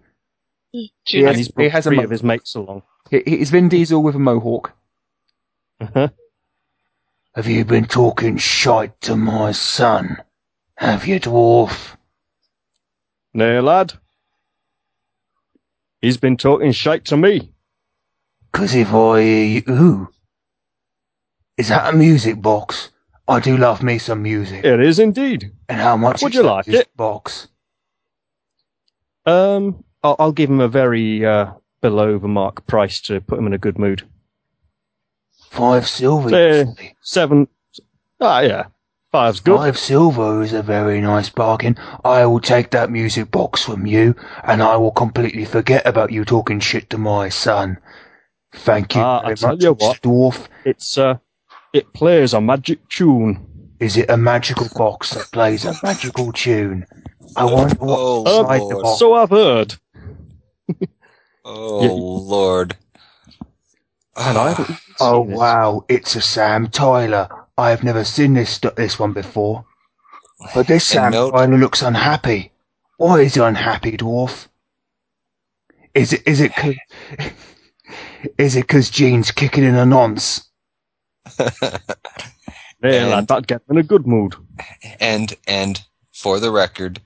Dude, 1.06 1.26
and 1.26 1.36
he's 1.36 1.48
he 1.48 1.54
brought 1.54 1.72
has 1.72 1.86
a 1.88 1.90
three 1.90 1.98
mo- 1.98 2.04
of 2.04 2.10
his 2.10 2.24
mates 2.24 2.56
along. 2.56 2.84
He- 3.10 3.24
He's 3.26 3.50
Vin 3.50 3.68
Diesel 3.68 4.02
with 4.02 4.16
a 4.16 4.20
mohawk. 4.20 4.72
Uh-huh. 5.82 6.08
Have 7.36 7.48
you 7.48 7.66
been 7.66 7.86
talking 7.86 8.38
shite 8.38 9.02
to 9.02 9.16
my 9.18 9.52
son? 9.52 10.22
Have 10.82 11.06
you, 11.06 11.20
dwarf? 11.20 11.96
Nay, 13.36 13.60
lad. 13.60 13.94
He's 16.02 16.18
been 16.18 16.38
talking 16.38 16.72
shite 16.72 17.06
to 17.06 17.18
me. 17.18 17.54
'Cause 18.52 18.74
if 18.74 18.92
I 18.92 19.22
hear 19.22 19.46
you, 19.46 19.64
ooh, 19.70 20.10
is 21.56 21.68
that 21.68 21.94
a 21.94 21.96
music 21.96 22.42
box? 22.42 22.90
I 23.28 23.40
do 23.40 23.58
love 23.58 23.84
me 23.84 24.00
some 24.00 24.24
music. 24.24 24.66
It 24.66 24.80
is 24.80 24.98
indeed. 24.98 25.52
And 25.70 25.80
how 25.80 25.96
much 25.98 26.24
Would 26.24 26.34
you 26.34 26.42
like 26.42 26.68
it? 26.68 26.90
box? 26.98 27.48
Um, 29.28 29.84
I'll, 30.04 30.16
I'll 30.18 30.32
give 30.32 30.50
him 30.50 30.62
a 30.62 30.68
very 30.68 31.24
uh, 31.24 31.54
below 31.82 32.18
the 32.18 32.28
mark 32.28 32.66
price 32.66 33.00
to 33.02 33.22
put 33.22 33.38
him 33.38 33.46
in 33.46 33.54
a 33.54 33.60
good 33.60 33.78
mood. 33.78 34.02
Five 35.52 35.88
silver. 35.88 36.30
Say. 36.30 36.96
seven. 37.02 37.48
Ah, 38.20 38.40
yeah, 38.40 38.66
five's 39.12 39.40
good. 39.40 39.58
Five 39.58 39.78
silver 39.78 40.42
is 40.42 40.54
a 40.54 40.62
very 40.62 41.02
nice 41.02 41.30
bargain. 41.30 41.78
I 42.04 42.26
will 42.26 42.40
take 42.40 42.72
that 42.72 42.90
music 42.90 43.32
box 43.32 43.64
from 43.64 43.86
you, 43.86 44.16
and 44.44 44.62
I 44.64 44.78
will 44.78 44.92
completely 44.92 45.46
forget 45.46 45.86
about 45.86 46.12
you 46.12 46.26
talking 46.26 46.60
shit 46.60 46.90
to 46.92 46.98
my 46.98 47.30
son. 47.30 47.78
Thank 48.54 48.96
you 48.96 49.02
Ah, 49.02 49.20
I 49.20 49.24
very 49.26 49.36
tell 49.36 49.52
much, 49.52 49.64
you 49.64 49.74
what. 49.74 50.02
dwarf. 50.02 50.48
It's 50.66 50.98
uh, 50.98 51.18
it 51.74 51.94
plays 51.94 52.34
a 52.34 52.42
magic 52.42 52.88
tune. 52.90 53.48
Is 53.80 53.98
it 53.98 54.10
a 54.10 54.18
magical 54.18 54.68
box 54.76 55.12
that 55.12 55.32
plays 55.32 55.66
a 55.66 55.80
magical 55.84 56.32
tune? 56.32 56.86
I 57.36 57.46
wonder 57.46 57.76
what 57.76 57.98
Oh, 58.00 58.22
inside 58.26 58.62
the 58.70 58.76
Lord. 58.76 58.84
box. 58.84 59.00
So 59.00 59.14
I've 59.14 59.30
heard. 59.30 59.76
Oh, 61.44 61.80
Yeah. 61.80 61.90
Lord. 61.90 62.78
And 64.16 64.38
I 64.38 64.78
Oh 65.00 65.22
wow, 65.22 65.86
it's 65.90 66.16
a 66.16 66.22
Sam 66.22 66.68
Tyler. 66.68 67.41
I 67.62 67.70
have 67.70 67.84
never 67.84 68.04
seen 68.04 68.34
this 68.34 68.60
this 68.76 68.98
one 68.98 69.14
before. 69.14 69.66
But 70.56 70.66
this 70.68 70.86
Sam 70.86 71.12
note- 71.12 71.32
Tyler 71.32 71.58
looks 71.58 71.82
unhappy. 71.84 72.52
Why 72.98 73.20
is 73.22 73.36
he 73.36 73.42
unhappy, 73.42 73.98
dwarf? 73.98 74.48
Is 75.94 76.14
it 76.14 76.24
is 76.26 76.42
it 76.42 76.56
'cause- 76.56 76.76
is 78.38 78.56
it 78.56 78.62
because 78.68 78.90
Gene's 78.90 79.32
kicking 79.32 79.64
in 79.64 79.76
a 79.76 79.86
nonce? 79.86 80.50
There, 82.84 83.02
And- 83.02 83.12
lad, 83.12 83.28
that'd 83.28 83.48
get 83.48 83.62
in 83.70 83.78
a 83.78 83.84
good 83.84 84.08
mood. 84.08 84.34
And 85.00 85.36
and 85.48 85.80
for 86.12 86.40
the 86.40 86.50
record, 86.50 87.00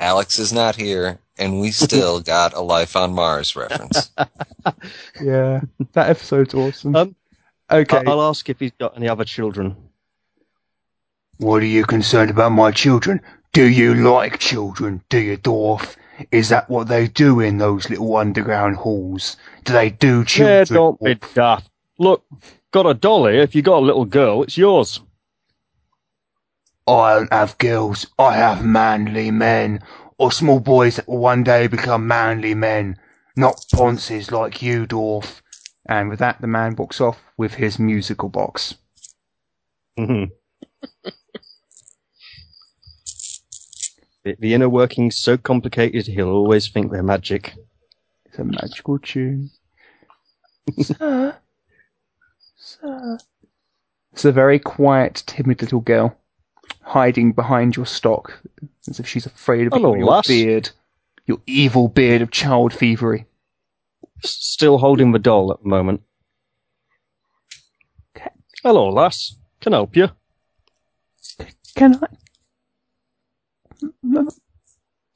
Alex 0.00 0.38
is 0.38 0.54
not 0.54 0.74
here, 0.76 1.18
and 1.36 1.60
we 1.60 1.70
still 1.70 2.20
got 2.34 2.54
a 2.54 2.62
Life 2.62 2.96
on 2.96 3.12
Mars 3.12 3.54
reference. 3.54 4.10
Yeah, 5.20 5.60
that 5.92 6.08
episode's 6.08 6.54
awesome. 6.54 6.96
Um, 6.96 7.14
okay, 7.72 7.98
I- 7.98 8.10
I'll 8.10 8.22
ask 8.22 8.48
if 8.48 8.58
he's 8.60 8.72
got 8.78 8.96
any 8.96 9.08
other 9.08 9.24
children. 9.24 9.76
what 11.38 11.62
are 11.62 11.66
you 11.66 11.84
concerned 11.84 12.30
about 12.30 12.52
my 12.52 12.70
children? 12.70 13.20
Do 13.52 13.64
you 13.66 13.94
like 13.94 14.38
children, 14.38 15.02
do 15.08 15.18
you, 15.18 15.36
dwarf? 15.36 15.96
Is 16.30 16.48
that 16.50 16.70
what 16.70 16.88
they 16.88 17.08
do 17.08 17.40
in 17.40 17.58
those 17.58 17.90
little 17.90 18.16
underground 18.16 18.76
halls? 18.76 19.36
Do 19.64 19.72
they 19.72 19.90
do 19.90 20.24
children? 20.24 20.56
Yeah, 20.58 20.64
don't 20.64 21.00
be 21.00 21.18
daft. 21.34 21.68
Look, 21.98 22.24
got 22.70 22.86
a 22.86 22.94
dolly. 22.94 23.38
If 23.38 23.54
you 23.54 23.62
got 23.62 23.78
a 23.82 23.84
little 23.86 24.04
girl, 24.04 24.42
it's 24.42 24.56
yours. 24.56 25.00
I 26.86 27.14
don't 27.14 27.32
have 27.32 27.58
girls. 27.58 28.06
I 28.18 28.36
have 28.36 28.64
manly 28.64 29.30
men, 29.30 29.82
or 30.18 30.32
small 30.32 30.60
boys 30.60 30.96
that 30.96 31.08
will 31.08 31.18
one 31.18 31.42
day 31.44 31.66
become 31.66 32.06
manly 32.06 32.54
men, 32.54 32.96
not 33.36 33.64
ponces 33.72 34.30
like 34.30 34.62
you, 34.62 34.86
dwarf. 34.86 35.41
And 35.86 36.08
with 36.08 36.20
that, 36.20 36.40
the 36.40 36.46
man 36.46 36.76
walks 36.76 37.00
off 37.00 37.18
with 37.36 37.54
his 37.54 37.78
musical 37.78 38.28
box. 38.28 38.74
Mhm. 39.98 40.30
the, 44.24 44.36
the 44.38 44.54
inner 44.54 44.68
workings 44.68 45.16
so 45.16 45.36
complicated, 45.36 46.06
he'll 46.06 46.30
always 46.30 46.68
think 46.68 46.90
they're 46.92 47.02
magic. 47.02 47.54
It's 48.26 48.38
a 48.38 48.44
magical 48.44 48.98
tune. 48.98 49.50
sir, 50.80 51.36
sir. 52.56 53.18
It's 54.12 54.24
a 54.24 54.32
very 54.32 54.58
quiet, 54.58 55.22
timid 55.26 55.60
little 55.62 55.80
girl, 55.80 56.16
hiding 56.82 57.32
behind 57.32 57.76
your 57.76 57.86
stock, 57.86 58.40
as 58.88 59.00
if 59.00 59.06
she's 59.06 59.26
afraid 59.26 59.66
of 59.66 59.72
Hello, 59.72 59.94
your 59.94 60.06
lass. 60.06 60.28
beard, 60.28 60.70
your 61.26 61.38
evil 61.46 61.88
beard 61.88 62.22
of 62.22 62.30
child 62.30 62.72
thievery. 62.72 63.26
S- 64.24 64.30
Still 64.40 64.78
holding 64.78 65.12
the 65.12 65.18
doll 65.18 65.52
at 65.52 65.62
the 65.62 65.68
moment. 65.68 66.02
Hello, 68.62 68.88
lass. 68.90 69.36
Can 69.60 69.74
I 69.74 69.78
help 69.78 69.96
you? 69.96 70.08
Can 71.74 71.98
I? 72.02 72.06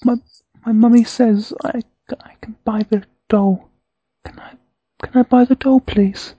My 0.05 0.17
my 0.65 0.73
mummy 0.73 1.05
says 1.05 1.53
I 1.65 1.83
I 2.21 2.35
can 2.41 2.57
buy 2.65 2.83
the 2.91 3.05
doll. 3.29 3.71
Can 4.25 4.39
I? 4.41 4.55
Can 5.03 5.21
I 5.21 5.23
buy 5.23 5.45
the 5.45 5.55
doll, 5.55 5.81
please? 5.81 6.35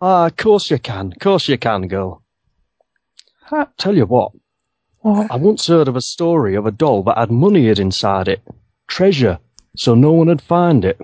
Ah, 0.00 0.26
of 0.26 0.36
course 0.36 0.70
you 0.70 0.78
can. 0.78 1.12
Of 1.12 1.18
course 1.18 1.48
you 1.48 1.58
can, 1.58 1.86
girl. 1.88 2.22
Ha, 3.46 3.68
Tell 3.76 3.94
you 3.96 4.06
what, 4.06 4.32
what? 5.00 5.30
I 5.30 5.36
once 5.36 5.66
heard 5.66 5.88
of 5.88 5.96
a 5.96 6.00
story 6.00 6.54
of 6.54 6.64
a 6.64 6.70
doll 6.70 7.02
that 7.04 7.18
had 7.18 7.30
money 7.30 7.66
hid 7.66 7.78
inside 7.78 8.26
it. 8.28 8.42
Treasure. 8.86 9.38
So 9.76 9.94
no 9.94 10.12
one 10.12 10.28
would 10.28 10.40
find 10.40 10.84
it. 10.84 10.98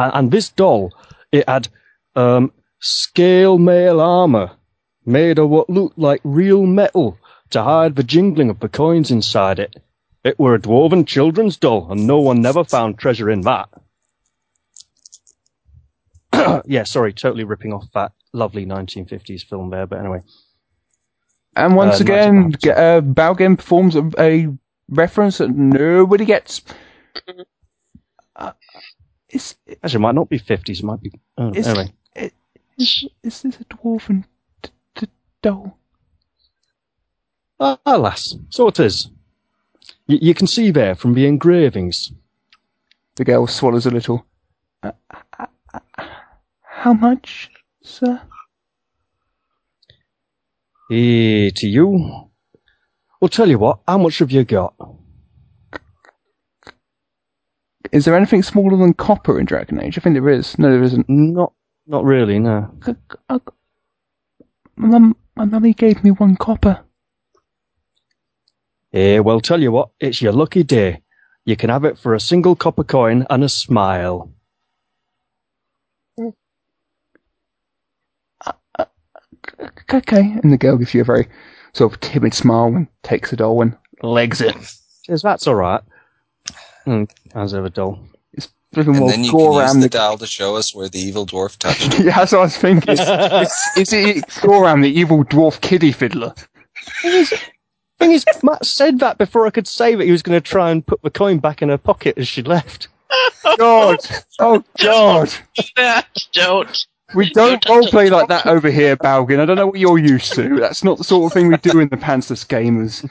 And, 0.00 0.12
and 0.14 0.30
this 0.32 0.50
doll, 0.50 0.92
it 1.32 1.48
had, 1.48 1.68
um, 2.16 2.52
scale 2.80 3.58
mail 3.58 4.00
armor 4.00 4.52
made 5.06 5.38
of 5.38 5.50
what 5.50 5.70
looked 5.70 5.98
like 5.98 6.20
real 6.24 6.66
metal 6.66 7.18
to 7.50 7.62
hide 7.62 7.96
the 7.96 8.04
jingling 8.04 8.50
of 8.50 8.60
the 8.60 8.68
coins 8.68 9.10
inside 9.10 9.58
it. 9.60 9.76
It 10.24 10.38
were 10.38 10.54
a 10.54 10.60
dwarven 10.60 11.06
children's 11.06 11.58
doll, 11.58 11.90
and 11.92 12.06
no 12.06 12.20
one 12.20 12.42
never 12.42 12.64
found 12.64 12.98
treasure 12.98 13.30
in 13.30 13.42
that. 13.42 13.68
yeah, 16.66 16.84
sorry, 16.84 17.12
totally 17.12 17.44
ripping 17.44 17.72
off 17.72 17.86
that 17.94 18.12
lovely 18.32 18.66
1950s 18.66 19.44
film 19.44 19.70
there, 19.70 19.86
but 19.86 20.00
anyway. 20.00 20.22
And 21.56 21.76
once 21.76 22.00
Uh, 22.00 22.00
again, 22.00 22.32
Magic 22.34 22.60
g- 22.62 22.70
uh, 22.70 23.00
Balgame 23.02 23.56
performs 23.58 23.96
a, 23.96 24.10
a 24.18 24.48
reference 24.88 25.38
that 25.38 25.50
nobody 25.50 26.24
gets. 26.26 26.62
Uh, 28.36 28.52
is, 29.30 29.54
Actually, 29.82 29.98
it 29.98 30.00
might 30.00 30.14
not 30.14 30.28
be 30.28 30.38
50s, 30.38 30.78
it 30.80 30.84
might 30.84 31.00
be. 31.00 31.12
Oh, 31.38 31.50
is, 31.52 31.66
anyway. 31.66 31.92
is, 32.76 33.04
is 33.22 33.42
this 33.42 33.60
a 33.60 33.64
dwarven 33.64 34.24
d- 34.62 34.70
d- 34.94 35.06
doll? 35.42 35.76
Ah, 37.58 37.78
alas, 37.84 38.36
so 38.48 38.68
it 38.68 38.80
is. 38.80 39.08
Y- 40.08 40.18
you 40.22 40.34
can 40.34 40.46
see 40.46 40.70
there 40.70 40.94
from 40.94 41.14
the 41.14 41.26
engravings. 41.26 42.12
The 43.16 43.24
girl 43.24 43.46
swallows 43.46 43.86
a 43.86 43.90
little. 43.90 44.24
Uh, 44.82 44.92
uh, 45.38 45.46
uh, 45.74 46.04
how 46.62 46.94
much, 46.94 47.50
sir? 47.82 48.20
Eh, 50.90 51.50
to 51.54 51.68
you? 51.68 52.28
Well, 53.20 53.28
tell 53.28 53.48
you 53.48 53.58
what, 53.58 53.80
how 53.86 53.98
much 53.98 54.18
have 54.18 54.30
you 54.32 54.44
got? 54.44 54.74
Is 57.92 58.04
there 58.04 58.14
anything 58.16 58.42
smaller 58.42 58.76
than 58.76 58.94
copper 58.94 59.38
in 59.38 59.46
Dragon 59.46 59.80
Age? 59.80 59.98
I 59.98 60.00
think 60.00 60.14
there 60.14 60.28
is. 60.28 60.58
No, 60.58 60.70
there 60.70 60.82
isn't. 60.82 61.08
Not, 61.08 61.52
not 61.86 62.04
really, 62.04 62.38
no. 62.38 62.70
C- 62.84 62.92
c- 63.10 63.18
uh, 63.28 63.38
My 64.76 64.88
mum, 64.88 65.16
my 65.36 65.44
mummy 65.44 65.74
gave 65.74 66.02
me 66.04 66.10
one 66.12 66.36
copper. 66.36 66.80
Eh, 68.92 69.18
well, 69.20 69.40
tell 69.40 69.60
you 69.60 69.72
what, 69.72 69.90
it's 70.00 70.20
your 70.22 70.32
lucky 70.32 70.62
day. 70.62 71.02
You 71.44 71.56
can 71.56 71.70
have 71.70 71.84
it 71.84 71.98
for 71.98 72.14
a 72.14 72.20
single 72.20 72.54
copper 72.56 72.84
coin 72.84 73.26
and 73.30 73.42
a 73.44 73.48
smile. 73.48 74.32
C- 76.18 76.32
Okay. 79.92 80.36
And 80.42 80.52
the 80.52 80.58
girl 80.58 80.76
gives 80.76 80.94
you 80.94 81.00
a 81.00 81.04
very 81.04 81.28
sort 81.72 81.92
of 81.92 82.00
timid 82.00 82.34
smile 82.34 82.66
and 82.66 82.86
takes 83.02 83.30
the 83.30 83.36
doll 83.36 83.62
and 83.62 83.76
legs 84.02 84.40
it. 84.40 84.54
Says, 85.04 85.22
that's 85.22 85.46
alright. 85.48 85.82
Hmm, 86.90 87.04
how's 87.32 87.54
ever 87.54 87.68
doll? 87.70 88.00
It's 88.32 88.48
flipping 88.74 88.96
And 88.96 89.00
more 89.00 89.08
then 89.08 89.24
you 89.24 89.32
gore 89.32 89.38
can 89.38 89.54
use 89.54 89.58
around 89.60 89.80
the 89.80 89.86
the. 89.86 89.88
dial 89.88 90.18
to 90.18 90.26
show 90.26 90.56
us 90.56 90.74
where 90.74 90.88
the 90.88 90.98
evil 91.00 91.24
dwarf 91.26 91.56
touched. 91.58 91.94
it. 91.94 92.04
yeah, 92.04 92.16
that's 92.16 92.32
what 92.32 92.40
I 92.40 92.42
was 92.44 92.56
thinking. 92.58 92.98
It's, 92.98 93.70
it's, 93.76 93.92
it's 93.92 94.40
Goram, 94.40 94.80
the 94.82 94.90
evil 94.90 95.24
dwarf 95.24 95.60
kiddie 95.60 95.92
fiddler. 95.92 96.34
Thing 97.98 98.12
is, 98.12 98.26
Matt 98.42 98.66
said 98.66 99.00
that 99.00 99.18
before 99.18 99.46
I 99.46 99.50
could 99.50 99.68
say 99.68 99.94
that 99.94 100.04
he 100.04 100.12
was 100.12 100.22
going 100.22 100.36
to 100.40 100.46
try 100.46 100.70
and 100.70 100.86
put 100.86 101.02
the 101.02 101.10
coin 101.10 101.38
back 101.38 101.62
in 101.62 101.68
her 101.70 101.78
pocket 101.78 102.18
as 102.18 102.28
she 102.28 102.42
left. 102.42 102.88
God! 103.56 103.98
Oh, 104.40 104.64
God! 104.78 105.32
Don't. 106.32 106.86
We 107.14 107.30
don't 107.30 107.62
roleplay 107.64 108.10
like 108.10 108.28
that 108.28 108.46
over 108.46 108.70
here, 108.70 108.96
Balgin. 108.96 109.40
I 109.40 109.46
don't 109.46 109.56
know 109.56 109.68
what 109.68 109.78
you're 109.80 109.98
used 109.98 110.34
to. 110.34 110.60
That's 110.60 110.84
not 110.84 110.98
the 110.98 111.04
sort 111.04 111.26
of 111.26 111.34
thing 111.34 111.48
we 111.48 111.56
do 111.58 111.80
in 111.80 111.88
the 111.88 111.96
pantsless 111.96 112.46
gamers. 112.46 113.08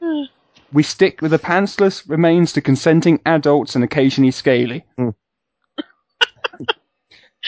We 0.72 0.82
stick 0.82 1.20
with 1.20 1.32
the 1.32 1.38
pantsless 1.38 2.08
remains 2.08 2.52
to 2.54 2.60
consenting 2.60 3.20
adults 3.26 3.74
and 3.74 3.84
occasionally 3.84 4.30
scaly. 4.30 4.84
Hmm. 4.96 5.10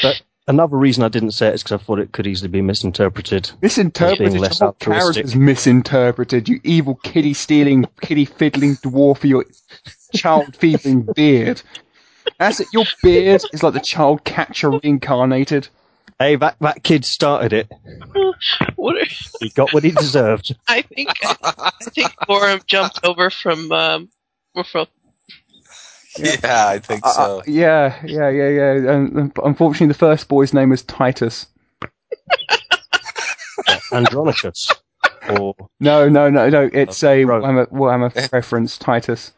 But 0.02 0.22
another 0.48 0.76
reason 0.76 1.04
I 1.04 1.08
didn't 1.08 1.30
say 1.30 1.48
it 1.48 1.54
is 1.54 1.62
because 1.62 1.80
I 1.80 1.84
thought 1.84 2.00
it 2.00 2.12
could 2.12 2.26
easily 2.26 2.48
be 2.48 2.60
misinterpreted. 2.60 3.50
Misinterpreted. 3.62 4.38
Less 4.38 4.60
Your 4.60 4.72
character's 4.74 5.36
misinterpreted. 5.36 6.48
You 6.48 6.60
evil 6.64 6.96
kiddie 6.96 7.34
stealing, 7.34 7.86
kiddie 8.00 8.24
fiddling 8.24 8.76
dwarf 8.76 9.22
with 9.22 9.24
your 9.24 9.44
child 10.14 10.56
feeding 10.56 11.02
beard. 11.14 11.62
That's 12.38 12.60
it. 12.60 12.68
Your 12.72 12.84
beard 13.02 13.42
is 13.52 13.62
like 13.62 13.74
the 13.74 13.80
child 13.80 14.24
catcher 14.24 14.70
reincarnated. 14.70 15.68
Hey, 16.18 16.36
that, 16.36 16.56
that 16.60 16.82
kid 16.82 17.04
started 17.04 17.52
it. 17.52 17.72
What 18.76 18.96
are, 18.96 19.06
He 19.40 19.48
got 19.50 19.72
what 19.72 19.84
he 19.84 19.90
deserved. 19.90 20.54
I 20.68 20.82
think 20.82 21.08
I 21.22 21.70
think 21.94 22.12
Gorham 22.26 22.60
jumped 22.66 23.00
over 23.04 23.30
from 23.30 23.72
um 23.72 24.08
from 24.66 24.86
yeah, 26.18 26.68
I 26.68 26.78
think 26.78 27.04
Uh, 27.04 27.10
so. 27.10 27.38
uh, 27.38 27.42
yeah, 27.46 28.00
yeah, 28.04 28.28
yeah, 28.28 28.48
yeah. 28.50 28.72
And 28.92 29.16
and 29.18 29.32
unfortunately, 29.42 29.88
the 29.88 29.94
first 29.94 30.28
boy's 30.28 30.52
name 30.54 30.72
is 30.72 30.82
Titus. 30.82 31.46
Andronicus. 33.92 34.70
Or 35.38 35.54
No, 35.80 36.08
no, 36.08 36.30
no, 36.30 36.48
no. 36.48 36.70
It's 36.72 37.02
a 37.02 37.24
Right. 37.24 37.42
Warhammer, 37.42 37.66
Warhammer 37.70 38.32
reference. 38.32 38.78
Titus. 38.78 39.32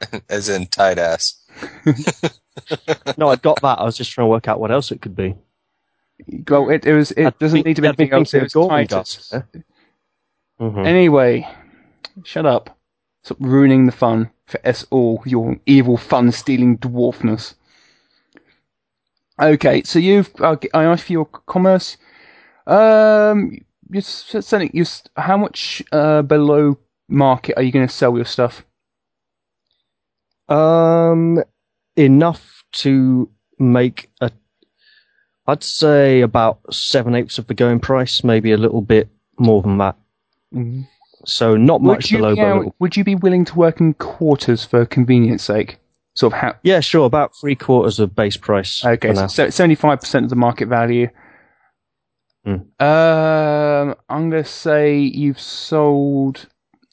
As 0.28 0.48
in 0.48 0.66
tight 0.66 0.98
ass. 0.98 1.40
no, 3.16 3.28
I 3.28 3.36
got 3.36 3.60
that. 3.62 3.78
I 3.78 3.84
was 3.84 3.96
just 3.96 4.10
trying 4.10 4.24
to 4.24 4.30
work 4.30 4.48
out 4.48 4.60
what 4.60 4.70
else 4.72 4.90
it 4.90 5.00
could 5.02 5.14
be. 5.16 5.34
Well, 6.48 6.70
it, 6.70 6.86
it 6.86 6.94
was. 6.94 7.10
It 7.12 7.26
I'd 7.26 7.38
doesn't 7.38 7.56
think- 7.58 7.66
need 7.66 7.76
to 7.76 7.82
be 7.82 7.88
I'd 7.88 8.00
anything 8.00 8.18
else. 8.18 8.34
It 8.34 8.42
was 8.42 8.52
Gorgon 8.52 8.86
Titus. 8.88 9.28
dust, 9.30 9.44
Mhm. 10.60 10.86
Anyway, 10.86 11.48
shut 12.24 12.46
up. 12.46 12.78
Stop 13.22 13.38
ruining 13.40 13.86
the 13.86 13.92
fun 13.92 14.30
for 14.46 14.60
us 14.66 14.86
all. 14.90 15.22
Your 15.26 15.56
evil 15.66 15.96
fun-stealing 15.96 16.78
dwarfness. 16.78 17.54
Okay, 19.40 19.82
so 19.82 19.98
you've. 19.98 20.30
Uh, 20.40 20.56
I 20.74 20.84
asked 20.84 21.04
for 21.04 21.12
your 21.12 21.24
commerce. 21.26 21.96
Um, 22.66 23.58
you're 23.90 23.98
s- 23.98 24.36
selling. 24.40 24.70
You. 24.72 24.82
s- 24.82 25.02
How 25.16 25.36
much 25.36 25.82
uh, 25.92 26.22
below 26.22 26.78
market 27.08 27.56
are 27.56 27.62
you 27.62 27.72
going 27.72 27.86
to 27.86 27.92
sell 27.92 28.14
your 28.16 28.24
stuff? 28.26 28.64
Um, 30.48 31.42
enough 31.96 32.62
to 32.72 33.28
make 33.58 34.08
a. 34.20 34.30
I'd 35.46 35.62
say 35.62 36.20
about 36.22 36.58
seven 36.74 37.14
eighths 37.14 37.38
of 37.38 37.46
the 37.46 37.54
going 37.54 37.80
price, 37.80 38.24
maybe 38.24 38.52
a 38.52 38.56
little 38.56 38.80
bit 38.80 39.08
more 39.38 39.60
than 39.62 39.78
that. 39.78 39.96
So 41.26 41.56
not 41.56 41.80
Would 41.82 41.96
much 41.96 42.10
below, 42.10 42.34
be 42.34 42.40
out- 42.40 42.74
would 42.78 42.96
you 42.96 43.04
be 43.04 43.14
willing 43.14 43.44
to 43.46 43.54
work 43.54 43.80
in 43.80 43.94
quarters 43.94 44.64
for 44.64 44.84
convenience 44.86 45.42
sake? 45.42 45.78
Sort 46.14 46.32
of 46.32 46.38
how? 46.38 46.54
Yeah, 46.62 46.80
sure, 46.80 47.06
about 47.06 47.34
three 47.40 47.56
quarters 47.56 47.98
of 47.98 48.14
base 48.14 48.36
price. 48.36 48.84
Okay, 48.84 49.08
so 49.26 49.50
seventy-five 49.50 50.00
percent 50.00 50.24
of 50.24 50.30
the 50.30 50.36
market 50.36 50.68
value. 50.68 51.08
Um, 52.46 53.94
I'm 54.08 54.30
going 54.30 54.42
to 54.42 54.44
say 54.44 54.98
you've 54.98 55.40
sold. 55.40 56.46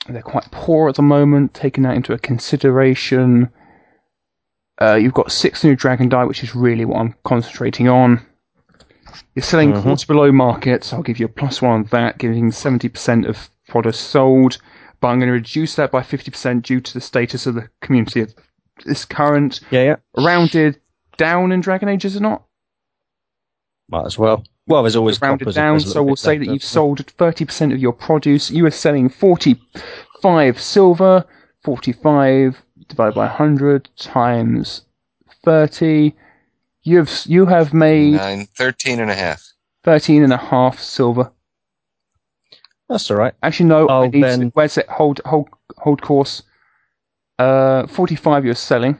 They're 0.07 0.21
quite 0.23 0.49
poor 0.51 0.89
at 0.89 0.95
the 0.95 1.01
moment. 1.03 1.53
Taking 1.53 1.83
that 1.83 1.95
into 1.95 2.13
a 2.13 2.17
consideration, 2.17 3.49
uh, 4.81 4.95
you've 4.95 5.13
got 5.13 5.31
six 5.31 5.63
new 5.63 5.75
dragon 5.75 6.09
die, 6.09 6.23
which 6.25 6.41
is 6.43 6.55
really 6.55 6.85
what 6.85 6.97
I'm 6.99 7.13
concentrating 7.23 7.87
on. 7.89 8.25
You're 9.35 9.43
selling 9.43 9.73
Mhm. 9.73 9.83
quarter 9.83 10.05
below 10.07 10.31
market, 10.31 10.83
so 10.83 10.97
I'll 10.97 11.03
give 11.03 11.19
you 11.19 11.25
a 11.25 11.29
plus 11.29 11.61
one 11.61 11.71
on 11.71 11.83
that, 11.91 12.17
giving 12.17 12.51
70% 12.51 13.25
of 13.25 13.49
products 13.67 13.99
sold. 13.99 14.57
But 14.99 15.07
I'm 15.09 15.19
going 15.19 15.27
to 15.29 15.33
reduce 15.33 15.75
that 15.75 15.91
by 15.91 16.01
50% 16.03 16.63
due 16.63 16.79
to 16.79 16.93
the 16.93 17.01
status 17.01 17.47
of 17.47 17.55
the 17.55 17.69
community 17.81 18.21
at 18.21 18.33
this 18.85 19.03
current 19.05 19.59
Yeah, 19.71 19.83
yeah. 19.83 19.95
rounded 20.17 20.79
down 21.17 21.51
in 21.51 21.59
Dragon 21.61 21.89
Age, 21.89 22.05
is 22.05 22.15
it 22.15 22.21
not? 22.21 22.43
Might 23.89 24.05
as 24.05 24.17
well. 24.17 24.43
Well, 24.67 24.83
there's 24.83 24.95
always 24.95 25.21
rounded 25.21 25.53
down, 25.53 25.79
so 25.79 26.03
we'll 26.03 26.15
say 26.15 26.37
that 26.37 26.45
you've 26.47 26.63
sold 26.63 26.99
30% 27.17 27.73
of 27.73 27.79
your 27.79 27.93
produce. 27.93 28.51
You 28.51 28.65
are 28.67 28.71
selling 28.71 29.09
45 29.09 30.59
silver, 30.61 31.25
45 31.63 32.61
divided 32.87 33.15
by 33.15 33.25
100 33.25 33.89
times 33.97 34.83
30. 35.43 36.15
You've, 36.83 37.11
you 37.25 37.45
have 37.45 37.73
made 37.73 38.13
Nine, 38.13 38.47
13 38.57 38.99
and 38.99 39.11
a 39.11 39.15
half. 39.15 39.43
13 39.83 40.23
and 40.23 40.33
a 40.33 40.37
half 40.37 40.79
silver. 40.79 41.31
That's 42.89 43.09
all 43.11 43.17
right. 43.17 43.33
Actually, 43.43 43.67
no, 43.69 43.87
I 43.87 43.93
I'll 43.93 44.01
need 44.09 44.13
to, 44.13 44.19
then- 44.21 44.51
where's 44.53 44.77
it? 44.77 44.87
Hold, 44.89 45.21
hold, 45.25 45.49
hold 45.77 46.01
course. 46.01 46.43
Uh, 47.39 47.87
45 47.87 48.45
you're 48.45 48.53
selling, 48.55 48.99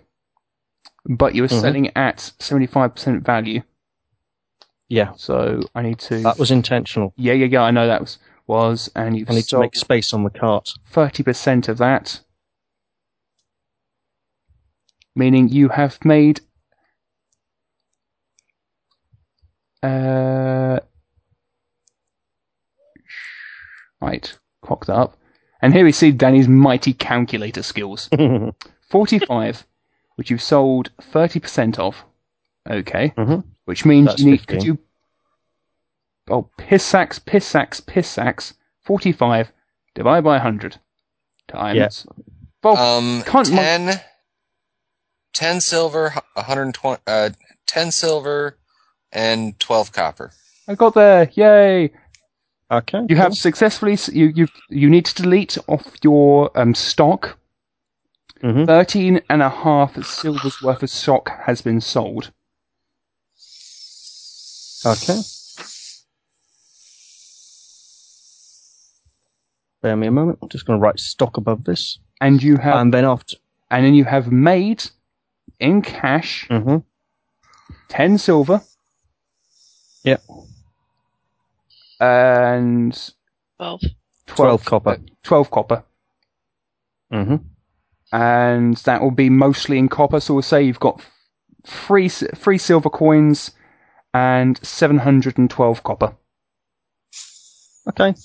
but 1.06 1.36
you 1.36 1.42
were 1.44 1.48
Mhm. 1.48 1.62
selling 1.62 1.98
at 1.98 2.32
75% 2.40 3.24
value. 3.24 3.62
Yeah, 4.88 5.14
So 5.16 5.62
I 5.76 5.82
need 5.84 6.00
to. 6.00 6.22
that 6.24 6.38
was 6.38 6.52
intentional. 6.52 7.14
Yeah, 7.16 7.34
yeah, 7.34 7.46
yeah. 7.46 7.62
I 7.62 7.72
know 7.72 7.88
that 7.88 8.02
was 8.02 8.18
was, 8.48 8.90
and 8.96 9.16
you've 9.18 9.30
I 9.32 9.36
need 9.36 9.46
to 9.48 9.60
make 9.60 9.76
space 9.76 10.14
on 10.14 10.24
the 10.26 10.30
cart. 10.30 10.70
thirty 10.88 11.24
percent 11.24 11.70
of 11.70 11.78
that, 11.78 12.20
meaning 15.16 15.48
you 15.48 15.70
have 15.70 16.04
made 16.04 16.42
uh 19.84 20.80
right, 24.00 24.38
cock 24.62 24.86
that 24.86 24.96
up, 24.96 25.18
and 25.62 25.74
here 25.74 25.84
we 25.86 25.92
see 25.92 26.12
Danny's 26.12 26.48
mighty 26.48 26.94
calculator 26.94 27.64
skills. 27.64 28.10
Forty-five, 28.90 29.66
which 30.16 30.30
you've 30.30 30.42
sold 30.42 30.92
thirty 31.02 31.40
percent 31.40 31.80
of. 31.80 32.04
Okay, 32.70 33.14
Mhm. 33.18 33.44
which 33.66 33.86
means 33.86 34.08
That's 34.08 34.22
you 34.22 34.32
need 34.32 34.48
could 34.48 34.64
you 34.64 34.78
oh 36.30 36.50
piss 36.58 36.84
sacks, 36.84 37.20
piss 37.20 37.46
sacks, 37.46 37.80
piss 37.80 38.08
sacks. 38.08 38.54
Forty-five 38.84 39.52
divided 39.96 40.24
by 40.24 40.40
hundred 40.40 40.78
times. 41.48 42.06
Yeah. 42.08 42.24
Well, 42.64 42.78
Um, 42.78 43.24
can't 43.24 43.50
mon- 43.50 43.88
10, 43.88 44.02
10 45.34 45.62
silver, 45.62 46.14
120, 46.36 47.02
uh, 47.08 47.32
10 47.66 47.92
silver, 47.92 48.58
and 49.12 49.60
12 49.60 49.92
copper. 49.92 50.32
I 50.68 50.76
got 50.76 50.94
there! 50.94 51.30
Yay! 51.34 51.92
okay. 52.72 53.02
You 53.10 53.16
have 53.18 53.36
successfully 53.36 53.98
you 54.12 54.32
you 54.36 54.48
you 54.70 54.90
need 54.90 55.06
to 55.06 55.22
delete 55.22 55.58
off 55.68 55.86
your 56.04 56.52
um 56.58 56.74
stock. 56.76 57.38
Mhm. 58.42 58.66
Thirteen 58.66 59.22
and 59.30 59.42
a 59.42 59.50
half 59.50 60.04
silver's 60.06 60.62
worth 60.62 60.82
of 60.84 60.90
stock 60.90 61.30
has 61.46 61.62
been 61.62 61.82
sold. 61.82 62.32
Okay. 64.86 65.22
Bear 69.82 69.96
me 69.96 70.08
a 70.08 70.12
moment. 70.12 70.40
I'm 70.42 70.50
just 70.50 70.66
going 70.66 70.80
to 70.80 70.82
write 70.82 71.00
stock 71.00 71.38
above 71.38 71.64
this. 71.64 72.00
And 72.20 72.42
you 72.42 72.58
have 72.58 72.76
and 72.78 72.94
then 72.94 73.06
after. 73.06 73.38
and 73.72 73.86
then 73.86 73.94
you 73.96 74.06
have 74.06 74.32
made 74.32 74.84
in 75.60 75.82
cash 75.82 76.48
hmm 76.50 76.78
ten 77.90 78.18
silver. 78.18 78.62
Yep. 80.04 80.22
And 82.00 83.12
Twelve. 83.58 83.82
12 84.28 84.66
copper. 84.66 84.98
12 85.24 85.52
copper. 85.52 85.84
hmm 87.12 87.36
And 88.12 88.78
that 88.78 89.02
will 89.02 89.12
be 89.12 89.30
mostly 89.30 89.78
in 89.78 89.90
copper. 89.90 90.20
So 90.20 90.34
we'll 90.34 90.42
say 90.42 90.64
you've 90.64 90.80
got 90.80 91.02
three, 91.66 92.10
three 92.10 92.58
silver 92.58 92.90
coins 92.90 93.52
and 94.14 94.60
712 94.66 95.84
copper. 95.84 96.16
Okay. 97.90 98.16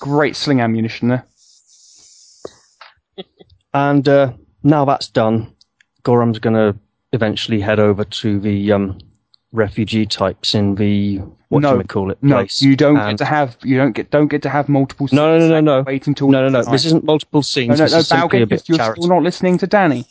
Great 0.00 0.36
sling 0.36 0.60
ammunition 0.60 1.08
there. 1.08 1.26
And 3.74 4.08
uh, 4.08 4.32
now 4.62 4.86
that's 4.86 5.08
done, 5.08 5.54
Gorham's 6.02 6.38
going 6.38 6.54
to 6.54 6.78
eventually 7.12 7.60
head 7.60 7.78
over 7.78 8.04
to 8.04 8.40
the 8.40 8.72
um, 8.72 8.96
refugee 9.52 10.06
types 10.06 10.54
in 10.54 10.74
the 10.74 11.18
what 11.48 11.62
No, 11.62 11.72
do 11.72 11.78
we 11.78 11.84
call 11.84 12.10
it 12.10 12.18
No, 12.22 12.36
place. 12.36 12.60
you 12.60 12.76
don't 12.76 12.96
And- 12.98 13.10
get 13.10 13.18
to 13.18 13.24
have 13.24 13.56
you 13.62 13.76
don't 13.76 13.92
get 13.92 14.10
don't 14.10 14.26
get 14.28 14.42
to 14.42 14.48
have 14.50 14.68
multiple. 14.68 15.08
No, 15.12 15.38
no, 15.38 15.46
no, 15.46 15.48
no, 15.48 15.60
no. 15.60 15.82
Wait 15.82 16.06
until 16.06 16.28
No, 16.28 16.42
no, 16.42 16.48
no. 16.48 16.60
tonight. 16.62 16.72
This 16.72 16.84
isn't 16.86 17.04
multiple 17.04 17.42
scenes. 17.42 17.68
no, 17.68 17.74
no, 17.76 17.84
this 17.84 17.92
no. 17.92 17.98
is 17.98 18.08
simply 18.08 18.42
a 18.42 18.46
Balgate, 18.46 18.48
bit 18.48 18.68
you're 18.68 18.78
charity. 18.78 19.02
still 19.02 19.14
not 19.14 19.22
listening 19.22 19.58
to 19.58 19.66
Danny. 19.66 20.04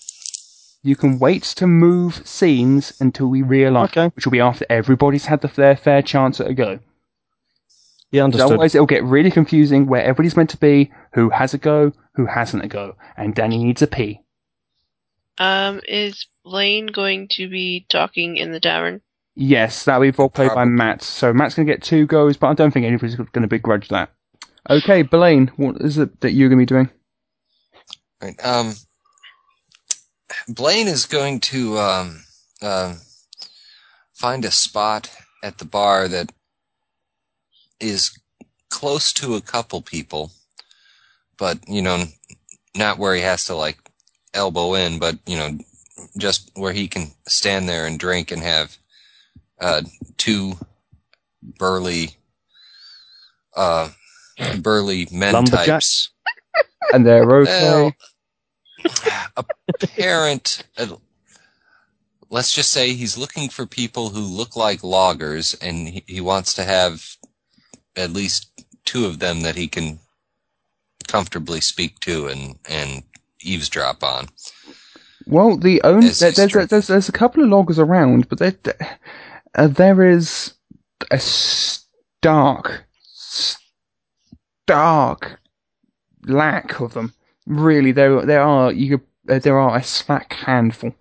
You 0.83 0.95
can 0.95 1.17
wait 1.19 1.43
to 1.43 1.65
move 1.67 2.21
scenes 2.27 2.93
until 3.01 3.27
we 3.27 3.41
realise, 3.41 3.89
Okay. 3.91 4.07
which 4.15 4.25
will 4.25 4.31
be 4.31 4.39
after 4.39 4.65
everybody's 4.69 5.25
had 5.25 5.41
the, 5.41 5.47
their 5.47 5.75
fair 5.75 6.01
chance 6.03 6.39
at 6.39 6.47
a 6.47 6.53
go. 6.53 6.79
Yeah, 8.11 8.21
'Cause 8.21 8.25
understood. 8.25 8.45
Otherwise, 8.51 8.75
it'll 8.75 8.85
get 8.85 9.03
really 9.03 9.31
confusing 9.31 9.87
where 9.87 10.03
everybody's 10.03 10.37
meant 10.37 10.51
to 10.51 10.57
be, 10.57 10.91
who 11.13 11.29
has 11.31 11.53
a 11.53 11.57
go, 11.57 11.91
who 12.13 12.27
hasn't 12.27 12.63
a 12.63 12.67
go, 12.67 12.95
and 13.17 13.33
Danny 13.35 13.63
needs 13.63 13.81
a 13.81 13.87
pee. 13.87 14.21
Um, 15.37 15.81
is 15.87 16.27
Blaine 16.45 16.85
going 16.87 17.27
to 17.29 17.49
be 17.49 17.85
talking 17.89 18.37
in 18.37 18.51
the 18.51 18.59
tavern? 18.59 19.01
Yes, 19.35 19.83
that'll 19.83 20.01
be 20.01 20.11
role 20.11 20.29
played 20.29 20.53
by 20.53 20.63
Matt. 20.63 21.03
So 21.03 21.33
Matt's 21.33 21.55
going 21.55 21.67
to 21.67 21.73
get 21.73 21.83
two 21.83 22.05
goes, 22.05 22.37
but 22.37 22.47
I 22.47 22.53
don't 22.53 22.71
think 22.71 22.85
anybody's 22.85 23.15
going 23.15 23.41
to 23.41 23.47
begrudge 23.47 23.89
that. 23.89 24.11
Okay, 24.69 25.01
Blaine, 25.01 25.51
what 25.57 25.81
is 25.81 25.97
it 25.97 26.21
that 26.21 26.31
you're 26.31 26.49
going 26.49 26.59
to 26.59 26.61
be 26.61 26.65
doing? 26.65 26.89
Right. 28.21 28.45
Um, 28.45 28.73
Blaine 30.47 30.87
is 30.87 31.05
going 31.05 31.41
to 31.41 31.77
um, 31.77 32.23
um 32.61 32.97
find 34.13 34.45
a 34.45 34.51
spot 34.51 35.11
at 35.43 35.57
the 35.57 35.65
bar 35.65 36.07
that 36.07 36.31
is 37.79 38.17
close 38.69 39.11
to 39.13 39.35
a 39.35 39.41
couple 39.41 39.81
people, 39.81 40.31
but 41.37 41.59
you 41.67 41.81
know, 41.81 42.05
not 42.75 42.97
where 42.97 43.13
he 43.13 43.21
has 43.21 43.45
to 43.45 43.55
like 43.55 43.77
elbow 44.33 44.73
in, 44.75 44.97
but 44.97 45.17
you 45.27 45.37
know, 45.37 45.57
just 46.17 46.49
where 46.55 46.73
he 46.73 46.87
can 46.87 47.11
stand 47.27 47.67
there 47.67 47.85
and 47.85 47.99
drink 47.99 48.31
and 48.31 48.41
have 48.41 48.77
uh, 49.59 49.81
two 50.17 50.53
burly, 51.59 52.11
uh, 53.55 53.89
burly 54.61 55.07
men 55.11 55.45
types 55.45 56.09
And 56.93 57.05
they're 57.05 57.25
okay. 57.41 57.51
well, 57.61 57.95
apparent. 59.77 60.63
Uh, 60.77 60.95
let's 62.29 62.53
just 62.53 62.71
say 62.71 62.93
he's 62.93 63.17
looking 63.17 63.49
for 63.49 63.65
people 63.65 64.09
who 64.09 64.21
look 64.21 64.55
like 64.55 64.83
loggers, 64.83 65.55
and 65.55 65.87
he, 65.87 66.03
he 66.07 66.21
wants 66.21 66.53
to 66.55 66.63
have 66.63 67.05
at 67.95 68.11
least 68.11 68.49
two 68.85 69.05
of 69.05 69.19
them 69.19 69.41
that 69.41 69.55
he 69.55 69.67
can 69.67 69.99
comfortably 71.07 71.61
speak 71.61 71.99
to 72.01 72.27
and 72.27 72.59
and 72.69 73.03
eavesdrop 73.41 74.03
on. 74.03 74.27
Well, 75.27 75.57
the 75.57 75.81
only 75.83 76.09
there, 76.09 76.31
there's, 76.31 76.55
a, 76.55 76.65
there's 76.67 76.87
there's 76.87 77.09
a 77.09 77.13
couple 77.13 77.43
of 77.43 77.49
loggers 77.49 77.79
around, 77.79 78.29
but 78.29 78.39
there 78.39 78.55
there- 78.63 78.99
uh, 79.55 79.67
there 79.67 80.03
is 80.03 80.53
a 81.11 81.19
stark 81.19 82.85
stark 84.65 85.39
lack 86.27 86.79
of 86.79 86.93
them. 86.93 87.13
Really, 87.47 87.91
there 87.91 88.25
there 88.25 88.41
are 88.41 88.71
you 88.71 88.97
could, 88.97 89.07
uh, 89.29 89.39
there 89.39 89.59
are 89.59 89.77
a 89.77 89.83
slack 89.83 90.33
handful, 90.33 90.93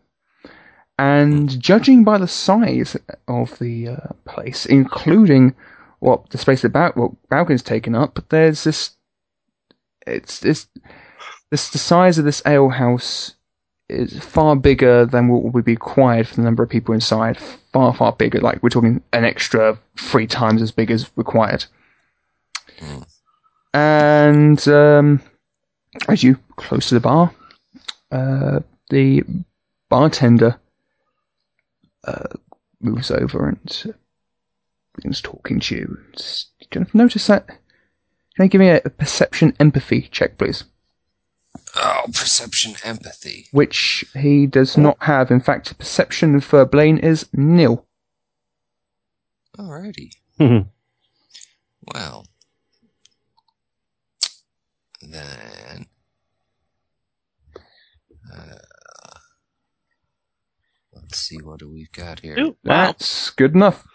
and 0.98 1.60
judging 1.60 2.04
by 2.04 2.18
the 2.18 2.28
size 2.28 2.96
of 3.28 3.58
the 3.58 3.88
uh, 3.88 4.08
place, 4.26 4.66
including 4.66 5.54
what 6.00 6.28
the 6.30 6.38
space 6.38 6.64
about 6.64 6.96
what 6.96 7.12
Balkan's 7.28 7.62
taken 7.62 7.94
up, 7.94 8.24
there's 8.28 8.64
this. 8.64 8.90
It's 10.06 10.40
this 10.40 10.68
this 11.50 11.70
the 11.70 11.78
size 11.78 12.18
of 12.18 12.26
this 12.26 12.42
ale 12.44 12.68
house 12.68 13.36
is 13.88 14.18
far 14.18 14.56
bigger 14.56 15.04
than 15.06 15.28
what 15.28 15.52
would 15.52 15.64
be 15.64 15.72
required 15.72 16.26
for 16.26 16.36
the 16.36 16.42
number 16.42 16.62
of 16.62 16.70
people 16.70 16.94
inside. 16.94 17.38
Far, 17.72 17.94
far 17.94 18.12
bigger. 18.12 18.40
Like 18.40 18.62
we're 18.62 18.70
talking 18.70 19.02
an 19.12 19.24
extra 19.24 19.78
three 19.98 20.26
times 20.26 20.62
as 20.62 20.72
big 20.72 20.90
as 20.90 21.10
required. 21.16 21.64
And 23.72 24.66
um, 24.68 25.20
as 26.08 26.22
you 26.22 26.38
close 26.56 26.88
to 26.88 26.94
the 26.94 27.00
bar, 27.00 27.34
uh, 28.10 28.60
the 28.90 29.22
bartender 29.88 30.58
uh, 32.04 32.28
moves 32.80 33.10
over 33.10 33.48
and 33.48 33.94
begins 34.94 35.20
talking 35.20 35.60
to 35.60 35.74
you. 35.74 35.98
Do 36.70 36.80
you 36.80 36.86
notice 36.94 37.26
that? 37.26 37.46
Can 37.46 38.46
you 38.46 38.48
give 38.48 38.60
me 38.60 38.70
a 38.70 38.80
perception 38.80 39.54
empathy 39.60 40.08
check, 40.10 40.38
please? 40.38 40.64
Oh, 41.76 42.02
perception 42.06 42.74
empathy. 42.84 43.48
Which 43.50 44.04
he 44.14 44.46
does 44.46 44.76
not 44.76 44.96
have. 45.00 45.30
In 45.30 45.40
fact, 45.40 45.76
perception 45.78 46.40
for 46.40 46.64
Blaine 46.64 46.98
is 46.98 47.26
nil. 47.32 47.86
Alrighty. 49.58 50.10
Mhm. 50.40 50.68
Well, 51.92 52.26
then. 55.02 55.86
Uh, 58.32 58.54
let's 60.92 61.18
see 61.18 61.36
what 61.36 61.60
do 61.60 61.70
we've 61.70 61.92
got 61.92 62.20
here. 62.20 62.38
Ooh, 62.38 62.56
wow. 62.64 62.86
That's 62.86 63.30
good 63.30 63.54
enough. 63.54 63.86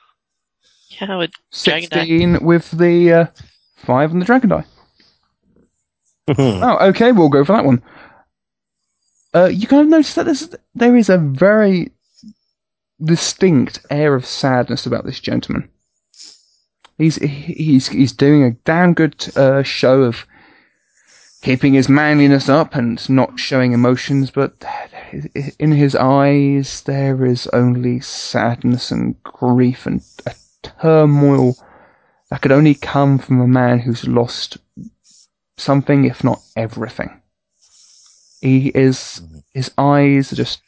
Yeah, 1.01 1.17
with 1.17 1.31
Dragon 1.63 1.89
die. 1.89 1.99
16 1.99 2.45
with 2.45 2.71
the 2.71 3.13
uh, 3.13 3.25
5 3.77 4.11
and 4.11 4.21
the 4.21 4.25
dragon 4.25 4.49
die. 4.49 4.65
Oh, 6.37 6.87
okay, 6.89 7.11
we'll 7.11 7.29
go 7.29 7.43
for 7.43 7.53
that 7.53 7.65
one. 7.65 7.81
Uh, 9.33 9.45
you 9.45 9.67
kind 9.67 9.83
of 9.83 9.87
notice 9.87 10.13
that 10.15 10.25
there's, 10.25 10.49
there 10.75 10.95
is 10.95 11.09
a 11.09 11.17
very 11.17 11.91
distinct 13.03 13.79
air 13.89 14.15
of 14.15 14.25
sadness 14.25 14.85
about 14.85 15.05
this 15.05 15.19
gentleman. 15.19 15.69
He's 16.97 17.15
he's 17.15 17.87
he's 17.87 18.11
doing 18.11 18.43
a 18.43 18.51
damn 18.51 18.93
good 18.93 19.15
uh, 19.37 19.63
show 19.63 20.03
of 20.03 20.25
keeping 21.41 21.73
his 21.73 21.87
manliness 21.87 22.49
up 22.49 22.75
and 22.75 23.09
not 23.09 23.39
showing 23.39 23.71
emotions, 23.71 24.31
but 24.31 24.65
in 25.57 25.71
his 25.71 25.95
eyes 25.95 26.81
there 26.81 27.25
is 27.25 27.47
only 27.53 28.01
sadness 28.01 28.91
and 28.91 29.21
grief 29.23 29.85
and 29.85 30.01
a 30.25 30.35
turmoil 30.61 31.55
that 32.29 32.41
could 32.41 32.51
only 32.51 32.75
come 32.75 33.17
from 33.17 33.39
a 33.39 33.47
man 33.47 33.79
who's 33.79 34.05
lost 34.05 34.57
something, 35.59 36.05
if 36.05 36.23
not 36.23 36.41
everything. 36.55 37.21
He 38.41 38.69
is, 38.69 39.21
mm-hmm. 39.21 39.39
his 39.53 39.71
eyes 39.77 40.31
are 40.31 40.37
just 40.37 40.61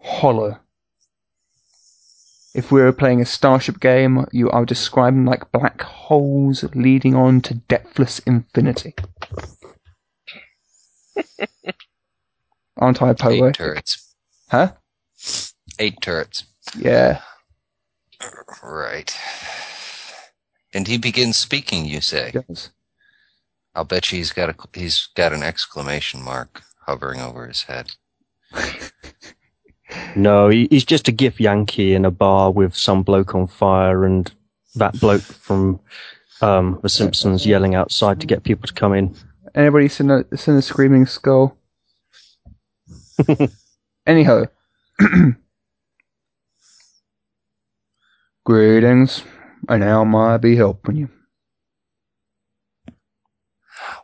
hollow. 0.00 0.58
If 2.54 2.70
we 2.70 2.82
were 2.82 2.92
playing 2.92 3.22
a 3.22 3.26
Starship 3.26 3.80
game, 3.80 4.26
you, 4.30 4.50
I 4.50 4.58
would 4.58 4.68
describe 4.68 5.14
them 5.14 5.24
like 5.24 5.52
black 5.52 5.80
holes 5.80 6.64
leading 6.74 7.14
on 7.14 7.40
to 7.42 7.54
depthless 7.54 8.18
infinity. 8.20 8.94
Aren't 12.76 13.00
I 13.00 13.10
a 13.10 13.28
Eight 13.28 13.54
turrets. 13.54 14.14
Huh? 14.50 14.72
Eight 15.78 16.00
turrets. 16.02 16.44
Yeah. 16.76 17.22
Right. 18.62 19.16
And 20.74 20.86
he 20.88 20.98
begins 20.98 21.36
speaking, 21.36 21.86
you 21.86 22.00
say? 22.00 22.32
Yes. 22.34 22.70
I'll 23.74 23.84
bet 23.84 24.12
you 24.12 24.18
he's 24.18 24.32
got 24.32 24.50
a 24.50 24.54
he's 24.78 25.08
got 25.16 25.32
an 25.32 25.42
exclamation 25.42 26.22
mark 26.22 26.62
hovering 26.86 27.20
over 27.20 27.46
his 27.46 27.62
head. 27.62 27.92
No, 30.16 30.48
he's 30.48 30.84
just 30.84 31.08
a 31.08 31.12
gif 31.12 31.40
Yankee 31.40 31.94
in 31.94 32.04
a 32.04 32.10
bar 32.10 32.50
with 32.50 32.74
some 32.74 33.02
bloke 33.02 33.34
on 33.34 33.46
fire 33.46 34.04
and 34.04 34.32
that 34.74 34.98
bloke 35.00 35.22
from 35.22 35.80
um, 36.40 36.80
The 36.82 36.88
Simpsons 36.88 37.46
yelling 37.46 37.74
outside 37.74 38.20
to 38.20 38.26
get 38.26 38.42
people 38.42 38.66
to 38.66 38.72
come 38.72 38.94
in. 38.94 39.14
Anybody 39.54 39.88
seen 39.88 40.10
a, 40.10 40.24
seen 40.36 40.54
a 40.54 40.62
screaming 40.62 41.04
skull? 41.06 41.56
Anyhow. 44.06 44.44
Greetings, 48.44 49.22
and 49.68 49.82
how 49.84 50.04
may 50.04 50.18
I 50.18 50.36
be 50.36 50.56
helping 50.56 50.96
you? 50.96 51.08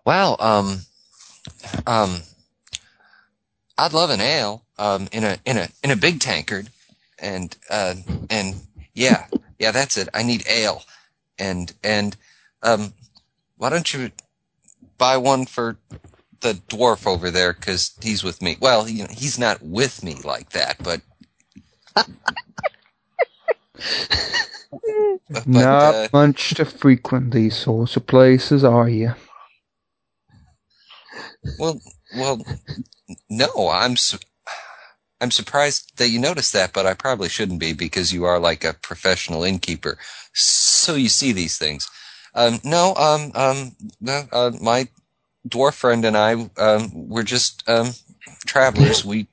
Well, 0.09 0.37
um, 0.41 0.81
um, 1.87 2.23
I'd 3.77 3.93
love 3.93 4.09
an 4.09 4.23
ale, 4.23 4.65
um, 4.79 5.07
in 5.13 5.23
a 5.23 5.37
in 5.45 5.59
a 5.59 5.69
in 5.85 5.91
a 5.91 5.97
big 5.97 6.21
tankard, 6.21 6.71
and 7.19 7.55
uh, 7.69 7.95
and 8.31 8.55
yeah, 8.95 9.27
yeah, 9.59 9.71
that's 9.71 9.99
it. 9.99 10.09
I 10.15 10.23
need 10.23 10.47
ale, 10.49 10.83
and 11.39 11.71
and 11.85 12.17
um, 12.63 12.95
why 13.59 13.69
don't 13.69 13.93
you 13.93 14.11
buy 14.97 15.19
one 15.19 15.45
for 15.45 15.77
the 16.41 16.55
dwarf 16.55 17.07
over 17.07 17.31
there 17.31 17.53
because 17.53 17.93
he's 18.01 18.25
with 18.25 18.41
me. 18.41 18.57
Well, 18.61 18.89
you 18.89 19.03
know, 19.03 19.11
he's 19.11 19.39
not 19.39 19.61
with 19.63 20.03
me 20.03 20.15
like 20.25 20.49
that, 20.53 20.79
but. 20.83 21.03
but 25.29 25.47
Not 25.47 25.95
uh, 25.95 26.09
much 26.15 26.55
to 26.55 26.65
frequent 26.65 27.33
these 27.33 27.59
sorts 27.59 27.95
of 27.97 28.07
places, 28.07 28.65
are 28.65 28.89
you? 28.89 29.15
Well, 31.57 31.81
well, 32.17 32.47
no, 33.31 33.71
I'm 33.71 33.97
su- 33.97 34.19
I'm 35.21 35.31
surprised 35.31 35.93
that 35.99 36.11
you 36.11 36.19
noticed 36.21 36.53
that, 36.53 36.73
but 36.73 36.87
I 36.87 36.95
probably 36.95 37.29
shouldn't 37.29 37.61
be 37.61 37.73
because 37.73 38.13
you 38.13 38.25
are 38.25 38.39
like 38.39 38.65
a 38.65 38.75
professional 38.75 39.45
innkeeper, 39.45 39.99
so 40.33 40.95
you 40.95 41.09
see 41.09 41.33
these 41.33 41.59
things. 41.59 41.91
Um, 42.35 42.61
no, 42.65 42.95
um, 42.95 43.33
um, 43.35 43.77
no, 44.01 44.25
uh, 44.33 44.53
my 44.61 44.89
dwarf 45.49 45.75
friend 45.75 46.05
and 46.05 46.17
I, 46.17 46.35
um, 46.59 46.91
we're 47.09 47.23
just 47.25 47.69
um, 47.69 47.91
travelers. 48.47 49.05
We 49.05 49.29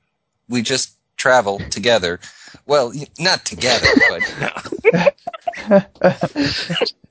we 0.48 0.62
just 0.62 0.92
travel 1.16 1.66
together. 1.70 2.20
Well, 2.66 2.92
not 3.18 3.44
together, 3.44 4.00
but 4.06 4.24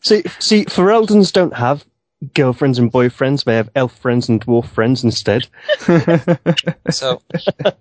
See, 0.01 0.23
see, 0.39 0.65
Fereldans 0.65 1.33
don't 1.33 1.55
have 1.55 1.85
girlfriends 2.33 2.79
and 2.79 2.91
boyfriends. 2.91 3.43
They 3.43 3.55
have 3.55 3.69
elf 3.75 3.97
friends 3.97 4.29
and 4.29 4.43
dwarf 4.43 4.67
friends 4.67 5.03
instead. 5.03 5.47
so 6.91 7.21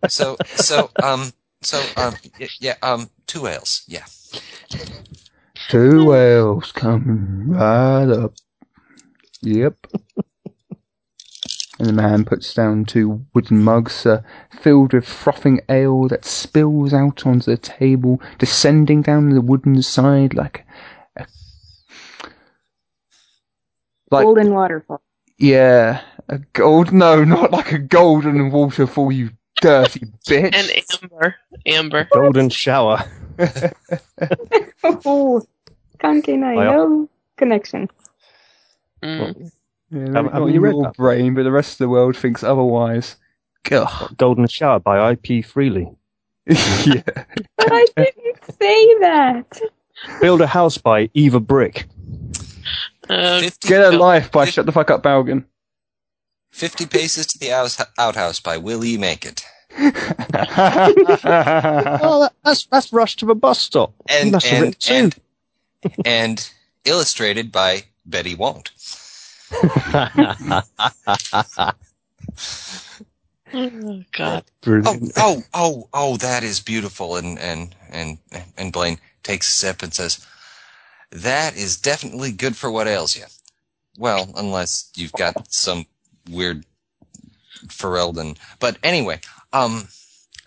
so 0.08 0.36
so 0.56 0.90
um 1.02 1.32
so 1.62 1.82
um 1.96 2.14
yeah 2.60 2.74
um 2.82 3.10
two 3.26 3.46
ales, 3.46 3.82
yeah. 3.86 4.04
Two 5.68 6.04
whales 6.04 6.72
coming 6.72 7.50
right 7.50 8.10
up. 8.10 8.34
Yep. 9.42 9.86
and 11.78 11.88
the 11.88 11.92
man 11.92 12.24
puts 12.24 12.54
down 12.54 12.84
two 12.84 13.24
wooden 13.34 13.62
mugs 13.62 14.06
uh, 14.06 14.22
filled 14.60 14.92
with 14.92 15.06
frothing 15.06 15.60
ale 15.68 16.08
that 16.08 16.24
spills 16.24 16.94
out 16.94 17.26
onto 17.26 17.50
the 17.50 17.56
table, 17.56 18.20
descending 18.38 19.02
down 19.02 19.30
the 19.30 19.40
wooden 19.40 19.82
side 19.82 20.34
like 20.34 20.64
a. 21.16 21.26
Like, 24.14 24.24
Golden 24.24 24.54
waterfall. 24.54 25.02
yeah, 25.38 26.00
a 26.28 26.38
gold. 26.54 26.92
No, 26.92 27.24
not 27.24 27.50
like 27.50 27.72
a 27.72 27.78
golden 27.78 28.50
waterfall, 28.50 29.10
you 29.12 29.30
dirty 29.60 30.00
bitch. 30.28 30.54
And 30.54 31.02
Amber. 31.02 31.34
Amber. 31.66 32.08
Golden 32.12 32.48
shower. 32.48 33.02
Oh, 34.82 35.42
Kanke 35.98 36.36
no 36.38 37.08
connection. 37.36 37.88
Mm. 39.02 39.50
Yeah, 39.90 39.98
Haven't- 39.98 40.12
not 40.14 40.32
haven't 40.32 40.48
in 40.48 40.54
you 40.54 40.60
read 40.60 40.74
your 40.74 40.82
that? 40.84 40.96
brain, 40.96 41.34
but 41.34 41.42
the 41.44 41.52
rest 41.52 41.72
of 41.74 41.78
the 41.78 41.88
world 41.88 42.16
thinks 42.16 42.42
otherwise. 42.42 43.16
Ugh. 43.70 44.14
Golden 44.16 44.46
shower 44.46 44.78
by 44.80 45.12
IP 45.12 45.44
Freely. 45.44 45.88
yeah. 46.46 47.02
But 47.06 47.72
I 47.72 47.86
didn't 47.96 48.44
say 48.60 48.98
that. 49.00 49.60
Build 50.20 50.40
a 50.42 50.46
house 50.46 50.76
by 50.78 51.08
Eva 51.14 51.40
Brick. 51.40 51.86
Uh, 53.08 53.40
50, 53.40 53.68
Get 53.68 53.94
a 53.94 53.96
life 53.96 54.30
by 54.32 54.44
Shut 54.46 54.66
the 54.66 54.72
Fuck 54.72 54.90
Up 54.90 55.02
Balgan. 55.02 55.44
50 56.52 56.86
paces 56.86 57.26
to 57.26 57.38
the 57.38 57.48
house, 57.48 57.80
outhouse 57.98 58.40
by 58.40 58.56
Will 58.56 58.84
You 58.84 58.98
Make 58.98 59.24
It. 59.26 59.44
Oh, 61.26 62.28
that's 62.44 62.66
that's 62.66 62.92
Rush 62.92 63.16
to 63.16 63.26
the 63.26 63.34
bus 63.34 63.60
stop. 63.60 63.92
And 64.08 64.34
and 64.44 64.76
and, 64.88 65.16
and 66.04 66.50
illustrated 66.84 67.50
by 67.50 67.84
Betty 68.06 68.34
Won't. 68.34 68.70
oh 69.52 70.62
God. 74.12 74.44
Oh, 74.66 75.00
oh, 75.16 75.42
oh, 75.54 75.88
oh, 75.92 76.16
that 76.18 76.42
is 76.42 76.60
beautiful. 76.60 77.16
And, 77.16 77.38
and, 77.38 77.74
and, 77.90 78.18
and 78.56 78.72
Blaine 78.72 78.98
takes 79.22 79.48
a 79.48 79.52
sip 79.52 79.82
and 79.82 79.92
says, 79.94 80.24
that 81.14 81.56
is 81.56 81.76
definitely 81.76 82.32
good 82.32 82.56
for 82.56 82.70
what 82.70 82.88
ails 82.88 83.16
you. 83.16 83.24
Well, 83.96 84.28
unless 84.36 84.90
you've 84.96 85.12
got 85.12 85.52
some 85.52 85.86
weird 86.28 86.66
Ferelden. 87.68 88.36
But 88.58 88.78
anyway, 88.82 89.20
um, 89.52 89.86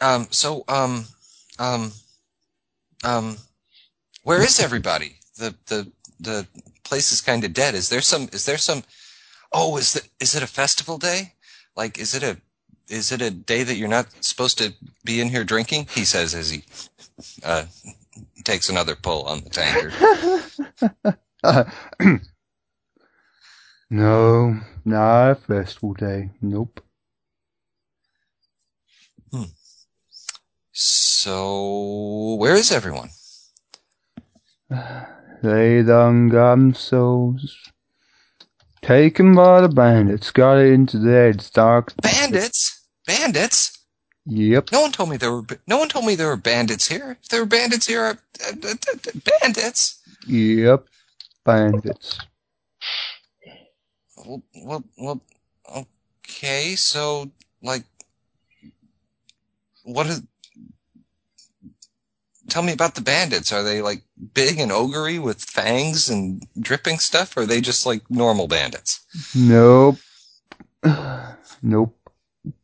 um, 0.02 0.28
so, 0.30 0.66
um, 0.68 1.06
um, 1.58 1.94
um, 3.04 3.38
where 4.24 4.44
is 4.44 4.60
everybody? 4.60 5.16
The, 5.38 5.56
the, 5.68 5.90
the 6.20 6.46
place 6.84 7.14
is 7.14 7.22
kind 7.22 7.46
of 7.46 7.54
dead. 7.54 7.74
Is 7.74 7.88
there 7.88 8.02
some, 8.02 8.28
is 8.34 8.46
there 8.46 8.58
some, 8.58 8.84
oh, 9.54 9.78
is 9.78 9.96
it, 9.96 10.10
is 10.20 10.36
it 10.36 10.44
a 10.44 10.48
festival 10.48 10.98
day? 10.98 11.34
Like, 11.78 11.98
is 11.98 12.14
it 12.14 12.24
a, 12.24 12.38
is 12.90 13.12
it 13.14 13.22
a 13.22 13.32
day 13.32 13.64
that 13.64 13.76
you're 13.76 13.88
not 13.88 14.08
supposed 14.20 14.58
to 14.58 14.74
be 15.06 15.22
in 15.22 15.30
here 15.30 15.44
drinking? 15.46 15.88
He 15.92 16.04
says 16.04 16.34
as 16.34 16.50
he 16.50 16.64
uh, 17.44 17.66
takes 18.48 18.70
another 18.70 18.96
pull 18.96 19.24
on 19.24 19.44
the 19.44 19.50
tankard. 19.50 19.94
Uh, 21.44 21.66
no, 23.90 24.60
not 24.86 25.44
festival 25.44 25.94
day. 25.94 26.32
Nope. 26.42 26.82
So, 30.72 32.36
where 32.40 32.56
is 32.56 32.72
everyone? 32.72 33.10
They 35.44 35.84
done 35.84 36.30
got 36.30 36.56
themselves 36.56 37.70
taken 38.82 39.36
by 39.36 39.62
the 39.62 39.70
bandits, 39.70 40.32
got 40.32 40.58
it 40.58 40.74
into 40.74 40.98
their 40.98 41.28
heads, 41.28 41.52
dark. 41.52 41.94
Bandits? 42.02 42.88
Bandits? 43.06 43.77
Yep. 44.30 44.74
No 44.74 44.82
one 44.82 44.92
told 44.92 45.10
me 45.10 45.16
there 45.16 45.32
were. 45.32 45.46
No 45.68 45.78
one 45.78 45.88
told 45.88 46.06
me 46.06 46.16
there 46.16 46.28
were 46.28 46.36
bandits 46.36 46.86
here. 46.86 47.18
If 47.22 47.30
there 47.30 47.40
were 47.40 47.46
bandits 47.46 47.88
here, 47.88 48.20
bandits. 49.42 50.02
Yep. 50.28 50.86
Bandits. 51.46 52.20
Well, 54.18 54.44
well, 54.66 54.84
well, 54.98 55.22
okay. 56.20 56.76
So, 56.76 57.32
like, 57.64 57.84
what 59.84 60.08
is? 60.08 60.22
Tell 62.50 62.64
me 62.64 62.74
about 62.74 62.96
the 62.96 63.02
bandits. 63.02 63.54
Are 63.54 63.64
they 63.64 63.82
like 63.82 64.04
big 64.34 64.60
and 64.60 64.74
ogre 64.74 65.22
with 65.22 65.42
fangs 65.42 66.10
and 66.10 66.46
dripping 66.60 67.00
stuff? 67.00 67.38
Or 67.38 67.42
are 67.42 67.46
they 67.46 67.62
just 67.62 67.86
like 67.86 68.02
normal 68.12 68.50
bandits? 68.50 69.06
Nope. 69.34 70.00
nope. 71.62 71.98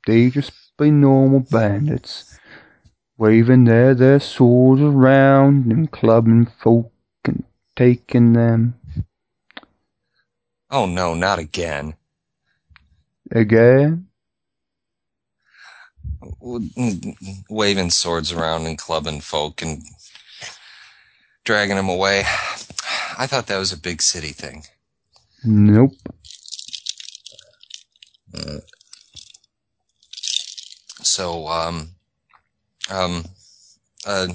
They 0.05 0.29
just 0.29 0.51
be 0.83 0.91
normal 0.91 1.41
bandits. 1.41 2.25
Waving 3.17 3.65
their, 3.65 3.95
their 3.95 4.19
swords 4.19 4.81
around 4.81 5.71
and 5.71 5.91
clubbing 5.91 6.47
folk 6.47 6.91
and 7.25 7.43
taking 7.75 8.33
them 8.33 8.75
Oh 10.71 10.85
no, 10.85 11.13
not 11.15 11.39
again. 11.39 11.95
again. 13.31 14.07
Waving 17.49 17.91
swords 17.91 18.31
around 18.31 18.65
and 18.67 18.77
clubbing 18.77 19.21
folk 19.21 19.61
and 19.61 19.83
dragging 21.45 21.77
them 21.77 21.89
away. 21.89 22.21
I 23.17 23.27
thought 23.27 23.47
that 23.47 23.57
was 23.59 23.73
a 23.73 23.77
big 23.77 24.01
city 24.01 24.29
thing. 24.29 24.63
Nope. 25.43 25.93
Uh, 28.33 28.59
So, 31.05 31.47
um, 31.47 31.89
um, 32.89 33.25
uh, 34.05 34.27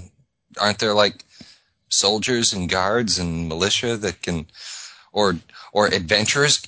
aren't 0.61 0.78
there 0.78 0.95
like 0.95 1.24
soldiers 1.89 2.53
and 2.53 2.69
guards 2.69 3.19
and 3.19 3.49
militia 3.49 3.97
that 3.97 4.23
can, 4.23 4.47
or, 5.12 5.36
or 5.73 5.86
adventurers? 5.86 6.66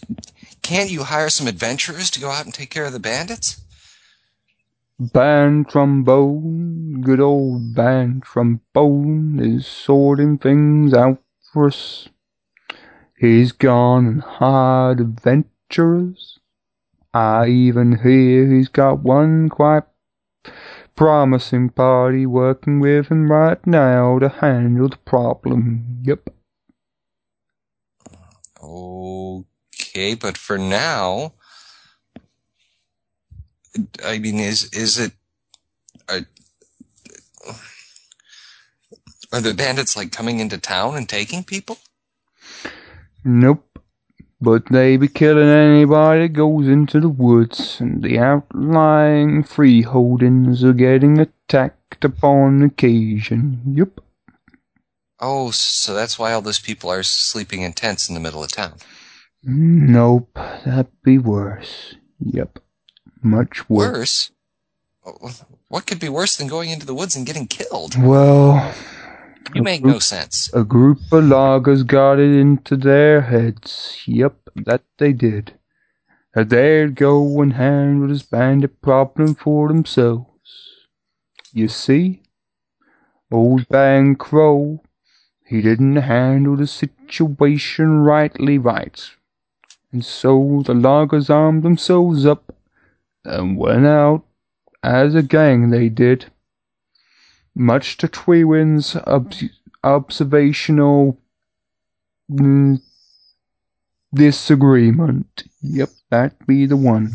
Can't 0.63 0.91
you 0.91 1.05
hire 1.05 1.31
some 1.31 1.47
adventurers 1.47 2.11
to 2.11 2.21
go 2.21 2.31
out 2.31 2.45
and 2.45 2.55
take 2.55 2.71
care 2.71 2.85
of 2.85 2.93
the 2.93 3.01
bandits? 3.01 3.61
Band 4.99 5.69
trombone, 5.69 7.01
good 7.01 7.21
old 7.21 7.75
band 7.75 8.23
trombone 8.23 9.41
is 9.41 9.67
sorting 9.67 10.37
things 10.37 10.93
out 10.93 11.23
for 11.53 11.69
us. 11.69 12.09
He's 13.19 13.53
gone 13.53 14.07
and 14.07 14.23
hired 14.23 15.01
adventurers. 15.01 16.39
I 17.13 17.49
even 17.49 17.99
hear 17.99 18.47
he's 18.47 18.69
got 18.69 19.01
one 19.01 19.49
quite 19.49 19.85
promising 20.97 21.71
party 21.71 22.27
working 22.27 22.81
with 22.81 23.09
him 23.09 23.31
right 23.31 23.65
now 23.67 24.19
to 24.19 24.29
handle 24.29 24.89
the 24.89 24.97
problem. 24.99 26.03
Yep. 26.03 26.31
Okay, 28.62 30.15
but 30.15 30.37
for 30.37 30.59
now, 30.59 31.33
I 34.05 34.19
mean, 34.19 34.39
is 34.39 34.65
is 34.73 34.99
it 34.99 35.12
are, 36.09 36.21
are 39.33 39.41
the 39.41 39.55
bandits 39.55 39.97
like 39.97 40.12
coming 40.12 40.41
into 40.41 40.59
town 40.59 40.97
and 40.97 41.09
taking 41.09 41.45
people? 41.45 41.79
Nope. 43.25 43.70
But 44.41 44.67
they 44.71 44.97
be 44.97 45.09
killing 45.09 45.49
anybody 45.49 46.23
that 46.23 46.33
goes 46.33 46.67
into 46.67 46.99
the 46.99 47.11
woods, 47.11 47.79
and 47.79 48.03
the 48.03 48.19
outlying 48.19 49.45
freeholdings 49.45 50.62
are 50.62 50.73
getting 50.73 51.19
attacked 51.19 52.05
upon 52.05 52.62
occasion. 52.62 53.61
Yep. 53.75 54.01
Oh, 55.21 55.51
so 55.51 55.95
that's 55.95 56.19
why 56.19 56.33
all 56.33 56.41
those 56.41 56.59
people 56.59 56.91
are 56.91 57.03
sleeping 57.03 57.61
in 57.61 57.75
tents 57.75 58.09
in 58.09 58.15
the 58.15 58.21
middle 58.21 58.43
of 58.43 58.51
town. 58.51 58.77
Nope. 59.43 60.31
That'd 60.65 60.87
be 61.03 61.19
worse. 61.19 61.97
Yep. 62.21 62.61
Much 63.23 63.69
worse. 63.69 64.31
Worse? 65.05 65.45
What 65.69 65.87
could 65.87 66.01
be 66.01 66.09
worse 66.09 66.37
than 66.37 66.49
going 66.49 66.71
into 66.71 66.87
the 66.87 66.95
woods 66.95 67.15
and 67.15 67.27
getting 67.27 67.47
killed? 67.47 67.95
Well, 68.01 68.75
You 69.55 69.62
make 69.62 69.85
no 69.85 69.99
sense. 69.99 70.49
a 70.53 70.65
group 70.65 71.01
of 71.12 71.25
loggers 71.25 71.83
got 71.83 72.19
it 72.19 72.31
into 72.31 72.77
their 72.77 73.23
heads. 73.23 74.03
Yep, 74.07 74.37
that 74.55 74.83
they 74.99 75.12
did. 75.12 75.55
That 76.35 76.51
they'd 76.51 76.95
go 76.95 77.41
and 77.41 77.55
handle 77.55 78.09
this 78.09 78.23
bandit 78.23 78.81
problem 78.81 79.35
for 79.35 79.69
themselves. 79.69 80.29
You 81.53 81.69
see? 81.69 82.23
Old 83.33 83.69
Bann 83.69 84.17
Krull, 84.17 84.81
he 85.45 85.61
didn't 85.62 85.97
handle 85.97 86.57
the 86.57 86.67
situation 86.67 88.01
rightly 88.01 88.59
right. 88.59 89.11
And 89.93 90.05
so 90.05 90.62
the 90.65 90.75
loggers 90.75 91.29
armed 91.29 91.65
themselves 91.65 92.25
up 92.25 92.55
and 93.25 93.57
went 93.57 93.87
out 93.87 94.23
as 94.83 95.15
a 95.15 95.23
gang 95.23 95.71
they 95.71 95.89
did. 95.89 96.31
Much 97.55 97.97
to 97.99 98.09
Twewin's 98.09 98.97
ob- 98.97 99.35
observational 99.83 101.21
mm, 102.31 102.81
disagreement. 104.15 105.45
Yep, 105.63 105.91
that 106.11 106.47
be 106.47 106.67
the 106.67 106.77
one. 106.77 107.15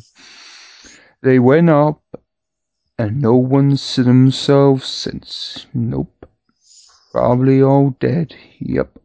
They 1.21 1.39
went 1.39 1.69
up, 1.69 2.01
and 2.97 3.21
no 3.21 3.35
one's 3.35 3.81
seen 3.81 4.05
themselves 4.05 4.87
since. 4.87 5.65
Nope. 5.73 6.29
Probably 7.11 7.61
all 7.61 7.95
dead. 7.99 8.35
Yep. 8.59 8.99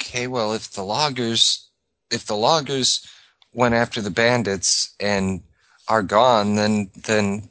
Okay, 0.00 0.26
well, 0.26 0.52
if 0.52 0.72
the 0.72 0.84
loggers, 0.84 1.68
if 2.10 2.26
the 2.26 2.36
loggers 2.36 3.06
went 3.52 3.74
after 3.74 4.00
the 4.00 4.10
bandits 4.10 4.94
and 5.00 5.42
are 5.90 6.02
gone, 6.02 6.54
then 6.54 6.88
then 7.04 7.50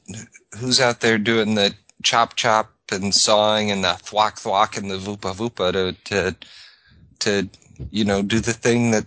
who's 0.57 0.79
out 0.79 1.01
there 1.01 1.17
doing 1.17 1.55
the 1.55 1.75
chop 2.03 2.35
chop 2.35 2.71
and 2.89 3.13
sawing 3.13 3.69
and 3.69 3.83
the 3.83 3.93
thwack 4.01 4.37
thwack 4.39 4.77
and 4.77 4.89
the 4.89 4.97
voopa 4.97 5.35
voopa 5.35 5.73
to 5.73 5.93
to 6.05 6.35
to 7.19 7.49
you 7.91 8.05
know 8.05 8.21
do 8.21 8.39
the 8.39 8.53
thing 8.53 8.91
that 8.91 9.05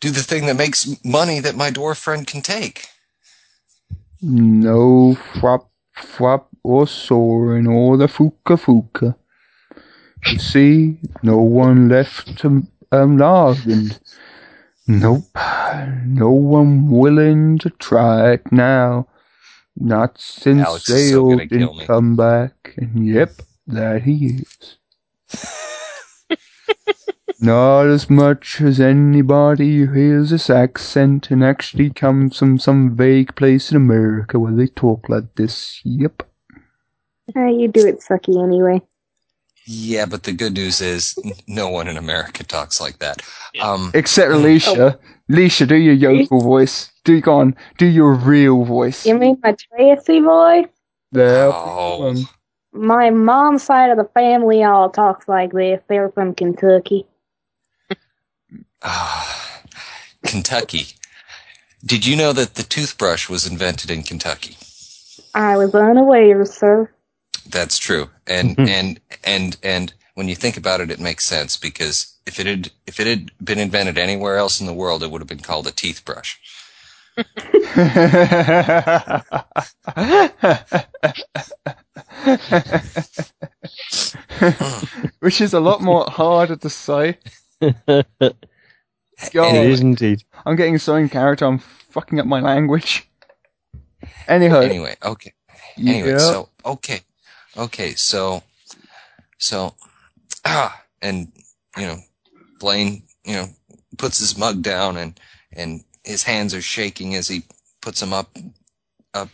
do 0.00 0.10
the 0.10 0.22
thing 0.22 0.46
that 0.46 0.56
makes 0.56 0.88
money 1.04 1.38
that 1.38 1.56
my 1.56 1.70
dwarf 1.70 1.96
friend 1.96 2.26
can 2.26 2.42
take. 2.42 2.88
No 4.20 5.14
flop 5.14 5.70
flop 5.94 6.48
or 6.64 6.88
soaring 6.88 7.68
or 7.68 7.96
the 7.96 8.08
fuka 8.08 8.56
fuka. 8.58 9.14
You 10.26 10.38
see, 10.38 10.98
no 11.22 11.38
one 11.38 11.88
left 11.88 12.38
to 12.38 12.66
um, 12.90 13.20
and 13.22 13.98
Nope, 14.86 15.36
no 16.04 16.30
one 16.30 16.90
willing 16.90 17.58
to 17.58 17.70
try 17.70 18.32
it 18.32 18.52
now. 18.52 19.08
Not 19.76 20.18
since 20.20 20.60
Alex 20.66 20.88
is 20.90 21.10
so 21.10 21.24
Sale 21.26 21.28
gonna 21.30 21.48
kill 21.48 21.72
didn't 21.72 21.76
me. 21.78 21.86
come 21.86 22.16
back. 22.16 22.74
And 22.76 23.06
yep, 23.06 23.32
that 23.66 24.02
he 24.02 24.42
is. 24.42 24.78
Not 27.40 27.86
as 27.86 28.08
much 28.08 28.60
as 28.60 28.80
anybody 28.80 29.78
who 29.80 29.92
hears 29.92 30.30
this 30.30 30.48
accent 30.48 31.30
and 31.30 31.42
actually 31.44 31.90
comes 31.90 32.38
from 32.38 32.58
some 32.58 32.94
vague 32.96 33.34
place 33.36 33.70
in 33.70 33.76
America 33.76 34.38
where 34.38 34.52
they 34.52 34.66
talk 34.68 35.08
like 35.08 35.34
this. 35.34 35.80
Yep. 35.84 36.22
Uh, 37.36 37.46
you 37.46 37.68
do 37.68 37.86
it 37.86 38.00
sucky 38.00 38.42
anyway. 38.42 38.80
Yeah, 39.66 40.06
but 40.06 40.24
the 40.24 40.32
good 40.32 40.54
news 40.54 40.80
is 40.80 41.18
no 41.46 41.68
one 41.68 41.88
in 41.88 41.96
America 41.96 42.44
talks 42.44 42.80
like 42.80 42.98
that. 42.98 43.22
Yeah. 43.54 43.70
Um, 43.70 43.90
Except 43.94 44.30
Alicia. 44.30 44.98
Alicia, 45.30 45.66
do 45.66 45.76
your 45.76 45.94
yokel 45.94 46.40
voice. 46.40 46.90
Do 47.04 47.20
go 47.20 47.36
on. 47.36 47.56
Do 47.78 47.86
your 47.86 48.14
real 48.14 48.64
voice. 48.64 49.06
You 49.06 49.18
mean 49.18 49.38
my 49.42 49.54
Tracy 49.54 50.20
voice? 50.20 50.66
There. 51.12 51.50
Oh. 51.52 52.14
My 52.72 53.10
mom's 53.10 53.62
side 53.62 53.90
of 53.90 53.96
the 53.96 54.10
family 54.12 54.64
all 54.64 54.90
talks 54.90 55.28
like 55.28 55.52
this. 55.52 55.80
They're 55.88 56.10
from 56.10 56.34
Kentucky. 56.34 57.06
Ah, 58.82 59.62
Kentucky. 60.24 60.88
Did 61.86 62.04
you 62.04 62.16
know 62.16 62.32
that 62.32 62.56
the 62.56 62.62
toothbrush 62.62 63.28
was 63.28 63.46
invented 63.46 63.90
in 63.90 64.02
Kentucky? 64.02 64.56
I 65.34 65.56
was 65.56 65.74
unaware, 65.74 66.44
sir. 66.44 66.90
That's 67.48 67.78
true. 67.78 68.10
And 68.26 68.56
mm-hmm. 68.56 68.68
and 68.68 69.00
and 69.22 69.56
and 69.62 69.94
when 70.14 70.28
you 70.28 70.34
think 70.34 70.56
about 70.56 70.80
it, 70.80 70.90
it 70.90 71.00
makes 71.00 71.24
sense 71.24 71.56
because 71.56 72.14
if 72.26 72.40
it 72.40 72.46
had 72.46 72.70
if 72.86 73.00
it 73.00 73.06
had 73.06 73.30
been 73.44 73.58
invented 73.58 73.98
anywhere 73.98 74.36
else 74.36 74.60
in 74.60 74.66
the 74.66 74.72
world, 74.72 75.02
it 75.02 75.10
would 75.10 75.20
have 75.20 75.28
been 75.28 75.40
called 75.40 75.66
a 75.66 75.72
teeth 75.72 76.04
brush. 76.04 76.40
Which 85.20 85.40
is 85.40 85.54
a 85.54 85.60
lot 85.60 85.80
more 85.80 86.04
harder 86.08 86.56
to 86.56 86.68
say. 86.70 87.18
God, 87.60 89.54
It 89.54 89.70
is 89.70 89.80
indeed. 89.80 90.24
I'm 90.44 90.56
getting 90.56 90.78
so 90.78 90.96
in 90.96 91.08
character, 91.08 91.46
I'm 91.46 91.58
fucking 91.58 92.18
up 92.18 92.26
my 92.26 92.40
language. 92.40 93.08
Anyhow, 94.26 94.60
Anyway, 94.60 94.96
okay. 95.04 95.32
Anyway, 95.78 96.10
yeah. 96.10 96.18
so 96.18 96.48
okay, 96.64 97.00
okay, 97.56 97.94
so 97.94 98.42
so 99.38 99.74
ah, 100.44 100.82
and 101.02 101.30
you 101.76 101.86
know, 101.86 101.98
Blaine, 102.58 103.02
you 103.24 103.34
know, 103.34 103.48
puts 103.98 104.18
his 104.18 104.38
mug 104.38 104.62
down 104.62 104.96
and 104.96 105.18
and 105.52 105.84
his 106.04 106.22
hands 106.22 106.54
are 106.54 106.62
shaking 106.62 107.14
as 107.14 107.28
he 107.28 107.42
puts 107.80 108.00
them 108.00 108.12
up 108.12 108.36
up 109.12 109.28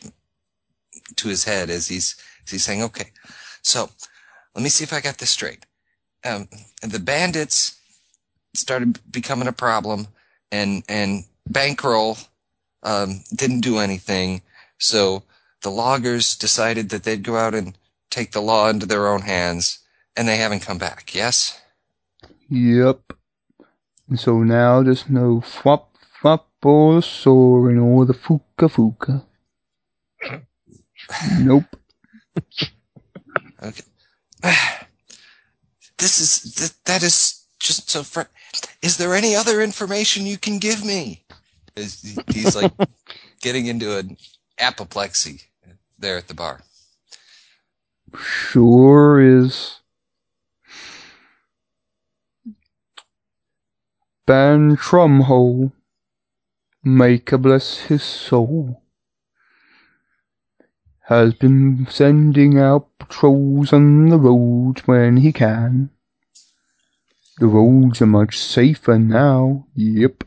to 1.16 1.28
his 1.28 1.44
head 1.44 1.70
as 1.70 1.88
he's 1.88 2.16
as 2.47 2.52
he's 2.52 2.64
saying, 2.64 2.82
okay, 2.82 3.10
so 3.62 3.90
let 4.55 4.62
me 4.62 4.68
see 4.68 4.84
if 4.84 4.92
I 4.92 5.01
got 5.01 5.18
this 5.18 5.30
straight. 5.30 5.66
Um, 6.24 6.48
the 6.82 6.98
bandits 6.98 7.78
started 8.55 8.98
becoming 9.10 9.48
a 9.48 9.52
problem, 9.52 10.09
and 10.51 10.82
and 10.88 11.24
Bann 11.48 11.76
Krull 11.76 12.26
um, 12.82 13.22
didn't 13.34 13.60
do 13.60 13.78
anything. 13.78 14.42
So 14.78 15.22
the 15.62 15.70
loggers 15.70 16.36
decided 16.36 16.90
that 16.90 17.05
they'd 17.05 17.22
go 17.22 17.36
out 17.36 17.55
and 17.55 17.76
take 18.10 18.32
the 18.32 18.42
law 18.42 18.68
into 18.68 18.86
their 18.86 19.08
own 19.08 19.22
hands, 19.22 19.78
and 20.16 20.28
they 20.28 20.36
haven't 20.36 20.60
come 20.60 20.78
back. 20.78 21.14
Yes. 21.14 21.60
Yep. 22.48 23.12
And 24.08 24.18
so 24.18 24.42
now 24.42 24.82
there's 24.82 25.08
no 25.08 25.40
fwop 25.40 25.84
fwop 26.20 26.44
or 26.62 27.00
soaring 27.00 27.78
or 27.78 28.04
the 28.04 28.12
fuka 28.12 28.68
fuka. 28.68 29.24
nope. 31.40 31.64
Okay. 33.62 33.82
This 35.98 36.18
is 36.18 36.54
th- 36.54 36.82
that 36.86 37.02
is 37.02 37.44
just 37.58 37.90
so. 37.90 38.02
Fr- 38.02 38.22
is 38.80 38.96
there 38.96 39.14
any 39.14 39.36
other 39.36 39.60
information 39.60 40.24
you 40.24 40.38
can 40.38 40.58
give 40.58 40.82
me? 40.82 41.22
He's 41.76 42.56
like 42.56 42.72
getting 43.42 43.66
into 43.66 43.98
an 43.98 44.16
apoplexy 44.58 45.42
there 45.98 46.16
at 46.16 46.26
the 46.26 46.32
bar. 46.32 46.62
Sure 48.16 49.20
is. 49.20 49.80
Bann 54.26 54.76
Trumhole, 54.76 55.72
Maker 56.84 57.38
bless 57.38 57.78
his 57.78 58.02
soul, 58.02 58.82
has 61.08 61.34
been 61.34 61.86
sending 61.90 62.58
out 62.58 62.96
patrols 62.98 63.72
on 63.72 64.08
the 64.08 64.18
roads 64.18 64.82
when 64.86 65.16
he 65.16 65.32
can. 65.32 65.90
The 67.38 67.46
roads 67.48 68.00
are 68.00 68.06
much 68.06 68.38
safer 68.38 68.98
now, 68.98 69.66
yep. 69.74 70.24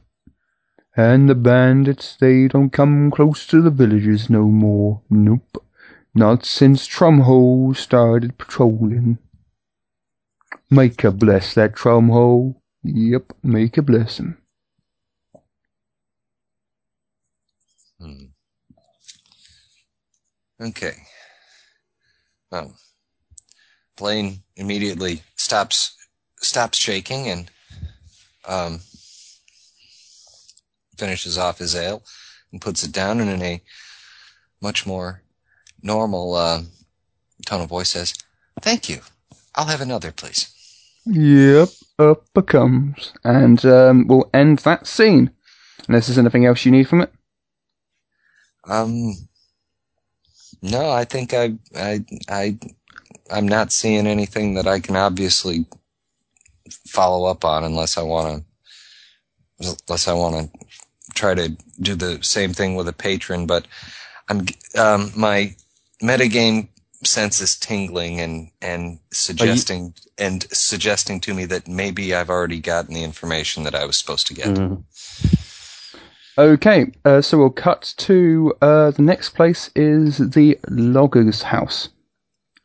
And 0.96 1.30
the 1.30 1.36
bandits, 1.36 2.18
they 2.20 2.48
don't 2.48 2.72
come 2.72 3.10
close 3.12 3.48
to 3.48 3.62
the 3.62 3.72
villages 3.72 4.30
no 4.30 4.46
more, 4.46 5.02
nope. 5.10 5.64
Not 6.16 6.46
since 6.46 6.88
Trumhole 6.88 7.76
started 7.76 8.38
patrolling. 8.38 9.18
Make 10.70 11.04
a 11.04 11.12
bless 11.12 11.56
that 11.56 11.74
Trumhole. 11.76 12.56
Yep, 12.84 13.34
Maker 13.42 13.82
bless 13.82 14.20
him. 14.20 14.38
Hmm. 18.00 18.26
Okay. 20.62 20.94
Well, 22.52 22.76
Blaine 23.98 24.44
immediately 24.56 25.24
stops 25.36 25.96
stops 26.38 26.78
shaking 26.78 27.30
and 27.30 27.50
um, 28.48 28.82
finishes 30.98 31.38
off 31.38 31.58
his 31.58 31.76
ale 31.76 32.04
and 32.52 32.62
puts 32.62 32.84
it 32.84 32.92
down 32.92 33.20
and 33.20 33.30
in 33.30 33.42
a 33.42 33.62
much 34.62 34.86
more 34.86 35.23
normal 35.84 36.36
uh, 36.36 36.62
tone 37.46 37.62
of 37.62 37.70
voice 37.70 37.90
says, 37.90 38.14
"Thank 38.62 38.90
you. 38.90 39.02
I'll 39.56 39.66
have 39.66 39.82
another, 39.82 40.12
please." 40.12 40.50
Yep, 41.06 41.70
up 42.00 42.24
it 42.36 42.48
comes. 42.48 43.14
And 43.24 43.64
um, 43.66 44.08
we'll 44.08 44.30
end 44.34 44.60
that 44.60 44.88
scene. 44.88 45.32
Unless 45.88 46.08
there's 46.08 46.18
anything 46.18 46.46
else 46.46 46.66
you 46.66 46.72
need 46.72 46.88
from 46.88 47.02
it. 47.02 47.14
Um, 48.66 49.14
no, 50.62 50.90
I 50.90 51.04
think 51.04 51.34
I, 51.34 51.56
I, 51.76 52.06
I, 52.30 52.58
I'm 53.30 53.48
not 53.48 53.74
seeing 53.74 54.08
anything 54.08 54.54
that 54.54 54.66
I 54.66 54.80
can 54.80 54.96
obviously 54.96 55.66
follow 56.88 57.30
up 57.30 57.44
on 57.44 57.66
unless 57.66 57.98
I 57.98 58.04
want 58.04 58.46
to, 59.60 59.76
unless 59.88 60.08
I 60.08 60.14
want 60.14 60.54
to 60.54 60.66
try 61.14 61.36
to 61.36 61.50
do 61.82 61.96
the 61.96 62.24
same 62.24 62.54
thing 62.54 62.76
with 62.76 62.88
a 62.88 62.94
patron. 62.94 63.46
But 63.46 63.68
I'm, 64.30 64.46
um, 64.78 65.12
my 65.18 65.54
metagame 66.04 66.68
sense 67.04 67.42
is 67.42 67.56
tingling 67.56 68.20
and 68.20 68.50
and 68.62 69.00
suggesting 69.12 69.94
and 70.18 70.46
suggesting 70.52 71.20
to 71.22 71.34
me 71.34 71.46
that 71.46 71.68
maybe 71.68 72.14
I've 72.14 72.30
already 72.30 72.60
gotten 72.60 72.94
the 72.94 73.04
information 73.04 73.64
that 73.64 73.76
I 73.76 73.86
was 73.86 73.98
supposed 73.98 74.28
to 74.28 74.34
get. 74.34 74.48
Mhm. 74.48 74.84
Okay, 76.38 76.92
uh, 77.06 77.22
so 77.22 77.38
we'll 77.38 77.52
cut 77.52 77.94
to 77.98 78.54
uh, 78.62 78.92
the 78.92 79.04
next 79.04 79.30
place 79.30 79.70
is 79.76 80.18
the 80.18 80.58
logger's 80.68 81.44
house. 81.44 81.90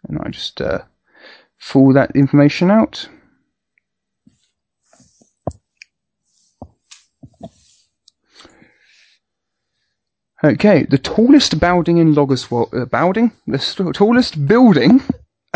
And 0.08 0.18
I 0.24 0.30
just 0.30 0.62
uh, 0.62 0.80
pull 1.70 1.92
that 1.92 2.12
information 2.16 2.70
out. 2.70 3.06
Okay, 10.44 10.84
the 10.84 10.98
tallest 10.98 11.58
building 11.58 11.98
in 11.98 12.14
Logerswald, 12.14 12.72
uh, 12.72 12.84
building? 12.84 13.32
The 13.48 13.58
st- 13.58 13.94
tallest 13.94 14.46
building 14.46 15.02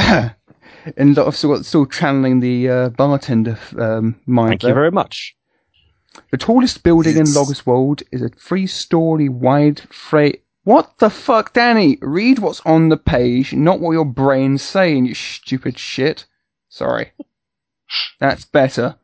in 0.96 1.14
lot 1.14 1.26
of 1.28 1.36
still, 1.36 1.62
still 1.62 1.86
channeling 1.86 2.40
the 2.40 2.68
uh, 2.68 2.88
bartender 2.88 3.58
um, 3.78 4.16
mind. 4.26 4.50
Thank 4.60 4.64
you 4.64 4.74
very 4.74 4.90
much. 4.90 5.36
The 6.32 6.36
tallest 6.36 6.82
building 6.82 7.14
in 7.16 7.22
It's- 7.22 7.36
Logerswald 7.36 8.02
is 8.10 8.22
a 8.22 8.28
three-story 8.28 9.28
wide 9.28 9.80
freight. 9.92 10.42
What 10.64 10.98
the 10.98 11.10
fuck, 11.10 11.52
Danny? 11.52 11.98
Read 12.00 12.38
what's 12.40 12.60
on 12.60 12.88
the 12.88 12.96
page, 12.96 13.52
not 13.52 13.80
what 13.80 13.92
your 13.92 14.04
brain's 14.04 14.62
saying, 14.62 15.06
you 15.06 15.14
stupid 15.14 15.78
shit. 15.78 16.26
Sorry. 16.68 17.12
That's 18.20 18.44
better. 18.44 18.96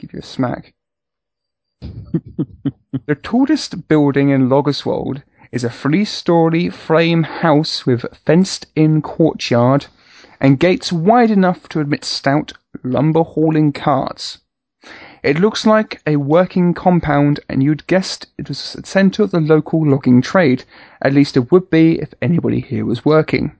Give 0.00 0.12
you 0.12 0.18
a 0.20 0.22
smack. 0.22 0.74
the 3.06 3.14
tallest 3.14 3.88
building 3.88 4.30
in 4.30 4.48
Logerswald 4.48 5.22
is 5.52 5.64
a 5.64 5.70
three-story 5.70 6.68
frame 6.68 7.22
house 7.22 7.86
with 7.86 8.04
fenced-in 8.24 9.02
courtyard 9.02 9.86
and 10.40 10.60
gates 10.60 10.92
wide 10.92 11.30
enough 11.30 11.68
to 11.68 11.80
admit 11.80 12.04
stout 12.04 12.52
lumber 12.82 13.22
hauling 13.22 13.72
carts. 13.72 14.38
It 15.22 15.38
looks 15.38 15.66
like 15.66 16.00
a 16.06 16.16
working 16.16 16.72
compound, 16.72 17.40
and 17.48 17.62
you'd 17.62 17.86
guessed 17.86 18.26
it 18.38 18.48
was 18.48 18.72
the 18.72 18.86
centre 18.86 19.22
of 19.22 19.32
the 19.32 19.40
local 19.40 19.86
logging 19.86 20.22
trade. 20.22 20.64
At 21.02 21.12
least 21.12 21.36
it 21.36 21.52
would 21.52 21.68
be 21.68 21.98
if 22.00 22.14
anybody 22.22 22.60
here 22.60 22.86
was 22.86 23.04
working. 23.04 23.52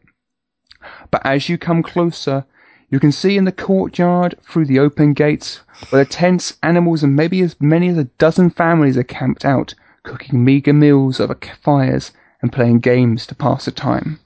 But 1.11 1.25
as 1.27 1.51
you 1.51 1.59
come 1.59 1.83
closer, 1.83 2.47
you 2.91 2.99
can 2.99 3.13
see 3.13 3.37
in 3.37 3.45
the 3.45 3.53
courtyard 3.53 4.35
through 4.43 4.67
the 4.67 4.81
open 4.81 5.13
gates 5.13 5.61
where 5.89 6.05
the 6.05 6.11
tents, 6.11 6.59
animals, 6.63 7.05
and 7.05 7.15
maybe 7.15 7.41
as 7.41 7.57
many 7.61 7.89
as 7.89 7.97
a 7.97 8.05
dozen 8.05 8.51
families 8.51 8.99
are 8.99 9.05
camped 9.05 9.45
out, 9.45 9.75
cooking 10.03 10.45
meagre 10.45 10.73
meals 10.73 11.21
over 11.21 11.39
fires 11.63 12.11
and 12.43 12.53
playing 12.53 12.81
games 12.81 13.27
to 13.27 13.35
pass 13.35 13.65
the 13.65 13.71
time. 13.71 14.19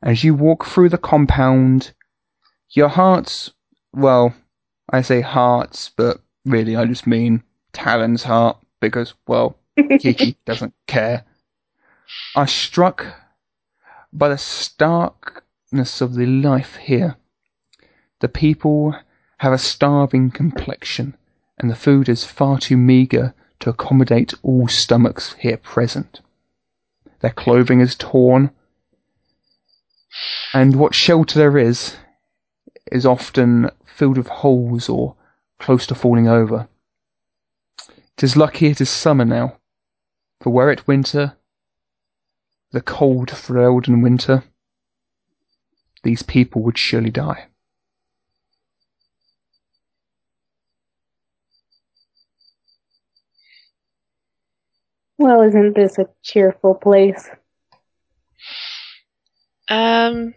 As 0.00 0.22
you 0.22 0.32
walk 0.32 0.64
through 0.64 0.90
the 0.90 0.98
compound, 0.98 1.92
your 2.70 2.88
hearts, 2.88 3.50
well, 3.92 4.32
I 4.90 5.02
say 5.02 5.20
hearts, 5.20 5.90
but 5.96 6.20
really 6.44 6.76
I 6.76 6.84
just 6.84 7.06
mean 7.06 7.42
Talon's 7.72 8.22
heart 8.22 8.58
because, 8.80 9.14
well, 9.26 9.58
Kiki 9.76 10.36
doesn't 10.44 10.74
care, 10.86 11.24
are 12.36 12.46
struck 12.46 13.04
by 14.12 14.28
the 14.28 14.38
starkness 15.68 16.00
of 16.00 16.14
the 16.14 16.24
life 16.24 16.76
here. 16.76 17.16
The 18.20 18.28
people 18.28 18.94
have 19.40 19.52
a 19.52 19.58
starving 19.58 20.30
complexion, 20.30 21.14
and 21.58 21.70
the 21.70 21.76
food 21.76 22.08
is 22.08 22.24
far 22.24 22.58
too 22.58 22.78
meagre 22.78 23.34
to 23.60 23.68
accommodate 23.68 24.32
all 24.42 24.66
stomachs 24.66 25.34
here 25.40 25.58
present. 25.58 26.22
Their 27.20 27.32
clothing 27.32 27.80
is 27.80 27.94
torn, 27.94 28.50
and 30.54 30.74
what 30.74 30.94
shelter 30.94 31.38
there 31.38 31.58
is 31.58 31.96
is 32.90 33.04
often 33.04 33.70
filled 33.84 34.16
with 34.16 34.28
holes 34.28 34.88
or 34.88 35.16
close 35.58 35.86
to 35.88 35.94
falling 35.94 36.28
over. 36.28 36.66
It 38.16 38.24
is 38.24 38.38
lucky 38.38 38.68
it 38.68 38.80
is 38.80 38.88
summer 38.88 39.26
now, 39.26 39.58
for 40.40 40.50
were 40.50 40.72
it 40.72 40.88
winter, 40.88 41.36
the 42.72 42.80
cold 42.80 43.28
the 43.28 43.60
Elden 43.60 44.00
winter, 44.00 44.44
these 46.08 46.22
people 46.22 46.62
would 46.62 46.78
surely 46.78 47.10
die. 47.10 47.48
Well, 55.18 55.42
isn't 55.42 55.76
this 55.76 55.98
a 55.98 56.08
cheerful 56.22 56.76
place? 56.76 57.28
Um, 59.68 60.32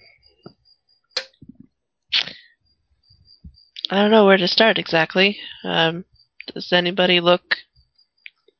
I 3.90 4.02
don't 4.02 4.12
know 4.12 4.26
where 4.26 4.36
to 4.36 4.48
start 4.50 4.78
exactly. 4.78 5.40
Um, 5.64 6.04
does 6.54 6.74
anybody 6.74 7.22
look 7.22 7.56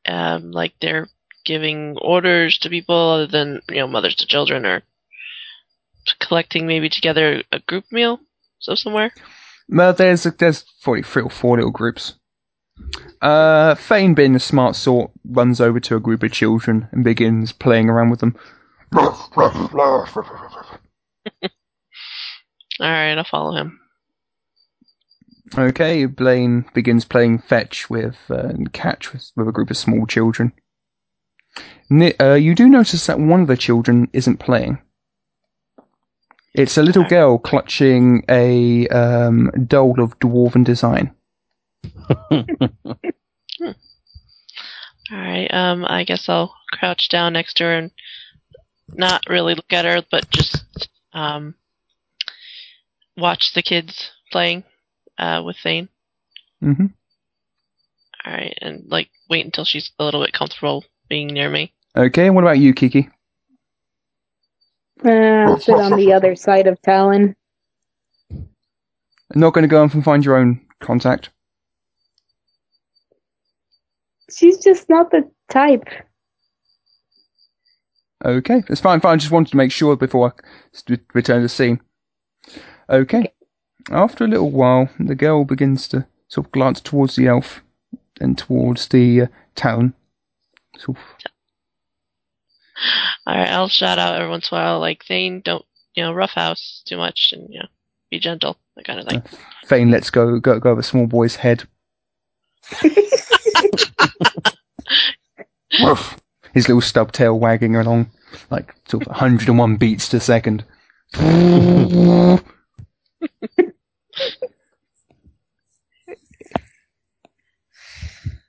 um, 0.06 0.52
like 0.52 0.76
they're 0.80 1.10
giving 1.44 1.98
orders 1.98 2.58
to 2.60 2.70
people 2.70 2.96
other 2.96 3.28
than 3.28 3.60
you 3.68 3.80
know 3.80 3.88
mothers 3.88 4.16
to 4.16 4.26
children 4.26 4.66
or 4.66 4.84
collecting 6.20 6.68
maybe 6.68 6.90
together 6.90 7.44
a 7.52 7.60
group 7.60 7.86
meal? 7.92 8.20
So 8.60 8.76
somewhere. 8.76 9.12
Well, 9.70 9.94
there's 9.94 10.24
there's 10.24 10.64
probably 10.84 11.04
three 11.04 11.24
or 11.24 11.30
four 11.30 11.58
little 11.58 11.72
groups. 11.72 12.16
Uh, 13.22 13.76
Thane, 13.76 14.14
being 14.14 14.34
the 14.34 14.40
smart 14.40 14.76
sort, 14.76 15.12
runs 15.26 15.62
over 15.62 15.80
to 15.80 15.96
a 15.96 16.00
group 16.00 16.24
of 16.24 16.32
children 16.32 16.88
and 16.92 17.04
begins 17.04 17.52
playing 17.52 17.90
around 17.90 18.10
with 18.10 18.20
them. 18.20 18.36
All 18.96 19.28
right, 22.80 23.16
I'll 23.16 23.24
follow 23.24 23.56
him. 23.56 23.80
Okay, 25.58 26.06
Blaine 26.06 26.66
begins 26.74 27.06
playing 27.06 27.40
fetch 27.40 27.90
with 27.90 28.18
uh, 28.30 28.48
and 28.48 28.72
catch 28.72 29.12
with, 29.12 29.32
with 29.36 29.48
a 29.48 29.52
group 29.52 29.70
of 29.70 29.78
small 29.78 30.06
children. 30.08 30.54
Ni- 31.90 32.18
uh, 32.18 32.36
you 32.36 32.56
do 32.56 32.70
notice 32.70 33.06
that 33.06 33.20
one 33.20 33.42
of 33.42 33.48
the 33.48 33.58
children 33.58 34.10
isn't 34.14 34.38
playing. 34.38 34.80
It's 36.54 36.78
a 36.78 36.84
little 36.84 37.06
girl 37.06 37.38
clutching 37.38 38.24
a 38.28 38.88
um, 38.90 39.52
doll 39.68 40.02
of 40.02 40.20
dwarven 40.20 40.66
design. 40.66 41.16
All 45.12 45.18
right, 45.18 45.48
um, 45.54 45.86
I 45.86 46.04
guess 46.04 46.28
I'll 46.28 46.54
crouch 46.72 47.10
down 47.10 47.34
next 47.34 47.56
to 47.56 47.64
her 47.66 47.78
and 47.78 47.92
not 48.90 49.24
really 49.30 49.56
look 49.56 49.72
at 49.72 49.86
her, 49.86 50.04
but 50.10 50.30
just 50.30 50.90
um, 51.14 51.56
watch 53.18 53.54
the 53.54 53.62
kids 53.62 54.12
playing 54.32 54.64
uh, 55.18 55.42
with 55.46 55.58
Thane. 55.58 55.90
hmm 56.62 56.88
All 58.26 58.34
right, 58.34 58.58
and 58.62 58.84
like 58.88 59.10
wait 59.30 59.46
until 59.46 59.66
she's 59.66 59.92
a 60.00 60.04
little 60.04 60.24
bit 60.24 60.34
comfortable 60.34 60.84
being 61.10 61.28
near 61.28 61.50
me. 61.50 61.74
Okay, 61.96 62.30
what 62.30 62.44
about 62.44 62.60
you, 62.60 62.74
Kiki? 62.74 63.10
Uh, 65.04 65.58
sit 65.60 65.76
on 65.76 65.98
the 65.98 66.14
other 66.14 66.36
side 66.36 66.68
of 66.68 66.82
Talon. 66.82 67.36
Not 69.34 69.54
going 69.54 69.64
to 69.64 69.68
go 69.68 69.84
off 69.84 69.94
and 69.94 70.04
find 70.04 70.26
your 70.26 70.36
own 70.36 70.62
contact. 70.80 71.30
She's 74.30 74.58
just 74.58 74.90
not 74.90 75.12
the 75.12 75.30
type. 75.50 75.88
Okay, 78.24 78.64
it's 78.70 78.82
fine, 78.82 79.00
fine. 79.00 79.14
I 79.14 79.18
just 79.18 79.32
wanted 79.32 79.52
to 79.52 79.58
make 79.58 79.72
sure 79.72 79.96
before 79.96 80.34
I 80.88 80.98
return 81.14 81.38
to 81.38 81.42
the 81.44 81.50
scene. 81.50 81.82
Okay. 82.90 83.34
After 83.90 84.26
a 84.26 84.28
little 84.28 84.52
while, 84.52 84.90
the 85.00 85.16
girl 85.16 85.44
begins 85.44 85.88
to 85.90 86.06
sort 86.28 86.46
of 86.48 86.52
glance 86.52 86.80
towards 86.82 87.16
the 87.16 87.28
elf 87.28 87.62
and 88.20 88.38
towards 88.38 88.88
the 88.90 89.22
uh, 89.22 89.28
town. 89.56 89.94
Sort 90.78 90.98
of, 90.98 91.04
All 93.28 93.36
right, 93.36 93.50
I'll 93.50 93.68
shout 93.68 94.00
out 94.00 94.16
every 94.16 94.30
once 94.30 94.52
in 94.52 94.58
a 94.58 94.62
while, 94.62 94.80
like 94.80 95.06
Thane, 95.06 95.42
don't 95.42 95.66
you 95.96 96.04
know 96.04 96.14
roughhouse 96.14 96.82
too 96.86 96.98
much, 96.98 97.34
and 97.34 97.48
you 97.50 97.60
know 97.60 97.68
be 98.10 98.20
gentle, 98.20 98.58
that 98.76 98.86
kind 98.86 99.00
of 99.00 99.08
thing. 99.08 99.20
Uh, 99.20 99.38
Thane 99.66 99.92
lets 99.92 100.10
go, 100.10 100.40
go, 100.40 100.60
go 100.60 100.72
of 100.72 100.80
a 100.80 100.84
small 100.84 101.08
boy's 101.08 101.36
head. 101.36 101.64
Woof. 105.82 106.18
His 106.54 106.68
little 106.68 106.82
stub 106.82 107.14
tail 107.14 107.40
wagging 107.40 107.78
along, 107.78 108.12
like 108.50 108.76
sort 108.88 109.04
of 109.04 109.08
101 109.08 109.78
beats 109.78 110.10
to 110.10 110.20
second. 110.20 110.66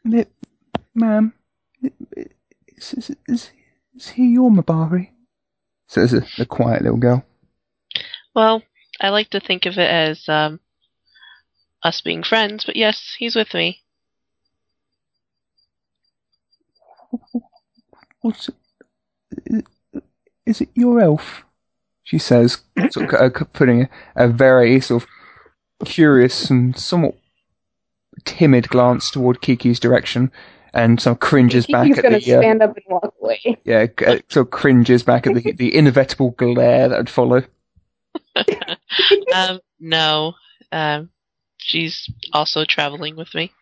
Lip, 0.04 0.32
ma'am, 0.94 1.32
is, 2.76 2.94
is, 2.94 3.16
is, 3.28 3.50
is 4.02 4.08
he 4.08 4.32
your 4.32 4.50
Mabari? 4.50 5.10
Says 5.86 6.12
a, 6.12 6.26
a 6.38 6.44
quiet 6.44 6.82
little 6.82 6.98
girl. 6.98 7.24
Well, 8.34 8.62
I 9.00 9.10
like 9.10 9.30
to 9.30 9.40
think 9.40 9.64
of 9.64 9.78
it 9.78 9.88
as 9.90 10.28
um, 10.28 10.58
us 11.84 12.00
being 12.00 12.24
friends, 12.24 12.64
but 12.64 12.74
yes, 12.74 13.14
he's 13.18 13.36
with 13.36 13.54
me. 13.54 13.80
What's 18.22 18.48
it? 18.48 19.66
Is 20.46 20.60
it 20.60 20.70
your 20.74 21.00
elf? 21.00 21.44
She 22.02 22.18
says, 22.18 22.62
sort 22.90 23.14
of 23.14 23.14
uh, 23.14 23.44
putting 23.52 23.82
a, 23.82 23.88
a 24.16 24.28
very 24.28 24.80
sort 24.80 25.04
of 25.04 25.86
curious 25.86 26.50
and 26.50 26.76
somewhat 26.76 27.14
timid 28.24 28.68
glance 28.68 29.10
toward 29.10 29.40
Kiki's 29.40 29.78
direction, 29.78 30.32
and 30.74 31.00
so 31.00 31.14
cringes 31.14 31.66
back 31.66 31.86
He's 31.86 31.98
at 31.98 32.04
gonna 32.04 32.18
the 32.18 32.34
uh, 32.34 32.40
stand 32.40 32.62
up 32.62 32.76
and 32.76 32.84
walk 32.88 33.14
away. 33.20 33.58
yeah, 33.64 33.86
g- 33.86 34.04
uh, 34.04 34.18
sort 34.28 34.50
cringes 34.50 35.02
back 35.02 35.26
at 35.26 35.34
the 35.34 35.52
the 35.52 35.74
inevitable 35.74 36.30
glare 36.30 36.88
that 36.88 36.98
would 36.98 37.10
follow. 37.10 37.42
um, 39.34 39.60
no, 39.80 40.34
um, 40.70 41.10
she's 41.58 42.10
also 42.32 42.64
traveling 42.64 43.16
with 43.16 43.34
me. 43.34 43.52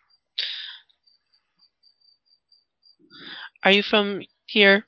Are 3.64 3.72
you 3.72 3.82
from 3.82 4.22
here? 4.46 4.84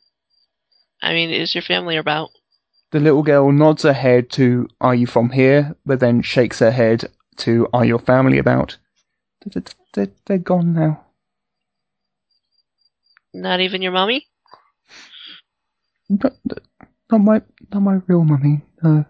I 1.02 1.12
mean, 1.12 1.30
is 1.30 1.54
your 1.54 1.62
family 1.62 1.96
about? 1.96 2.30
The 2.92 3.00
little 3.00 3.22
girl 3.22 3.50
nods 3.52 3.82
her 3.82 3.92
head 3.92 4.30
to 4.32 4.68
"Are 4.80 4.94
you 4.94 5.06
from 5.06 5.30
here?" 5.30 5.74
but 5.84 6.00
then 6.00 6.22
shakes 6.22 6.60
her 6.60 6.70
head 6.70 7.10
to 7.38 7.68
"Are 7.72 7.84
your 7.84 7.98
family 7.98 8.38
about?" 8.38 8.76
They're, 9.44 9.62
they're, 9.94 10.12
they're 10.26 10.38
gone 10.38 10.72
now. 10.74 11.01
Not 13.34 13.60
even 13.60 13.82
your 13.82 13.92
mommy? 13.92 14.26
Not, 16.08 16.34
not 17.10 17.18
my, 17.20 17.40
not 17.72 17.80
my 17.80 17.94
real 18.06 18.24
mummy. 18.24 18.62
No. 18.82 19.04
But 19.04 19.08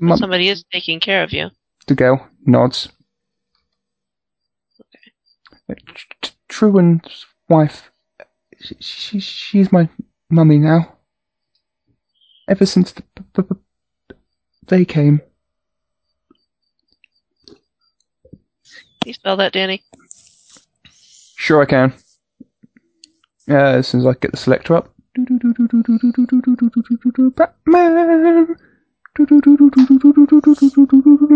Mum, 0.00 0.18
Somebody 0.18 0.48
is 0.48 0.64
taking 0.72 1.00
care 1.00 1.22
of 1.22 1.32
you. 1.32 1.50
the 1.86 1.94
girl 1.94 2.28
nods. 2.46 2.88
Uh, 5.70 5.74
Tr- 5.86 6.06
Tr- 6.22 6.32
Truin's 6.48 7.26
wife. 7.48 7.90
She, 8.60 8.76
she, 8.80 9.20
she's 9.20 9.72
my 9.72 9.88
mummy 10.30 10.58
now. 10.58 10.96
Ever 12.48 12.66
since 12.66 12.92
the, 12.92 13.02
b- 13.34 13.42
b- 13.42 14.14
they 14.66 14.84
came. 14.84 15.20
Can 17.46 19.06
you 19.06 19.14
spell 19.14 19.36
that, 19.36 19.52
Danny? 19.52 19.82
Sure, 21.48 21.62
I 21.62 21.64
can. 21.64 21.94
Uh, 23.48 23.78
as 23.78 23.88
soon 23.88 24.02
as 24.02 24.06
I 24.06 24.12
get 24.20 24.32
the 24.32 24.36
selector 24.36 24.76
up. 24.76 24.92
Batman! 27.30 28.54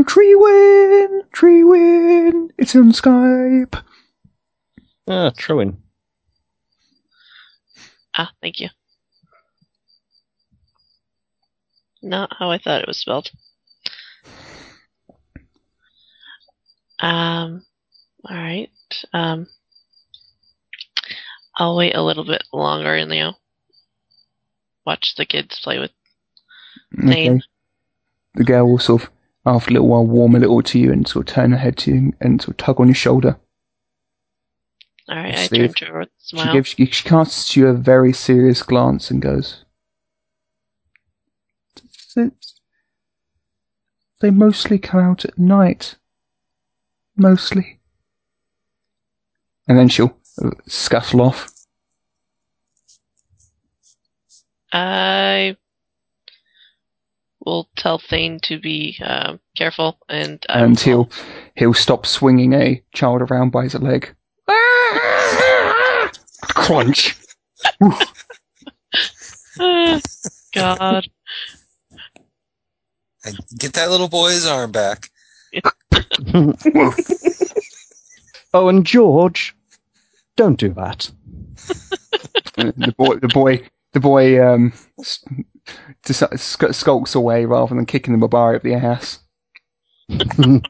Tree 0.04 0.34
win! 0.34 1.22
Tree 1.32 1.64
win! 1.64 2.50
It's 2.58 2.76
on 2.76 2.92
Skype. 2.92 3.82
Ah, 5.08 5.32
Truin. 5.34 5.78
Ah, 8.14 8.32
thank 8.42 8.60
you. 8.60 8.68
Not 12.02 12.36
how 12.38 12.50
I 12.50 12.58
thought 12.58 12.82
it 12.82 12.86
was 12.86 12.98
spelled. 12.98 13.30
Um, 17.00 17.64
alright. 18.28 18.68
Um, 19.14 19.46
I'll 21.56 21.76
wait 21.76 21.94
a 21.94 22.02
little 22.02 22.24
bit 22.24 22.42
longer 22.52 22.94
and, 22.94 23.12
you 23.12 23.20
know, 23.20 23.34
watch 24.86 25.14
the 25.16 25.26
kids 25.26 25.60
play 25.60 25.78
with 25.78 25.90
Thane. 26.98 27.36
Okay. 27.36 27.46
The 28.34 28.44
girl 28.44 28.68
will 28.70 28.78
sort 28.78 29.02
of, 29.04 29.10
after 29.44 29.70
a 29.70 29.72
little 29.74 29.88
while, 29.88 30.06
warm 30.06 30.34
a 30.34 30.38
little 30.38 30.62
to 30.62 30.78
you 30.78 30.92
and 30.92 31.06
sort 31.06 31.28
of 31.28 31.34
turn 31.34 31.52
her 31.52 31.58
head 31.58 31.76
to 31.78 31.90
you 31.94 32.12
and 32.20 32.40
sort 32.40 32.50
of 32.50 32.56
tug 32.56 32.80
on 32.80 32.88
your 32.88 32.94
shoulder. 32.94 33.38
All 35.08 35.16
right, 35.16 35.36
I 35.36 35.46
turn 35.48 35.74
to 35.74 35.84
her 35.86 35.98
with 36.00 36.08
a 36.08 36.12
She 36.22 36.36
smile. 36.36 36.52
gives 36.54 36.68
she 36.70 36.86
casts 36.86 37.56
you 37.56 37.66
a 37.66 37.74
very 37.74 38.12
serious 38.12 38.62
glance 38.62 39.10
and 39.10 39.20
goes, 39.20 39.64
"They- 42.14 42.30
"They 44.20 44.30
mostly 44.30 44.78
come 44.78 45.00
out 45.00 45.24
at 45.24 45.36
night, 45.38 45.96
mostly." 47.16 47.80
And 49.68 49.76
then 49.78 49.88
she'll 49.88 50.16
uh, 50.42 50.50
scuffle 50.66 51.22
off. 51.22 51.48
I 54.72 55.56
will 57.44 57.68
tell 57.76 57.98
Thane 57.98 58.40
to 58.44 58.58
be 58.58 58.96
uh, 59.04 59.36
careful, 59.56 59.98
and 60.08 60.44
I 60.48 60.60
and 60.60 60.76
will- 60.76 60.82
he'll 60.82 61.10
he'll 61.56 61.74
stop 61.74 62.06
swinging 62.06 62.52
a 62.54 62.82
child 62.94 63.22
around 63.22 63.50
by 63.50 63.64
his 63.64 63.74
leg. 63.74 64.14
Crunch. 66.42 67.16
God. 70.54 71.08
And 73.24 73.38
get 73.58 73.74
that 73.74 73.90
little 73.90 74.08
boy's 74.08 74.46
arm 74.46 74.72
back. 74.72 75.10
oh, 78.54 78.68
and 78.68 78.84
George, 78.86 79.54
don't 80.36 80.58
do 80.58 80.72
that. 80.74 81.10
the 82.56 82.94
boy, 82.96 83.16
the 83.16 83.28
boy, 83.28 83.68
the 83.92 84.00
boy 84.00 84.44
um, 84.44 84.72
s- 85.00 85.24
dis- 86.04 86.22
skulks 86.72 87.14
away 87.14 87.44
rather 87.44 87.74
than 87.74 87.86
kicking 87.86 88.18
the 88.18 88.28
barbarian 88.28 88.56
up 88.56 88.62
the 88.62 88.74
ass. 88.74 89.18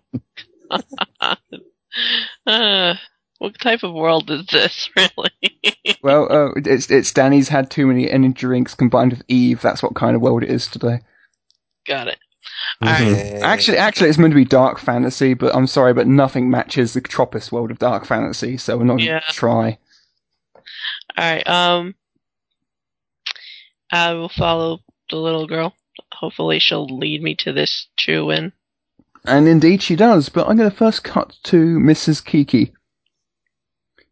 Uh, 2.46 2.94
what 3.38 3.58
type 3.60 3.82
of 3.82 3.92
world 3.92 4.30
is 4.30 4.46
this, 4.46 4.88
really? 4.96 5.98
Well, 6.02 6.30
uh, 6.32 6.50
it's 6.56 6.90
it's 6.90 7.12
Danny's 7.12 7.48
had 7.48 7.70
too 7.70 7.86
many 7.86 8.10
energy 8.10 8.34
drinks 8.34 8.74
combined 8.74 9.12
with 9.12 9.22
Eve. 9.28 9.60
That's 9.60 9.82
what 9.82 9.94
kind 9.94 10.16
of 10.16 10.22
world 10.22 10.42
it 10.42 10.50
is 10.50 10.66
today. 10.68 11.00
Got 11.86 12.08
it. 12.08 12.18
All 12.80 12.88
right. 12.88 13.00
Yay. 13.02 13.40
Actually, 13.42 13.78
actually, 13.78 14.08
it's 14.08 14.18
meant 14.18 14.32
to 14.32 14.36
be 14.36 14.44
dark 14.44 14.78
fantasy, 14.78 15.34
but 15.34 15.54
I'm 15.54 15.66
sorry, 15.66 15.94
but 15.94 16.06
nothing 16.06 16.50
matches 16.50 16.94
the 16.94 17.00
Tropis 17.00 17.52
world 17.52 17.70
of 17.70 17.78
dark 17.78 18.04
fantasy, 18.04 18.56
so 18.56 18.76
we're 18.78 18.84
not 18.84 19.00
Yeah. 19.00 19.20
going 19.20 19.22
to 19.28 19.32
try. 19.32 19.78
All 20.56 20.62
right. 21.18 21.46
Um, 21.46 21.94
I 23.92 24.12
will 24.14 24.28
follow 24.30 24.80
the 25.10 25.16
little 25.16 25.46
girl. 25.46 25.74
Hopefully, 26.12 26.58
she'll 26.58 26.86
lead 26.86 27.22
me 27.22 27.34
to 27.36 27.52
this 27.52 27.88
Truin. 27.98 28.52
And 29.24 29.46
indeed 29.46 29.82
she 29.82 29.94
does, 29.94 30.28
but 30.28 30.48
I'm 30.48 30.56
going 30.56 30.70
to 30.70 30.76
first 30.76 31.04
cut 31.04 31.36
to 31.44 31.78
Mrs. 31.78 32.24
Kiki. 32.24 32.72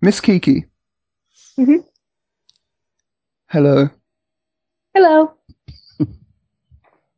Miss 0.01 0.20
Kiki. 0.20 0.66
Mhm. 1.59 1.85
Hello. 3.48 3.90
Hello. 4.94 5.35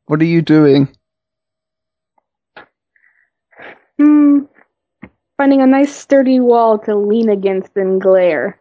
What 0.06 0.20
are 0.20 0.26
you 0.26 0.42
doing? 0.42 0.88
Hmm. 4.02 4.40
Finding 5.36 5.62
a 5.62 5.66
nice 5.66 5.94
sturdy 5.94 6.40
wall 6.40 6.78
to 6.80 6.94
lean 6.96 7.28
against 7.28 7.76
and 7.76 8.00
glare. 8.00 8.60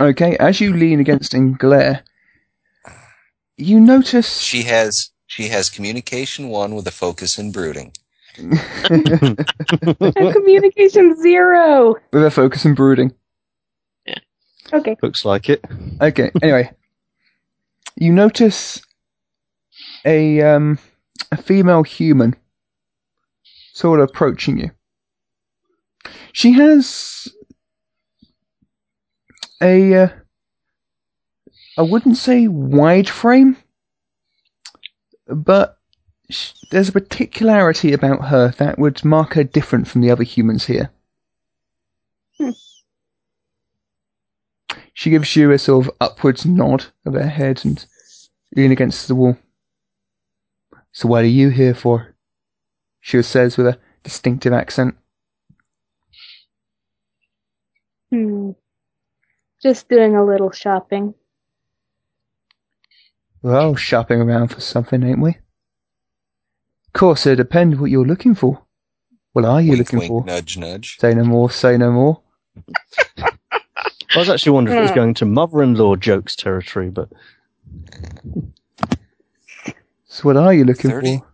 Okay, 0.00 0.36
as 0.38 0.60
you 0.60 0.74
lean 0.74 1.00
against 1.00 1.34
and 1.34 1.58
glare, 1.58 2.02
you 3.56 3.78
notice. 3.78 4.40
She 4.40 4.62
has 4.62 5.10
she 5.26 5.48
has 5.48 5.68
communication 5.68 6.48
one 6.48 6.74
with 6.74 6.86
a 6.86 6.90
focus 6.90 7.38
in 7.38 7.52
brooding. 7.52 7.92
And 8.38 8.58
communication 10.32 11.16
zero. 11.20 11.96
with 12.12 12.24
a 12.24 12.30
focus 12.30 12.64
in 12.64 12.74
brooding. 12.74 13.12
Yeah. 14.06 14.18
Okay. 14.72 14.96
Looks 15.02 15.24
like 15.24 15.48
it. 15.48 15.64
Okay, 16.00 16.30
anyway. 16.42 16.70
You 17.96 18.12
notice 18.12 18.80
a 20.04 20.40
um 20.40 20.78
a 21.30 21.36
female 21.36 21.82
human 21.82 22.34
sort 23.72 24.00
of 24.00 24.08
approaching 24.08 24.58
you. 24.58 24.70
She 26.32 26.52
has 26.52 27.28
a 29.60 29.94
uh, 29.94 30.08
I 31.78 31.82
wouldn't 31.82 32.16
say 32.16 32.48
wide 32.48 33.08
frame, 33.08 33.56
but 35.26 35.78
sh- 36.30 36.52
there's 36.70 36.90
a 36.90 36.92
particularity 36.92 37.92
about 37.92 38.26
her 38.28 38.48
that 38.58 38.78
would 38.78 39.04
mark 39.04 39.34
her 39.34 39.44
different 39.44 39.88
from 39.88 40.02
the 40.02 40.10
other 40.10 40.24
humans 40.24 40.66
here. 40.66 40.90
She 44.94 45.10
gives 45.10 45.34
you 45.34 45.50
a 45.50 45.58
sort 45.58 45.86
of 45.86 45.92
upwards 46.00 46.44
nod 46.44 46.86
of 47.06 47.14
her 47.14 47.26
head 47.26 47.64
and 47.64 47.84
lean 48.54 48.70
against 48.72 49.08
the 49.08 49.14
wall. 49.14 49.38
So 50.92 51.08
what 51.08 51.24
are 51.24 51.28
you 51.28 51.48
here 51.48 51.74
for? 51.74 52.11
She 53.02 53.20
says 53.20 53.56
with 53.56 53.66
a 53.66 53.78
distinctive 54.04 54.52
accent. 54.52 54.94
Hmm. 58.10 58.52
Just 59.60 59.88
doing 59.88 60.14
a 60.16 60.24
little 60.24 60.52
shopping. 60.52 61.14
Well, 63.42 63.74
shopping 63.74 64.20
around 64.20 64.48
for 64.48 64.60
something, 64.60 65.02
ain't 65.02 65.20
we? 65.20 65.30
Of 65.30 66.92
course, 66.94 67.26
it 67.26 67.36
depends 67.36 67.76
what 67.76 67.90
you're 67.90 68.06
looking 68.06 68.36
for. 68.36 68.62
What 69.32 69.44
are 69.44 69.60
you 69.60 69.70
wink, 69.70 69.78
looking 69.80 69.98
wink, 69.98 70.08
for? 70.08 70.24
nudge, 70.24 70.56
nudge. 70.56 70.98
Say 71.00 71.12
no 71.14 71.24
more, 71.24 71.50
say 71.50 71.76
no 71.76 71.90
more. 71.90 72.20
I 73.18 74.18
was 74.18 74.28
actually 74.28 74.52
wondering 74.52 74.76
if 74.76 74.80
it 74.80 74.82
was 74.82 74.90
going 74.92 75.14
to 75.14 75.24
mother-in-law 75.24 75.96
jokes 75.96 76.36
territory, 76.36 76.90
but 76.90 77.08
So 80.04 80.22
what 80.24 80.36
are 80.36 80.52
you 80.54 80.64
looking 80.64 80.90
30. 80.90 81.18
for? 81.18 81.31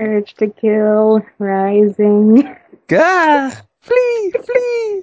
Urge 0.00 0.34
to 0.36 0.48
kill, 0.48 1.20
rising. 1.38 2.56
Gah! 2.88 3.50
Flee! 3.80 4.32
Flee! 4.44 5.02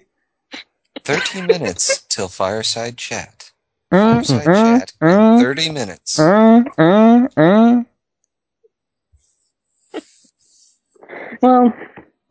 Thirteen 1.04 1.46
minutes 1.46 2.02
till 2.10 2.28
fireside 2.28 2.98
chat. 2.98 3.52
Uh, 3.92 4.24
Fireside 4.24 4.48
uh, 4.48 4.80
chat. 4.80 4.94
in 5.00 5.08
uh, 5.08 5.40
Thirty 5.40 5.70
minutes. 5.70 6.20
uh, 6.20 6.64
uh, 6.80 7.28
uh. 7.38 7.84
Well, 11.42 11.72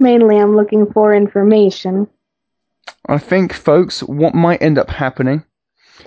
mainly 0.00 0.36
I'm 0.36 0.56
looking 0.56 0.90
for 0.92 1.14
information. 1.14 2.08
I 3.08 3.18
think, 3.18 3.52
folks, 3.52 4.02
what 4.02 4.34
might 4.34 4.60
end 4.60 4.76
up 4.78 4.90
happening, 4.90 5.44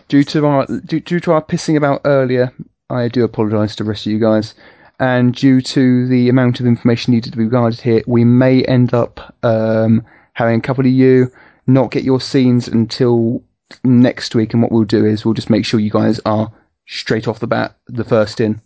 due 0.09 0.25
to 0.25 0.45
our 0.45 0.65
due, 0.65 0.99
due 0.99 1.21
to 1.21 1.31
our 1.31 1.41
pissing 1.41 1.77
about 1.77 2.01
earlier, 2.03 2.51
I 2.89 3.07
do 3.07 3.23
apologise 3.23 3.77
to 3.77 3.83
the 3.83 3.89
rest 3.89 4.05
of 4.05 4.11
you 4.11 4.19
guys, 4.19 4.53
and 4.99 5.33
due 5.33 5.61
to 5.61 6.07
the 6.07 6.29
amount 6.29 6.59
of 6.59 6.65
information 6.65 7.13
needed 7.13 7.31
to 7.31 7.37
be 7.37 7.45
guarded 7.45 7.79
here, 7.79 8.01
we 8.05 8.25
may 8.25 8.63
end 8.65 8.93
up 8.93 9.33
um, 9.43 10.05
having 10.33 10.59
a 10.59 10.61
couple 10.61 10.85
of 10.85 10.91
you 10.91 11.31
not 11.67 11.91
get 11.91 12.03
your 12.03 12.19
scenes 12.19 12.67
until 12.67 13.41
next 13.83 14.35
week. 14.35 14.53
And 14.53 14.61
what 14.61 14.71
we'll 14.71 14.83
do 14.83 15.05
is 15.05 15.23
we'll 15.23 15.33
just 15.33 15.49
make 15.49 15.65
sure 15.65 15.79
you 15.79 15.91
guys 15.91 16.19
are 16.25 16.51
straight 16.87 17.27
off 17.27 17.39
the 17.39 17.47
bat 17.47 17.77
the 17.87 18.03
first 18.03 18.41
in. 18.41 18.61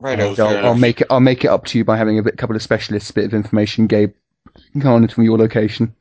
Right 0.00 0.20
And 0.20 0.38
over. 0.38 0.42
I'll, 0.42 0.66
I'll 0.66 0.74
make 0.74 1.00
it. 1.00 1.06
I'll 1.08 1.20
make 1.20 1.44
it 1.44 1.48
up 1.48 1.64
to 1.66 1.78
you 1.78 1.84
by 1.84 1.96
having 1.96 2.18
a 2.18 2.22
bit, 2.22 2.36
couple 2.36 2.56
of 2.56 2.62
specialists, 2.62 3.10
bit 3.10 3.24
of 3.24 3.32
information, 3.32 3.86
Gabe, 3.86 4.12
garnered 4.78 5.12
from 5.12 5.24
your 5.24 5.38
location. 5.38 5.94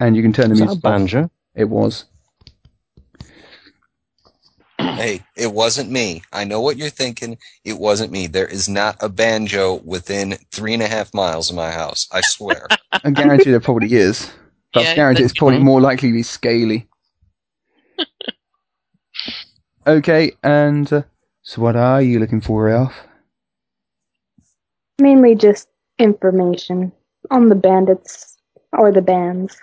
And 0.00 0.16
you 0.16 0.22
can 0.22 0.32
turn 0.32 0.48
the 0.48 0.52
is 0.52 0.58
that 0.60 0.64
a 0.64 0.66
music 0.68 0.82
banjo? 0.82 1.30
It 1.54 1.68
was. 1.68 2.04
Hey, 4.98 5.20
it 5.36 5.52
wasn't 5.52 5.92
me. 5.92 6.22
I 6.32 6.42
know 6.42 6.60
what 6.60 6.76
you're 6.76 6.90
thinking. 6.90 7.38
It 7.64 7.78
wasn't 7.78 8.10
me. 8.10 8.26
There 8.26 8.48
is 8.48 8.68
not 8.68 8.96
a 9.00 9.08
banjo 9.08 9.76
within 9.84 10.36
three 10.50 10.74
and 10.74 10.82
a 10.82 10.88
half 10.88 11.14
miles 11.14 11.50
of 11.50 11.56
my 11.56 11.70
house. 11.70 12.08
I 12.10 12.20
swear. 12.20 12.66
I 13.04 13.10
guarantee 13.10 13.52
there 13.52 13.60
probably 13.60 13.92
is. 13.94 14.28
But 14.74 14.82
Yeah, 14.82 14.90
I 14.90 14.94
guarantee 14.96 15.22
it's 15.22 15.38
probably 15.38 15.60
more 15.60 15.80
likely 15.80 16.08
to 16.08 16.14
be 16.14 16.24
scaly. 16.24 16.88
okay, 19.86 20.32
and 20.42 20.92
uh, 20.92 21.02
so 21.42 21.62
what 21.62 21.76
are 21.76 22.02
you 22.02 22.18
looking 22.18 22.40
for, 22.40 22.64
Ralph? 22.64 22.94
Mainly 25.00 25.36
just 25.36 25.68
information 26.00 26.90
on 27.30 27.48
the 27.48 27.54
bandits 27.54 28.36
or 28.72 28.90
the 28.90 29.02
banns. 29.02 29.56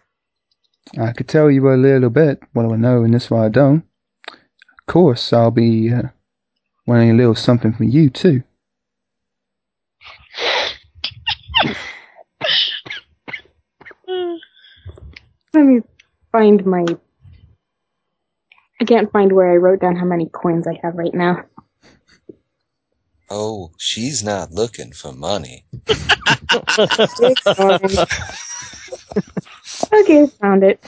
I 0.97 1.11
could 1.11 1.27
tell 1.27 1.51
you 1.51 1.69
a 1.69 1.75
little 1.75 2.09
bit. 2.09 2.41
What 2.53 2.63
do 2.63 2.73
I 2.73 2.77
know, 2.77 3.03
and 3.03 3.13
this 3.13 3.29
why 3.29 3.47
I 3.47 3.49
don't. 3.49 3.83
Of 4.87 4.93
course, 4.93 5.33
I'll 5.33 5.49
be 5.49 5.91
uh, 5.91 6.09
wanting 6.85 7.09
a 7.09 7.15
little 7.15 7.33
something 7.33 7.73
from 7.73 7.89
you 7.89 8.11
too. 8.11 8.43
Let 14.07 15.65
me 15.65 15.81
find 16.31 16.63
my. 16.67 16.85
I 18.79 18.85
can't 18.85 19.11
find 19.11 19.31
where 19.31 19.51
I 19.51 19.55
wrote 19.55 19.79
down 19.79 19.95
how 19.95 20.05
many 20.05 20.27
coins 20.27 20.67
I 20.67 20.79
have 20.83 20.95
right 20.95 21.13
now. 21.13 21.45
Oh, 23.29 23.71
she's 23.79 24.23
not 24.23 24.51
looking 24.51 24.91
for 24.91 25.11
money. 25.13 25.65
okay, 29.93 30.27
found 30.39 30.63
it. 30.63 30.79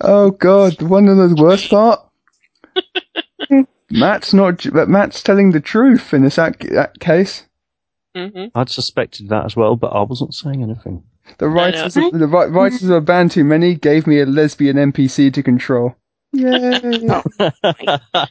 Oh 0.00 0.30
God, 0.30 0.80
one 0.80 1.08
of 1.08 1.18
the 1.18 1.36
worst 1.38 1.68
part. 1.68 2.00
Matt's 4.00 4.34
not, 4.34 4.66
but 4.72 4.88
Matt's 4.88 5.22
telling 5.22 5.52
the 5.52 5.60
truth 5.60 6.14
in 6.14 6.22
this 6.22 6.38
ac- 6.38 6.68
that 6.70 6.98
case. 7.00 7.46
hmm 8.16 8.46
I'd 8.54 8.70
suspected 8.70 9.28
that 9.30 9.46
as 9.46 9.56
well, 9.56 9.76
but 9.76 9.88
I 9.92 10.02
wasn't 10.02 10.34
saying 10.34 10.62
anything. 10.62 11.04
The 11.38 11.48
writers, 11.48 11.96
of, 11.96 12.10
the 12.12 12.26
ri- 12.26 12.48
writers 12.50 12.82
of 12.84 12.90
a 12.90 13.00
Bann 13.00 13.28
Too 13.28 13.44
Many 13.44 13.74
gave 13.76 14.06
me 14.06 14.20
a 14.20 14.26
lesbian 14.26 14.76
NPC 14.76 15.32
to 15.34 15.42
control. 15.42 15.96
Yay! 16.32 17.22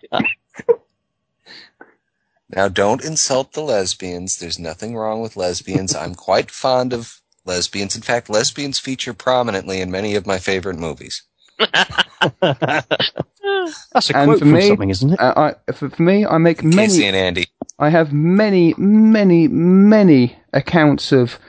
Now, 2.55 2.67
don't 2.67 3.03
insult 3.03 3.53
the 3.53 3.61
lesbians. 3.61 4.37
There's 4.37 4.59
nothing 4.59 4.95
wrong 4.95 5.21
with 5.21 5.37
lesbians. 5.37 5.95
I'm 5.95 6.15
quite 6.15 6.51
fond 6.51 6.93
of 6.93 7.21
lesbians. 7.45 7.95
In 7.95 8.01
fact, 8.01 8.29
lesbians 8.29 8.79
feature 8.79 9.13
prominently 9.13 9.81
in 9.81 9.91
many 9.91 10.15
of 10.15 10.27
my 10.27 10.37
favorite 10.39 10.77
movies. 10.79 11.23
That's 12.41 14.09
a 14.09 14.15
And 14.17 14.29
quote 14.29 14.39
from 14.39 14.51
me- 14.51 14.67
something, 14.67 14.89
isn't 14.89 15.13
it? 15.13 15.19
Uh, 15.19 15.53
I, 15.67 15.71
for, 15.71 15.89
for 15.89 16.01
me, 16.01 16.25
I 16.25 16.37
make 16.37 16.63
many. 16.63 16.87
Casey 16.87 17.05
and 17.05 17.15
Andy. 17.15 17.47
I 17.79 17.89
have 17.89 18.13
many, 18.13 18.73
many, 18.77 19.47
many 19.47 20.37
accounts 20.53 21.11
of 21.11 21.39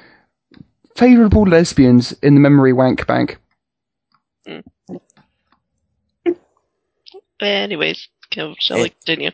favourable 0.96 1.42
lesbians 1.42 2.12
in 2.22 2.34
the 2.34 2.40
memory 2.40 2.72
wank 2.72 3.06
bank. 3.06 3.38
Anyways, 7.40 8.08
go- 8.34 8.54
shall 8.58 8.78
we 8.78 8.84
It- 8.84 8.94
continue? 9.04 9.30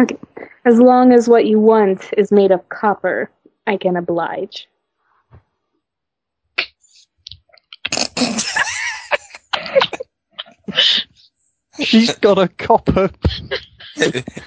Okay. 0.00 0.16
As 0.64 0.78
long 0.78 1.12
as 1.12 1.28
what 1.28 1.46
you 1.46 1.58
want 1.58 2.12
is 2.16 2.30
made 2.30 2.52
of 2.52 2.66
copper, 2.68 3.30
I 3.66 3.76
can 3.76 3.96
oblige. 3.96 4.68
She's 11.82 12.14
got 12.16 12.38
a 12.38 12.48
copper. 12.48 13.10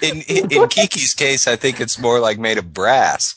In, 0.02 0.22
in, 0.30 0.50
in 0.50 0.68
Kiki's 0.70 1.14
case, 1.14 1.46
I 1.46 1.58
think 1.58 1.82
it's 1.82 2.00
more 2.00 2.22
like 2.22 2.40
made 2.40 2.58
of 2.58 2.72
brass. 2.74 3.36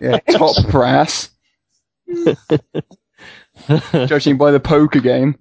Yeah, 0.00 0.18
top 0.30 0.56
brass. 0.70 1.28
Judging 3.92 4.38
by 4.38 4.52
the 4.52 4.60
poker 4.60 5.00
game. 5.00 5.36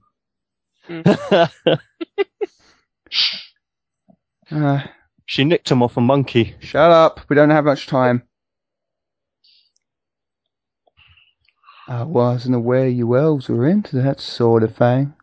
Uh, 4.51 4.81
she 5.25 5.45
nicked 5.45 5.71
him 5.71 5.81
off 5.81 5.95
a 5.95 6.01
monkey. 6.01 6.55
shut 6.59 6.91
up. 6.91 7.21
We 7.29 7.37
don't 7.37 7.49
have 7.49 7.63
much 7.63 7.87
time. 7.87 8.23
I 11.93 12.01
wasn't 12.01 12.55
aware 12.55 12.87
you 12.87 13.15
elves 13.15 13.47
were 13.49 13.67
into 13.67 14.01
that 14.01 14.19
sort 14.19 14.63
of 14.63 14.75
thing. 14.75 15.13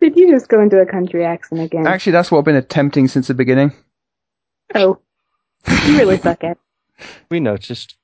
Did 0.00 0.16
you 0.16 0.30
just 0.30 0.48
go 0.48 0.62
into 0.62 0.80
a 0.80 0.86
country 0.86 1.22
accent 1.26 1.60
again? 1.60 1.86
Actually, 1.86 2.12
that's 2.12 2.30
what 2.30 2.38
I've 2.38 2.46
been 2.46 2.56
attempting 2.56 3.08
since 3.08 3.28
the 3.28 3.34
beginning. 3.34 3.72
oh. 4.74 4.98
You 5.86 5.98
really 5.98 6.16
suck 6.22 6.42
at 6.42 6.52
it. 6.52 6.58
We 7.30 7.40
noticed. 7.40 7.96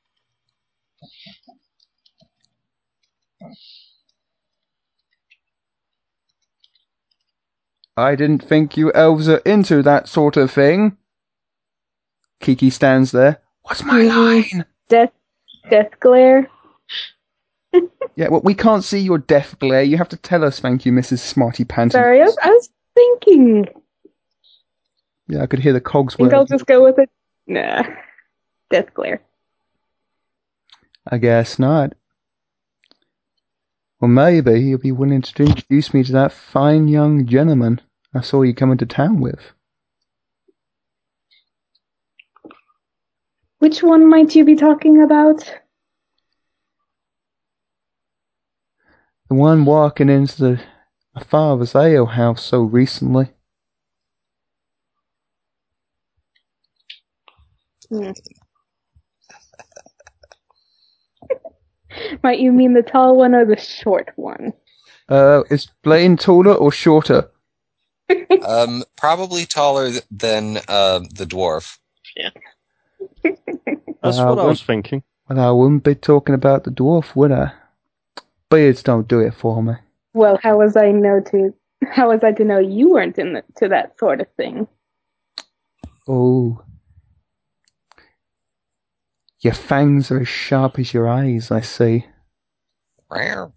I 7.97 8.14
didn't 8.14 8.47
think 8.47 8.77
you 8.77 8.93
elves 8.93 9.31
are 9.31 9.39
into 9.47 9.82
that 9.82 10.09
sort 10.09 10.36
of 10.36 10.51
thing. 10.51 10.98
Kiki 12.40 12.68
stands 12.68 13.12
there. 13.12 13.40
What's 13.62 13.82
my 13.82 14.02
line? 14.02 14.66
Death, 14.90 15.12
death 15.70 15.90
glare. 16.01 16.48
Yeah, 18.18 18.28
well, 18.28 18.40
we 18.43 18.55
can't 18.55 18.82
see 18.82 18.98
your 18.98 19.18
death 19.18 19.59
glare. 19.59 19.82
You 19.82 19.98
have 19.98 20.09
to 20.09 20.16
tell 20.16 20.43
us, 20.43 20.59
thank 20.59 20.86
you, 20.86 20.93
Mrs. 20.93 21.18
Smarty 21.18 21.64
Pants. 21.64 21.93
Sorry, 21.93 22.22
I 22.22 22.24
was, 22.24 22.38
I 22.43 22.48
was 22.48 22.70
thinking. 22.94 23.66
Yeah, 25.28 25.43
I 25.43 25.47
could 25.47 25.59
hear 25.59 25.74
the 25.74 25.82
cogs 25.82 26.14
I 26.14 26.16
think 26.16 26.32
I'll 26.32 26.47
just 26.47 26.64
go 26.64 26.82
with 26.82 26.98
it. 26.98 27.10
Nah. 27.47 27.82
Death 28.70 28.94
glare. 28.94 29.20
I 31.06 31.18
guess 31.18 31.59
not. 31.59 31.93
Well, 34.01 34.09
maybe 34.09 34.60
you'll 34.60 34.78
be 34.78 34.93
willing 34.93 35.20
to 35.20 35.43
introduce 35.43 35.93
me 35.93 36.02
to 36.05 36.12
that 36.12 36.32
fine 36.32 36.88
young 36.88 37.26
gentleman 37.26 37.82
I 38.14 38.22
saw 38.22 38.40
you 38.43 38.55
come 38.55 38.72
into 38.72 38.86
town 38.86 39.20
with. 39.20 39.52
Which 43.66 43.82
one 43.82 44.09
might 44.09 44.36
you 44.36 44.44
be 44.44 44.55
talking 44.55 45.02
about? 45.02 45.43
The 49.28 49.34
one 49.34 49.64
walking 49.64 50.09
into 50.09 50.40
the 50.40 50.60
my 51.16 51.24
father's 51.24 51.74
ale 51.74 52.06
house 52.06 52.44
so 52.44 52.60
recently. 52.60 53.30
Might 62.22 62.38
you 62.38 62.52
mean 62.52 62.72
the 62.72 62.82
tall 62.82 63.16
one 63.16 63.34
or 63.34 63.44
the 63.44 63.56
short 63.56 64.12
one? 64.14 64.52
Uh, 65.09 65.43
is 65.51 65.66
Blaine 65.82 66.16
taller 66.16 66.55
or 66.55 66.70
shorter? 66.70 67.32
Um, 68.44 68.84
probably 68.97 69.44
taller 69.44 69.90
th- 69.90 70.05
than 70.12 70.59
uh, 70.68 71.01
the 71.01 71.26
dwarf. 71.26 71.78
That's 73.23 74.19
what 74.19 74.19
I 74.19 74.33
well- 74.33 74.47
was 74.49 74.62
thinking. 74.62 75.03
Well, 75.28 75.41
I 75.41 75.51
wouldn't 75.51 75.83
be 75.83 75.97
talking 75.97 76.37
about 76.37 76.65
the 76.65 76.70
dwarf, 76.70 77.16
would 77.16 77.33
I? 77.33 77.53
Beards 78.49 78.83
don't 78.85 79.09
do 79.09 79.19
it 79.19 79.35
for 79.35 79.61
me. 79.61 79.74
Well, 80.15 80.39
how 80.41 80.59
was 80.59 80.77
I 80.77 80.93
know 80.93 81.20
to? 81.20 81.53
How 81.91 82.09
was 82.11 82.20
I 82.23 82.33
to 82.33 82.45
know 82.45 82.59
you 82.59 82.91
weren't 82.91 83.19
into 83.19 83.43
to 83.57 83.69
that 83.69 83.99
sort 83.99 84.20
of 84.20 84.28
thing? 84.37 84.69
Oh. 86.09 86.62
Your 89.41 89.53
fangs 89.53 90.11
are 90.11 90.20
as 90.20 90.28
sharp 90.28 90.78
as 90.78 90.95
your 90.95 91.09
eyes, 91.09 91.51
I 91.51 91.61
see. 91.61 92.07
Rawr. 93.11 93.53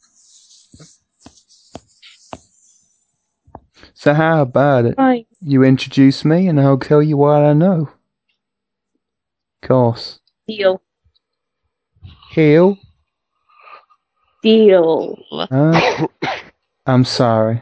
So 3.94 4.14
how 4.14 4.42
about 4.42 4.86
it? 4.86 4.96
Fine. 4.96 5.26
You 5.42 5.64
introduce 5.64 6.26
me 6.26 6.48
and 6.48 6.60
I'll 6.60 6.78
tell 6.78 7.02
you 7.04 7.18
what 7.18 7.44
I 7.44 7.54
know. 7.54 7.90
Course. 9.62 10.20
Deal. 10.48 10.82
Heel? 12.32 12.78
Deal. 14.42 15.18
Huh? 15.32 16.08
I'm 16.86 17.04
sorry. 17.06 17.62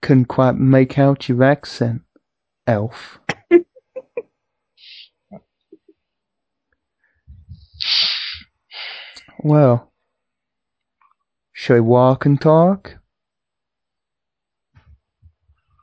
Couldn't 0.00 0.26
quite 0.26 0.56
make 0.56 0.98
out 0.98 1.28
your 1.28 1.42
accent, 1.42 2.02
elf. 2.66 3.18
well, 9.42 9.90
shall 11.52 11.76
we 11.76 11.80
walk 11.80 12.26
and 12.26 12.38
talk? 12.40 12.98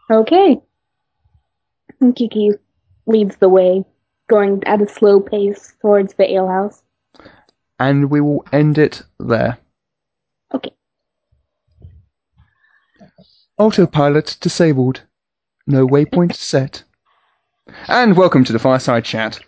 Okay. 0.09 0.57
Kiki 2.15 2.51
leads 3.05 3.37
the 3.37 3.49
way, 3.49 3.83
going 4.31 4.63
at 4.65 4.81
a 4.81 4.87
slow 4.87 5.19
pace 5.19 5.73
towards 5.81 6.13
the 6.13 6.23
alehouse. 6.23 6.81
And 7.79 8.09
we 8.09 8.21
will 8.21 8.45
end 8.53 8.77
it 8.77 9.03
there. 9.19 9.57
Okay. 10.55 10.71
Autopilot 13.57 14.37
disabled. 14.39 15.01
No 15.67 15.85
waypoint 15.85 16.33
set. 16.33 16.83
And 17.89 18.15
welcome 18.15 18.45
to 18.45 18.53
the 18.53 18.59
Fireside 18.59 19.03
Chat. 19.03 19.41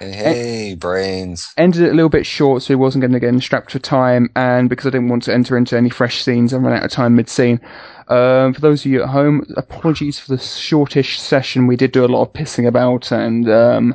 Hey, 0.00 0.76
brains. 0.76 1.52
Ended 1.58 1.82
it 1.82 1.90
a 1.90 1.94
little 1.94 2.08
bit 2.08 2.24
short, 2.24 2.62
so 2.62 2.68
he 2.68 2.74
wasn't 2.74 3.02
going 3.02 3.12
to 3.12 3.20
get 3.20 3.38
strapped 3.42 3.72
for 3.72 3.78
time, 3.78 4.30
and 4.34 4.70
because 4.70 4.86
I 4.86 4.90
didn't 4.90 5.10
want 5.10 5.24
to 5.24 5.34
enter 5.34 5.58
into 5.58 5.76
any 5.76 5.90
fresh 5.90 6.24
scenes, 6.24 6.54
I 6.54 6.56
ran 6.56 6.72
out 6.72 6.84
of 6.84 6.90
time 6.90 7.16
mid 7.16 7.28
scene. 7.28 7.60
Um, 8.08 8.54
for 8.54 8.62
those 8.62 8.80
of 8.80 8.90
you 8.90 9.02
at 9.02 9.10
home, 9.10 9.44
apologies 9.58 10.18
for 10.18 10.34
the 10.34 10.42
shortish 10.42 11.20
session. 11.20 11.66
We 11.66 11.76
did 11.76 11.92
do 11.92 12.02
a 12.02 12.06
lot 12.06 12.22
of 12.22 12.32
pissing 12.32 12.66
about, 12.66 13.12
and 13.12 13.46
um, 13.50 13.94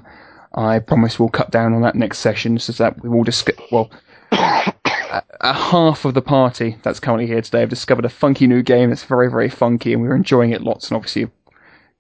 I 0.54 0.78
promise 0.78 1.20
we'll 1.20 1.30
cut 1.30 1.50
down 1.50 1.74
on 1.74 1.82
that 1.82 1.96
next 1.96 2.20
session, 2.20 2.60
so 2.60 2.72
that 2.74 3.02
we 3.02 3.10
will 3.10 3.24
discuss. 3.24 3.56
Well, 3.72 3.90
a, 4.32 5.24
a 5.42 5.54
half 5.54 6.06
of 6.06 6.14
the 6.14 6.22
party 6.22 6.78
that's 6.84 7.00
currently 7.00 7.26
here 7.26 7.42
today 7.42 7.62
have 7.62 7.70
discovered 7.70 8.06
a 8.06 8.10
funky 8.10 8.46
new 8.46 8.62
game 8.62 8.90
that's 8.90 9.06
very, 9.06 9.28
very 9.28 9.50
funky, 9.50 9.94
and 9.94 10.04
we're 10.04 10.16
enjoying 10.16 10.52
it 10.52 10.62
lots, 10.62 10.90
and 10.90 10.98
obviously 10.98 11.32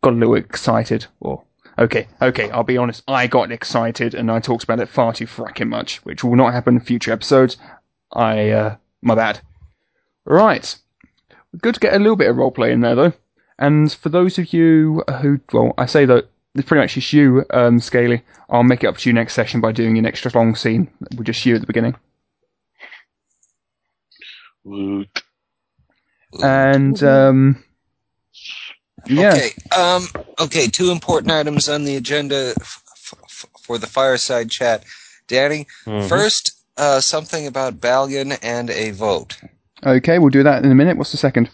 got 0.03 0.13
a 0.13 0.15
little 0.15 0.35
excited. 0.35 1.07
Or 1.21 1.43
okay, 1.77 2.07
okay, 2.21 2.49
I'll 2.51 2.63
be 2.63 2.77
honest, 2.77 3.03
I 3.07 3.27
got 3.27 3.51
excited, 3.51 4.13
and 4.13 4.31
I 4.31 4.39
talked 4.39 4.63
about 4.63 4.79
it 4.79 4.89
far 4.89 5.13
too 5.13 5.27
fracking 5.27 5.69
much, 5.69 6.03
which 6.05 6.23
will 6.23 6.35
not 6.35 6.53
happen 6.53 6.75
in 6.75 6.81
future 6.81 7.11
episodes. 7.11 7.57
I, 8.11 8.49
uh, 8.49 8.75
my 9.01 9.15
bad. 9.15 9.41
Right. 10.25 10.75
Good 11.61 11.75
to 11.75 11.79
get 11.79 11.93
a 11.93 11.99
little 11.99 12.15
bit 12.15 12.29
of 12.29 12.37
roleplay 12.37 12.71
in 12.71 12.81
there, 12.81 12.95
though. 12.95 13.13
And 13.57 13.91
for 13.91 14.09
those 14.09 14.37
of 14.37 14.53
you 14.53 15.03
who, 15.21 15.39
well, 15.53 15.73
I 15.77 15.85
say 15.85 16.05
that 16.05 16.27
it's 16.55 16.67
pretty 16.67 16.81
much 16.81 16.93
just 16.93 17.13
you, 17.13 17.45
um, 17.51 17.79
Scaly. 17.79 18.23
I'll 18.49 18.63
make 18.63 18.83
it 18.83 18.87
up 18.87 18.97
to 18.97 19.09
you 19.09 19.13
next 19.13 19.33
session 19.33 19.61
by 19.61 19.71
doing 19.71 19.97
an 19.97 20.05
extra 20.05 20.31
long 20.33 20.55
scene 20.55 20.89
with 21.17 21.27
just 21.27 21.45
you 21.45 21.55
at 21.55 21.61
the 21.61 21.67
beginning. 21.67 21.95
Woot. 24.63 25.23
And 26.41 27.01
um, 27.03 27.63
yeah, 29.07 29.33
Okay. 29.33 29.51
Um. 29.75 30.07
Okay. 30.39 30.67
Two 30.67 30.91
important 30.91 31.31
items 31.31 31.69
on 31.69 31.83
the 31.85 31.95
agenda 31.95 32.53
f- 32.59 32.83
f- 33.25 33.45
for 33.61 33.77
the 33.77 33.87
fireside 33.87 34.49
chat. 34.51 34.83
Danny, 35.27 35.65
Mhm. 35.87 36.07
first, 36.07 36.51
uh, 36.77 36.99
something 37.01 37.47
about 37.47 37.79
Balgan 37.81 38.37
and 38.43 38.69
a 38.69 38.91
vote. 38.91 39.37
okay, 39.85 40.19
we'll 40.19 40.29
do 40.29 40.43
that 40.43 40.63
in 40.63 40.71
a 40.71 40.75
minute. 40.75 40.97
What's 40.97 41.11
the 41.11 41.17
second? 41.17 41.49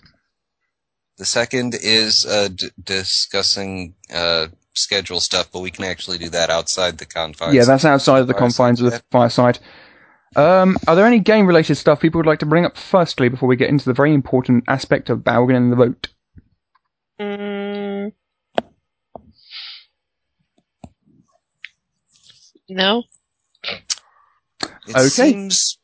The 1.18 1.26
second 1.26 1.76
is 1.82 2.26
uh, 2.26 2.50
d- 2.54 2.70
discussing 2.84 3.94
uh, 4.14 4.48
schedule 4.74 5.20
stuff, 5.20 5.50
but 5.54 5.60
we 5.60 5.72
can 5.72 5.86
actually 5.86 6.18
do 6.18 6.30
that 6.30 6.50
outside 6.50 6.98
the 6.98 7.06
confines. 7.06 7.54
yeah, 7.54 7.64
that's 7.66 7.86
outside 7.86 8.20
of 8.20 8.28
the 8.28 8.34
Fireside 8.34 8.40
confines 8.78 8.82
of 8.82 8.92
the 8.92 9.02
fireside. 9.12 9.60
Um, 10.36 10.78
are 10.88 10.96
there 10.96 11.06
any 11.06 11.20
game 11.20 11.46
related 11.46 11.76
stuff 11.76 12.00
people 12.00 12.20
would 12.20 12.26
like 12.26 12.40
to 12.40 12.46
bring 12.46 12.66
up 12.66 12.78
firstly 12.78 13.28
before 13.30 13.48
we 13.50 13.56
get 13.58 13.70
into 13.70 13.86
the 13.86 13.94
very 13.94 14.14
important 14.14 14.64
aspect 14.68 15.10
of 15.10 15.20
Balgan 15.20 15.56
and 15.58 15.72
the 15.72 15.76
vote? 15.76 16.08
Mm. 17.22 18.12
No. 22.70 23.04
It 24.88 24.96
Okay. 24.96 25.08
seems 25.08 25.78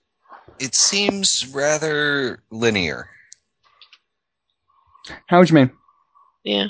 it 0.59 0.73
seems 0.73 1.45
rather 1.53 2.39
linear. 2.49 3.09
How 5.27 5.39
would 5.39 5.49
you 5.49 5.55
mean? 5.55 5.71
Yeah. 6.43 6.67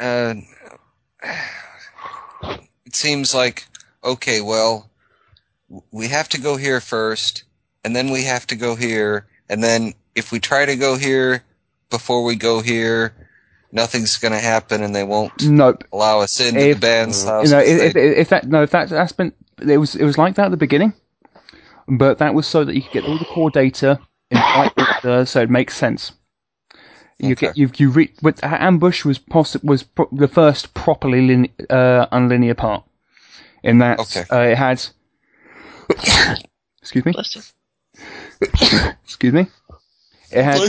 Uh, 0.00 0.34
it 2.86 2.94
seems 2.94 3.34
like 3.34 3.66
okay, 4.02 4.40
well, 4.40 4.90
we 5.90 6.08
have 6.08 6.28
to 6.30 6.40
go 6.40 6.56
here 6.56 6.80
first, 6.80 7.44
and 7.84 7.94
then 7.94 8.10
we 8.10 8.22
have 8.24 8.46
to 8.46 8.56
go 8.56 8.74
here, 8.74 9.26
and 9.50 9.62
then 9.62 9.92
if 10.14 10.32
we 10.32 10.40
try 10.40 10.64
to 10.64 10.76
go 10.76 10.96
here 10.96 11.42
before 11.90 12.24
we 12.24 12.36
go 12.36 12.60
here, 12.60 13.25
nothing's 13.72 14.16
going 14.18 14.32
to 14.32 14.38
happen, 14.40 14.82
and 14.82 14.94
they 14.94 15.04
won't 15.04 15.42
Nope. 15.46 15.84
allow 15.92 16.20
us 16.20 16.40
into 16.40 16.60
If- 16.60 16.76
the 16.76 16.80
bann's 16.80 17.24
house. 17.24 17.44
you 17.46 17.50
know, 17.52 17.60
'cause 17.62 17.68
if, 17.68 17.82
if, 17.82 17.92
they- 17.94 18.16
if 18.16 18.28
that 18.30 18.46
no, 18.48 18.62
if 18.62 18.70
that 18.70 18.92
aspect, 18.92 19.36
it 19.66 19.78
was 19.78 19.94
it 19.96 20.04
was 20.04 20.18
like 20.18 20.34
that 20.36 20.46
at 20.46 20.50
the 20.50 20.56
beginning, 20.56 20.92
but 21.88 22.18
that 22.18 22.34
was 22.34 22.46
so 22.46 22.64
that 22.64 22.74
you 22.74 22.82
could 22.82 22.92
get 22.92 23.04
all 23.04 23.18
the 23.18 23.24
core 23.24 23.50
data 23.50 23.98
in 24.30 24.38
the 24.38 24.40
right 24.42 24.72
order, 25.04 25.24
so 25.26 25.40
it 25.42 25.50
makes 25.50 25.76
sense. 25.76 26.12
You 27.18 27.32
Okay. 27.32 27.46
get 27.46 27.56
you 27.56 27.70
you 27.76 27.90
re- 27.90 28.12
with 28.22 28.42
ambush 28.44 29.04
was 29.04 29.18
possi- 29.18 29.64
was 29.64 29.82
pro- 29.84 30.08
the 30.12 30.28
first 30.28 30.74
properly 30.74 31.26
lin- 31.26 31.48
uh, 31.70 32.06
unlinear 32.12 32.56
part. 32.56 32.84
In 33.62 33.78
that 33.78 33.98
Okay. 33.98 34.24
uh, 34.30 34.40
it 34.52 34.58
had, 34.58 34.84
excuse 36.82 37.04
me, 37.04 37.12
Bless 37.12 37.34
you. 37.36 37.42
excuse 39.04 39.32
me, 39.32 39.46
it 40.30 40.42
had 40.44 40.60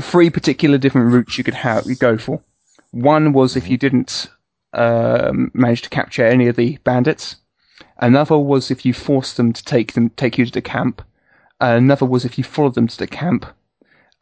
three 0.00 0.30
particular 0.30 0.78
different 0.78 1.12
routes 1.12 1.38
you 1.38 1.44
could 1.44 1.54
have 1.54 1.86
you 1.86 1.96
go 1.96 2.18
for. 2.18 2.42
One 2.90 3.32
was 3.32 3.56
if 3.56 3.68
you 3.68 3.76
didn't 3.76 4.28
um, 4.72 5.50
manage 5.54 5.82
to 5.82 5.90
capture 5.90 6.24
any 6.26 6.48
of 6.48 6.56
the 6.56 6.78
bandits. 6.84 7.36
Another 7.98 8.38
was 8.38 8.70
if 8.70 8.84
you 8.84 8.92
forced 8.92 9.36
them 9.36 9.52
to 9.52 9.64
take 9.64 9.92
them 9.92 10.10
take 10.10 10.38
you 10.38 10.46
to 10.46 10.52
the 10.52 10.62
camp. 10.62 11.02
Another 11.60 12.06
was 12.06 12.24
if 12.24 12.38
you 12.38 12.44
followed 12.44 12.74
them 12.74 12.88
to 12.88 12.98
the 12.98 13.06
camp. 13.06 13.46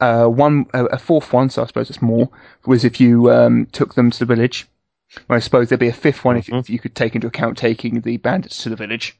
Uh, 0.00 0.26
one 0.26 0.66
a 0.74 0.84
a 0.86 0.98
fourth 0.98 1.32
one, 1.32 1.48
so 1.48 1.62
I 1.62 1.66
suppose 1.66 1.88
it's 1.88 2.02
more, 2.02 2.28
was 2.66 2.84
if 2.84 3.00
you 3.00 3.30
um, 3.30 3.66
took 3.72 3.94
them 3.94 4.10
to 4.10 4.18
the 4.18 4.26
village. 4.26 4.66
Well, 5.28 5.36
I 5.36 5.40
suppose 5.40 5.68
there'd 5.68 5.80
be 5.80 5.88
a 5.88 5.92
fifth 5.92 6.24
one 6.24 6.36
if, 6.36 6.48
if 6.48 6.70
you 6.70 6.78
could 6.78 6.94
take 6.94 7.14
into 7.14 7.26
account 7.26 7.58
taking 7.58 8.00
the 8.00 8.16
bandits 8.16 8.62
to 8.62 8.68
the 8.68 8.76
village. 8.76 9.18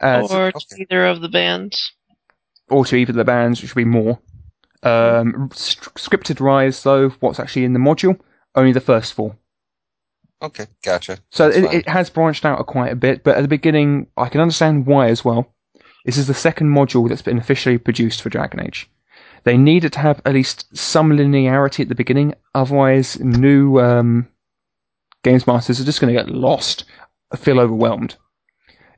Uh, 0.00 0.26
so- 0.26 0.36
or 0.36 0.46
okay. 0.48 0.58
to 0.70 0.82
either 0.82 1.06
of 1.06 1.20
the 1.20 1.28
banns. 1.28 1.92
or 2.68 2.84
to 2.84 2.96
either 2.96 3.12
of 3.12 3.16
the 3.16 3.24
banns, 3.24 3.62
which 3.62 3.74
would 3.74 3.80
be 3.80 3.88
more. 3.88 4.18
Um, 4.86 5.48
scripted 5.50 6.40
rise, 6.40 6.82
though, 6.82 7.08
what's 7.20 7.40
actually 7.40 7.64
in 7.64 7.72
the 7.72 7.78
module, 7.78 8.18
only 8.54 8.72
the 8.72 8.80
first 8.80 9.14
four. 9.14 9.36
okay, 10.42 10.66
gotcha. 10.84 11.18
So 11.30 11.48
it, 11.48 11.64
it 11.72 11.88
has 11.88 12.10
branched 12.10 12.44
out 12.44 12.64
quite 12.66 12.92
a 12.92 12.96
bit, 12.96 13.24
but 13.24 13.36
at 13.36 13.42
the 13.42 13.48
beginning, 13.48 14.06
I 14.16 14.28
can 14.28 14.40
understand 14.40 14.86
why 14.86 15.08
as 15.08 15.24
well. 15.24 15.52
This 16.04 16.18
is 16.18 16.28
the 16.28 16.34
second 16.34 16.68
module 16.68 17.08
that's 17.08 17.22
been 17.22 17.38
officially 17.38 17.78
produced 17.78 18.22
for 18.22 18.30
Dragon 18.30 18.60
Age. 18.60 18.88
They 19.42 19.56
needed 19.56 19.92
to 19.94 20.00
have 20.00 20.22
at 20.24 20.34
least 20.34 20.76
some 20.76 21.10
linearity 21.10 21.80
at 21.80 21.88
the 21.88 21.94
beginning, 21.94 22.34
otherwise, 22.54 23.18
new 23.20 23.80
um, 23.80 24.28
games 25.24 25.46
masters 25.46 25.80
are 25.80 25.84
just 25.84 26.00
going 26.00 26.14
to 26.14 26.20
get 26.20 26.32
lost, 26.32 26.84
feel 27.36 27.58
overwhelmed. 27.58 28.16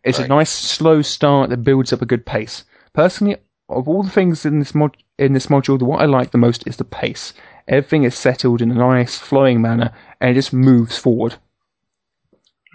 It's 0.04 0.18
a 0.18 0.28
nice 0.28 0.50
slow 0.50 1.02
start 1.02 1.50
that 1.50 1.64
builds 1.64 1.92
up 1.92 2.02
a 2.02 2.06
good 2.06 2.24
pace. 2.24 2.64
Personally, 2.92 3.36
of 3.68 3.88
all 3.88 4.02
the 4.02 4.10
things 4.10 4.44
in 4.46 4.58
this 4.58 4.74
mod 4.74 4.96
in 5.18 5.32
this 5.32 5.46
module, 5.48 5.78
the 5.78 5.84
what 5.84 6.00
I 6.00 6.06
like 6.06 6.30
the 6.30 6.38
most 6.38 6.66
is 6.66 6.76
the 6.76 6.84
pace. 6.84 7.32
Everything 7.66 8.04
is 8.04 8.16
settled 8.16 8.62
in 8.62 8.70
a 8.70 8.74
nice, 8.74 9.18
flowing 9.18 9.60
manner, 9.60 9.92
and 10.20 10.30
it 10.30 10.34
just 10.34 10.52
moves 10.52 10.96
forward. 10.96 11.36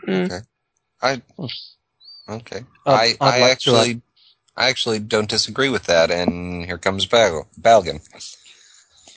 Mm. 0.07 0.25
Okay. 0.25 0.39
I 1.01 1.21
okay. 2.29 2.65
I'd- 2.85 3.17
I 3.21 3.27
I'd 3.27 3.33
I 3.35 3.39
like 3.39 3.59
to 3.59 3.75
actually 3.75 4.01
I 4.55 4.69
actually 4.69 4.99
don't 4.99 5.29
disagree 5.29 5.69
with 5.69 5.83
that. 5.85 6.11
And 6.11 6.65
here 6.65 6.77
comes 6.77 7.05
Bal- 7.05 7.47
Balgan. 7.59 8.01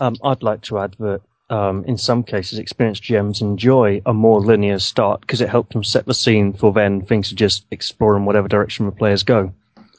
Um, 0.00 0.16
I'd 0.24 0.42
like 0.42 0.62
to 0.62 0.78
add 0.78 0.96
that 0.98 1.20
um, 1.50 1.84
in 1.84 1.96
some 1.96 2.22
cases, 2.22 2.58
experienced 2.58 3.02
GMs 3.02 3.40
enjoy 3.40 4.02
a 4.06 4.12
more 4.14 4.40
linear 4.40 4.78
start 4.78 5.20
because 5.20 5.40
it 5.40 5.48
helps 5.48 5.72
them 5.72 5.84
set 5.84 6.06
the 6.06 6.14
scene 6.14 6.52
for 6.52 6.72
then 6.72 7.02
things 7.02 7.28
to 7.28 7.34
just 7.34 7.64
explore 7.70 8.16
in 8.16 8.24
whatever 8.24 8.48
direction 8.48 8.86
the 8.86 8.92
players 8.92 9.22
go. 9.22 9.52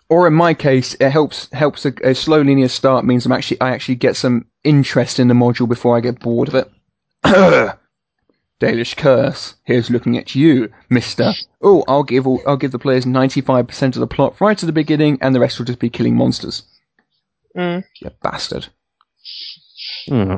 Or 0.09 0.25
in 0.27 0.33
my 0.33 0.53
case, 0.53 0.95
it 0.99 1.09
helps 1.09 1.49
helps 1.51 1.85
a, 1.85 1.93
a 2.03 2.15
slow 2.15 2.41
linear 2.41 2.69
start 2.69 3.05
means 3.05 3.25
I'm 3.25 3.31
actually 3.33 3.59
I 3.59 3.71
actually 3.71 3.95
get 3.95 4.15
some 4.15 4.45
interest 4.63 5.19
in 5.19 5.27
the 5.27 5.33
module 5.33 5.67
before 5.67 5.97
I 5.97 6.01
get 6.01 6.19
bored 6.19 6.47
of 6.47 6.55
it. 6.55 6.71
Dalish 8.61 8.95
curse. 8.95 9.55
Here's 9.65 9.89
looking 9.89 10.17
at 10.17 10.33
you, 10.33 10.71
Mister. 10.89 11.33
Oh, 11.61 11.83
I'll 11.87 12.03
give 12.03 12.25
all, 12.25 12.41
I'll 12.47 12.57
give 12.57 12.71
the 12.71 12.79
players 12.79 13.05
95% 13.05 13.95
of 13.95 13.99
the 13.99 14.07
plot 14.07 14.39
right 14.39 14.61
at 14.61 14.65
the 14.65 14.71
beginning, 14.71 15.19
and 15.21 15.35
the 15.35 15.39
rest 15.39 15.59
will 15.59 15.65
just 15.65 15.79
be 15.79 15.89
killing 15.89 16.15
monsters. 16.15 16.63
Mm. 17.55 17.83
You 18.01 18.11
bastard. 18.21 18.67
Hmm. 20.07 20.35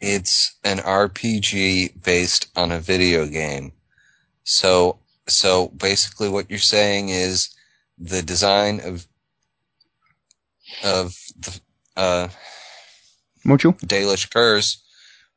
It's 0.00 0.56
an 0.64 0.78
RPG 0.78 2.02
based 2.02 2.48
on 2.56 2.72
a 2.72 2.80
video 2.80 3.26
game. 3.26 3.72
So 4.44 4.98
so 5.28 5.68
basically, 5.68 6.28
what 6.28 6.50
you're 6.50 6.58
saying 6.58 7.08
is 7.08 7.50
the 7.98 8.22
design 8.22 8.80
of 8.80 9.06
of 10.84 11.16
the 11.38 11.60
uh, 11.96 12.28
Module. 13.44 13.78
Dalish 13.80 14.30
Curse 14.30 14.82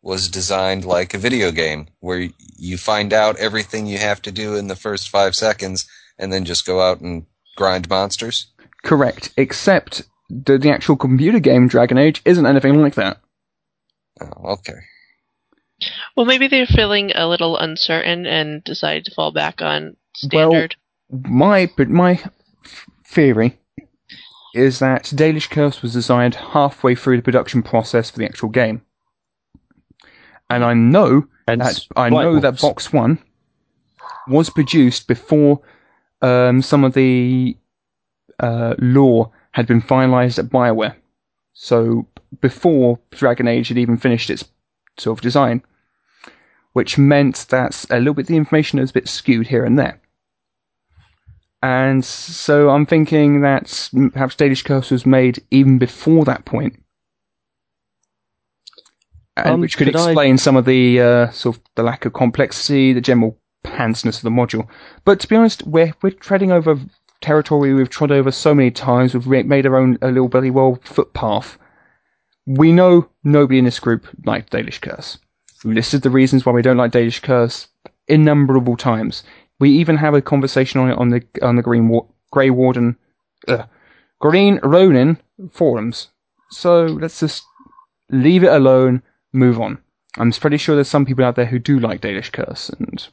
was 0.01 0.29
designed 0.29 0.85
like 0.85 1.13
a 1.13 1.17
video 1.19 1.51
game 1.51 1.87
where 1.99 2.29
you 2.57 2.77
find 2.77 3.13
out 3.13 3.37
everything 3.37 3.85
you 3.85 3.97
have 3.97 4.21
to 4.23 4.31
do 4.31 4.55
in 4.55 4.67
the 4.67 4.75
first 4.75 5.09
five 5.09 5.35
seconds 5.35 5.87
and 6.17 6.31
then 6.33 6.45
just 6.45 6.65
go 6.65 6.81
out 6.81 7.01
and 7.01 7.25
grind 7.55 7.89
monsters. 7.89 8.47
Correct. 8.83 9.31
Except 9.37 10.03
the, 10.29 10.57
the 10.57 10.71
actual 10.71 10.95
computer 10.95 11.39
game 11.39 11.67
Dragon 11.67 11.97
Age 11.97 12.21
isn't 12.25 12.45
anything 12.45 12.81
like 12.81 12.95
that. 12.95 13.19
Oh, 14.21 14.53
okay. 14.53 14.79
Well, 16.15 16.25
maybe 16.25 16.47
they're 16.47 16.65
feeling 16.65 17.11
a 17.13 17.27
little 17.27 17.57
uncertain 17.57 18.25
and 18.25 18.63
decided 18.63 19.05
to 19.05 19.13
fall 19.13 19.31
back 19.31 19.61
on 19.61 19.95
standard. 20.15 20.35
Well- 20.37 20.51
standard. 20.51 20.75
my 21.29 21.71
but 21.77 21.89
my 21.89 22.23
theory 23.05 23.59
is 24.55 24.79
that 24.79 25.03
Dalish 25.05 25.49
Curse 25.49 25.81
was 25.81 25.93
designed 25.93 26.35
halfway 26.35 26.95
through 26.95 27.17
the 27.17 27.23
production 27.23 27.61
process 27.61 28.09
for 28.09 28.19
the 28.19 28.25
actual 28.25 28.49
game, 28.49 28.81
and 30.49 30.63
I 30.63 30.73
know 30.73 31.27
that 31.45 31.85
I 31.95 32.09
know 32.09 32.39
that 32.39 32.59
Box 32.59 32.91
One 32.91 33.19
was 34.27 34.49
produced 34.49 35.07
before 35.07 35.61
um, 36.21 36.61
some 36.61 36.83
of 36.83 36.93
the 36.93 37.57
uh, 38.39 38.75
lore 38.79 39.31
had 39.51 39.67
been 39.67 39.81
finalized 39.81 40.39
at 40.39 40.45
Bioware, 40.45 40.95
so 41.53 42.07
before 42.41 42.99
Dragon 43.11 43.47
Age 43.47 43.69
had 43.69 43.77
even 43.77 43.97
finished 43.97 44.29
its 44.29 44.45
sort 44.97 45.17
of 45.17 45.21
design, 45.21 45.63
which 46.73 46.97
meant 46.97 47.47
that 47.49 47.85
a 47.89 47.99
little 47.99 48.13
bit 48.13 48.27
the 48.27 48.37
information 48.37 48.79
was 48.79 48.91
a 48.91 48.93
bit 48.93 49.07
skewed 49.07 49.47
here 49.47 49.65
and 49.65 49.77
there. 49.77 49.99
And 51.61 52.05
so 52.05 52.69
I'm 52.69 52.85
thinking 52.85 53.41
that 53.41 53.89
perhaps 54.13 54.35
Dalish 54.35 54.63
Curse 54.63 54.91
was 54.91 55.05
made 55.05 55.43
even 55.51 55.77
before 55.77 56.23
that 56.25 56.45
point. 56.45 56.81
And 59.37 59.55
Um, 59.55 59.61
which 59.61 59.77
could, 59.77 59.87
could 59.87 59.95
I- 59.95 60.05
explain 60.09 60.37
some 60.37 60.55
of 60.55 60.65
the 60.65 60.99
uh, 61.01 61.29
sort 61.31 61.57
of 61.57 61.61
the 61.75 61.83
lack 61.83 62.05
of 62.05 62.13
complexity, 62.13 62.93
the 62.93 63.01
general 63.01 63.37
pantsiness 63.63 64.17
of 64.17 64.23
the 64.23 64.29
module. 64.29 64.67
But 65.05 65.19
to 65.19 65.27
be 65.27 65.35
honest, 65.35 65.63
we're 65.65 65.93
we're 66.01 66.11
treading 66.11 66.51
over 66.51 66.77
territory 67.21 67.73
we've 67.73 67.89
trod 67.89 68.11
over 68.11 68.31
so 68.31 68.55
many 68.55 68.71
times. 68.71 69.13
We've 69.13 69.45
made 69.45 69.65
our 69.65 69.75
own 69.75 69.97
a 70.01 70.07
little 70.07 70.29
bloody 70.29 70.49
well 70.51 70.79
footpath. 70.83 71.57
we 72.45 72.71
know 72.71 73.07
nobody 73.23 73.59
in 73.59 73.65
this 73.65 73.79
group 73.79 74.07
liked 74.25 74.51
Dalish 74.51 74.81
Curse. 74.81 75.19
We 75.63 75.73
listed 75.75 76.01
the 76.01 76.09
reasons 76.09 76.45
why 76.45 76.53
we 76.53 76.61
don't 76.61 76.77
like 76.77 76.91
Dalish 76.93 77.21
Curse 77.21 77.67
innumerable 78.07 78.75
times. 78.77 79.23
We 79.59 79.69
even 79.71 79.97
have 79.97 80.13
a 80.13 80.21
conversation 80.21 80.79
on 80.79 80.89
it 80.91 80.97
on 80.97 81.09
the 81.09 81.23
on 81.41 81.55
the 81.55 81.61
Green 81.61 81.89
Wa- 81.89 82.05
Grey 82.31 82.49
Warden, 82.49 82.97
uh, 83.47 83.63
Green 84.19 84.59
Ronin 84.63 85.17
forums. 85.51 86.07
So 86.51 86.85
let's 86.85 87.19
just 87.19 87.43
leave 88.09 88.43
it 88.43 88.51
alone, 88.51 89.01
move 89.33 89.59
on. 89.59 89.77
I'm 90.17 90.31
pretty 90.31 90.57
sure 90.57 90.75
there's 90.75 90.87
some 90.87 91.05
people 91.05 91.23
out 91.25 91.35
there 91.35 91.45
who 91.45 91.59
do 91.59 91.79
like 91.79 92.01
Dalish 92.01 92.31
Curse, 92.31 92.69
and 92.69 93.07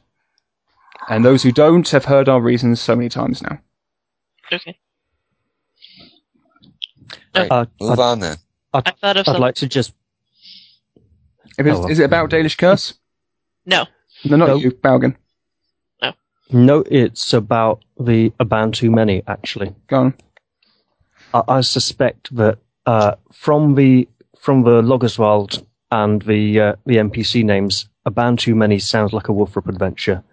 and 1.09 1.23
those 1.25 1.43
who 1.43 1.51
don't 1.51 1.87
have 1.89 2.05
heard 2.05 2.27
our 2.29 2.41
reasons 2.41 2.79
so 2.81 2.95
many 2.95 3.09
times 3.09 3.41
now. 3.41 3.59
Okay. 4.51 4.77
Right. 7.35 7.51
Uh, 7.51 7.65
Move 7.79 7.91
I'd, 7.91 7.99
on 7.99 8.19
then. 8.19 8.37
I 8.73 8.81
thought 8.81 9.17
of 9.17 9.21
I'd 9.21 9.25
something. 9.25 9.41
like 9.41 9.55
to 9.55 9.67
just. 9.67 9.93
If 11.57 11.65
it's, 11.65 11.75
Oh, 11.77 11.81
well. 11.81 11.89
Is 11.91 11.99
it 11.99 12.03
about 12.05 12.29
Dalish 12.29 12.57
Curse? 12.57 12.93
No. 13.65 13.85
No, 14.25 14.37
not 14.37 14.47
No. 14.47 14.55
you, 14.55 14.71
Balgan. 14.71 15.15
No, 16.51 16.83
it's 16.89 17.33
about 17.33 17.83
the 17.99 18.31
A 18.39 18.45
Bann 18.45 18.71
Too 18.71 18.91
Many, 18.91 19.23
actually. 19.27 19.75
Go 19.87 19.99
on. 19.99 20.13
I, 21.33 21.43
I 21.47 21.61
suspect 21.61 22.35
that 22.35 22.59
uh, 22.85 23.15
from 23.31 23.75
the 23.75 24.07
from 24.39 24.63
the 24.63 24.81
Logerswald 24.81 25.65
and 25.91 26.21
the 26.21 26.59
uh, 26.59 26.75
the 26.85 26.97
NPC 26.97 27.43
names, 27.43 27.89
A 28.05 28.11
Bann 28.11 28.37
Too 28.37 28.55
Many 28.55 28.79
sounds 28.79 29.13
like 29.13 29.29
a 29.29 29.33
WFRP 29.33 29.69
adventure. 29.69 30.23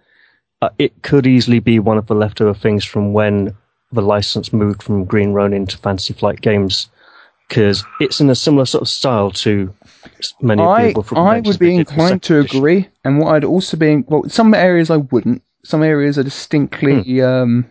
Uh, 0.62 0.70
it 0.78 1.02
could 1.02 1.26
easily 1.26 1.58
be 1.58 1.78
one 1.78 1.98
of 1.98 2.06
the 2.06 2.14
leftover 2.14 2.54
things 2.54 2.84
from 2.84 3.12
when 3.12 3.54
the 3.92 4.02
license 4.02 4.52
moved 4.52 4.82
from 4.82 5.04
Green 5.04 5.32
Ronin 5.32 5.66
to 5.66 5.78
Fantasy 5.78 6.14
Flight 6.14 6.40
Games, 6.40 6.88
because 7.48 7.84
it's 8.00 8.20
in 8.20 8.30
a 8.30 8.34
similar 8.34 8.64
sort 8.64 8.82
of 8.82 8.88
style 8.88 9.30
to 9.30 9.74
many 10.40 10.62
of 10.62 10.68
I, 10.68 10.92
the 10.92 11.00
WFRP 11.00 11.18
I 11.18 11.40
would 11.40 11.58
be 11.58 11.70
they 11.70 11.76
did 11.78 11.88
for 11.88 11.92
inclined 11.92 12.22
to 12.24 12.38
agree, 12.40 12.88
and 13.04 13.18
what 13.18 13.34
I'd 13.34 13.44
also 13.44 13.76
be 13.76 13.96
well, 14.06 14.28
some 14.28 14.54
areas 14.54 14.90
I 14.90 14.96
wouldn't. 14.98 15.42
Some 15.64 15.82
areas 15.82 16.18
are 16.18 16.22
distinctly 16.22 17.20
um, 17.22 17.66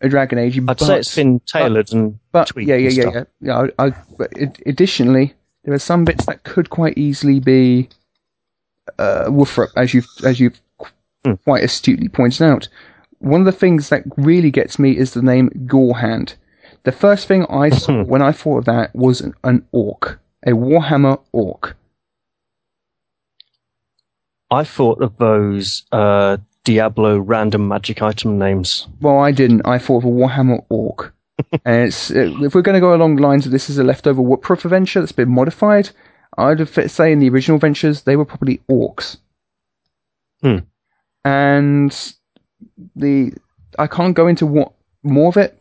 a 0.00 0.08
Dragon 0.08 0.38
Age. 0.38 0.56
Hmm. 0.58 0.70
I'd 0.70 0.78
but, 0.78 0.86
say 0.86 0.98
it's 0.98 1.14
been 1.16 1.40
tailored 1.40 1.92
and 1.92 2.18
but 2.32 2.48
tweaked 2.48 2.68
yeah, 2.68 2.76
yeah, 2.76 2.88
and 2.88 2.96
yeah, 2.96 3.02
stuff. 3.02 3.14
yeah, 3.14 3.24
yeah. 3.66 3.68
I, 3.78 3.86
I, 3.86 3.94
but 4.18 4.38
ad- 4.40 4.62
additionally, 4.66 5.34
there 5.64 5.74
are 5.74 5.78
some 5.78 6.04
bits 6.04 6.26
that 6.26 6.44
could 6.44 6.70
quite 6.70 6.96
easily 6.98 7.40
be 7.40 7.88
uh, 8.98 9.26
WFRP, 9.28 9.68
as 9.76 9.94
you've 9.94 10.08
as 10.24 10.40
you've 10.40 10.60
Hmm. 11.22 11.34
quite 11.44 11.62
astutely 11.62 12.08
pointed 12.08 12.40
out. 12.42 12.66
One 13.18 13.42
of 13.42 13.44
the 13.44 13.52
things 13.52 13.90
that 13.90 14.04
really 14.16 14.50
gets 14.50 14.78
me 14.78 14.96
is 14.96 15.12
the 15.12 15.20
name 15.20 15.50
Gorehand. 15.66 16.32
The 16.84 16.92
first 16.92 17.28
thing 17.28 17.44
I 17.50 17.68
saw 17.68 18.02
when 18.06 18.22
I 18.22 18.32
thought 18.32 18.60
of 18.60 18.64
that 18.64 18.94
was 18.96 19.20
an, 19.20 19.34
an 19.44 19.66
orc, 19.70 20.18
a 20.46 20.52
Warhammer 20.52 21.20
orc. 21.32 21.76
I 24.50 24.64
thought 24.64 25.00
of 25.02 25.16
those 25.18 25.84
uh, 25.92 26.38
Diablo 26.64 27.18
random 27.18 27.68
magic 27.68 28.02
item 28.02 28.38
names. 28.38 28.88
Well, 29.00 29.18
I 29.18 29.32
didn't. 29.32 29.62
I 29.64 29.78
thought 29.78 29.98
of 29.98 30.04
a 30.04 30.08
Warhammer 30.08 30.64
Orc. 30.68 31.14
and 31.64 31.86
it's, 31.88 32.10
uh, 32.10 32.32
if 32.42 32.54
we're 32.54 32.62
going 32.62 32.74
to 32.74 32.80
go 32.80 32.94
along 32.94 33.16
the 33.16 33.22
lines 33.22 33.46
of 33.46 33.52
this 33.52 33.70
is 33.70 33.78
a 33.78 33.84
leftover 33.84 34.22
WFRP 34.22 34.64
adventure 34.66 35.00
that's 35.00 35.12
been 35.12 35.30
modified, 35.30 35.90
I'd 36.36 36.68
say 36.90 37.12
in 37.12 37.18
the 37.18 37.28
original 37.30 37.58
ventures 37.58 38.02
they 38.02 38.16
were 38.16 38.24
probably 38.24 38.60
orcs. 38.70 39.16
Hmm. 40.42 40.58
And 41.24 42.14
the 42.96 43.32
I 43.78 43.86
can't 43.86 44.14
go 44.14 44.26
into 44.26 44.46
what 44.46 44.72
more 45.02 45.28
of 45.28 45.36
it, 45.36 45.60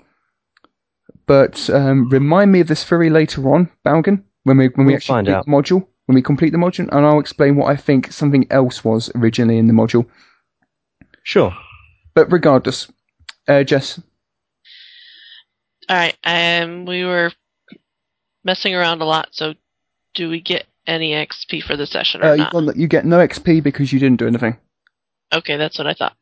but 1.26 1.70
um, 1.70 2.10
remind 2.10 2.52
me 2.52 2.62
of 2.62 2.68
this 2.68 2.84
theory 2.84 3.10
later 3.10 3.54
on, 3.54 3.70
Balgan, 3.86 4.24
when 4.44 4.58
we 4.58 4.68
when 4.70 4.86
we 4.86 4.94
We'll 4.94 4.98
actually 4.98 5.14
find 5.14 5.30
out. 5.30 5.48
module. 5.48 5.86
When 6.10 6.16
we 6.16 6.24
complete 6.24 6.50
the 6.50 6.58
module, 6.58 6.90
and 6.92 7.06
I'll 7.06 7.20
explain 7.20 7.56
what 7.56 7.68
I 7.70 7.76
think 7.76 8.12
something 8.12 8.48
else 8.50 8.84
was 8.84 9.12
originally 9.14 9.60
in 9.60 9.68
the 9.68 9.74
module. 9.74 10.08
Sure. 11.22 11.56
But 12.16 12.32
regardless, 12.32 12.92
uh, 13.48 13.62
Jess, 13.62 14.02
All 15.88 15.96
right. 15.96 16.18
Um, 16.24 16.86
we 16.86 17.06
were 17.06 17.32
messing 18.44 18.74
around 18.74 19.04
a 19.04 19.06
lot. 19.06 19.28
So, 19.34 19.54
do 20.16 20.30
we 20.32 20.42
get 20.42 20.66
any 20.88 21.12
XP 21.12 21.62
for 21.62 21.78
the 21.78 21.86
session 21.86 22.22
or 22.24 22.30
Uh, 22.30 22.34
you, 22.34 22.38
not? 22.40 22.54
well, 22.56 22.76
you 22.76 22.88
get 22.88 23.06
no 23.06 23.20
XP 23.20 23.62
because 23.62 23.94
you 23.94 24.00
didn't 24.00 24.18
do 24.18 24.26
anything. 24.26 24.58
Okay, 25.32 25.58
that's 25.58 25.78
what 25.78 25.86
I 25.86 25.94
thought. 25.94 26.18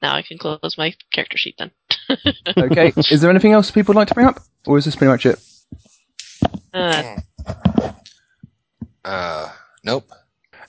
Now 0.00 0.14
I 0.14 0.22
can 0.22 0.38
close 0.38 0.76
my 0.78 0.94
character 1.12 1.36
sheet 1.36 1.56
then. 1.58 1.70
Okay. 2.56 2.94
is 3.10 3.20
there 3.20 3.28
anything 3.28 3.52
else 3.52 3.70
people 3.70 3.92
would 3.92 3.98
like 4.00 4.08
to 4.08 4.14
bring 4.14 4.26
up, 4.26 4.40
or 4.66 4.78
is 4.78 4.86
this 4.86 4.96
pretty 4.96 5.10
much 5.10 5.26
it? 5.26 5.38
Uh, 6.72 7.16
Uh, 9.06 9.48
nope. 9.84 10.10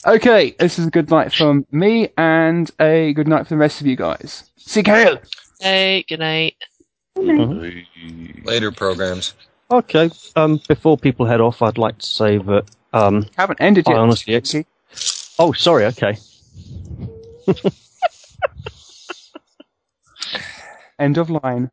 Okay. 0.06 0.52
This 0.60 0.78
is 0.80 0.86
a 0.88 0.92
good 0.92 1.10
night 1.10 1.34
from 1.34 1.66
me, 1.72 2.10
and 2.18 2.70
a 2.80 3.14
good 3.14 3.28
night 3.28 3.44
for 3.44 3.50
the 3.56 3.58
rest 3.58 3.82
of 3.82 3.88
you 3.88 3.96
guys. 3.96 4.50
See 4.58 4.82
you, 4.82 4.84
Kale. 4.84 5.18
hey, 5.60 6.06
good 6.08 6.20
night. 6.20 6.56
Later 7.16 8.72
programs. 8.72 9.34
Okay. 9.72 10.12
Um, 10.36 10.62
before 10.68 10.98
people 10.98 11.26
head 11.26 11.42
off, 11.42 11.62
I'd 11.64 11.78
like 11.80 11.98
to 11.98 12.06
say 12.06 12.38
that. 12.38 12.64
Um, 12.94 13.26
Haven't 13.36 13.60
ended 13.60 13.86
I 13.88 13.92
yet. 13.94 13.98
honestly 14.00 14.36
ex- 14.36 15.36
oh, 15.40 15.52
sorry. 15.52 15.86
Okay. 15.86 16.16
End 21.00 21.18
of 21.18 21.30
line. 21.30 21.70